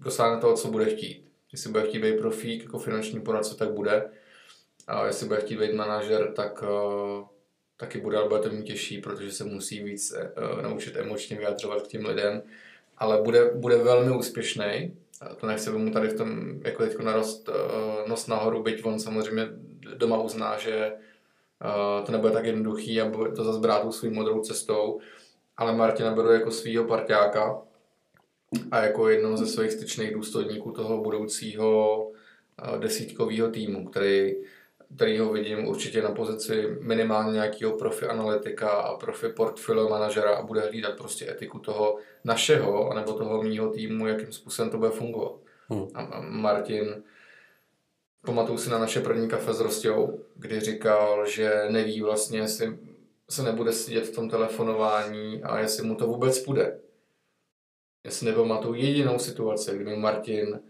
dosáhne 0.00 0.40
toho, 0.40 0.56
co 0.56 0.68
bude 0.68 0.84
chtít. 0.84 1.26
Jestli 1.52 1.70
bude 1.70 1.86
chtít 1.86 1.98
být 1.98 2.18
profík 2.18 2.62
jako 2.62 2.78
finanční 2.78 3.20
poradce, 3.20 3.56
tak 3.56 3.72
bude. 3.72 4.10
A 4.86 5.06
jestli 5.06 5.26
bude 5.26 5.40
chtít 5.40 5.58
být 5.58 5.74
manažer, 5.74 6.32
tak 6.32 6.62
uh, 6.62 7.26
taky 7.76 8.00
bude, 8.00 8.16
ale 8.16 8.28
bude 8.28 8.40
to 8.40 8.48
mít 8.50 8.64
těžší, 8.64 9.00
protože 9.00 9.32
se 9.32 9.44
musí 9.44 9.84
víc 9.84 10.12
uh, 10.12 10.62
naučit 10.62 10.96
emočně 10.96 11.36
vyjadřovat 11.36 11.82
k 11.82 11.88
těm 11.88 12.06
lidem. 12.06 12.42
Ale 12.98 13.22
bude, 13.22 13.50
bude 13.54 13.76
velmi 13.76 14.16
úspěšný. 14.16 14.96
To 15.36 15.46
nechci 15.46 15.70
mu 15.70 15.90
tady 15.90 16.08
v 16.08 16.16
tom 16.16 16.60
jako 16.64 16.82
teďko 16.82 17.02
narost 17.02 17.48
uh, 17.48 18.08
nos 18.08 18.26
nahoru, 18.26 18.62
byť 18.62 18.84
on 18.84 19.00
samozřejmě 19.00 19.48
doma 19.96 20.22
uzná, 20.22 20.58
že 20.58 20.92
uh, 21.64 22.06
to 22.06 22.12
nebude 22.12 22.32
tak 22.32 22.44
jednoduchý 22.44 23.00
a 23.00 23.08
bude 23.08 23.32
to 23.32 23.44
zase 23.44 23.60
brát 23.60 23.92
svým 23.92 24.14
modrou 24.14 24.40
cestou. 24.40 25.00
Ale 25.56 25.72
Martina 25.72 26.14
beru 26.14 26.32
jako 26.32 26.50
svýho 26.50 26.84
parťáka 26.84 27.62
a 28.70 28.78
jako 28.82 29.08
jednoho 29.08 29.36
ze 29.36 29.46
svých 29.46 29.72
styčných 29.72 30.14
důstojníků 30.14 30.72
toho 30.72 31.02
budoucího 31.02 32.02
uh, 32.08 32.78
desítkového 32.78 33.50
týmu, 33.50 33.88
který 33.88 34.34
který 34.94 35.18
ho 35.18 35.32
vidím 35.32 35.68
určitě 35.68 36.02
na 36.02 36.10
pozici 36.10 36.76
minimálně 36.80 37.32
nějakého 37.32 37.72
profi 37.72 38.06
analytika 38.06 38.70
a 38.70 38.96
profi 38.96 39.28
portfolio 39.28 39.88
manažera 39.88 40.36
a 40.36 40.42
bude 40.42 40.60
hlídat 40.60 40.96
prostě 40.96 41.30
etiku 41.30 41.58
toho 41.58 41.98
našeho 42.24 42.90
anebo 42.90 43.12
toho 43.12 43.42
mýho 43.42 43.70
týmu, 43.70 44.06
jakým 44.06 44.32
způsobem 44.32 44.70
to 44.70 44.78
bude 44.78 44.90
fungovat. 44.90 45.32
Hmm. 45.68 45.86
A, 45.94 46.02
a 46.02 46.20
Martin, 46.20 47.02
pamatuju 48.26 48.58
si 48.58 48.70
na 48.70 48.78
naše 48.78 49.00
první 49.00 49.28
kafe 49.28 49.54
s 49.54 49.60
Rostou, 49.60 50.20
kdy 50.34 50.60
říkal, 50.60 51.26
že 51.26 51.64
neví 51.68 52.02
vlastně, 52.02 52.38
jestli 52.38 52.78
se 53.30 53.42
nebude 53.42 53.72
sedět 53.72 54.04
v 54.04 54.14
tom 54.14 54.30
telefonování 54.30 55.42
a 55.42 55.58
jestli 55.58 55.86
mu 55.86 55.94
to 55.94 56.06
vůbec 56.06 56.38
půjde. 56.38 56.80
Já 58.04 58.10
si 58.10 58.24
nepamatuju 58.24 58.74
jedinou 58.74 59.18
situaci, 59.18 59.78
kdy 59.78 59.96
Martin 59.96 60.60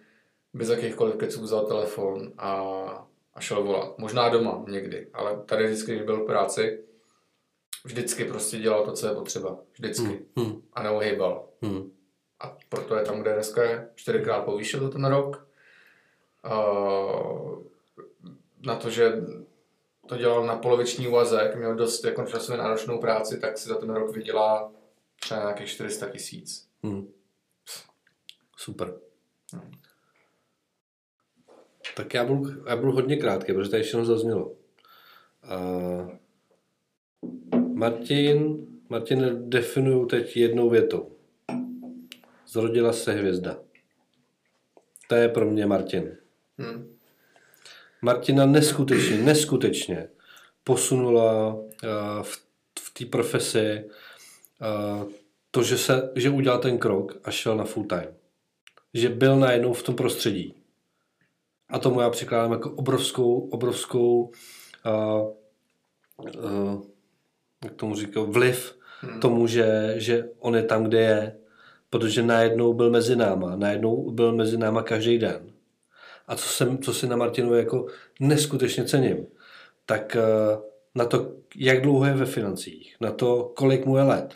bez 0.54 0.68
jakýchkoliv 0.68 1.16
keců 1.16 1.42
vzal 1.42 1.66
telefon 1.66 2.32
a 2.38 3.06
a 3.36 3.40
šel 3.40 3.62
volat. 3.64 3.98
Možná 3.98 4.28
doma 4.28 4.64
někdy, 4.68 5.10
ale 5.12 5.42
tady 5.44 5.64
vždycky, 5.66 5.92
když 5.92 6.02
byl 6.04 6.22
v 6.22 6.26
práci, 6.26 6.84
vždycky 7.84 8.24
prostě 8.24 8.58
dělal 8.58 8.84
to, 8.84 8.92
co 8.92 9.06
je 9.08 9.14
potřeba. 9.14 9.58
Vždycky. 9.72 10.26
Hm, 10.38 10.44
hm, 10.44 10.62
A 10.72 10.82
neuhejbal. 10.82 11.48
hm. 11.64 11.92
A 12.40 12.56
proto 12.68 12.96
je 12.96 13.04
tam, 13.04 13.20
kde 13.20 13.32
dneska 13.34 13.64
je. 13.64 13.88
Čtyřikrát 13.94 14.44
povýšil 14.44 14.80
to 14.80 14.88
ten 14.88 15.04
rok. 15.04 15.48
Uh, 16.46 17.62
na 18.66 18.76
to, 18.76 18.90
že 18.90 19.12
to 20.06 20.16
dělal 20.16 20.46
na 20.46 20.56
poloviční 20.56 21.08
úvazek, 21.08 21.56
měl 21.56 21.74
dost 21.74 22.04
jako 22.04 22.24
časově 22.26 22.58
náročnou 22.62 22.98
práci, 22.98 23.40
tak 23.40 23.58
si 23.58 23.68
za 23.68 23.74
ten 23.74 23.90
rok 23.90 24.16
vydělá 24.16 24.72
třeba 25.20 25.40
nějakých 25.40 25.68
400 25.68 26.08
tisíc. 26.10 26.68
Hm. 26.86 27.12
Super. 28.56 28.94
Hmm. 29.52 29.70
Tak 31.94 32.14
já 32.14 32.24
budu, 32.24 32.64
já 32.68 32.76
budu 32.76 32.92
hodně 32.92 33.16
krátký, 33.16 33.52
protože 33.52 33.70
tady 33.70 33.82
všechno 33.82 34.04
zaznělo. 34.04 34.46
Uh, 34.46 36.10
Martin, 37.74 38.66
Martin 38.88 39.50
definuju 39.50 40.06
teď 40.06 40.36
jednou 40.36 40.70
větou. 40.70 41.16
Zrodila 42.46 42.92
se 42.92 43.12
hvězda. 43.12 43.58
To 45.08 45.14
je 45.14 45.28
pro 45.28 45.50
mě 45.50 45.66
Martin. 45.66 46.16
Hmm. 46.58 46.96
Martina 48.02 48.46
neskutečně, 48.46 49.16
neskutečně 49.16 50.08
posunula 50.64 51.54
uh, 51.54 51.62
v, 52.22 52.46
v 52.80 52.94
té 52.98 53.04
profesi 53.04 53.84
uh, 54.60 55.10
to, 55.50 55.62
že, 55.62 55.78
se, 55.78 56.12
že 56.14 56.30
udělal 56.30 56.58
ten 56.58 56.78
krok 56.78 57.20
a 57.24 57.30
šel 57.30 57.56
na 57.56 57.64
full 57.64 57.86
time. 57.86 58.14
Že 58.94 59.08
byl 59.08 59.36
najednou 59.36 59.72
v 59.72 59.82
tom 59.82 59.96
prostředí. 59.96 60.54
A 61.68 61.78
tomu 61.78 62.00
já 62.00 62.10
přikládám 62.10 62.52
jako 62.52 62.70
obrovskou, 62.70 63.38
obrovskou 63.38 64.32
uh, 64.86 65.28
uh, 66.44 66.82
jak 67.64 67.74
tomu 67.74 67.94
říkal, 67.94 68.26
vliv 68.26 68.78
hmm. 69.00 69.20
tomu, 69.20 69.46
že, 69.46 69.94
že 69.96 70.28
on 70.38 70.56
je 70.56 70.62
tam, 70.62 70.84
kde 70.84 71.00
je, 71.00 71.36
protože 71.90 72.22
najednou 72.22 72.74
byl 72.74 72.90
mezi 72.90 73.16
náma, 73.16 73.56
najednou 73.56 74.10
byl 74.10 74.32
mezi 74.32 74.56
náma 74.56 74.82
každý 74.82 75.18
den. 75.18 75.52
A 76.26 76.36
co, 76.36 76.48
jsem, 76.48 76.78
co 76.78 76.94
si 76.94 77.06
na 77.06 77.16
Martinovi 77.16 77.58
jako 77.58 77.86
neskutečně 78.20 78.84
cením, 78.84 79.26
tak 79.86 80.16
uh, 80.16 80.62
na 80.94 81.04
to, 81.04 81.32
jak 81.56 81.82
dlouho 81.82 82.04
je 82.04 82.14
ve 82.14 82.26
financích, 82.26 82.96
na 83.00 83.10
to, 83.10 83.52
kolik 83.56 83.86
mu 83.86 83.96
je 83.96 84.02
let, 84.02 84.34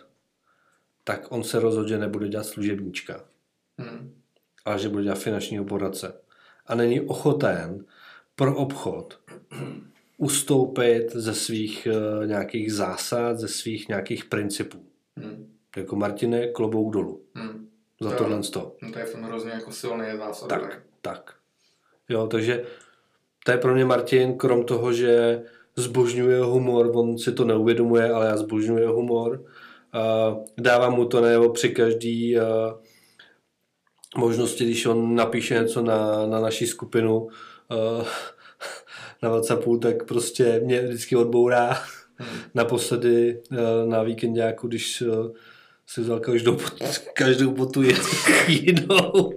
tak 1.05 1.33
on 1.33 1.45
se 1.45 1.61
rozhodně 1.61 1.99
nebude 1.99 2.29
dělat 2.29 2.47
služebníčka. 2.47 3.25
Hmm. 3.79 4.15
Ale 4.65 4.79
že 4.79 4.89
bude 4.89 5.05
dělat 5.05 5.19
finančního 5.19 5.65
poradce. 5.65 6.21
A 6.71 6.75
není 6.75 7.01
ochoten 7.01 7.85
pro 8.37 8.57
obchod 8.57 9.19
ustoupit 10.17 11.13
ze 11.13 11.35
svých 11.35 11.89
uh, 11.91 12.27
nějakých 12.27 12.73
zásad, 12.73 13.39
ze 13.39 13.49
svých 13.49 13.89
nějakých 13.89 14.25
principů. 14.25 14.79
Hmm. 15.17 15.53
Jako 15.77 15.97
Martine, 15.97 16.47
klobouk 16.47 16.93
dolů. 16.93 17.23
Hmm. 17.35 17.69
Za 18.01 18.11
to 18.11 18.17
tohle 18.17 18.43
to. 18.43 18.77
No 18.83 18.93
to 18.93 18.99
je 18.99 19.05
v 19.05 19.13
tom 19.13 19.23
hrozně 19.23 19.51
jako 19.51 19.73
silný 19.73 20.05
zásad. 20.17 20.47
Tak, 20.47 20.83
tak. 21.01 21.35
Jo, 22.09 22.27
takže 22.27 22.65
to 23.45 23.53
je 23.53 23.59
pro 23.59 23.75
mě 23.75 23.85
Martin, 23.85 24.39
krom 24.39 24.65
toho, 24.65 24.93
že 24.93 25.43
zbožňuje 25.77 26.41
humor, 26.41 26.91
on 26.95 27.19
si 27.19 27.33
to 27.33 27.45
neuvědomuje, 27.45 28.11
ale 28.11 28.27
já 28.27 28.37
zbožňuje 28.37 28.89
humor. 28.89 29.45
Uh, 29.95 30.45
dávám 30.59 30.95
mu 30.95 31.05
to 31.05 31.21
nebo 31.21 31.51
při 31.51 31.69
každý 31.69 32.37
uh, 32.37 32.43
možnosti, 34.17 34.65
když 34.65 34.87
on 34.87 35.15
napíše 35.15 35.55
něco 35.55 35.83
na, 35.83 36.27
na 36.27 36.41
naší 36.41 36.67
skupinu 36.67 37.19
uh, 37.21 37.29
na 39.23 39.29
WhatsAppu, 39.29 39.79
tak 39.79 40.05
prostě 40.05 40.61
mě 40.65 40.83
vždycky 40.83 41.17
odbourá. 41.17 41.79
Hmm. 42.17 42.41
Naposledy 42.55 43.43
uh, 43.51 43.59
na 43.91 44.03
víkendáku, 44.03 44.69
když 44.69 45.03
uh, 45.03 45.31
si 45.87 46.01
vzal 46.01 46.21
každou, 46.21 46.59
každou 47.15 47.51
botu 47.51 47.83
jinou. 48.49 49.33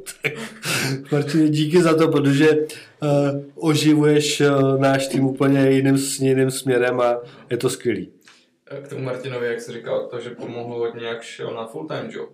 Martine, 1.12 1.50
díky 1.50 1.82
za 1.82 1.98
to, 1.98 2.08
protože 2.08 2.50
uh, 2.52 3.10
oživuješ 3.56 4.42
uh, 4.42 4.80
náš 4.80 5.08
tým 5.08 5.26
úplně 5.26 5.70
jiným, 5.70 5.98
jiným 6.20 6.52
směrem 6.52 7.02
a 7.02 7.18
je 7.50 7.58
to 7.58 7.70
skvělý. 7.70 8.12
K 8.84 8.88
tomu 8.88 9.02
Martinovi, 9.04 9.48
jak 9.48 9.62
jsi 9.62 9.72
říkal, 9.72 10.08
to, 10.08 10.20
že 10.20 10.30
pomohlo 10.30 10.78
hodně, 10.78 11.08
jak 11.08 11.22
šel 11.22 11.54
na 11.54 11.66
full-time 11.66 12.10
job, 12.12 12.30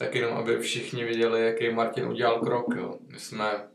tak 0.00 0.14
jenom, 0.14 0.36
aby 0.36 0.58
všichni 0.58 1.04
viděli, 1.04 1.46
jaký 1.46 1.70
Martin 1.70 2.06
udělal 2.06 2.40
krok. 2.40 2.66
Jo. 2.76 2.98
My 3.06 3.18
jsme 3.18 3.68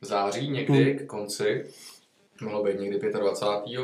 v 0.00 0.06
září 0.06 0.50
někdy, 0.50 0.84
hmm. 0.84 0.98
k 0.98 1.06
konci, 1.06 1.70
mohlo 2.40 2.64
být 2.64 2.80
někdy 2.80 3.12
25. 3.12 3.80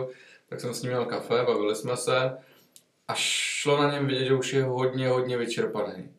tak 0.48 0.61
jsem 0.61 0.74
s 0.74 0.82
ním 0.82 0.90
měl 0.90 1.05
kafe, 1.05 1.35
bavili 1.47 1.77
jsme 1.77 1.97
se 1.97 2.39
a 3.09 3.15
šlo 3.15 3.82
na 3.82 3.93
něm 3.93 4.07
vidět, 4.07 4.24
že 4.24 4.35
už 4.35 4.52
je 4.52 4.62
hodně, 4.62 5.09
hodně 5.09 5.36
vyčerpaný. 5.36 6.11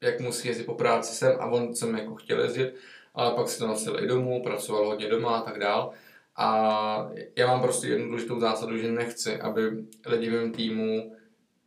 Jak 0.00 0.20
musí 0.20 0.48
jezdit 0.48 0.64
po 0.64 0.74
práci 0.74 1.14
sem 1.14 1.36
a 1.40 1.46
on 1.46 1.74
jsem 1.74 1.98
jako 1.98 2.14
chtěl 2.14 2.40
jezdit, 2.40 2.74
ale 3.14 3.34
pak 3.34 3.48
si 3.48 3.58
to 3.58 3.66
nosil 3.66 4.04
i 4.04 4.06
domů, 4.06 4.42
pracoval 4.42 4.86
hodně 4.86 5.08
doma 5.08 5.38
a 5.38 5.42
tak 5.42 5.58
dál. 5.58 5.92
A 6.36 7.10
já 7.36 7.46
mám 7.46 7.62
prostě 7.62 7.86
jednu 7.86 8.06
důležitou 8.06 8.40
zásadu, 8.40 8.78
že 8.78 8.92
nechci, 8.92 9.40
aby 9.40 9.84
lidi 10.06 10.30
v 10.30 10.32
mém 10.32 10.52
týmu 10.52 11.16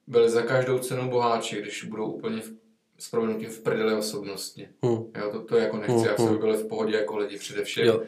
byli 0.08 0.30
za 0.30 0.42
každou 0.42 0.80
cenu 0.80 1.10
boháči, 1.10 1.62
když 1.62 1.84
budou 1.84 2.12
úplně 2.12 2.42
v, 2.42 2.59
s 3.00 3.10
proměnutím 3.10 3.50
v 3.50 3.60
prdeli 3.60 3.94
osobnostně. 3.94 4.70
Hmm. 4.84 5.04
Jo, 5.18 5.30
to, 5.32 5.44
to 5.44 5.58
jako 5.58 5.78
nechci, 5.78 5.92
hmm. 5.92 6.06
já 6.06 6.14
chci, 6.14 6.24
aby 6.24 6.38
byli 6.38 6.58
v 6.58 6.68
pohodě 6.68 6.96
jako 6.96 7.18
lidi 7.18 7.38
především. 7.38 7.86
Jo. 7.86 8.04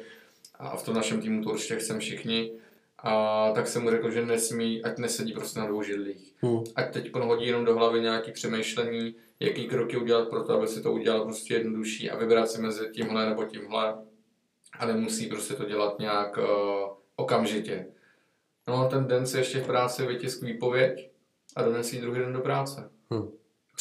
A 0.55 0.77
v 0.77 0.85
tom 0.85 0.95
našem 0.95 1.21
týmu 1.21 1.43
to 1.43 1.49
určitě 1.49 1.75
chcem 1.75 1.99
všichni. 1.99 2.51
A 2.97 3.51
tak 3.51 3.67
jsem 3.67 3.81
mu 3.81 3.89
řekl, 3.89 4.11
že 4.11 4.25
nesmí, 4.25 4.83
ať 4.83 4.97
nesedí 4.97 5.33
prostě 5.33 5.59
na 5.59 5.67
dvou 5.67 5.83
židlích. 5.83 6.35
Hmm. 6.41 6.63
Ať 6.75 6.93
teď 6.93 7.15
hodí 7.15 7.47
jenom 7.47 7.65
do 7.65 7.75
hlavy 7.75 8.01
nějaké 8.01 8.31
přemýšlení, 8.31 9.15
jaký 9.39 9.67
kroky 9.67 9.97
udělat 9.97 10.29
pro 10.29 10.43
to, 10.43 10.53
aby 10.53 10.67
si 10.67 10.81
to 10.81 10.91
udělal 10.91 11.23
prostě 11.23 11.53
jednodušší 11.53 12.11
a 12.11 12.17
vybrat 12.17 12.51
si 12.51 12.61
mezi 12.61 12.89
tímhle 12.93 13.29
nebo 13.29 13.43
tímhle. 13.45 13.95
A 14.79 14.85
nemusí 14.85 15.27
prostě 15.27 15.53
to 15.53 15.65
dělat 15.65 15.99
nějak 15.99 16.37
uh, 16.37 16.43
okamžitě. 17.15 17.87
No 18.67 18.75
a 18.75 18.87
ten 18.87 19.07
den 19.07 19.27
si 19.27 19.37
ještě 19.37 19.59
v 19.59 19.65
práci 19.65 20.05
vytisk 20.05 20.43
výpověď 20.43 21.11
a 21.55 21.63
donesí 21.63 21.97
druhý 21.97 22.19
den 22.19 22.33
do 22.33 22.39
práce. 22.39 22.89
Hmm. 23.11 23.31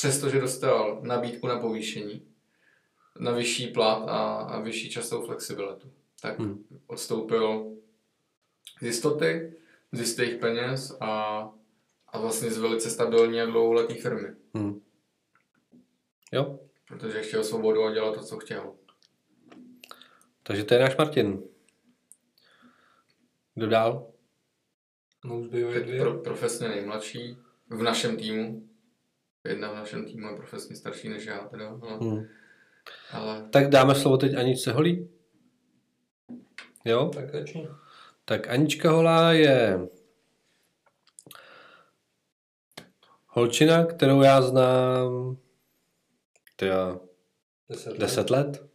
Přestože 0.00 0.40
dostal 0.40 1.00
nabídku 1.02 1.46
na 1.46 1.58
povýšení, 1.58 2.26
na 3.18 3.32
vyšší 3.32 3.66
plat 3.66 4.08
a, 4.08 4.36
a 4.36 4.60
vyšší 4.60 4.90
časovou 4.90 5.26
flexibilitu. 5.26 5.92
Tak 6.22 6.38
hmm. 6.38 6.64
odstoupil 6.86 7.76
z 8.80 8.86
jistoty, 8.86 9.52
z 9.92 10.00
jistých 10.00 10.34
peněz 10.34 10.96
a, 11.00 11.10
a 12.08 12.18
vlastně 12.18 12.50
z 12.50 12.58
velice 12.58 12.90
stabilní 12.90 13.40
a 13.40 13.46
dlouholetý 13.46 13.94
firmy. 13.94 14.28
Hmm. 14.54 14.80
Jo. 16.32 16.58
Protože 16.88 17.22
chtěl 17.22 17.44
svobodu 17.44 17.84
a 17.84 17.92
dělat 17.92 18.14
to, 18.14 18.24
co 18.24 18.38
chtěl. 18.38 18.74
Takže 20.42 20.64
to 20.64 20.74
je 20.74 20.80
náš 20.80 20.96
Martin. 20.96 21.42
Kdo 23.54 23.66
dál? 23.66 24.12
No 25.24 25.38
už 25.40 25.50
Teď 25.50 25.98
pro, 25.98 26.14
profesně 26.14 26.68
nejmladší 26.68 27.38
v 27.68 27.82
našem 27.82 28.16
týmu. 28.16 28.69
Jedna 29.48 29.72
v 29.72 29.76
našem 29.76 30.04
týmu 30.04 30.28
je 30.28 30.36
profesně 30.36 30.76
starší 30.76 31.08
než 31.08 31.26
já 31.26 31.38
teda. 31.38 31.70
No. 31.70 31.98
Hmm. 31.98 32.26
Ale... 33.12 33.48
Tak 33.50 33.68
dáme 33.68 33.94
slovo 33.94 34.16
teď 34.16 34.34
Aničce 34.34 34.72
Holí. 34.72 35.08
Jo? 36.84 37.10
Tak 37.14 37.32
začni. 37.32 37.68
Tak 38.24 38.48
Anička 38.48 38.90
Holá 38.90 39.32
je 39.32 39.80
holčina, 43.26 43.84
kterou 43.84 44.22
já 44.22 44.42
znám 44.42 45.36
tyja, 46.56 46.98
deset, 47.68 47.98
deset 47.98 48.30
let. 48.30 48.46
let, 48.46 48.70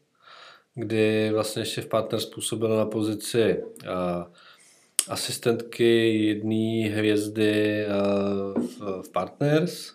kdy 0.75 1.31
vlastně 1.33 1.61
ještě 1.61 1.81
v 1.81 1.87
Partner 1.87 2.21
způsobila 2.21 2.77
na 2.77 2.85
pozici 2.85 3.63
a, 3.89 4.31
asistentky 5.09 6.23
jedné 6.25 6.95
hvězdy 6.95 7.87
a, 7.87 8.03
v, 8.55 9.01
v 9.01 9.11
Partners. 9.11 9.94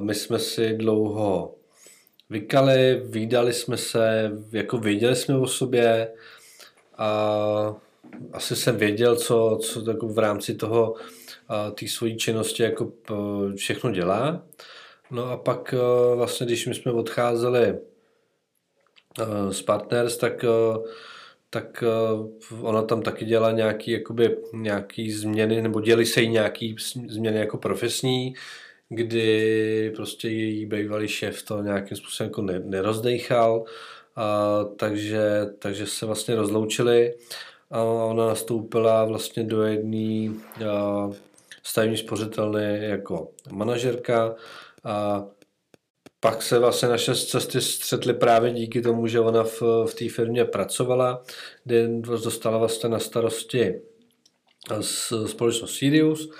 My 0.00 0.14
jsme 0.14 0.38
si 0.38 0.74
dlouho 0.74 1.54
vykali, 2.30 3.02
výdali 3.04 3.52
jsme 3.52 3.76
se, 3.76 4.32
jako 4.52 4.78
věděli 4.78 5.16
jsme 5.16 5.38
o 5.38 5.46
sobě 5.46 6.12
a 6.98 7.76
asi 8.32 8.56
jsem 8.56 8.76
věděl, 8.76 9.16
co, 9.16 9.58
co 9.62 9.90
jako 9.90 10.08
v 10.08 10.18
rámci 10.18 10.54
toho 10.54 10.94
té 11.74 11.88
svojí 11.88 12.16
činnosti 12.16 12.62
jako 12.62 12.92
všechno 13.56 13.90
dělá. 13.90 14.42
No 15.10 15.24
a 15.24 15.36
pak 15.36 15.74
vlastně, 16.14 16.46
když 16.46 16.66
my 16.66 16.74
jsme 16.74 16.92
odcházeli 16.92 17.78
z 19.50 19.62
Partners, 19.62 20.16
tak 20.16 20.44
tak 21.50 21.84
ona 22.60 22.82
tam 22.82 23.02
taky 23.02 23.24
dělá 23.24 23.52
nějaký, 23.52 24.04
nějaký 24.52 25.12
změny, 25.12 25.62
nebo 25.62 25.80
děli 25.80 26.06
se 26.06 26.20
jí 26.20 26.28
nějaký 26.28 26.76
změny 27.08 27.38
jako 27.38 27.58
profesní, 27.58 28.34
kdy 28.88 29.92
prostě 29.96 30.28
její 30.28 30.66
bývalý 30.66 31.08
šéf 31.08 31.42
to 31.42 31.62
nějakým 31.62 31.96
způsobem 31.96 32.28
jako 32.28 32.42
nerozdejchal, 32.42 33.64
a, 34.16 34.64
takže, 34.64 35.46
takže 35.58 35.86
se 35.86 36.06
vlastně 36.06 36.34
rozloučili 36.34 37.14
a 37.70 37.82
ona 37.82 38.26
nastoupila 38.26 39.04
vlastně 39.04 39.44
do 39.44 39.62
jedné 39.62 40.34
stavní 41.62 41.96
spořitelny 41.96 42.88
jako 42.88 43.30
manažerka 43.50 44.34
a 44.84 45.26
pak 46.20 46.42
se 46.42 46.58
vlastně 46.58 46.88
naše 46.88 47.14
cesty 47.14 47.60
střetly 47.60 48.14
právě 48.14 48.50
díky 48.52 48.82
tomu, 48.82 49.06
že 49.06 49.20
ona 49.20 49.44
v, 49.44 49.62
v 49.62 49.94
té 49.94 50.08
firmě 50.08 50.44
pracovala, 50.44 51.22
kde 51.64 51.88
dostala 52.02 52.58
vlastně 52.58 52.88
na 52.88 52.98
starosti 52.98 53.74
s 54.80 55.26
společnost 55.26 55.74
Sirius. 55.74 56.30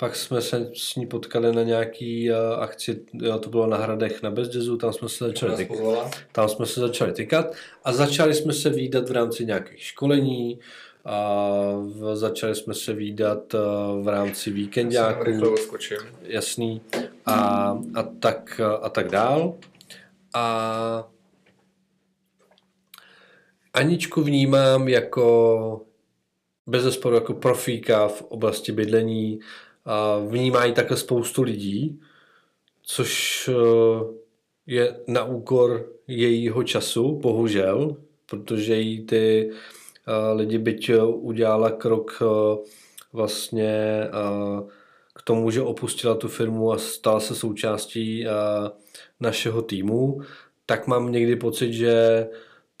Pak 0.00 0.16
jsme 0.16 0.40
se 0.40 0.70
s 0.74 0.96
ní 0.96 1.06
potkali 1.06 1.54
na 1.54 1.62
nějaký 1.62 2.30
uh, 2.30 2.36
akci, 2.62 3.04
jo, 3.12 3.38
to 3.38 3.50
bylo 3.50 3.66
na 3.66 3.76
Hradech 3.76 4.22
na 4.22 4.30
Bezdězu, 4.30 4.76
tam 4.76 4.92
jsme 4.92 5.08
se 5.08 5.24
začali 5.24 5.56
tykat. 5.56 6.10
Tam 6.32 6.48
jsme 6.48 6.66
se 6.66 6.80
začali 6.80 7.12
tykat 7.12 7.54
a 7.84 7.92
začali 7.92 8.34
jsme 8.34 8.52
se 8.52 8.70
výdat 8.70 9.08
v 9.08 9.12
rámci 9.12 9.46
nějakých 9.46 9.82
školení, 9.82 10.58
a 11.04 11.38
v, 11.76 12.16
začali 12.16 12.54
jsme 12.54 12.74
se 12.74 12.92
výdat 12.92 13.54
uh, 13.54 13.60
v 14.04 14.08
rámci 14.08 14.50
víkendáků. 14.50 15.54
Jasný. 16.22 16.80
A, 17.26 17.34
a, 17.94 18.02
tak, 18.02 18.60
a 18.82 18.88
tak 18.88 19.08
dál. 19.08 19.54
A 20.34 21.08
Aničku 23.74 24.22
vnímám 24.22 24.88
jako 24.88 25.86
bez 26.66 26.82
zesporu 26.82 27.14
jako 27.14 27.34
profíka 27.34 28.08
v 28.08 28.22
oblasti 28.22 28.72
bydlení, 28.72 29.38
vnímají 30.28 30.72
takhle 30.72 30.96
spoustu 30.96 31.42
lidí, 31.42 32.00
což 32.82 33.48
eh, 33.52 34.04
je 34.66 35.00
na 35.06 35.24
úkor 35.24 35.92
jejího 36.06 36.62
času, 36.62 37.18
bohužel, 37.18 37.96
protože 38.26 38.76
jí 38.76 39.06
ty 39.06 39.50
uh, 39.50 40.38
lidi 40.38 40.58
byť 40.58 40.90
udělala 41.04 41.70
krok 41.70 42.22
vlastně 43.12 44.04
k 45.14 45.22
tomu, 45.22 45.50
že 45.50 45.62
opustila 45.62 46.14
tu 46.14 46.28
firmu 46.28 46.72
a 46.72 46.78
stala 46.78 47.20
se 47.20 47.34
součástí 47.34 48.26
našeho 49.20 49.62
týmu, 49.62 50.20
tak 50.66 50.86
mám 50.86 51.12
někdy 51.12 51.36
pocit, 51.36 51.72
že 51.72 52.26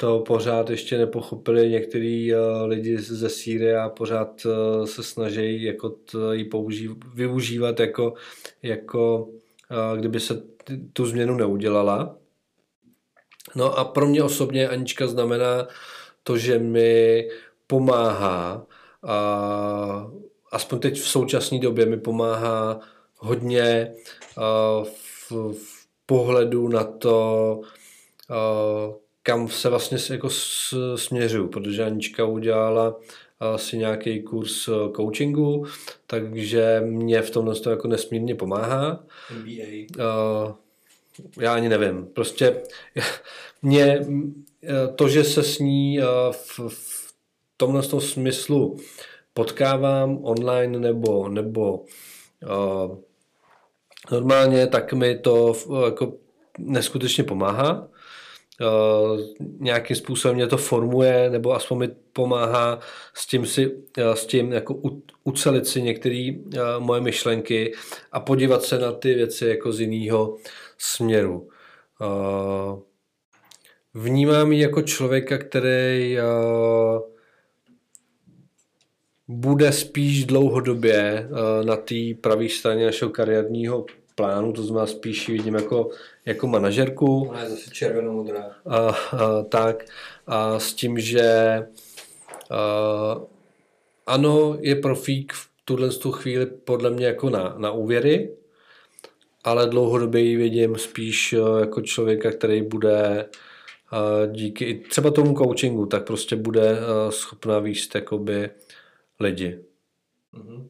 to 0.00 0.20
pořád 0.20 0.70
ještě 0.70 0.98
nepochopili 0.98 1.70
některý 1.70 2.34
uh, 2.34 2.40
lidi 2.66 2.98
ze 2.98 3.28
Sýrie 3.28 3.80
a 3.80 3.88
pořád 3.88 4.44
uh, 4.44 4.86
se 4.86 5.02
snaží 5.02 5.62
jako 5.62 5.96
ji 6.32 6.50
využívat 7.14 7.80
jako, 7.80 8.14
jako 8.62 9.24
uh, 9.24 9.98
kdyby 9.98 10.20
se 10.20 10.42
tu 10.92 11.06
změnu 11.06 11.34
neudělala. 11.34 12.16
No 13.56 13.78
a 13.78 13.84
pro 13.84 14.06
mě 14.06 14.22
osobně 14.22 14.68
Anička 14.68 15.06
znamená 15.06 15.68
to, 16.22 16.38
že 16.38 16.58
mi 16.58 17.28
pomáhá 17.66 18.66
a 19.02 20.10
aspoň 20.52 20.78
teď 20.78 21.00
v 21.00 21.08
současné 21.08 21.58
době 21.58 21.86
mi 21.86 21.96
pomáhá 21.96 22.80
hodně 23.18 23.94
v, 24.82 25.32
v 25.52 25.86
pohledu 26.06 26.68
na 26.68 26.84
to, 26.84 27.60
kam 29.30 29.48
se 29.48 29.68
vlastně 29.68 29.98
jako 30.10 30.28
směřuju, 30.96 31.48
protože 31.48 31.84
Anička 31.84 32.24
udělala 32.24 32.96
si 33.56 33.78
nějaký 33.78 34.22
kurz 34.22 34.68
coachingu, 34.96 35.66
takže 36.06 36.80
mě 36.84 37.22
v 37.22 37.30
tomhle 37.30 37.54
to 37.54 37.70
jako 37.70 37.88
nesmírně 37.88 38.34
pomáhá. 38.34 39.04
MBA. 39.34 40.56
Já 41.40 41.54
ani 41.54 41.68
nevím. 41.68 42.06
Prostě 42.06 42.62
mě 43.62 44.06
to, 44.94 45.08
že 45.08 45.24
se 45.24 45.42
s 45.42 45.58
ní 45.58 46.00
v, 46.30 46.60
v 46.68 47.14
tomhle 47.56 47.82
smyslu 47.82 48.76
potkávám 49.34 50.18
online 50.22 50.78
nebo, 50.78 51.28
nebo 51.28 51.84
normálně, 54.10 54.66
tak 54.66 54.92
mi 54.92 55.18
to 55.18 55.54
jako 55.84 56.12
neskutečně 56.58 57.24
pomáhá. 57.24 57.88
Uh, 58.60 59.20
nějakým 59.58 59.96
způsobem 59.96 60.34
mě 60.36 60.46
to 60.46 60.56
formuje, 60.56 61.30
nebo 61.30 61.52
aspoň 61.52 61.78
mi 61.78 61.88
pomáhá 62.12 62.80
s 63.14 63.26
tím, 63.26 63.46
si, 63.46 63.66
uh, 63.66 64.12
s 64.14 64.26
tím 64.26 64.52
jako 64.52 64.80
ucelit 65.24 65.66
si 65.66 65.82
některé 65.82 66.30
uh, 66.32 66.50
moje 66.78 67.00
myšlenky 67.00 67.72
a 68.12 68.20
podívat 68.20 68.62
se 68.62 68.78
na 68.78 68.92
ty 68.92 69.14
věci 69.14 69.46
jako 69.46 69.72
z 69.72 69.80
jiného 69.80 70.36
směru. 70.78 71.48
Vnímám 73.94 74.52
ji 74.52 74.60
jako 74.60 74.82
člověka, 74.82 75.38
který 75.38 76.18
bude 79.30 79.72
spíš 79.72 80.24
dlouhodobě 80.24 80.98
eh, 81.00 81.64
na 81.64 81.76
té 81.76 81.94
pravé 82.20 82.48
straně 82.48 82.86
našeho 82.86 83.10
kariérního 83.10 83.86
plánu, 84.14 84.52
to 84.52 84.62
znamená 84.62 84.86
spíš 84.86 85.28
vidím 85.28 85.54
jako, 85.54 85.90
jako 86.26 86.46
manažerku. 86.46 87.28
Ona 87.28 87.42
je 87.42 87.50
zase 87.50 87.70
červenou-modrá. 87.70 88.56
A, 88.66 88.76
a, 88.76 88.92
tak, 89.48 89.84
a 90.26 90.58
s 90.58 90.74
tím, 90.74 90.98
že 90.98 91.22
a, 92.50 93.16
ano, 94.06 94.56
je 94.60 94.74
profík 94.74 95.32
v 95.32 95.50
tuhle 95.64 95.90
tu 95.90 96.12
chvíli 96.12 96.46
podle 96.46 96.90
mě 96.90 97.06
jako 97.06 97.30
na, 97.30 97.54
na 97.58 97.72
úvěry, 97.72 98.36
ale 99.44 99.66
dlouhodobě 99.66 100.20
ji 100.20 100.36
vidím 100.36 100.78
spíš 100.78 101.32
eh, 101.32 101.60
jako 101.60 101.82
člověka, 101.82 102.30
který 102.30 102.62
bude 102.62 103.28
díky 104.32 104.64
i 104.64 104.78
třeba 104.78 105.10
tomu 105.10 105.34
coachingu, 105.36 105.86
tak 105.86 106.06
prostě 106.06 106.36
bude 106.36 106.70
eh, 106.70 107.12
schopná 107.12 107.58
výst 107.58 107.94
jakoby 107.94 108.50
lidi. 109.20 109.58
Mm-hmm. 110.34 110.68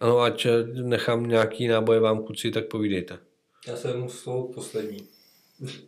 Ano, 0.00 0.20
ať 0.20 0.46
nechám 0.82 1.26
nějaký 1.26 1.68
náboje 1.68 2.00
vám 2.00 2.22
kuci, 2.22 2.50
tak 2.50 2.66
povídejte. 2.66 3.18
Já 3.66 3.76
jsem 3.76 4.08
slovo 4.08 4.52
poslední. 4.52 5.08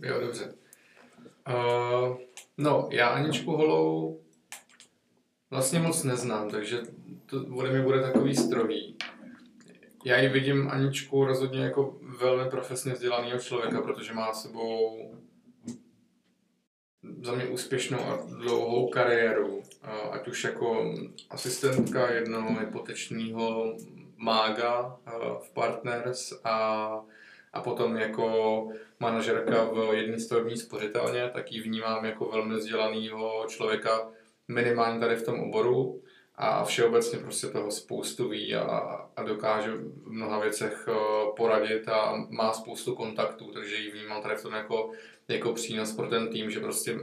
Jo, 0.02 0.20
dobře. 0.20 0.54
Uh, 1.48 2.18
no, 2.58 2.88
já 2.92 3.08
Aničku 3.08 3.50
Holou 3.56 4.20
vlastně 5.50 5.78
moc 5.78 6.04
neznám, 6.04 6.50
takže 6.50 6.82
to 7.26 7.44
ode 7.56 7.70
mě 7.70 7.82
bude 7.82 8.02
takový 8.02 8.36
strohý. 8.36 8.96
Já 10.04 10.20
ji 10.20 10.28
vidím 10.28 10.68
Aničku 10.70 11.24
rozhodně 11.24 11.60
jako 11.60 11.98
velmi 12.20 12.50
profesně 12.50 12.92
vzdělaného 12.92 13.38
člověka, 13.38 13.82
protože 13.82 14.12
má 14.12 14.32
sebou 14.32 15.10
za 17.22 17.32
mě 17.32 17.46
úspěšnou 17.46 17.98
a 17.98 18.26
dlouhou 18.26 18.88
kariéru, 18.88 19.62
ať 20.10 20.28
už 20.28 20.44
jako 20.44 20.94
asistentka 21.30 22.10
jednoho 22.10 22.60
hypotečního 22.60 23.76
mága 24.16 24.96
v 25.42 25.50
Partners 25.54 26.32
a, 26.44 27.04
a 27.52 27.60
potom 27.60 27.96
jako 27.96 28.68
manažerka 29.00 29.64
v 29.64 29.94
jedné 29.94 30.18
stavební 30.18 30.56
spořitelně, 30.56 31.30
tak 31.34 31.52
ji 31.52 31.60
vnímám 31.60 32.04
jako 32.04 32.24
velmi 32.24 32.54
vzdělaného 32.54 33.44
člověka 33.48 34.08
minimálně 34.48 35.00
tady 35.00 35.16
v 35.16 35.24
tom 35.24 35.40
oboru 35.40 36.02
a 36.36 36.64
všeobecně 36.64 37.18
prostě 37.18 37.46
toho 37.46 37.70
spoustu 37.70 38.28
ví 38.28 38.54
a, 38.54 38.66
a 39.16 39.22
dokáže 39.22 39.72
v 39.72 40.10
mnoha 40.10 40.38
věcech 40.38 40.88
poradit 41.36 41.88
a 41.88 42.26
má 42.28 42.52
spoustu 42.52 42.94
kontaktů, 42.94 43.52
takže 43.52 43.76
ji 43.76 43.90
vnímám 43.90 44.22
tady 44.22 44.36
v 44.36 44.42
tom 44.42 44.54
jako 44.54 44.90
jako 45.28 45.52
přínos 45.52 45.92
pro 45.92 46.06
ten 46.06 46.28
tým, 46.28 46.50
že 46.50 46.60
prostě 46.60 46.98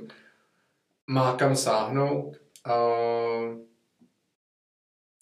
má 1.07 1.35
kam 1.35 1.55
sáhnout. 1.55 2.37
A 2.65 2.75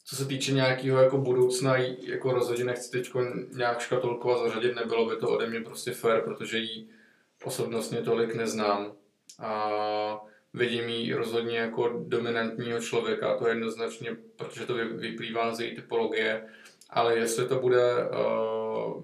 co 0.05 0.15
se 0.15 0.25
týče 0.25 0.51
nějakého 0.51 1.01
jako 1.01 1.17
budoucna, 1.17 1.77
jako 1.77 2.31
rozhodně 2.31 2.63
nechci 2.63 2.91
teď 2.91 3.11
nějak 3.57 3.79
škatulkovat 3.79 4.39
zařadit, 4.39 4.75
nebylo 4.75 5.05
by 5.05 5.15
to 5.15 5.29
ode 5.29 5.47
mě 5.47 5.61
prostě 5.61 5.91
fair, 5.91 6.21
protože 6.21 6.57
jí 6.57 6.89
osobnostně 7.43 8.01
tolik 8.01 8.35
neznám. 8.35 8.93
A 9.39 10.21
vidím 10.53 10.89
ji 10.89 11.13
rozhodně 11.13 11.57
jako 11.57 12.03
dominantního 12.07 12.79
člověka, 12.79 13.37
to 13.37 13.47
je 13.47 13.53
jednoznačně, 13.53 14.17
protože 14.35 14.65
to 14.65 14.73
vyplývá 14.73 15.55
z 15.55 15.59
její 15.59 15.75
typologie, 15.75 16.45
ale 16.89 17.17
jestli 17.17 17.47
to 17.47 17.59
bude 17.59 17.93
uh, 18.09 19.03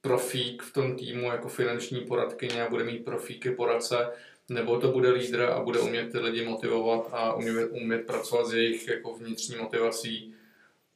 profík 0.00 0.62
v 0.62 0.72
tom 0.72 0.96
týmu 0.96 1.26
jako 1.32 1.48
finanční 1.48 2.00
poradkyně 2.00 2.62
a 2.62 2.70
bude 2.70 2.84
mít 2.84 3.04
profíky 3.04 3.50
poradce, 3.50 4.12
nebo 4.48 4.80
to 4.80 4.92
bude 4.92 5.10
lídr 5.10 5.42
a 5.42 5.60
bude 5.60 5.80
umět 5.80 6.12
ty 6.12 6.18
lidi 6.18 6.44
motivovat 6.44 7.08
a 7.12 7.34
umět, 7.34 7.70
umět 7.70 8.06
pracovat 8.06 8.46
s 8.46 8.54
jejich 8.54 8.88
jako 8.88 9.14
vnitřní 9.14 9.56
motivací, 9.56 10.34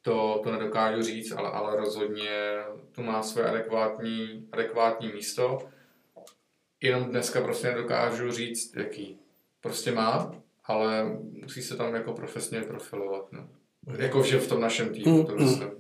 to, 0.03 0.41
to 0.45 0.53
nedokážu 0.53 1.03
říct, 1.03 1.33
ale, 1.33 1.51
ale 1.51 1.77
rozhodně 1.77 2.31
tu 2.93 3.03
má 3.03 3.23
své 3.23 3.51
adekvátní, 3.51 4.49
adekvátní 4.53 5.09
místo. 5.09 5.59
Jenom 6.81 7.05
dneska 7.05 7.41
prostě 7.41 7.69
nedokážu 7.69 8.31
říct, 8.33 8.77
jaký 8.77 9.19
prostě 9.61 9.93
má, 9.93 10.35
ale 10.65 11.19
musí 11.43 11.62
se 11.62 11.77
tam 11.77 11.95
jako 11.95 12.12
profesně 12.12 12.61
profilovat. 12.61 13.33
No. 13.33 13.49
Jako 13.99 14.23
vše 14.23 14.39
v 14.39 14.49
tom 14.49 14.61
našem 14.61 14.95
týmu, 14.95 15.25
to 15.25 15.35
myslím. 15.37 15.70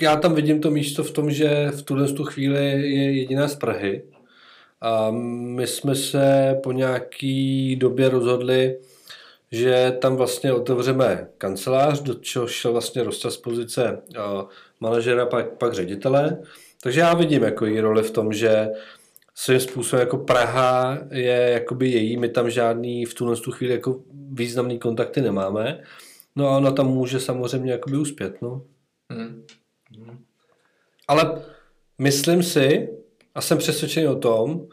Já 0.00 0.16
tam 0.16 0.34
vidím 0.34 0.60
to 0.60 0.70
místo 0.70 1.04
v 1.04 1.10
tom, 1.10 1.30
že 1.30 1.70
v 1.70 1.82
tuhle 1.82 2.12
tu 2.12 2.24
chvíli 2.24 2.64
je 2.64 3.16
jediná 3.16 3.48
z 3.48 3.56
Prahy. 3.56 4.02
A 4.82 5.10
my 5.10 5.66
jsme 5.66 5.94
se 5.94 6.56
po 6.62 6.72
nějaký 6.72 7.76
době 7.76 8.08
rozhodli, 8.08 8.78
že 9.52 9.96
tam 10.00 10.16
vlastně 10.16 10.52
otevřeme 10.52 11.28
kancelář, 11.38 12.00
do 12.00 12.14
čeho 12.14 12.46
šel 12.46 12.72
vlastně 12.72 13.02
rozčas 13.02 13.36
pozice 13.36 14.02
manažera, 14.80 15.26
pak, 15.26 15.58
pak 15.58 15.74
ředitele. 15.74 16.42
Takže 16.82 17.00
já 17.00 17.14
vidím 17.14 17.42
jako 17.42 17.66
její 17.66 17.80
roli 17.80 18.02
v 18.02 18.10
tom, 18.10 18.32
že 18.32 18.68
svým 19.34 19.60
způsobem 19.60 20.00
jako 20.00 20.18
Praha 20.18 20.98
je 21.10 21.50
jakoby 21.52 21.90
její, 21.90 22.16
my 22.16 22.28
tam 22.28 22.50
žádný 22.50 23.04
v 23.04 23.14
tuhle 23.14 23.36
tu 23.36 23.50
chvíli 23.50 23.72
jako 23.72 24.00
významný 24.30 24.78
kontakty 24.78 25.20
nemáme. 25.20 25.82
No 26.36 26.48
a 26.48 26.56
ona 26.56 26.70
tam 26.70 26.86
může 26.86 27.20
samozřejmě 27.20 27.72
jakoby 27.72 27.96
uspět, 27.96 28.42
no. 28.42 28.62
Hmm. 29.10 29.44
Ale 31.08 31.42
myslím 31.98 32.42
si, 32.42 32.88
a 33.34 33.40
jsem 33.40 33.58
přesvědčený 33.58 34.06
o 34.06 34.18
tom, 34.18 34.68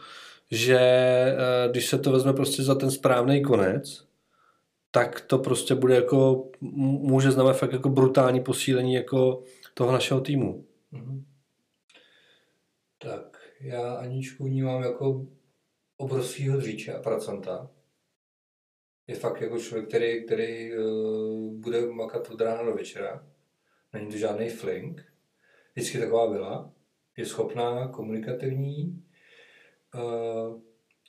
že 0.51 0.79
eh, 0.79 1.69
když 1.71 1.87
se 1.87 1.99
to 1.99 2.11
vezme 2.11 2.33
prostě 2.33 2.63
za 2.63 2.75
ten 2.75 2.91
správný 2.91 3.43
konec, 3.43 4.07
tak 4.91 5.21
to 5.21 5.39
prostě 5.39 5.75
bude 5.75 5.95
jako, 5.95 6.49
může 6.61 7.31
znamenat 7.31 7.57
fakt 7.57 7.73
jako 7.73 7.89
brutální 7.89 8.43
posílení 8.43 8.93
jako 8.93 9.43
toho 9.73 9.91
našeho 9.91 10.21
týmu. 10.21 10.65
Mm-hmm. 10.93 11.23
Tak, 12.97 13.37
já 13.61 13.93
Aničku 13.93 14.43
vnímám 14.43 14.81
jako 14.83 15.25
obrovského 15.97 16.57
dříče 16.57 16.93
a 16.93 17.01
pracanta. 17.01 17.69
Je 19.07 19.15
fakt 19.15 19.41
jako 19.41 19.59
člověk, 19.59 19.87
který, 19.87 20.25
který 20.25 20.77
uh, 20.77 21.53
bude 21.53 21.85
makat 21.85 22.29
od 22.29 22.41
rána 22.41 22.63
do 22.63 22.73
večera. 22.73 23.27
Není 23.93 24.11
to 24.11 24.17
žádný 24.17 24.49
flink 24.49 25.09
vždycky 25.75 25.99
taková 25.99 26.27
byla. 26.27 26.71
Je 27.19 27.25
schopná, 27.25 27.87
komunikativní, 27.87 29.03
uh, 29.95 30.59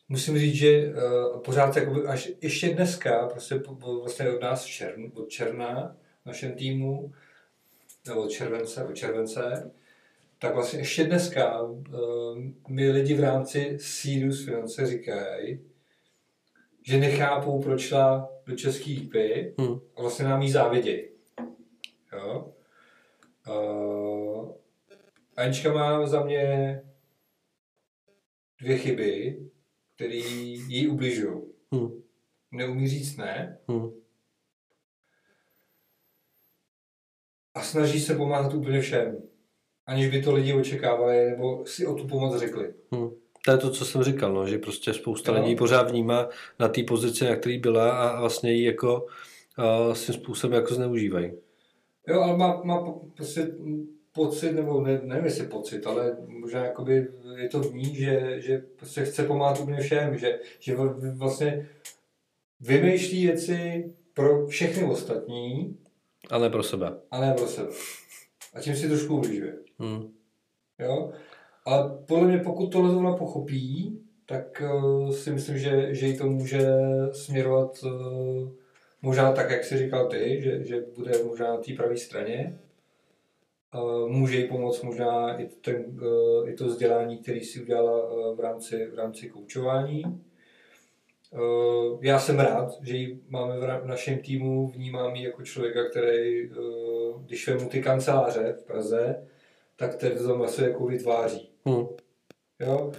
musím 0.09 0.39
říct, 0.39 0.55
že 0.55 0.93
uh, 0.93 1.41
pořád 1.43 1.77
jakoby 1.77 2.07
až 2.07 2.31
ještě 2.41 2.75
dneska, 2.75 3.29
prostě 3.29 3.63
vlastně 4.03 4.31
od 4.31 4.43
nás 4.43 4.65
čern, 4.65 5.13
od 5.15 5.29
června 5.29 5.97
v 6.23 6.27
našem 6.27 6.53
týmu, 6.53 7.13
nebo 8.07 8.23
od 8.23 8.31
července, 8.31 8.85
od 8.85 8.95
července, 8.95 9.71
tak 10.39 10.55
vlastně 10.55 10.79
ještě 10.79 11.05
dneska 11.05 11.63
uh, 11.63 11.79
mi 12.69 12.91
lidi 12.91 13.15
v 13.15 13.21
rámci 13.21 13.79
Sirius 13.81 14.45
Finance 14.45 14.87
říkají, 14.87 15.61
že 16.83 16.99
nechápou, 16.99 17.63
proč 17.63 17.81
šla 17.81 18.29
do 18.47 18.57
české 18.57 18.91
lípy 18.91 19.55
Hmm. 19.59 19.81
a 19.97 20.01
vlastně 20.01 20.25
nám 20.25 20.43
jí 20.43 20.51
závidějí. 20.51 21.05
Jo? 22.13 22.53
Uh, 23.49 24.60
Anička 25.41 25.73
má 25.73 26.07
za 26.07 26.25
mě 26.25 26.83
dvě 28.61 28.79
chyby, 28.79 29.39
které 29.95 30.15
jí 30.15 30.89
ubližují. 30.89 31.41
Hmm. 31.73 32.03
Neumí 32.53 32.89
říct 32.89 33.17
ne 33.17 33.59
Hmm. 33.69 33.91
a 37.55 37.63
snaží 37.63 38.01
se 38.01 38.15
pomáhat 38.15 38.55
úplně 38.55 38.81
všem. 38.81 39.17
Aniž 39.87 40.11
by 40.11 40.23
to 40.23 40.33
lidi 40.35 40.55
očekávali 40.55 41.31
nebo 41.31 41.67
si 41.67 41.87
o 41.87 41.95
tu 41.95 42.09
pomoc 42.09 42.39
řekli. 42.39 42.75
Hmm. 42.93 43.11
To 43.45 43.51
je 43.51 43.59
to, 43.59 43.71
co 43.71 43.85
jsem 43.85 44.03
říkal, 44.03 44.33
no, 44.35 44.47
že 44.47 44.59
prostě 44.59 44.95
spousta 44.95 45.37
Jo. 45.37 45.43
lidí 45.43 45.57
pořád 45.57 45.91
vnímá 45.91 46.29
na 46.59 46.69
té 46.69 46.83
pozici, 46.83 47.25
na 47.25 47.37
který 47.37 47.59
byla 47.59 47.91
a 47.91 48.21
vlastně 48.21 48.53
ji 48.53 48.65
jako 48.65 49.07
uh, 49.59 49.95
svým 49.95 50.15
způsobem 50.21 50.57
jako 50.61 50.75
zneužívají. 50.75 51.33
Jo, 52.09 52.21
ale 52.21 52.37
má, 52.37 52.63
má 52.65 52.93
prostě 53.17 53.49
pocit, 54.13 54.53
nebo 54.53 54.81
ne, 54.81 55.01
nevím 55.05 55.25
jestli 55.25 55.47
pocit, 55.47 55.87
ale 55.87 56.17
možná 56.27 56.65
jakoby 56.65 57.09
je 57.37 57.49
to 57.49 57.61
v 57.61 57.75
ní, 57.75 57.95
že, 57.95 58.41
že 58.41 58.59
prostě 58.77 59.05
chce 59.05 59.23
pomáhat 59.25 59.61
úplně 59.61 59.81
všem, 59.81 60.19
že, 60.19 60.39
že 60.61 60.77
vlastně 61.15 61.69
vymýšlí 62.61 63.27
věci 63.27 63.93
pro 64.15 64.47
všechny 64.47 64.85
ostatní, 64.85 65.79
A 66.31 66.39
ne 66.39 66.51
pro 66.51 66.63
sebe. 66.63 66.93
a 67.11 67.21
ne 67.21 67.35
pro 67.35 67.47
sebe. 67.47 67.69
A 68.55 68.61
tím 68.61 68.77
si 68.77 68.89
trošku 68.89 69.17
ubližuje. 69.17 69.55
Hmm. 69.79 70.13
Jo? 70.79 71.13
Ale 71.65 71.99
podle 72.07 72.29
mě, 72.29 72.39
pokud 72.39 72.73
tohle 72.73 72.97
ona 72.97 73.17
pochopí, 73.17 74.01
tak 74.27 74.63
uh, 74.75 75.11
si 75.11 75.31
myslím, 75.31 75.59
že, 75.59 75.95
že 75.95 76.07
jí 76.07 76.19
to 76.19 76.27
může 76.27 76.67
směrovat 77.13 77.83
uh, 77.83 78.49
možná 79.03 79.33
tak, 79.33 79.51
jak 79.51 79.65
jsi 79.65 79.79
říkal 79.79 80.07
ty, 80.09 80.41
že, 80.43 80.65
že 80.65 80.85
bude 80.97 81.25
možná 81.25 81.51
na 81.51 81.57
té 81.57 81.73
pravé 81.73 81.97
straně. 81.97 82.59
Uh, 83.75 84.09
může 84.09 84.37
jí 84.37 84.49
pomoct 84.49 84.83
možná 84.83 85.41
i, 85.41 85.49
ten, 85.49 85.85
uh, 86.03 86.49
i 86.49 86.55
to 86.55 86.67
vzdělání, 86.67 87.19
které 87.19 87.41
si 87.41 87.63
udělala 87.63 88.11
uh, 88.11 88.37
v 88.37 88.41
rámci, 88.41 88.87
v 88.87 88.95
rámci 88.95 89.29
koučování. 89.29 90.03
Já 92.01 92.19
jsem 92.19 92.41
rád, 92.41 92.83
že 92.83 92.97
ji 92.97 93.21
máme 93.29 93.59
v, 93.59 93.87
našem 93.87 94.19
týmu, 94.19 94.69
vnímám 94.69 95.17
ji 95.17 95.25
jako 95.25 95.43
člověka, 95.43 95.89
který, 95.91 96.51
když 97.27 97.49
vemu 97.49 97.69
ty 97.69 97.83
kanceláře 97.83 98.53
v 98.53 98.65
Praze, 98.65 99.27
tak 99.77 99.95
ten 99.95 100.19
to 100.19 100.29
tam 100.29 100.43
asi 100.43 100.63
jako 100.63 100.87
vytváří. 100.87 101.51
Hmm. 101.65 101.87
Jo? 102.61 102.93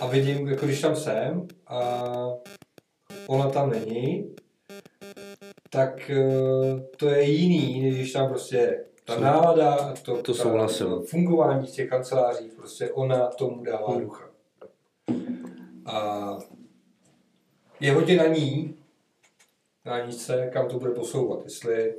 A 0.00 0.06
vidím, 0.06 0.48
jako 0.48 0.66
když 0.66 0.80
tam 0.80 0.96
jsem 0.96 1.46
a 1.66 2.02
ona 3.26 3.50
tam 3.50 3.70
není, 3.70 4.34
tak 5.70 6.10
eh, 6.10 6.80
to 6.96 7.08
je 7.08 7.22
jiný, 7.22 7.82
než 7.82 7.94
když 7.94 8.12
tam 8.12 8.28
prostě 8.28 8.56
je. 8.56 8.84
Ta 9.04 9.20
nálada 9.20 9.74
a 9.74 9.92
to, 9.94 10.16
to 10.22 10.32
ta- 10.34 10.42
souhlasím. 10.42 10.86
fungování 11.06 11.66
těch 11.66 11.88
kanceláří, 11.88 12.50
prostě 12.56 12.90
ona 12.90 13.26
tomu 13.26 13.64
dává 13.64 13.90
Hmm. 13.90 14.00
ducha. 14.00 14.30
A 15.86 16.38
je 17.80 17.92
hodně 17.92 18.16
na 18.16 18.26
ní, 18.26 18.74
na 19.84 19.92
Aničce, 19.94 20.50
kam 20.52 20.68
to 20.68 20.78
bude 20.78 20.90
posouvat, 20.90 21.44
jestli, 21.44 21.94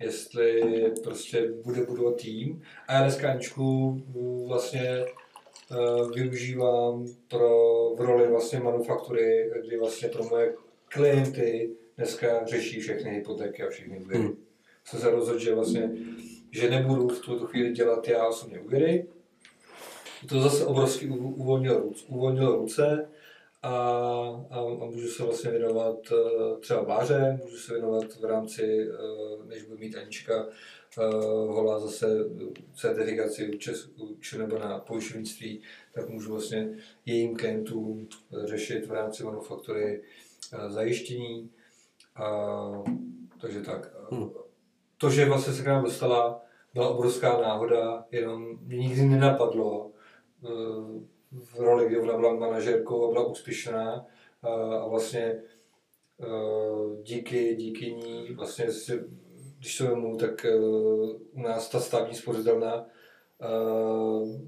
jestli 0.00 0.62
prostě 1.02 1.52
bude 1.64 1.82
budovat 1.84 2.16
tým. 2.16 2.62
A 2.88 2.92
já 2.94 3.00
dneska 3.02 3.30
Aničku 3.30 4.00
vlastně 4.48 5.04
uh, 5.70 6.10
využívám 6.12 7.06
pro, 7.28 7.50
v 7.94 8.00
roli 8.00 8.28
vlastně 8.28 8.60
manufaktury, 8.60 9.50
kdy 9.66 9.78
vlastně 9.78 10.08
pro 10.08 10.24
moje 10.24 10.54
klienty 10.88 11.70
dneska 11.96 12.46
řeší 12.46 12.80
všechny 12.80 13.10
hypotéky 13.10 13.62
a 13.62 13.70
všechny. 13.70 13.98
Hmm. 13.98 14.22
Hmm. 14.22 14.36
Jsem 14.84 15.00
se 15.00 15.10
rozhodl, 15.10 15.38
že 15.38 15.54
vlastně, 15.54 15.90
že 16.50 16.70
nebudu 16.70 17.08
v 17.08 17.20
tuto 17.20 17.46
chvíli 17.46 17.72
dělat 17.72 18.08
já 18.08 18.28
osobně 18.28 18.60
úvěry. 18.60 19.06
To 20.28 20.40
zase 20.40 20.66
obrovsky 20.66 21.08
uv- 21.08 21.34
uvolnilo, 21.36 21.80
ruce- 21.80 22.04
uvolnilo 22.08 22.56
ruce 22.56 23.08
a, 23.62 23.70
a, 24.50 24.58
a 24.60 24.84
můžu 24.86 25.08
se 25.08 25.22
vlastně 25.22 25.50
věnovat 25.50 25.96
eh, 26.12 26.60
třeba 26.60 26.82
váře, 26.82 27.38
můžu 27.44 27.56
se 27.56 27.72
věnovat 27.72 28.04
v 28.20 28.24
rámci, 28.24 28.88
eh, 28.88 29.46
než 29.46 29.62
budu 29.62 29.78
mít 29.78 29.96
Anička 29.96 30.46
eh, 30.98 31.02
holá 31.46 31.80
zase 31.80 32.06
certifikaci 32.74 33.50
u 33.54 33.58
Čes, 33.58 33.86
u 33.98 34.16
Č- 34.20 34.38
nebo 34.38 34.58
na 34.58 34.78
pojišťovnictví, 34.78 35.62
tak 35.94 36.08
můžu 36.08 36.30
vlastně 36.30 36.78
jejím 37.06 37.36
klientům 37.36 38.08
řešit 38.44 38.86
v 38.86 38.92
rámci 38.92 39.24
manufaktury 39.24 40.02
zajištění. 40.68 41.50
A, 42.16 42.82
takže 43.40 43.60
tak. 43.60 43.94
Hmm. 44.10 44.30
To, 45.00 45.10
že 45.10 45.24
vlastně 45.28 45.52
se 45.52 45.62
k 45.62 45.66
nám 45.66 45.84
dostala, 45.84 46.42
byla 46.74 46.88
obrovská 46.88 47.40
náhoda, 47.40 48.04
jenom 48.10 48.58
mě 48.62 48.76
nikdy 48.76 49.02
nenapadlo 49.02 49.90
eh, 50.44 50.48
v 51.32 51.58
roli, 51.58 51.86
kdy 51.86 52.00
ona 52.00 52.16
byla 52.16 52.34
manažerkou 52.34 53.06
a 53.08 53.12
byla 53.12 53.26
úspěšná 53.26 54.06
a, 54.42 54.48
a 54.76 54.88
vlastně 54.88 55.42
eh, 56.20 57.02
díky, 57.02 57.54
díky 57.56 57.92
ní 57.92 58.28
vlastně 58.34 58.66
když 59.58 59.78
to 59.78 59.84
vemu, 59.84 60.16
tak 60.16 60.44
eh, 60.44 60.56
u 61.32 61.42
nás 61.42 61.68
ta 61.68 61.80
stavní 61.80 62.14
spořitelna 62.14 62.86
eh, 63.42 63.46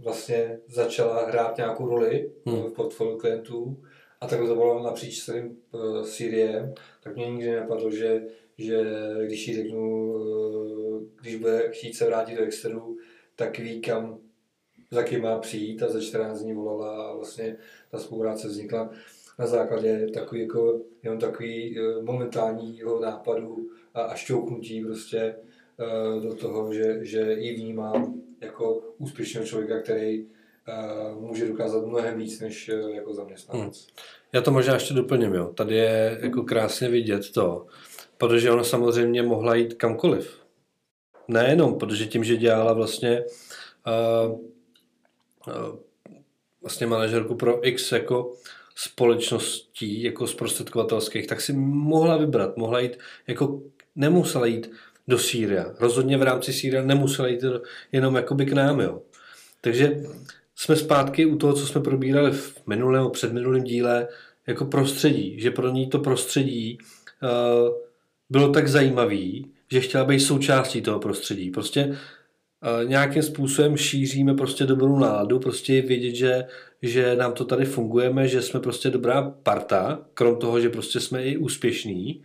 vlastně 0.02 0.60
začala 0.68 1.26
hrát 1.26 1.56
nějakou 1.56 1.88
roli 1.88 2.32
Hmm. 2.46 2.62
v 2.62 2.72
portfoliu 2.72 3.18
klientů 3.18 3.82
a 4.20 4.26
takhle 4.26 4.48
to 4.48 4.54
bylo 4.54 4.82
napříč 4.82 5.24
celým 5.24 5.56
Syriem, 6.02 6.74
tak 7.02 7.16
mě 7.16 7.30
nikdy 7.30 7.50
nenapadlo, 7.50 7.90
že, 7.90 8.22
že 8.58 8.84
když 9.26 9.48
jí 9.48 9.54
řeknu, 9.56 10.14
eh, 10.16 11.20
když 11.20 11.36
bude 11.36 11.70
chtít 11.70 11.96
se 11.96 12.06
vrátit 12.06 12.36
do 12.36 12.42
Exteru, 12.42 12.96
tak 13.36 13.58
ví, 13.58 13.80
kam 13.80 14.18
za 14.90 15.02
kým 15.02 15.22
má 15.22 15.38
přijít 15.38 15.82
a 15.82 15.88
za 15.88 16.00
14 16.00 16.40
dní 16.42 16.54
volala 16.54 17.10
a 17.10 17.16
vlastně 17.16 17.56
ta 17.90 17.98
spolupráce 17.98 18.48
vznikla 18.48 18.90
na 19.38 19.46
základě 19.46 20.06
takový 20.14 20.40
jako, 20.40 20.80
jenom 21.02 21.18
takový 21.18 21.78
eh, 21.78 22.02
momentálního 22.02 23.00
nápadu 23.00 23.70
a, 23.94 24.00
a 24.00 24.14
šťouknutí 24.14 24.84
prostě 24.84 25.18
eh, 25.18 26.20
do 26.20 26.34
toho, 26.34 26.72
že, 26.72 26.98
že 27.02 27.32
ji 27.32 27.54
vnímám 27.54 28.22
jako 28.40 28.82
úspěšného 28.98 29.46
člověka, 29.46 29.80
který 29.80 30.26
může 31.20 31.48
dokázat 31.48 31.86
mnohem 31.86 32.18
víc 32.18 32.40
než 32.40 32.70
jako 32.94 33.14
zaměstnanec. 33.14 33.86
Já 34.32 34.40
to 34.40 34.50
možná 34.50 34.74
ještě 34.74 34.94
doplním, 34.94 35.34
jo. 35.34 35.52
Tady 35.54 35.76
je 35.76 36.18
jako 36.22 36.42
krásně 36.42 36.88
vidět 36.88 37.32
to, 37.32 37.66
protože 38.22 38.50
ona 38.50 38.64
samozřejmě 38.64 39.22
mohla 39.22 39.54
jít 39.54 39.74
kamkoliv. 39.74 40.38
Nejenom, 41.28 41.78
protože 41.78 42.06
tím, 42.06 42.24
že 42.24 42.36
dělala 42.36 42.72
vlastně 42.72 43.24
uh, 43.86 44.32
uh, 45.48 45.76
vlastně 46.60 46.86
manažerku 46.86 47.34
pro 47.34 47.68
X 47.68 47.92
jako 47.92 48.32
společností, 48.74 50.02
jako 50.02 50.26
zprostředkovatelských, 50.26 51.26
tak 51.26 51.40
si 51.40 51.52
mohla 51.52 52.16
vybrat, 52.16 52.56
mohla 52.56 52.80
jít, 52.80 52.98
jako 53.26 53.62
nemusela 53.96 54.46
jít 54.46 54.70
do 55.08 55.18
Sýria. 55.18 55.74
Rozhodně 55.80 56.18
v 56.18 56.22
rámci 56.22 56.52
Sýria 56.52 56.82
nemusela 56.82 57.28
jít 57.28 57.44
jenom 57.92 58.14
jakoby 58.14 58.46
k 58.46 58.52
nám, 58.52 58.80
jo. 58.80 59.02
Takže 59.60 60.02
jsme 60.54 60.76
zpátky 60.76 61.26
u 61.26 61.36
toho, 61.36 61.52
co 61.52 61.66
jsme 61.66 61.80
probírali 61.80 62.30
v 62.30 62.66
minulém, 62.66 63.10
předminulém 63.10 63.64
díle, 63.64 64.08
jako 64.46 64.64
prostředí, 64.64 65.40
že 65.40 65.50
pro 65.50 65.70
ní 65.70 65.86
to 65.86 65.98
prostředí 65.98 66.78
uh, 67.22 67.91
bylo 68.32 68.52
tak 68.52 68.68
zajímavý, 68.68 69.52
že 69.72 69.80
chtěla 69.80 70.04
být 70.04 70.20
součástí 70.20 70.82
toho 70.82 70.98
prostředí. 70.98 71.50
Prostě 71.50 71.86
uh, 71.86 72.88
nějakým 72.88 73.22
způsobem 73.22 73.76
šíříme 73.76 74.34
prostě 74.34 74.64
dobrou 74.64 74.98
náladu, 74.98 75.38
prostě 75.38 75.82
vědět, 75.82 76.14
že, 76.14 76.44
že 76.82 77.16
nám 77.16 77.32
to 77.32 77.44
tady 77.44 77.64
fungujeme, 77.64 78.28
že 78.28 78.42
jsme 78.42 78.60
prostě 78.60 78.90
dobrá 78.90 79.30
parta, 79.42 80.00
krom 80.14 80.36
toho, 80.36 80.60
že 80.60 80.68
prostě 80.68 81.00
jsme 81.00 81.24
i 81.24 81.36
úspěšní. 81.36 82.22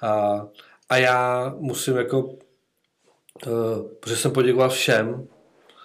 A, 0.00 0.46
a 0.88 0.96
já 0.96 1.54
musím 1.58 1.96
jako, 1.96 2.24
uh, 2.24 2.32
protože 4.00 4.16
jsem 4.16 4.30
poděkoval 4.30 4.68
všem, 4.68 5.28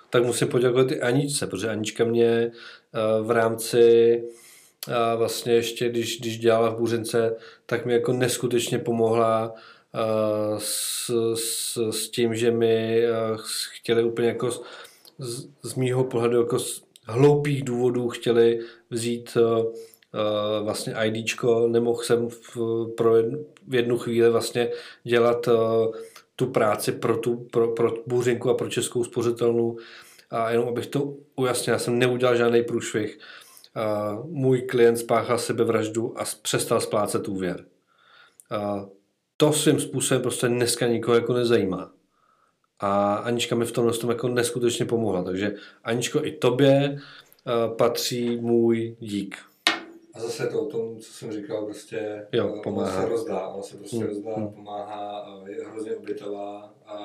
tak 0.10 0.26
musím 0.26 0.48
poděkovat 0.48 0.92
i 0.92 1.02
Aničce, 1.02 1.48
protože 1.48 1.70
Anička 1.70 2.04
mě 2.04 2.52
uh, 2.52 3.28
v 3.28 3.32
rámci 3.32 4.24
a 4.88 5.16
vlastně 5.16 5.54
ještě, 5.54 5.90
když, 5.90 6.20
když 6.20 6.40
dělala 6.40 6.70
v 6.70 6.78
Buřince, 6.78 7.36
tak 7.66 7.86
mi 7.86 7.94
jako 7.94 8.14
neskutečně 8.14 8.80
pomohla 8.80 9.54
s, 10.58 11.12
s, 11.36 11.78
s 11.92 12.10
tím, 12.10 12.36
že 12.36 12.52
mi 12.52 13.04
chtěli 13.72 14.04
úplně 14.04 14.28
jako 14.28 14.52
z, 14.52 14.62
z, 15.64 15.76
mýho 15.76 16.04
pohledu 16.04 16.38
jako 16.38 16.60
z 16.60 16.84
hloupých 17.06 17.64
důvodů 17.64 18.10
chtěli 18.10 18.60
vzít 18.90 19.38
vlastně 20.64 20.96
IDčko, 21.04 21.68
nemohl 21.68 22.04
jsem 22.04 22.30
v, 22.30 22.58
pro 22.98 23.16
jednu, 23.16 23.46
v 23.68 23.76
jednu 23.76 23.98
chvíli 23.98 24.30
vlastně 24.30 24.72
dělat 25.04 25.50
tu 26.36 26.46
práci 26.46 26.92
pro, 26.92 27.18
tu, 27.18 27.36
pro, 27.52 27.68
pro 27.68 27.94
Bůřinku 28.08 28.50
a 28.50 28.54
pro 28.54 28.70
Českou 28.70 29.04
spořitelnu. 29.04 29.78
A 30.30 30.52
jenom 30.52 30.68
abych 30.68 30.88
to 30.88 31.14
ujasnil, 31.36 31.74
já 31.74 31.80
jsem 31.80 32.00
neudělal 32.00 32.36
žádný 32.36 32.64
průšvih. 32.64 33.20
Můj 34.24 34.62
klient 34.62 34.98
spáchal 34.98 35.38
sebevraždu 35.38 36.20
a 36.20 36.24
přestal 36.42 36.82
splácet 36.82 37.28
úvěr. 37.28 37.66
To 39.38 39.54
svým 39.54 39.80
způsobem 39.80 40.22
prostě 40.22 40.48
dneska 40.48 40.88
nikoho 40.88 41.16
jako 41.16 41.34
nezajímá. 41.34 41.92
A 42.80 43.16
Anička 43.16 43.56
mi 43.56 43.66
v 43.66 43.72
tomhle 43.72 43.94
tom 43.94 44.10
jako 44.10 44.28
neskutečně 44.28 44.86
pomohla. 44.86 45.24
Takže 45.24 45.56
Aničko, 45.84 46.26
i 46.26 46.32
tobě 46.32 47.00
patří 47.78 48.38
můj 48.38 48.96
dík. 49.00 49.38
A 50.14 50.20
zase 50.20 50.48
to 50.48 50.62
o 50.62 50.66
tom, 50.66 50.98
co 51.00 51.14
jsem 51.14 51.32
říkal, 51.32 51.66
prostě 51.66 52.28
Jo, 52.32 52.52
ona 52.52 52.62
pomáhá. 52.62 53.02
se 53.04 53.10
rozdá, 53.10 53.48
ona 53.48 53.64
se 53.64 53.78
prostě 53.78 53.98
Hmm, 53.98 54.08
rozdá, 54.08 54.36
hmm. 54.36 54.48
pomáhá, 54.54 55.26
je 55.48 55.68
hrozně 55.68 55.96
obětavá 55.96 56.74
a, 56.86 56.96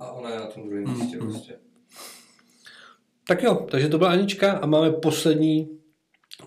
a 0.00 0.12
ona 0.12 0.30
je 0.30 0.36
na 0.36 0.46
tom 0.46 0.68
druhém 0.68 0.84
Hmm, 0.86 0.98
místě 1.00 1.18
hmm. 1.18 1.30
prostě. 1.30 1.58
Tak 3.28 3.42
jo, 3.42 3.66
takže 3.70 3.88
to 3.88 3.98
byla 3.98 4.10
Anička 4.10 4.52
a 4.52 4.66
máme 4.66 4.92
poslední, 4.92 5.78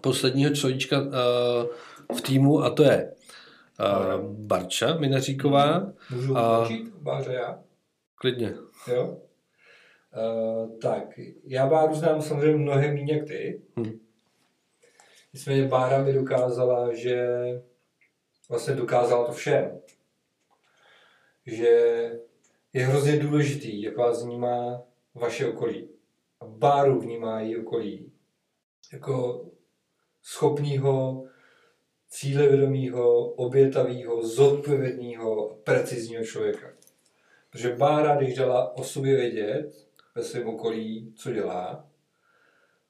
posledního 0.01 0.53
človíčka 0.53 1.01
uh, 1.01 1.07
v 2.17 2.21
týmu 2.21 2.59
a 2.59 2.69
to 2.69 2.83
je 2.83 3.13
uh, 3.79 4.35
Barča 4.35 4.97
Minaříková. 4.97 5.93
Můžu 6.11 6.37
A- 6.37 6.59
začít, 6.59 6.87
Báře, 6.87 7.33
já? 7.33 7.59
Klidně. 8.15 8.55
Jo? 8.93 9.17
Uh, 10.17 10.79
tak, 10.79 11.19
já 11.43 11.67
Báru 11.67 11.95
znám 11.95 12.21
samozřejmě 12.21 12.57
mnohem 12.57 12.93
méně 12.93 13.13
jak 13.13 13.27
ty. 13.27 13.61
Hmm. 13.77 13.99
Nicméně 15.33 15.67
Bára 15.67 16.03
mi 16.03 16.13
dokázala, 16.13 16.93
že 16.93 17.27
vlastně 18.49 18.75
dokázala 18.75 19.25
to 19.25 19.31
všem. 19.31 19.79
Že 21.45 21.67
je 22.73 22.85
hrozně 22.85 23.19
důležitý, 23.19 23.81
jak 23.81 23.97
vás 23.97 24.25
vnímá 24.25 24.81
vaše 25.15 25.47
okolí. 25.47 25.89
Báru 26.57 26.99
vnímá 26.99 27.41
její 27.41 27.57
okolí 27.57 28.11
jako 28.93 29.45
schopného, 30.23 31.25
cílevědomého, 32.09 33.25
obětavého, 33.25 34.27
zodpovědného, 34.27 35.59
precizního 35.63 36.23
člověka. 36.23 36.73
Protože 37.49 37.75
Bára, 37.75 38.15
když 38.15 38.35
dala 38.35 38.77
o 38.77 38.83
sobě 38.83 39.15
vědět 39.15 39.87
ve 40.15 40.23
svém 40.23 40.47
okolí, 40.47 41.13
co 41.15 41.31
dělá, 41.31 41.89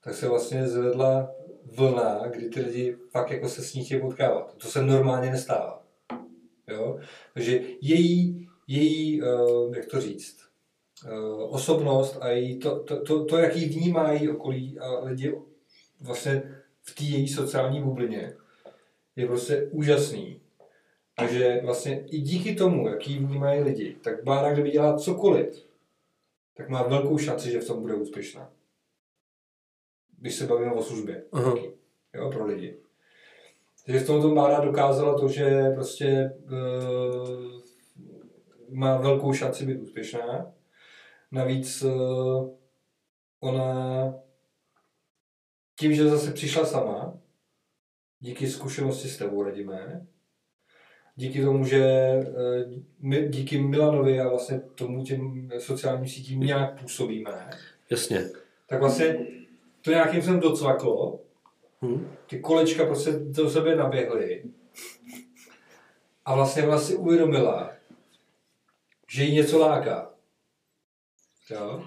tak 0.03 0.13
se 0.13 0.27
vlastně 0.27 0.67
zvedla 0.67 1.31
vlna, 1.65 2.27
kdy 2.27 2.49
ty 2.49 2.61
lidi 2.61 2.97
fakt 3.09 3.31
jako 3.31 3.49
se 3.49 3.63
s 3.63 3.73
ní 3.73 3.85
chtějí 3.85 4.01
potkávat. 4.01 4.55
To 4.57 4.67
se 4.67 4.81
normálně 4.81 5.31
nestává. 5.31 5.83
Jo? 6.67 6.99
Takže 7.33 7.61
její, 7.81 8.49
její 8.67 9.21
uh, 9.21 9.75
jak 9.75 9.85
to 9.85 10.01
říct, 10.01 10.46
osobnost 11.49 12.17
a 12.21 12.29
její 12.29 12.59
to, 12.59 12.79
to, 12.79 13.01
to, 13.01 13.25
to, 13.25 13.37
jak 13.37 13.55
ji 13.55 13.69
vnímá 13.69 14.11
její 14.11 14.29
okolí 14.29 14.79
a 14.79 14.99
lidi 14.99 15.35
vlastně 16.01 16.43
v 16.81 16.95
té 16.95 17.03
její 17.03 17.27
sociální 17.27 17.83
bublině, 17.83 18.33
je 19.15 19.27
prostě 19.27 19.67
úžasný. 19.71 20.41
Takže 21.15 21.61
vlastně 21.63 22.05
i 22.05 22.17
díky 22.21 22.55
tomu, 22.55 22.87
jak 22.87 23.07
ji 23.07 23.19
vnímají 23.19 23.61
lidi, 23.61 23.97
tak 24.01 24.23
Bára, 24.23 24.53
kdyby 24.53 24.71
dělala 24.71 24.97
cokoliv, 24.97 25.67
tak 26.57 26.69
má 26.69 26.83
velkou 26.83 27.17
šanci, 27.17 27.51
že 27.51 27.59
v 27.59 27.67
tom 27.67 27.81
bude 27.81 27.95
úspěšná. 27.95 28.51
Když 30.19 30.35
se 30.35 30.47
bavíme 30.47 30.73
o 30.73 30.83
službě. 30.83 31.23
Aha. 31.31 31.55
Jo, 32.13 32.31
pro 32.31 32.45
lidi. 32.45 32.77
Takže 33.85 33.99
v 33.99 34.07
tomto 34.07 34.35
Bára 34.35 34.59
dokázala 34.59 35.19
to, 35.19 35.27
že 35.27 35.71
prostě 35.75 36.31
uh, 36.43 37.61
má 38.69 38.97
velkou 38.97 39.33
šanci 39.33 39.65
být 39.65 39.81
úspěšná. 39.81 40.53
Navíc 41.31 41.83
uh, 41.83 42.49
ona 43.39 44.13
tím, 45.79 45.93
že 45.93 46.09
zase 46.09 46.31
přišla 46.31 46.65
sama, 46.65 47.17
díky 48.19 48.49
zkušenosti 48.49 49.09
s 49.09 49.17
tebou, 49.17 49.43
Radimé, 49.43 50.07
díky 51.15 51.41
tomu, 51.43 51.65
že 51.65 51.83
eh, 51.83 52.25
my, 52.99 53.27
díky 53.29 53.61
Milanovi 53.61 54.19
a 54.19 54.29
vlastně 54.29 54.59
tomu 54.59 55.03
těm 55.03 55.49
sociálním 55.59 56.07
sítím 56.07 56.39
nějak 56.39 56.81
působíme, 56.81 57.49
Jasně. 57.89 58.29
tak 58.67 58.79
vlastně 58.79 59.27
to 59.81 59.91
nějakým 59.91 60.21
jsem 60.21 60.39
docvaklo, 60.39 61.19
Hm? 61.81 62.07
ty 62.27 62.39
kolečka 62.39 62.85
prostě 62.85 63.11
do 63.11 63.49
sebe 63.49 63.75
naběhly 63.75 64.43
a 66.25 66.35
vlastně 66.35 66.63
ona 66.63 66.79
si 66.79 66.95
uvědomila, 66.95 67.71
že 69.09 69.23
jí 69.23 69.35
něco 69.35 69.59
láká. 69.59 70.11
Jo? 71.49 71.83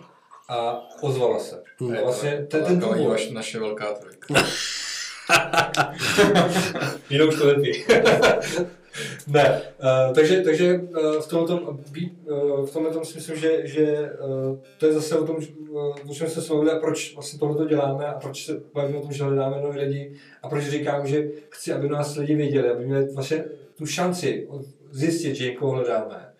A 0.48 0.88
ozvala 1.00 1.38
se. 1.38 1.62
Hmm. 1.80 1.96
A 1.96 2.00
vlastně 2.00 2.46
ten, 2.50 2.64
ten 2.64 2.74
Lákala 2.74 2.96
jí 2.96 3.02
důvod, 3.02 3.12
vaš, 3.12 3.30
naše 3.30 3.58
velká 3.58 3.92
trojka. 3.92 4.34
Jinou 7.10 7.28
už 7.28 7.38
to 7.38 7.46
lepí. 7.46 7.84
ne, 9.26 9.62
uh, 9.78 10.14
takže, 10.14 10.40
takže 10.40 10.74
uh, 10.74 11.20
v 11.20 11.28
tomhle 11.28 11.48
tom, 11.48 11.80
uh, 12.26 12.66
v 12.66 12.72
tomhle 12.72 12.92
tom 12.92 13.04
si 13.04 13.14
myslím, 13.14 13.36
že, 13.36 13.66
že 13.66 14.10
uh, 14.20 14.58
to 14.78 14.86
je 14.86 14.92
zase 14.92 15.18
o 15.18 15.26
tom, 15.26 15.36
uh, 15.36 16.10
o 16.10 16.14
čem 16.14 16.28
jsme 16.28 16.42
se 16.42 16.54
bavili 16.54 16.70
a 16.70 16.78
proč 16.78 17.14
vlastně 17.14 17.38
tohle 17.38 17.66
děláme 17.66 18.06
a 18.06 18.20
proč 18.20 18.46
se 18.46 18.60
bavíme 18.74 18.98
o 18.98 19.02
tom, 19.02 19.12
že 19.12 19.24
hledáme 19.24 19.62
nové 19.62 19.80
lidi 19.80 20.14
a 20.42 20.48
proč 20.48 20.64
říkám, 20.64 21.06
že 21.06 21.28
chci, 21.48 21.72
aby 21.72 21.88
nás 21.88 22.16
lidi 22.16 22.34
věděli, 22.34 22.70
aby 22.70 22.86
měli 22.86 23.14
vlastně 23.14 23.44
tu 23.78 23.86
šanci 23.86 24.48
zjistit, 24.90 25.34
že 25.34 25.44
někoho 25.44 25.72
hledáme. 25.72 26.32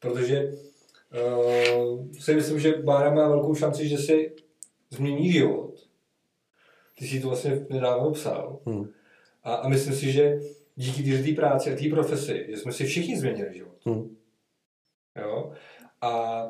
Protože 0.00 0.42
uh, 0.42 0.67
si 2.20 2.34
myslím, 2.34 2.60
že 2.60 2.82
Bára 2.82 3.14
má 3.14 3.28
velkou 3.28 3.54
šanci, 3.54 3.88
že 3.88 3.98
si 3.98 4.36
změní 4.90 5.32
život. 5.32 5.74
Ty 6.98 7.06
jsi 7.06 7.20
to 7.20 7.28
vlastně 7.28 7.66
nedávno 7.70 8.10
psal. 8.10 8.60
Hm. 8.66 8.90
A, 9.42 9.54
a 9.54 9.68
myslím 9.68 9.94
si, 9.94 10.12
že 10.12 10.40
díky 10.76 11.22
té 11.22 11.40
práci 11.40 11.72
a 11.72 11.76
té 11.76 11.88
profesi, 11.90 12.46
že 12.48 12.56
jsme 12.56 12.72
si 12.72 12.84
všichni 12.84 13.18
změnili 13.18 13.54
život. 13.54 13.76
Hm. 13.88 14.16
Jo? 15.22 15.52
A 16.00 16.44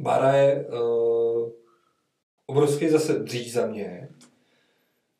Bára 0.00 0.32
je 0.32 0.66
uh, 0.66 1.50
obrovský 2.46 2.88
zase 2.88 3.18
dřív 3.18 3.52
za 3.52 3.66
mě. 3.66 4.08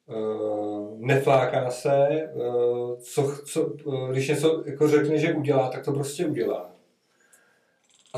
Uh, 0.06 0.98
nefláká 0.98 1.70
se, 1.70 2.08
uh, 2.34 2.98
co, 2.98 3.36
co, 3.46 3.66
uh, 3.66 4.10
když 4.10 4.28
něco 4.28 4.62
jako 4.66 4.88
řekne, 4.88 5.18
že 5.18 5.34
udělá, 5.34 5.68
tak 5.68 5.84
to 5.84 5.92
prostě 5.92 6.26
udělá. 6.26 6.77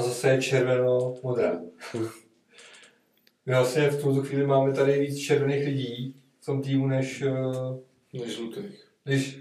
A 0.01 0.03
zase 0.03 0.31
je 0.31 0.43
červeno-modrá. 0.43 1.61
My 3.47 3.55
vlastně 3.55 3.89
v 3.91 4.03
tuto 4.03 4.23
chvíli 4.23 4.47
máme 4.47 4.73
tady 4.73 5.01
víc 5.01 5.19
červených 5.19 5.65
lidí 5.67 6.17
v 6.41 6.47
tom 6.47 6.63
týmu, 6.63 6.87
než 6.87 7.23
uh, 7.23 7.79
Než 8.13 8.37
žlutých. 8.37 8.87
když 9.05 9.41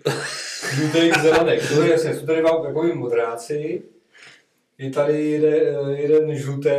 žlutých 0.75 1.13
zelených. 1.21 1.69
To 1.69 1.83
je 1.83 1.91
jasně, 1.91 2.15
jsou 2.15 2.25
tady 2.25 2.41
vám 2.41 2.63
takový 2.63 2.93
modráci, 2.93 3.83
je 4.77 4.89
tady 4.89 5.25
jeden, 5.29 5.89
jeden 5.95 6.35
žlutý, 6.35 6.69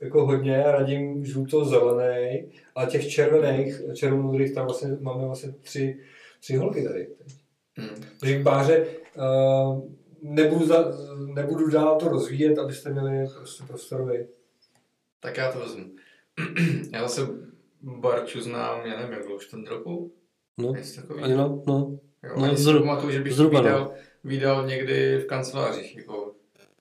jako 0.00 0.26
hodně, 0.26 0.62
radím 0.66 1.24
žluto-zelený, 1.24 2.52
a 2.74 2.86
těch 2.86 3.08
červených, 3.08 3.82
červenomodrých, 3.94 4.54
tam 4.54 4.64
vlastně 4.66 4.88
máme 5.00 5.26
vlastně 5.26 5.52
tři, 5.60 5.98
tři 6.40 6.56
holky 6.56 6.84
tady. 6.84 7.08
Hmm. 7.76 8.04
Takže 8.20 8.38
k 8.38 8.42
Báře 8.42 8.86
uh, 9.16 9.82
nebudu, 10.22 10.66
za, 10.66 10.84
nebudu 11.34 11.70
dál 11.70 11.96
to 12.00 12.08
rozvíjet, 12.08 12.58
abyste 12.58 12.90
měli 12.90 13.28
prostě 13.36 13.64
prostorový. 13.68 14.18
Tak 15.20 15.36
já 15.36 15.52
to 15.52 15.58
vezmu. 15.58 15.84
já 16.92 17.02
zase 17.08 17.28
Barču 17.82 18.40
znám, 18.40 18.80
já 18.86 18.96
nevím, 18.96 19.12
jak 19.12 19.22
dlouho, 19.24 19.40
čtvrt 19.40 19.68
roku? 19.68 20.12
No, 20.58 20.72
ani 21.22 21.34
no, 21.34 21.62
no. 21.66 21.98
Jo, 22.22 22.32
no, 22.36 22.44
ani 22.44 22.56
si 22.56 22.62
zhruba- 22.62 22.80
pamatuju, 22.86 23.12
že 23.12 23.20
bych 23.20 23.32
zhruba, 23.34 23.60
no. 23.60 23.92
vydal, 24.24 24.66
někdy 24.66 25.18
v 25.18 25.26
kancelářích. 25.26 25.96
Jako, 25.96 26.34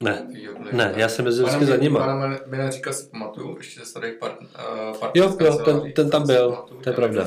Ne, 0.03 0.27
ne, 0.72 0.93
já 0.97 1.09
jsem 1.09 1.26
jezdil 1.26 1.45
vždycky 1.45 1.65
za 1.65 1.76
nima. 1.77 1.99
Pana 1.99 2.39
Beneříka 2.47 2.93
si 2.93 3.09
pamatuju, 3.09 3.57
ještě 3.57 3.80
ze 3.80 3.85
starých 3.85 4.14
part, 4.18 4.41
uh, 4.41 4.97
part 4.99 5.15
Jo, 5.15 5.38
jo, 5.41 5.57
ten- 5.65 5.93
ten 5.93 6.09
tam 6.09 6.27
byl, 6.27 6.65
to 6.84 6.89
je 6.89 6.95
pravda. 6.95 7.26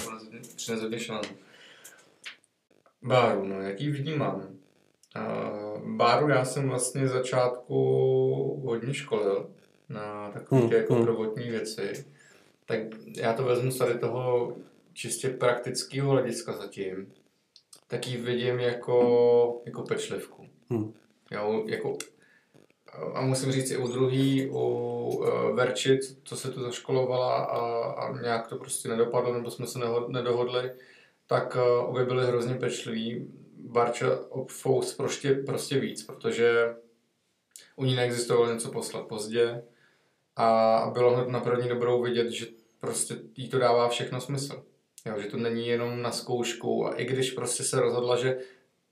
Přines 0.56 0.80
hodně 0.82 0.98
šalem. 1.00 1.22
Báru, 3.02 3.44
no, 3.46 3.60
jaký 3.60 3.90
vnímám? 3.90 4.48
Báru 5.84 6.28
já 6.28 6.44
jsem 6.44 6.68
vlastně 6.68 7.08
začátku 7.08 7.76
hodně 8.64 8.94
školil 8.94 9.50
na 9.88 10.30
takové 10.30 10.60
Hmm, 10.60 10.72
jako 10.72 10.94
hmm. 10.94 11.04
prvotní 11.04 11.50
věci. 11.50 12.04
Tak 12.66 12.78
já 13.16 13.32
to 13.32 13.44
vezmu 13.44 13.70
z 13.70 13.78
tady 13.78 13.98
toho 13.98 14.56
čistě 14.92 15.28
praktického 15.28 16.10
hlediska 16.10 16.52
zatím. 16.52 17.12
Tak 17.86 18.06
ji 18.06 18.16
vidím 18.16 18.60
jako, 18.60 19.62
jako 19.66 19.82
pečlivku. 19.82 20.46
Hmm. 20.70 20.92
Jo, 21.30 21.64
jako, 21.66 21.96
a 23.14 23.20
musím 23.20 23.52
říct 23.52 23.70
i 23.70 23.76
u 23.76 23.88
druhý, 23.88 24.48
u 24.50 24.56
uh, 24.56 25.56
Verči, 25.56 25.98
co 26.24 26.36
se 26.36 26.50
tu 26.50 26.60
zaškolovala 26.60 27.44
a, 27.44 27.60
a 27.92 28.20
nějak 28.20 28.46
to 28.46 28.56
prostě 28.56 28.88
nedopadlo, 28.88 29.34
nebo 29.34 29.50
jsme 29.50 29.66
se 29.66 29.78
neho, 29.78 30.08
nedohodli, 30.08 30.72
tak 31.26 31.56
uh, 31.56 31.90
obě 31.90 32.04
byly 32.04 32.26
hrozně 32.26 32.54
pečliví. 32.54 33.30
Barča 33.70 34.18
Fous 34.48 34.94
prostě, 34.94 35.34
prostě 35.34 35.78
víc, 35.78 36.02
protože 36.02 36.74
u 37.76 37.84
ní 37.84 37.94
neexistovalo 37.94 38.52
něco 38.52 38.70
poslat 38.70 39.06
pozdě 39.06 39.62
a 40.36 40.90
bylo 40.92 41.14
hned 41.16 41.28
na 41.28 41.40
první 41.40 41.68
dobrou 41.68 42.02
vidět, 42.02 42.30
že 42.30 42.46
prostě 42.80 43.16
jí 43.36 43.48
to 43.48 43.58
dává 43.58 43.88
všechno 43.88 44.20
smysl. 44.20 44.62
Jo, 45.06 45.14
že 45.18 45.28
to 45.28 45.36
není 45.36 45.66
jenom 45.66 46.02
na 46.02 46.10
zkoušku 46.10 46.86
a 46.86 46.94
i 46.94 47.04
když 47.04 47.30
prostě 47.30 47.62
se 47.62 47.80
rozhodla, 47.80 48.16
že 48.16 48.38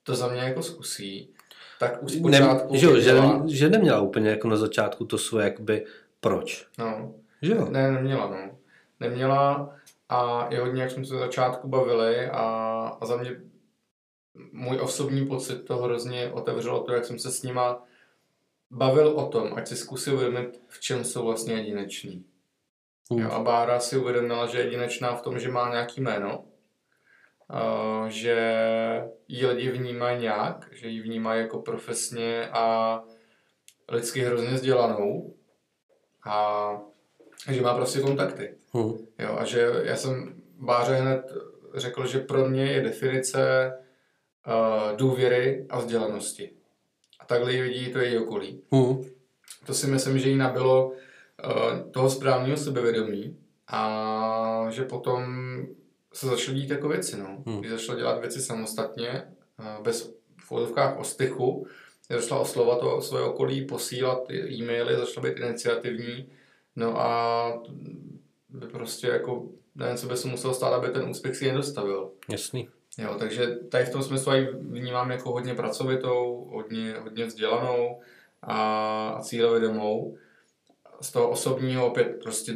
to 0.02 0.14
za 0.14 0.28
mě 0.28 0.40
jako 0.40 0.62
zkusí, 0.62 1.34
tak 1.78 2.02
už 2.02 2.12
zpočátku 2.12 2.72
ne, 2.72 2.78
že, 2.78 3.00
že, 3.00 3.12
že 3.46 3.70
neměla 3.70 4.00
úplně 4.00 4.30
jako 4.30 4.48
na 4.48 4.56
začátku 4.56 5.04
to 5.04 5.18
svoje 5.18 5.44
jakoby 5.44 5.86
proč. 6.20 6.66
No. 6.78 7.14
Že 7.42 7.52
jo? 7.52 7.66
Ne, 7.70 7.92
neměla, 7.92 8.30
no. 8.30 8.58
Neměla 9.00 9.74
a 10.08 10.48
je 10.50 10.60
hodně, 10.60 10.82
jak 10.82 10.90
jsme 10.90 11.04
se 11.04 11.18
začátku 11.18 11.68
bavili 11.68 12.26
a, 12.26 12.42
a 13.00 13.06
za 13.06 13.16
mě 13.16 13.40
můj 14.52 14.78
osobní 14.80 15.26
pocit 15.26 15.64
to 15.64 15.76
hrozně 15.76 16.30
otevřelo 16.32 16.82
to, 16.82 16.92
jak 16.92 17.04
jsem 17.04 17.18
se 17.18 17.30
s 17.30 17.42
nima 17.42 17.84
bavil 18.70 19.08
o 19.08 19.26
tom, 19.26 19.54
ať 19.54 19.68
si 19.68 19.76
zkusil 19.76 20.14
uvědomit, 20.14 20.60
v 20.68 20.80
čem 20.80 21.04
jsou 21.04 21.24
vlastně 21.24 21.54
jedineční. 21.54 22.24
Hmm. 23.10 23.20
Jo, 23.20 23.30
a 23.30 23.42
Bára 23.42 23.80
si 23.80 23.96
uvědomila, 23.96 24.46
že 24.46 24.58
je 24.58 24.64
jedinečná 24.64 25.14
v 25.14 25.22
tom, 25.22 25.38
že 25.38 25.48
má 25.48 25.70
nějaký 25.70 26.00
jméno, 26.00 26.44
uh, 27.50 28.06
že 28.06 28.38
ji 29.28 29.46
lidi 29.46 29.70
vnímají 29.70 30.20
nějak, 30.20 30.68
že 30.72 30.88
ji 30.88 31.00
vnímají 31.00 31.40
jako 31.40 31.58
profesně 31.58 32.48
a 32.48 33.02
lidsky 33.88 34.20
hrozně 34.20 34.48
vzdělanou 34.48 35.34
a 36.24 36.70
že 37.50 37.62
má 37.62 37.74
prostě 37.74 38.00
kontakty. 38.00 38.54
Hmm. 38.72 38.92
Jo, 39.18 39.36
a 39.38 39.44
že 39.44 39.70
já 39.82 39.96
jsem 39.96 40.42
Báře 40.58 40.94
hned 40.94 41.32
řekl, 41.74 42.06
že 42.06 42.18
pro 42.18 42.48
mě 42.48 42.72
je 42.72 42.80
definice 42.80 43.72
důvěry 44.96 45.66
a 45.70 45.78
vzdělanosti. 45.78 46.50
A 47.20 47.24
takhle 47.24 47.52
ji 47.52 47.62
vidí 47.62 47.92
to 47.92 47.98
její 47.98 48.18
okolí. 48.18 48.60
Hmm. 48.72 49.04
To 49.66 49.74
si 49.74 49.86
myslím, 49.86 50.18
že 50.18 50.28
jí 50.28 50.36
nabilo 50.36 50.86
uh, 50.88 51.90
toho 51.90 52.10
správného 52.10 52.56
sebevědomí 52.56 53.38
a 53.68 54.66
že 54.70 54.84
potom 54.84 55.26
se 56.12 56.26
začaly 56.26 56.58
dít 56.58 56.70
jako 56.70 56.88
věci, 56.88 57.16
no. 57.16 57.42
Hmm. 57.46 57.60
Když 57.60 57.70
začala 57.70 57.98
dělat 57.98 58.20
věci 58.20 58.40
samostatně, 58.40 59.22
uh, 59.58 59.82
bez 59.84 60.14
v 60.40 60.52
úvodovkách 60.52 60.98
ostychu, 60.98 61.66
začala 62.10 62.40
oslovat 62.40 62.80
to 62.80 63.00
své 63.00 63.22
okolí, 63.22 63.66
posílat 63.66 64.30
e-maily, 64.30 64.96
začala 64.96 65.28
být 65.28 65.38
iniciativní, 65.38 66.28
no 66.76 67.00
a 67.00 67.62
by 68.48 68.66
prostě 68.66 69.06
jako 69.06 69.48
nevím, 69.74 69.96
co 69.96 70.06
by 70.06 70.16
se 70.16 70.28
musel 70.28 70.54
stát, 70.54 70.72
aby 70.72 70.88
ten 70.88 71.08
úspěch 71.10 71.36
si 71.36 71.46
nedostavil. 71.46 72.10
Jasný. 72.30 72.68
Jo, 72.98 73.16
takže 73.18 73.46
tady 73.46 73.84
v 73.84 73.92
tom 73.92 74.02
smyslu 74.02 74.34
ji 74.34 74.48
vnímám 74.52 75.10
jako 75.10 75.32
hodně 75.32 75.54
pracovitou, 75.54 76.50
hodně, 76.52 76.94
hodně 76.98 77.24
vzdělanou 77.26 78.00
a, 78.42 78.56
a 79.08 79.22
cílevědomou. 79.22 80.16
Z 81.00 81.12
toho 81.12 81.30
osobního 81.30 81.86
opět 81.86 82.20
prostě 82.22 82.52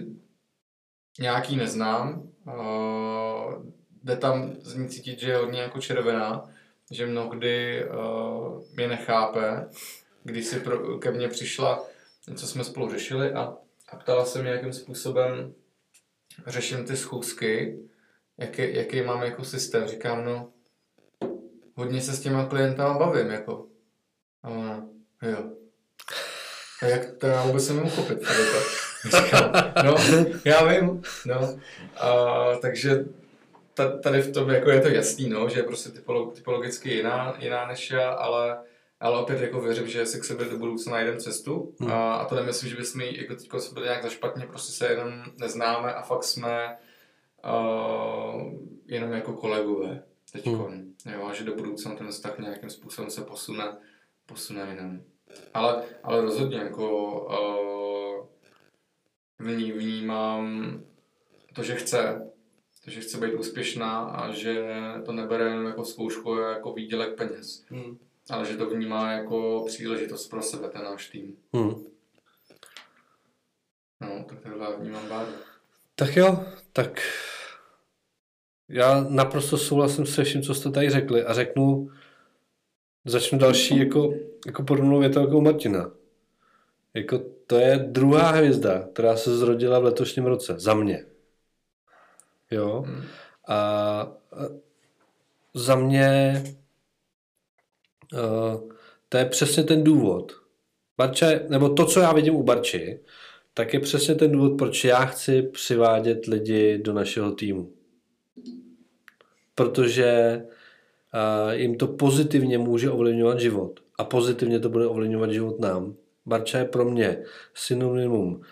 nějaký 1.20 1.56
neznám. 1.56 2.28
Uh, 2.46 3.66
jde 4.02 4.16
tam 4.16 4.52
z 4.60 4.74
ní 4.74 4.88
cítit, 4.88 5.18
že 5.18 5.30
je 5.30 5.36
hodně 5.36 5.60
jako 5.60 5.80
červená, 5.80 6.48
že 6.90 7.06
mnohdy 7.06 7.84
uh, 7.84 8.62
mě 8.74 8.88
nechápe, 8.88 9.68
když 10.24 10.46
si 10.46 10.60
pro, 10.60 10.98
ke 10.98 11.10
mně 11.10 11.28
přišla, 11.28 11.84
co 12.36 12.46
jsme 12.46 12.64
spolu 12.64 12.90
řešili 12.90 13.32
a, 13.32 13.56
a 13.88 13.96
ptala 13.96 14.24
se 14.24 14.42
mě, 14.42 14.50
jakým 14.50 14.72
způsobem 14.72 15.54
řeším 16.46 16.84
ty 16.84 16.96
schůzky, 16.96 17.78
jaký, 18.38 18.74
jaký 18.74 19.02
mám 19.02 19.22
jako 19.22 19.44
systém. 19.44 19.86
Říkám, 19.86 20.24
no, 20.24 20.52
hodně 21.74 22.00
se 22.00 22.12
s 22.12 22.20
těma 22.20 22.46
klientama 22.46 22.98
bavím, 22.98 23.30
jako. 23.30 23.66
A 24.42 24.48
ona, 24.48 24.86
jo. 25.22 25.50
A 26.82 26.86
jak 26.86 27.12
to 27.12 27.26
já 27.26 27.46
vůbec 27.46 27.68
nemůžu 27.68 27.88
chopit, 27.96 28.20
tady 28.20 28.38
to. 28.38 28.58
Říkám, 29.16 29.52
no, 29.84 29.96
já 30.44 30.64
vím, 30.64 31.02
no. 31.26 31.58
A, 31.96 32.56
takže 32.56 33.04
tady 34.02 34.22
v 34.22 34.32
tom 34.32 34.50
jako 34.50 34.70
je 34.70 34.80
to 34.80 34.88
jasný, 34.88 35.28
no, 35.28 35.48
že 35.48 35.58
je 35.58 35.62
prostě 35.62 35.90
typolog, 35.90 36.34
typologicky 36.34 36.94
jiná, 36.94 37.36
jiná 37.38 37.66
než 37.66 37.90
já, 37.90 38.10
ale, 38.10 38.58
ale 39.00 39.18
opět 39.18 39.40
jako 39.40 39.60
věřím, 39.60 39.86
že 39.86 40.06
si 40.06 40.20
k 40.20 40.24
sobě 40.24 40.46
do 40.46 40.58
budoucna 40.58 40.92
najdeme 40.92 41.20
cestu 41.20 41.74
hmm. 41.80 41.92
a, 41.92 42.14
a 42.14 42.24
to 42.24 42.34
nemyslím, 42.34 42.70
že 42.70 42.76
bychom 42.76 43.00
jako 43.00 43.34
teď 43.34 43.48
byli 43.72 43.86
nějak 43.86 44.02
zašpatně, 44.02 44.46
prostě 44.46 44.72
se 44.72 44.86
jenom 44.86 45.22
neznáme 45.36 45.94
a 45.94 46.02
fakt 46.02 46.24
jsme 46.24 46.76
uh, 47.44 48.52
jenom 48.86 49.12
jako 49.12 49.32
kolegové 49.32 50.02
teď. 50.32 50.46
Hmm. 50.46 50.94
Jo, 51.12 51.26
a 51.26 51.32
že 51.32 51.44
do 51.44 51.54
budoucna 51.54 51.94
ten 51.94 52.08
vztah 52.08 52.38
nějakým 52.38 52.70
způsobem 52.70 53.10
se 53.10 53.20
posune, 53.20 53.76
posune 54.26 54.66
jinam. 54.70 55.02
Ale, 55.54 55.84
ale 56.02 56.20
rozhodně 56.20 56.58
jako 56.58 57.10
uh, 57.20 58.26
v 59.38 59.56
ní 59.56 59.72
vnímám 59.72 60.72
to, 61.54 61.62
že 61.62 61.74
chce, 61.74 62.30
to, 62.84 62.90
že 62.90 63.00
chce 63.00 63.18
být 63.18 63.34
úspěšná 63.34 64.00
a 64.00 64.32
že 64.32 64.66
to 65.06 65.12
nebere 65.12 65.44
jenom 65.44 65.66
jako 65.66 65.84
zkoušku, 65.84 66.36
jako 66.36 66.72
výdělek 66.72 67.16
peněz. 67.16 67.64
Hmm. 67.68 67.98
Ale 68.30 68.46
že 68.46 68.56
to 68.56 68.70
vnímá 68.70 69.12
jako 69.12 69.64
příležitost 69.66 70.28
pro 70.28 70.42
sebe, 70.42 70.68
ten 70.68 70.82
náš 70.82 71.08
tým. 71.08 71.36
Hmm. 71.52 71.84
No, 74.00 74.24
tak 74.28 74.40
takhle 74.40 74.76
vnímám 74.76 75.08
Báru. 75.08 75.32
Tak 76.02 76.16
jo, 76.16 76.44
tak 76.72 77.00
já 78.68 79.06
naprosto 79.08 79.58
souhlasím 79.58 80.06
se 80.06 80.24
vším, 80.24 80.42
co 80.42 80.54
jste 80.54 80.70
tady 80.70 80.90
řekli 80.90 81.24
a 81.24 81.34
řeknu, 81.34 81.90
začnu 83.04 83.38
další 83.38 83.78
jako, 83.78 84.14
jako 84.46 84.62
podobnou 84.62 84.98
větu 84.98 85.20
jako 85.20 85.40
Martina. 85.40 85.90
Jako 86.94 87.18
to 87.46 87.56
je 87.56 87.78
druhá 87.78 88.30
hvězda, 88.30 88.88
která 88.92 89.16
se 89.16 89.36
zrodila 89.36 89.78
v 89.78 89.84
letošním 89.84 90.26
roce. 90.26 90.54
Za 90.58 90.74
mě. 90.74 91.06
Jo. 92.50 92.84
Hmm. 92.86 93.04
A 93.48 94.12
za 95.54 95.76
mě 95.76 96.42
uh, 98.12 98.70
to 99.08 99.18
je 99.18 99.24
přesně 99.24 99.64
ten 99.64 99.84
důvod. 99.84 100.32
Barče, 100.96 101.46
nebo 101.48 101.68
to, 101.68 101.86
co 101.86 102.00
já 102.00 102.12
vidím 102.12 102.34
u 102.34 102.42
Barči, 102.42 103.00
tak 103.54 103.74
je 103.74 103.80
přesně 103.80 104.14
ten 104.14 104.32
důvod, 104.32 104.58
proč 104.58 104.84
já 104.84 105.04
chci 105.04 105.42
přivádět 105.42 106.26
lidi 106.26 106.78
do 106.78 106.92
našeho 106.92 107.32
týmu 107.32 107.72
protože 109.54 110.42
jim 111.50 111.74
to 111.76 111.86
pozitivně 111.86 112.58
může 112.58 112.90
ovlivňovat 112.90 113.40
život 113.40 113.80
a 113.98 114.04
pozitivně 114.04 114.60
to 114.60 114.68
bude 114.68 114.86
ovlivňovat 114.86 115.30
život 115.30 115.60
nám. 115.60 115.94
Barča 116.26 116.58
je 116.58 116.64
pro 116.64 116.84
mě 116.84 117.24
synonymum 117.54 118.42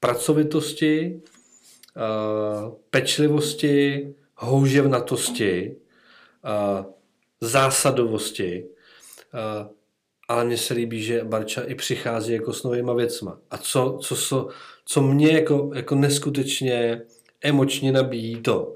pracovitosti, 0.00 1.22
pečlivosti, 2.90 4.14
houževnatosti, 4.34 5.76
zásadovosti, 7.40 8.66
ale 10.28 10.44
mně 10.44 10.56
se 10.56 10.74
líbí, 10.74 11.02
že 11.02 11.24
Barča 11.24 11.62
i 11.62 11.74
přichází 11.74 12.32
jako 12.32 12.52
s 12.52 12.62
novýma 12.62 12.94
věcma. 12.94 13.38
A 13.50 13.58
co, 13.58 13.98
co, 14.02 14.16
co, 14.16 14.48
co 14.84 15.02
mě 15.02 15.32
jako, 15.32 15.70
jako 15.74 15.94
neskutečně 15.94 17.02
emočně 17.40 17.92
nabíjí 17.92 18.42
to, 18.42 18.74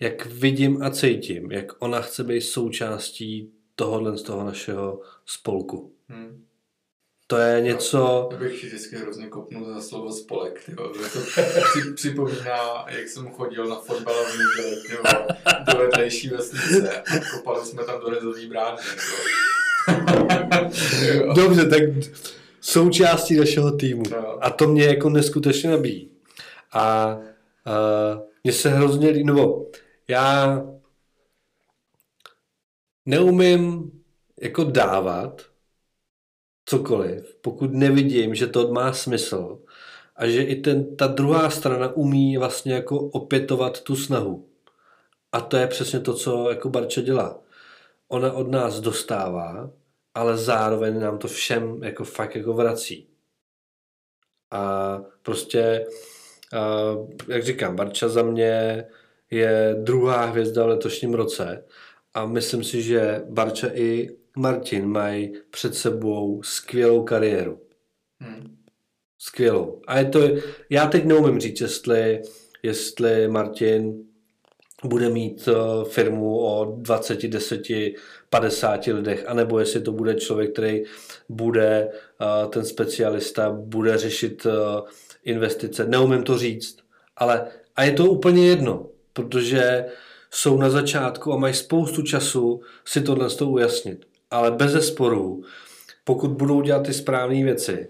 jak 0.00 0.26
vidím 0.26 0.82
a 0.82 0.90
cítím, 0.90 1.52
jak 1.52 1.72
ona 1.78 2.00
chce 2.00 2.24
být 2.24 2.40
součástí 2.40 3.52
tohohle 3.74 4.18
z 4.18 4.22
toho 4.22 4.44
našeho 4.44 5.00
spolku. 5.26 5.92
Hmm. 6.08 6.44
To 7.26 7.36
je 7.36 7.60
něco... 7.60 8.28
Já 8.32 8.38
bych 8.38 8.64
vždycky 8.64 8.96
hrozně 8.96 9.26
kopnul 9.26 9.74
za 9.74 9.80
slovo 9.80 10.12
spolek, 10.12 10.64
tyjo. 10.64 10.88
To 10.88 11.20
při, 11.72 11.92
připomíná, 11.94 12.84
jak 12.88 13.08
jsem 13.08 13.30
chodil 13.30 13.66
na 13.66 13.76
fotbal 13.76 14.24
v 14.24 14.38
neděli, 14.38 15.02
do 15.72 15.78
vedlejší 15.78 16.28
vesnice 16.28 17.02
a 17.02 17.18
kopali 17.32 17.66
jsme 17.66 17.84
tam 17.84 18.00
do 18.00 18.10
rezový 18.10 18.46
brány, 18.46 18.82
Dobře, 21.34 21.68
tak 21.68 21.82
součástí 22.60 23.36
našeho 23.36 23.76
týmu. 23.76 24.02
No. 24.10 24.44
A 24.44 24.50
to 24.50 24.68
mě 24.68 24.84
jako 24.84 25.10
neskutečně 25.10 25.70
nabíjí. 25.70 26.10
A, 26.72 26.82
a 26.82 27.18
mně 28.44 28.52
se 28.52 28.68
hrozně 28.68 29.08
líbí, 29.08 29.24
nebo 29.24 29.66
já 30.08 30.62
neumím 33.06 33.90
jako 34.42 34.64
dávat 34.64 35.42
cokoliv, 36.64 37.36
pokud 37.40 37.72
nevidím, 37.72 38.34
že 38.34 38.46
to 38.46 38.72
má 38.72 38.92
smysl 38.92 39.58
a 40.16 40.26
že 40.26 40.42
i 40.42 40.56
ten, 40.56 40.96
ta 40.96 41.06
druhá 41.06 41.50
strana 41.50 41.92
umí 41.92 42.36
vlastně 42.36 42.74
jako 42.74 42.98
opětovat 42.98 43.80
tu 43.80 43.96
snahu. 43.96 44.46
A 45.32 45.40
to 45.40 45.56
je 45.56 45.66
přesně 45.66 46.00
to, 46.00 46.14
co 46.14 46.50
jako 46.50 46.68
Barča 46.68 47.00
dělá. 47.00 47.38
Ona 48.12 48.32
od 48.32 48.50
nás 48.50 48.80
dostává, 48.80 49.70
ale 50.14 50.36
zároveň 50.36 51.00
nám 51.00 51.18
to 51.18 51.28
všem 51.28 51.82
jako 51.82 52.04
fakt 52.04 52.36
jako 52.36 52.52
vrací. 52.52 53.08
A 54.50 54.98
prostě, 55.22 55.86
a, 56.52 56.94
jak 57.28 57.44
říkám, 57.44 57.76
Barča 57.76 58.08
za 58.08 58.22
mě 58.22 58.84
je 59.30 59.76
druhá 59.82 60.24
hvězda 60.24 60.64
v 60.64 60.68
letošním 60.68 61.14
roce 61.14 61.64
a 62.14 62.26
myslím 62.26 62.64
si, 62.64 62.82
že 62.82 63.22
Barča 63.28 63.68
i 63.74 64.10
Martin 64.36 64.86
mají 64.86 65.32
před 65.50 65.74
sebou 65.74 66.42
skvělou 66.42 67.04
kariéru. 67.04 67.60
Hmm. 68.20 68.56
Skvělou. 69.18 69.82
A 69.86 69.98
je 69.98 70.04
to, 70.04 70.20
já 70.70 70.86
teď 70.86 71.04
neumím 71.04 71.40
říct, 71.40 71.60
jestli, 71.60 72.22
jestli 72.62 73.28
Martin 73.28 74.09
bude 74.84 75.08
mít 75.08 75.48
uh, 75.48 75.84
firmu 75.84 76.38
o 76.38 76.76
20, 76.78 77.22
10, 77.22 77.62
50 78.30 78.86
lidech, 78.86 79.24
anebo 79.28 79.58
jestli 79.58 79.80
to 79.80 79.92
bude 79.92 80.14
člověk, 80.14 80.52
který 80.52 80.82
bude 81.28 81.88
uh, 81.88 82.50
ten 82.50 82.64
specialista, 82.64 83.50
bude 83.50 83.98
řešit 83.98 84.46
uh, 84.46 84.52
investice. 85.24 85.86
Neumím 85.86 86.22
to 86.22 86.38
říct, 86.38 86.78
ale 87.16 87.46
a 87.76 87.82
je 87.82 87.92
to 87.92 88.04
úplně 88.04 88.48
jedno, 88.48 88.86
protože 89.12 89.84
jsou 90.30 90.58
na 90.58 90.70
začátku 90.70 91.32
a 91.32 91.36
mají 91.36 91.54
spoustu 91.54 92.02
času 92.02 92.60
si 92.84 93.00
tohle 93.00 93.30
z 93.30 93.36
toho 93.36 93.50
ujasnit. 93.50 94.06
Ale 94.30 94.50
bez 94.50 94.72
zesporu, 94.72 95.42
pokud 96.04 96.30
budou 96.30 96.60
dělat 96.60 96.86
ty 96.86 96.92
správné 96.92 97.44
věci, 97.44 97.88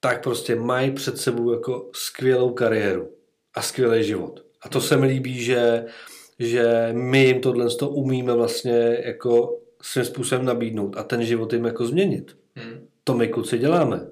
tak 0.00 0.22
prostě 0.22 0.56
mají 0.56 0.90
před 0.90 1.18
sebou 1.18 1.52
jako 1.52 1.90
skvělou 1.92 2.50
kariéru 2.50 3.08
a 3.54 3.62
skvělý 3.62 4.04
život. 4.04 4.45
A 4.66 4.68
to 4.68 4.80
se 4.80 4.96
mi 4.96 5.06
líbí, 5.06 5.44
že, 5.44 5.86
že 6.38 6.88
my 6.92 7.24
jim 7.24 7.40
tohle 7.40 7.76
to 7.76 7.88
umíme 7.88 8.34
vlastně 8.34 9.02
jako 9.04 9.60
svým 9.82 10.04
způsobem 10.04 10.44
nabídnout 10.44 10.96
a 10.96 11.02
ten 11.02 11.24
život 11.24 11.52
jim 11.52 11.64
jako 11.64 11.86
změnit. 11.86 12.38
Hmm. 12.54 12.88
To 13.04 13.14
my 13.14 13.28
kluci 13.28 13.58
děláme. 13.58 14.10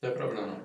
To 0.00 0.06
je 0.06 0.12
pravda, 0.12 0.46
no. 0.46 0.56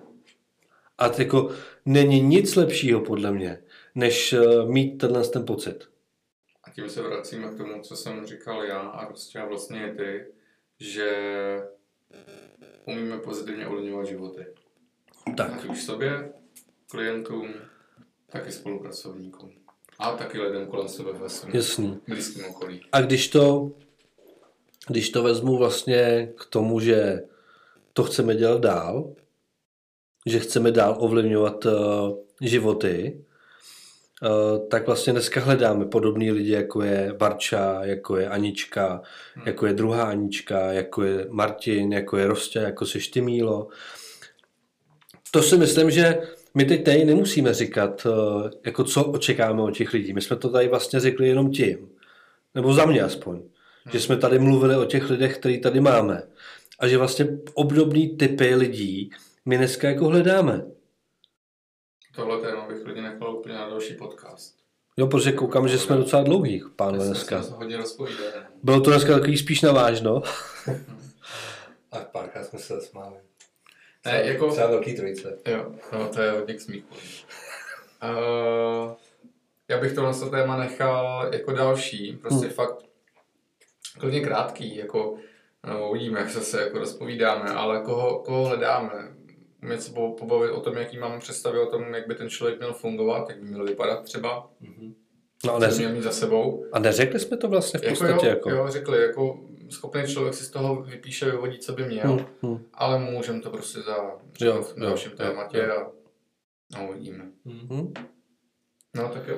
A 0.98 1.10
to 1.10 1.22
jako 1.22 1.52
není 1.86 2.22
nic 2.22 2.56
lepšího 2.56 3.02
podle 3.02 3.32
mě, 3.32 3.64
než 3.96 4.34
eh, 4.34 4.66
mít 4.66 4.98
tenhle 4.98 5.28
ten 5.28 5.46
pocit. 5.46 5.90
A 6.64 6.70
tím 6.70 6.90
se 6.90 7.02
vracíme 7.02 7.48
k 7.48 7.58
tomu, 7.58 7.82
co 7.82 7.96
jsem 7.96 8.26
říkal 8.26 8.64
já 8.64 8.80
a 8.80 9.06
prostě 9.06 9.40
a 9.40 9.46
vlastně 9.46 9.92
i 9.92 9.96
ty, 9.96 10.26
že 10.80 11.12
umíme 12.86 13.18
pozitivně 13.18 13.68
ovlivňovat 13.68 14.08
životy. 14.08 14.46
Tak. 15.38 15.54
Ať 15.54 15.66
už 15.66 15.84
sobě, 15.84 16.34
klientům, 16.90 17.54
tak 18.36 18.48
i 18.48 18.52
spolupracovníkům. 18.52 19.52
A 20.00 20.12
taky 20.12 20.40
lidem 20.40 20.68
kolem 20.68 20.88
sebe 20.88 21.14
ve 21.14 21.30
svém 21.30 21.56
Jasný. 21.56 22.00
blízkém 22.08 22.46
okolí. 22.46 22.82
A 22.92 23.02
když 23.02 23.28
to, 23.28 23.72
když 24.88 25.10
to 25.10 25.24
vezmu 25.24 25.58
vlastně 25.58 26.30
k 26.38 26.46
tomu, 26.46 26.80
že 26.80 27.22
to 27.94 28.04
chceme 28.04 28.36
dělat 28.36 28.62
dál, 28.62 29.14
že 30.26 30.40
chceme 30.40 30.72
dál 30.72 30.98
ovlivňovat 31.00 31.66
uh, 31.66 31.72
životy, 32.42 33.24
uh, 34.22 34.68
tak 34.68 34.86
vlastně 34.86 35.14
dneska 35.14 35.42
hledáme 35.42 35.86
podobný 35.86 36.32
lidi, 36.32 36.52
jako 36.52 36.82
je 36.82 37.14
Barča, 37.18 37.84
jako 37.84 38.18
je 38.18 38.30
Anička, 38.30 39.02
hmm. 39.36 39.48
jako 39.48 39.66
je 39.66 39.74
druhá 39.74 40.04
Anička, 40.04 40.72
jako 40.72 41.04
je 41.04 41.28
Martin, 41.30 41.94
jako 41.94 42.18
je 42.18 42.28
Rostě, 42.28 42.60
jako 42.60 42.86
se 42.86 43.00
Štymílo. 43.00 43.68
To 45.32 45.42
si 45.42 45.58
myslím, 45.58 45.92
že 45.92 46.35
my 46.56 46.66
teď 46.66 46.84
tady 46.86 47.06
nemusíme 47.06 47.54
říkat, 47.54 48.06
uh, 48.06 48.50
jako 48.66 48.84
co 48.84 49.04
očekáváme 49.06 49.62
od 49.62 49.72
těch 49.72 49.94
lidí. 49.94 50.14
My 50.14 50.22
jsme 50.22 50.36
to 50.36 50.50
tady 50.50 50.68
vlastně 50.68 51.00
řekli 51.00 51.28
jenom 51.28 51.52
tím. 51.52 51.90
Nebo 52.56 52.74
za 52.74 52.86
mě 52.86 53.02
aspoň. 53.02 53.42
Že 53.92 54.00
jsme 54.00 54.18
tady 54.18 54.40
mluvili 54.40 54.76
o 54.76 54.86
těch 54.86 55.10
lidech, 55.10 55.38
který 55.38 55.62
tady 55.62 55.80
máme. 55.80 56.24
A 56.80 56.88
že 56.88 56.98
vlastně 56.98 57.28
obdobný 57.54 58.18
typy 58.18 58.56
lidí 58.56 59.12
my 59.46 59.58
dneska 59.58 59.88
jako 59.90 60.06
hledáme. 60.06 60.66
Tohle 62.16 62.42
téma 62.42 62.68
bych 62.68 62.86
lidi 62.86 63.02
nechal 63.02 63.36
úplně 63.38 63.56
na 63.56 63.70
další 63.70 63.94
podcast. 63.94 64.56
Jo, 64.98 65.08
protože 65.08 65.32
koukám, 65.32 65.68
že 65.68 65.80
jsme 65.80 65.96
docela 65.98 66.24
dlouhý, 66.24 66.64
pánové, 66.76 67.06
Dneska. 67.06 67.44
jsme 67.44 67.56
hodně 67.58 67.78
rozpovídali. 67.78 68.32
Bylo 68.64 68.82
to 68.82 68.90
dneska 68.90 69.14
takový 69.14 69.38
spíš 69.38 69.62
na 69.62 69.72
vážno. 69.72 70.22
A 71.92 72.00
párkrát 72.00 72.44
jsme 72.44 72.60
se 72.60 72.76
zasmáli. 72.76 73.16
Ne, 74.06 74.22
jako... 74.26 74.52
Třeba 74.52 74.68
velký 74.68 74.96
trojice. 74.96 75.38
Jo, 75.48 75.72
no, 75.94 76.08
to 76.08 76.22
je 76.22 76.32
hodně 76.32 76.54
k 76.54 76.62
smíchu. 76.62 76.88
Uh, 78.04 78.92
já 79.68 79.78
bych 79.80 79.94
tohle 79.94 80.14
téma 80.30 80.58
nechal 80.58 81.30
jako 81.34 81.52
další, 81.52 82.18
prostě 82.22 82.46
Hmm. 82.46 82.56
fakt 82.56 82.86
klidně 84.00 84.22
krátký, 84.22 84.76
jako 84.78 85.16
no, 85.68 85.90
uvidíme, 85.90 86.20
jak 86.20 86.30
se 86.30 86.42
se 86.42 86.62
jako 86.62 86.80
rozpovídáme, 86.80 87.50
ale 87.50 87.82
koho, 87.82 88.20
koho 88.20 88.46
hledáme, 88.46 89.16
umět 89.64 89.82
se 89.82 89.92
po- 89.94 90.12
pobavit 90.12 90.52
o 90.52 90.60
tom, 90.60 90.78
jaký 90.78 90.98
máme 90.98 91.20
představy 91.20 91.60
o 91.60 91.66
tom, 91.66 91.94
jak 91.94 92.08
by 92.08 92.16
ten 92.16 92.30
člověk 92.30 92.60
měl 92.60 92.74
fungovat, 92.74 93.30
jak 93.30 93.40
by 93.40 93.46
měl 93.48 93.66
vypadat 93.66 94.04
třeba, 94.04 94.50
No 95.46 95.56
a, 95.56 95.60
co 95.60 95.60
by 95.60 95.66
neř- 95.72 95.78
měl 95.80 95.92
mít 95.94 96.04
za 96.04 96.12
sebou. 96.12 96.66
a 96.72 96.80
neřekli 96.80 97.20
jsme 97.20 97.38
to 97.38 97.48
vlastně 97.48 97.80
v 97.80 97.84
Jako 97.84 97.96
podstatě. 98.00 98.26
jo, 98.26 98.30
jako. 98.30 98.50
jo, 98.50 98.66
řekli, 98.70 99.02
jako 99.02 99.40
schopný 99.70 100.04
člověk 100.08 100.34
si 100.34 100.44
z 100.44 100.50
toho 100.50 100.82
vypíše, 100.82 101.26
vyvodí, 101.26 101.60
co 101.60 101.74
by 101.74 101.86
měl, 101.86 102.08
Hmm, 102.08 102.26
hmm. 102.42 102.66
ale 102.74 103.00
můžeme 103.00 103.42
to 103.42 103.50
prostě 103.50 103.80
za 103.82 103.96
Jo, 104.42 104.62
v 104.62 104.80
dalším 104.80 105.12
jo, 105.12 105.18
tématě 105.18 105.58
jo. 105.58 105.92
a 106.76 106.80
no, 106.80 106.90
uvidíme. 106.90 107.26
Hmm. 107.46 107.94
No 108.96 109.10
tak 109.10 109.28
jo. 109.28 109.38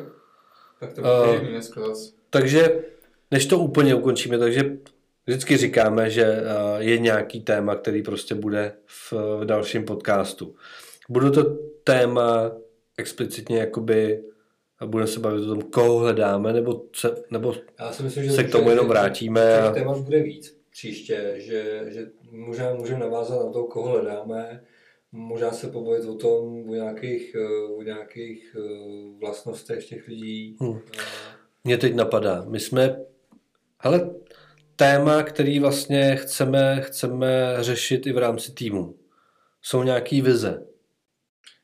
Tak 0.79 0.93
to 0.93 1.01
Uh, 1.01 1.07
bylo 1.07 1.33
uh, 1.33 1.47
dneska 1.47 1.81
zase. 1.81 2.11
Takže, 2.29 2.83
než 3.31 3.45
to 3.45 3.59
úplně 3.59 3.95
ukončíme, 3.95 4.37
takže 4.37 4.77
vždycky 5.25 5.57
říkáme, 5.57 6.09
že 6.09 6.23
eh, 6.23 6.43
je 6.77 6.99
nějaký 6.99 7.41
téma, 7.41 7.75
který 7.75 8.03
prostě 8.03 8.35
bude 8.35 8.73
v, 8.85 9.13
v 9.13 9.45
dalším 9.45 9.85
podcastu. 9.85 10.55
Bude 11.09 11.31
to 11.31 11.43
téma 11.83 12.51
explicitně 12.97 13.59
jakoby 13.59 14.23
a 14.79 14.85
budeme 14.85 15.07
se 15.07 15.19
bavit 15.19 15.43
o 15.43 15.47
tom, 15.47 15.61
koho 15.61 15.99
hledáme, 15.99 16.53
nebo, 16.53 16.85
se, 16.95 17.15
nebo 17.31 17.53
Já 17.79 17.91
si 17.91 18.03
myslím, 18.03 18.23
že 18.23 18.31
se 18.31 18.43
k 18.43 18.51
tomu 18.51 18.69
jenom 18.69 18.87
vrátíme. 18.87 19.61
A, 19.61 19.71
témat 19.71 19.97
bude 19.97 20.23
víc 20.23 20.57
příště, 20.71 21.33
že, 21.37 21.85
že 21.87 22.11
můžeme, 22.31 22.73
můžeme 22.73 22.99
navázat 22.99 23.45
na 23.45 23.51
to, 23.51 23.63
koho 23.63 23.89
hledáme, 23.89 24.63
možná 25.11 25.51
se 25.51 25.67
pobavit 25.67 26.05
o 26.05 26.15
tom, 26.15 26.69
o 26.69 26.73
nějakých, 26.73 27.35
eh, 27.35 27.73
o 27.73 27.81
nějakých 27.81 28.55
eh, 28.59 29.19
vlastnostech 29.19 29.87
těch 29.87 30.07
lidí. 30.07 30.57
Hmm. 30.61 30.79
Mě 31.63 31.77
teď 31.77 31.95
napadá, 31.95 32.45
my 32.47 32.59
jsme, 32.59 32.99
hele, 33.79 34.09
téma, 34.75 35.23
který 35.23 35.59
vlastně 35.59 36.15
chceme, 36.15 36.81
chceme 36.81 37.57
řešit 37.59 38.07
i 38.07 38.13
v 38.13 38.17
rámci 38.17 38.51
týmu. 38.51 38.95
Jsou 39.61 39.83
nějaký 39.83 40.21
vize. 40.21 40.65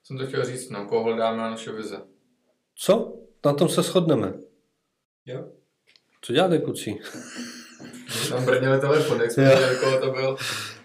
Jsem 0.03 0.17
to 0.17 0.27
chtěl 0.27 0.45
říct, 0.45 0.69
no, 0.69 0.85
koho 0.85 1.03
hledáme 1.03 1.37
na 1.37 1.49
naše 1.49 1.71
vize. 1.71 2.12
Co? 2.75 3.13
Na 3.45 3.53
tom 3.53 3.69
se 3.69 3.81
shodneme. 3.81 4.33
Jo? 5.25 5.45
Co 6.21 6.33
děláte, 6.33 6.57
kluci? 6.59 6.95
Tam 8.29 8.45
brněli 8.45 8.79
telefon, 8.79 9.21
jak 9.21 9.31
jsme 9.31 9.49
viděli, 9.55 9.75
koho 9.75 9.99
to 9.99 10.11
byl. 10.11 10.37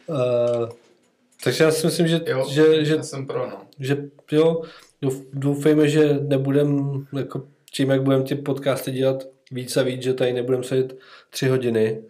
Uh, 0.06 0.68
takže 1.44 1.64
já 1.64 1.70
si 1.70 1.86
myslím, 1.86 2.08
že, 2.08 2.20
Jo, 2.26 2.46
že, 2.50 2.84
že, 2.84 2.94
já 2.96 3.02
jsem 3.02 3.26
pro, 3.26 3.46
no. 3.50 3.66
že 3.78 3.96
jo, 4.32 4.62
douf- 5.02 5.26
doufejme, 5.32 5.88
že 5.88 6.14
nebudem, 6.14 6.92
jako 7.18 7.48
tím, 7.72 7.90
jak 7.90 8.02
budeme 8.02 8.24
ty 8.24 8.34
podcasty 8.34 8.90
dělat 8.92 9.24
víc 9.50 9.76
a 9.76 9.82
víc, 9.82 10.02
že 10.02 10.14
tady 10.14 10.32
nebudeme 10.32 10.64
sedět 10.64 10.98
tři 11.30 11.48
hodiny. 11.48 12.02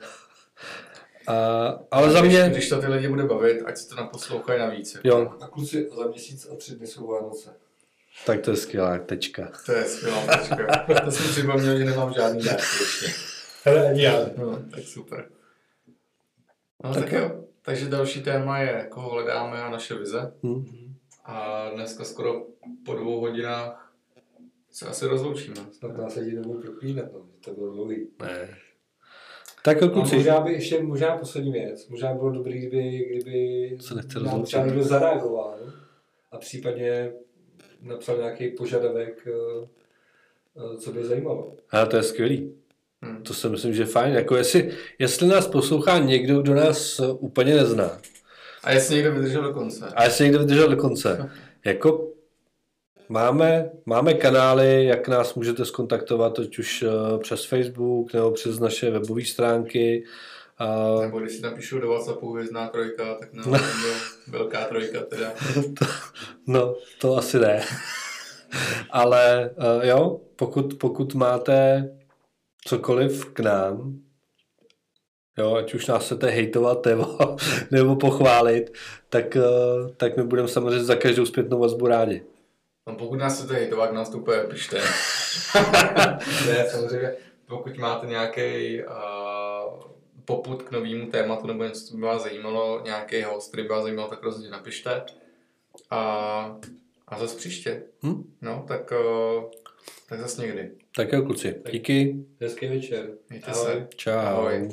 A, 1.27 1.69
ale 1.91 2.11
za 2.11 2.21
když, 2.21 2.33
mě, 2.33 2.49
Když 2.51 2.69
to 2.69 2.81
ty 2.81 2.87
lidi 2.87 3.09
bude 3.09 3.25
bavit, 3.25 3.63
ať 3.67 3.77
si 3.77 3.89
to 3.89 3.95
naposlouchají 3.95 4.59
navíc. 4.61 4.95
Jako. 4.95 5.09
jo, 5.09 5.33
A 5.41 5.47
kluci, 5.47 5.89
za 5.99 6.07
měsíc 6.07 6.49
a 6.53 6.57
tři 6.57 6.75
dny 6.75 6.87
jsou 6.87 7.07
Vánoce. 7.07 7.55
Tak 8.27 8.41
to 8.41 8.51
je 8.51 8.57
skvělá 8.57 8.99
tečka. 8.99 9.53
To 9.67 9.73
je 9.73 9.85
skvělá 9.85 10.27
tečka. 10.27 10.85
To 11.05 11.11
jsem 11.11 11.27
připomněl, 11.33 11.79
že 11.79 11.85
nemám 11.85 12.13
žádný 12.13 12.43
dárky 12.43 12.63
ještě. 12.81 13.07
Hele, 13.65 13.89
ani 13.91 14.03
já. 14.03 14.27
No, 14.37 14.63
tak 14.71 14.85
super. 14.85 15.29
No 16.85 16.95
tak 16.95 17.13
jo. 17.13 17.45
Takže 17.63 17.87
další 17.89 18.23
téma 18.23 18.59
je, 18.59 18.87
koho 18.91 19.11
hledáme 19.11 19.63
a 19.63 19.71
naše 19.71 19.95
vize. 19.95 20.33
Hm? 20.43 20.65
A 21.25 21.69
dneska 21.75 22.05
skoro 22.05 22.47
po 22.85 22.95
dvou 22.95 23.21
hodinách 23.21 23.93
se 24.71 24.87
asi 24.87 25.07
rozloučíme. 25.07 25.57
Snad 25.73 25.97
nás 25.97 26.15
lidi 26.15 26.37
nebudou 26.37 26.61
proklínat, 26.63 27.13
no, 27.13 27.27
že 27.35 27.41
to 27.41 27.51
bylo 27.51 27.73
dlouhý. 27.73 28.09
Ne. 28.23 28.49
Tak 29.65 29.81
jo, 29.81 29.87
A 29.89 29.91
kluci, 29.91 30.15
možná 30.17 30.41
by 30.41 30.53
ještě, 30.53 30.83
možná 30.83 31.17
poslední 31.19 31.53
věc, 31.53 31.89
možná 31.89 32.13
by 32.13 32.19
bylo 32.19 32.31
dobrý, 32.31 32.59
kdyby, 32.59 32.99
kdyby 33.11 33.77
Se 33.81 33.95
nechce 33.95 34.15
nám 34.19 34.25
rozloučit. 34.25 34.47
třeba 34.47 34.67
někdo 34.67 34.83
zareagoval 34.83 35.59
a 36.33 36.39
případně 36.39 37.13
napsal 37.83 38.17
nějaký 38.17 38.49
požadavek, 38.49 39.27
eh, 39.27 39.69
eh, 40.57 40.79
co 40.79 40.93
by 40.93 41.05
zajímalo. 41.05 41.57
ale 41.71 41.87
to 41.87 41.97
je 41.97 42.03
skvělý. 42.03 42.55
Hm. 43.05 43.23
To 43.23 43.35
si 43.35 43.49
myslím, 43.49 43.75
že 43.75 43.83
je 43.83 43.87
fajn. 43.87 44.15
Jako 44.15 44.37
jestli, 44.37 44.71
jestli 44.99 45.29
nás 45.29 45.47
poslouchá 45.47 45.99
někdo, 45.99 46.43
kdo 46.43 46.55
nás 46.55 47.01
úplně 47.01 47.55
nezná, 47.55 48.01
A 48.65 48.73
jestli 48.73 48.95
někdo 48.97 49.13
vydržel 49.13 49.43
do 49.43 49.53
konce. 49.53 49.87
A 49.95 50.05
jestli 50.05 50.25
někdo 50.25 50.39
vydržel 50.39 50.69
do 50.69 50.77
konce. 50.77 51.31
Jako 51.65 52.09
máme, 53.09 53.71
máme 53.87 54.15
kanály, 54.15 54.85
jak 54.85 55.09
nás 55.09 55.35
můžete 55.35 55.65
skontaktovat, 55.65 56.39
ať 56.39 56.59
už 56.59 56.83
eh, 56.83 57.19
přes 57.19 57.45
Facebook 57.45 58.13
nebo 58.13 58.31
přes 58.31 58.59
naše 58.59 58.91
webové 58.91 59.25
stránky. 59.25 60.05
A 60.59 61.01
Nebo 61.01 61.19
když 61.19 61.33
si 61.33 61.43
napíšu 61.43 61.79
do 61.79 61.89
Whatsappu 61.89 62.33
hvězdná 62.33 62.69
trojka, 62.69 63.15
tak 63.15 63.33
no, 63.33 63.45
byl 63.51 63.95
velká 64.29 64.65
trojka 64.65 65.01
teda. 65.01 65.33
No, 66.47 66.75
to 67.01 67.17
asi 67.17 67.39
ne. 67.39 67.65
Ale 68.91 69.51
uh, 69.57 69.85
jo, 69.85 70.21
pokud, 70.37 70.75
pokud 70.75 71.15
máte 71.15 71.89
cokoliv 72.65 73.25
k 73.33 73.41
nám, 73.41 73.99
jo, 75.39 75.55
ať 75.55 75.75
už 75.75 75.87
nás 75.87 76.05
chcete 76.05 76.27
hejtovat 76.27 76.87
nebo, 76.87 77.19
nebo 77.71 77.97
pochválit, 77.97 78.73
tak, 79.09 79.37
uh, 79.37 79.91
tak 79.97 80.17
my 80.17 80.25
budeme 80.25 80.49
samozřejmě 80.49 80.85
za 80.85 80.97
každou 80.97 81.27
zpětnou 81.27 81.59
vazbu 81.59 81.87
rádi. 81.87 82.23
No 82.87 82.95
pokud 82.95 83.17
nás 83.17 83.39
chcete 83.39 83.55
hejtovat, 83.55 83.93
nás 83.93 84.11
to 84.11 84.19
úplně 84.19 84.39
pište. 84.39 84.77
ne, 86.47 86.67
samozřejmě, 86.71 87.13
pokud 87.49 87.77
máte 87.77 88.07
nějaký 88.07 88.81
uh, 88.85 89.18
poput 90.29 90.63
k 90.63 90.71
novému 90.71 91.07
tématu 91.07 91.47
nebo 91.47 91.65
něco, 91.65 91.87
co 91.87 91.97
by 91.97 92.03
vás 92.03 92.23
zajímalo, 92.23 92.83
nějaký 92.85 93.23
host, 93.23 93.49
který 93.49 93.63
by 93.63 93.69
vás 93.69 93.83
zajímal, 93.83 94.09
tak 94.09 94.23
rozhodně 94.23 94.51
napište. 94.51 95.03
A, 95.91 96.01
a 97.09 97.19
zase 97.19 97.37
příště. 97.37 97.83
Hm? 98.03 98.35
No, 98.43 98.65
tak, 98.69 98.93
uh, 98.93 99.45
tak 100.09 100.21
zase 100.21 100.43
někdy. 100.43 100.71
Tak 100.97 101.13
jo, 101.13 101.23
kluci, 101.23 101.63
díky. 101.73 102.17
Hezký 102.41 102.67
večer. 102.67 103.11
Mějte 103.31 103.51
Ahoj. 103.51 103.73
se. 103.73 103.89
Čau. 103.97 104.11
Ahoj. 104.11 104.69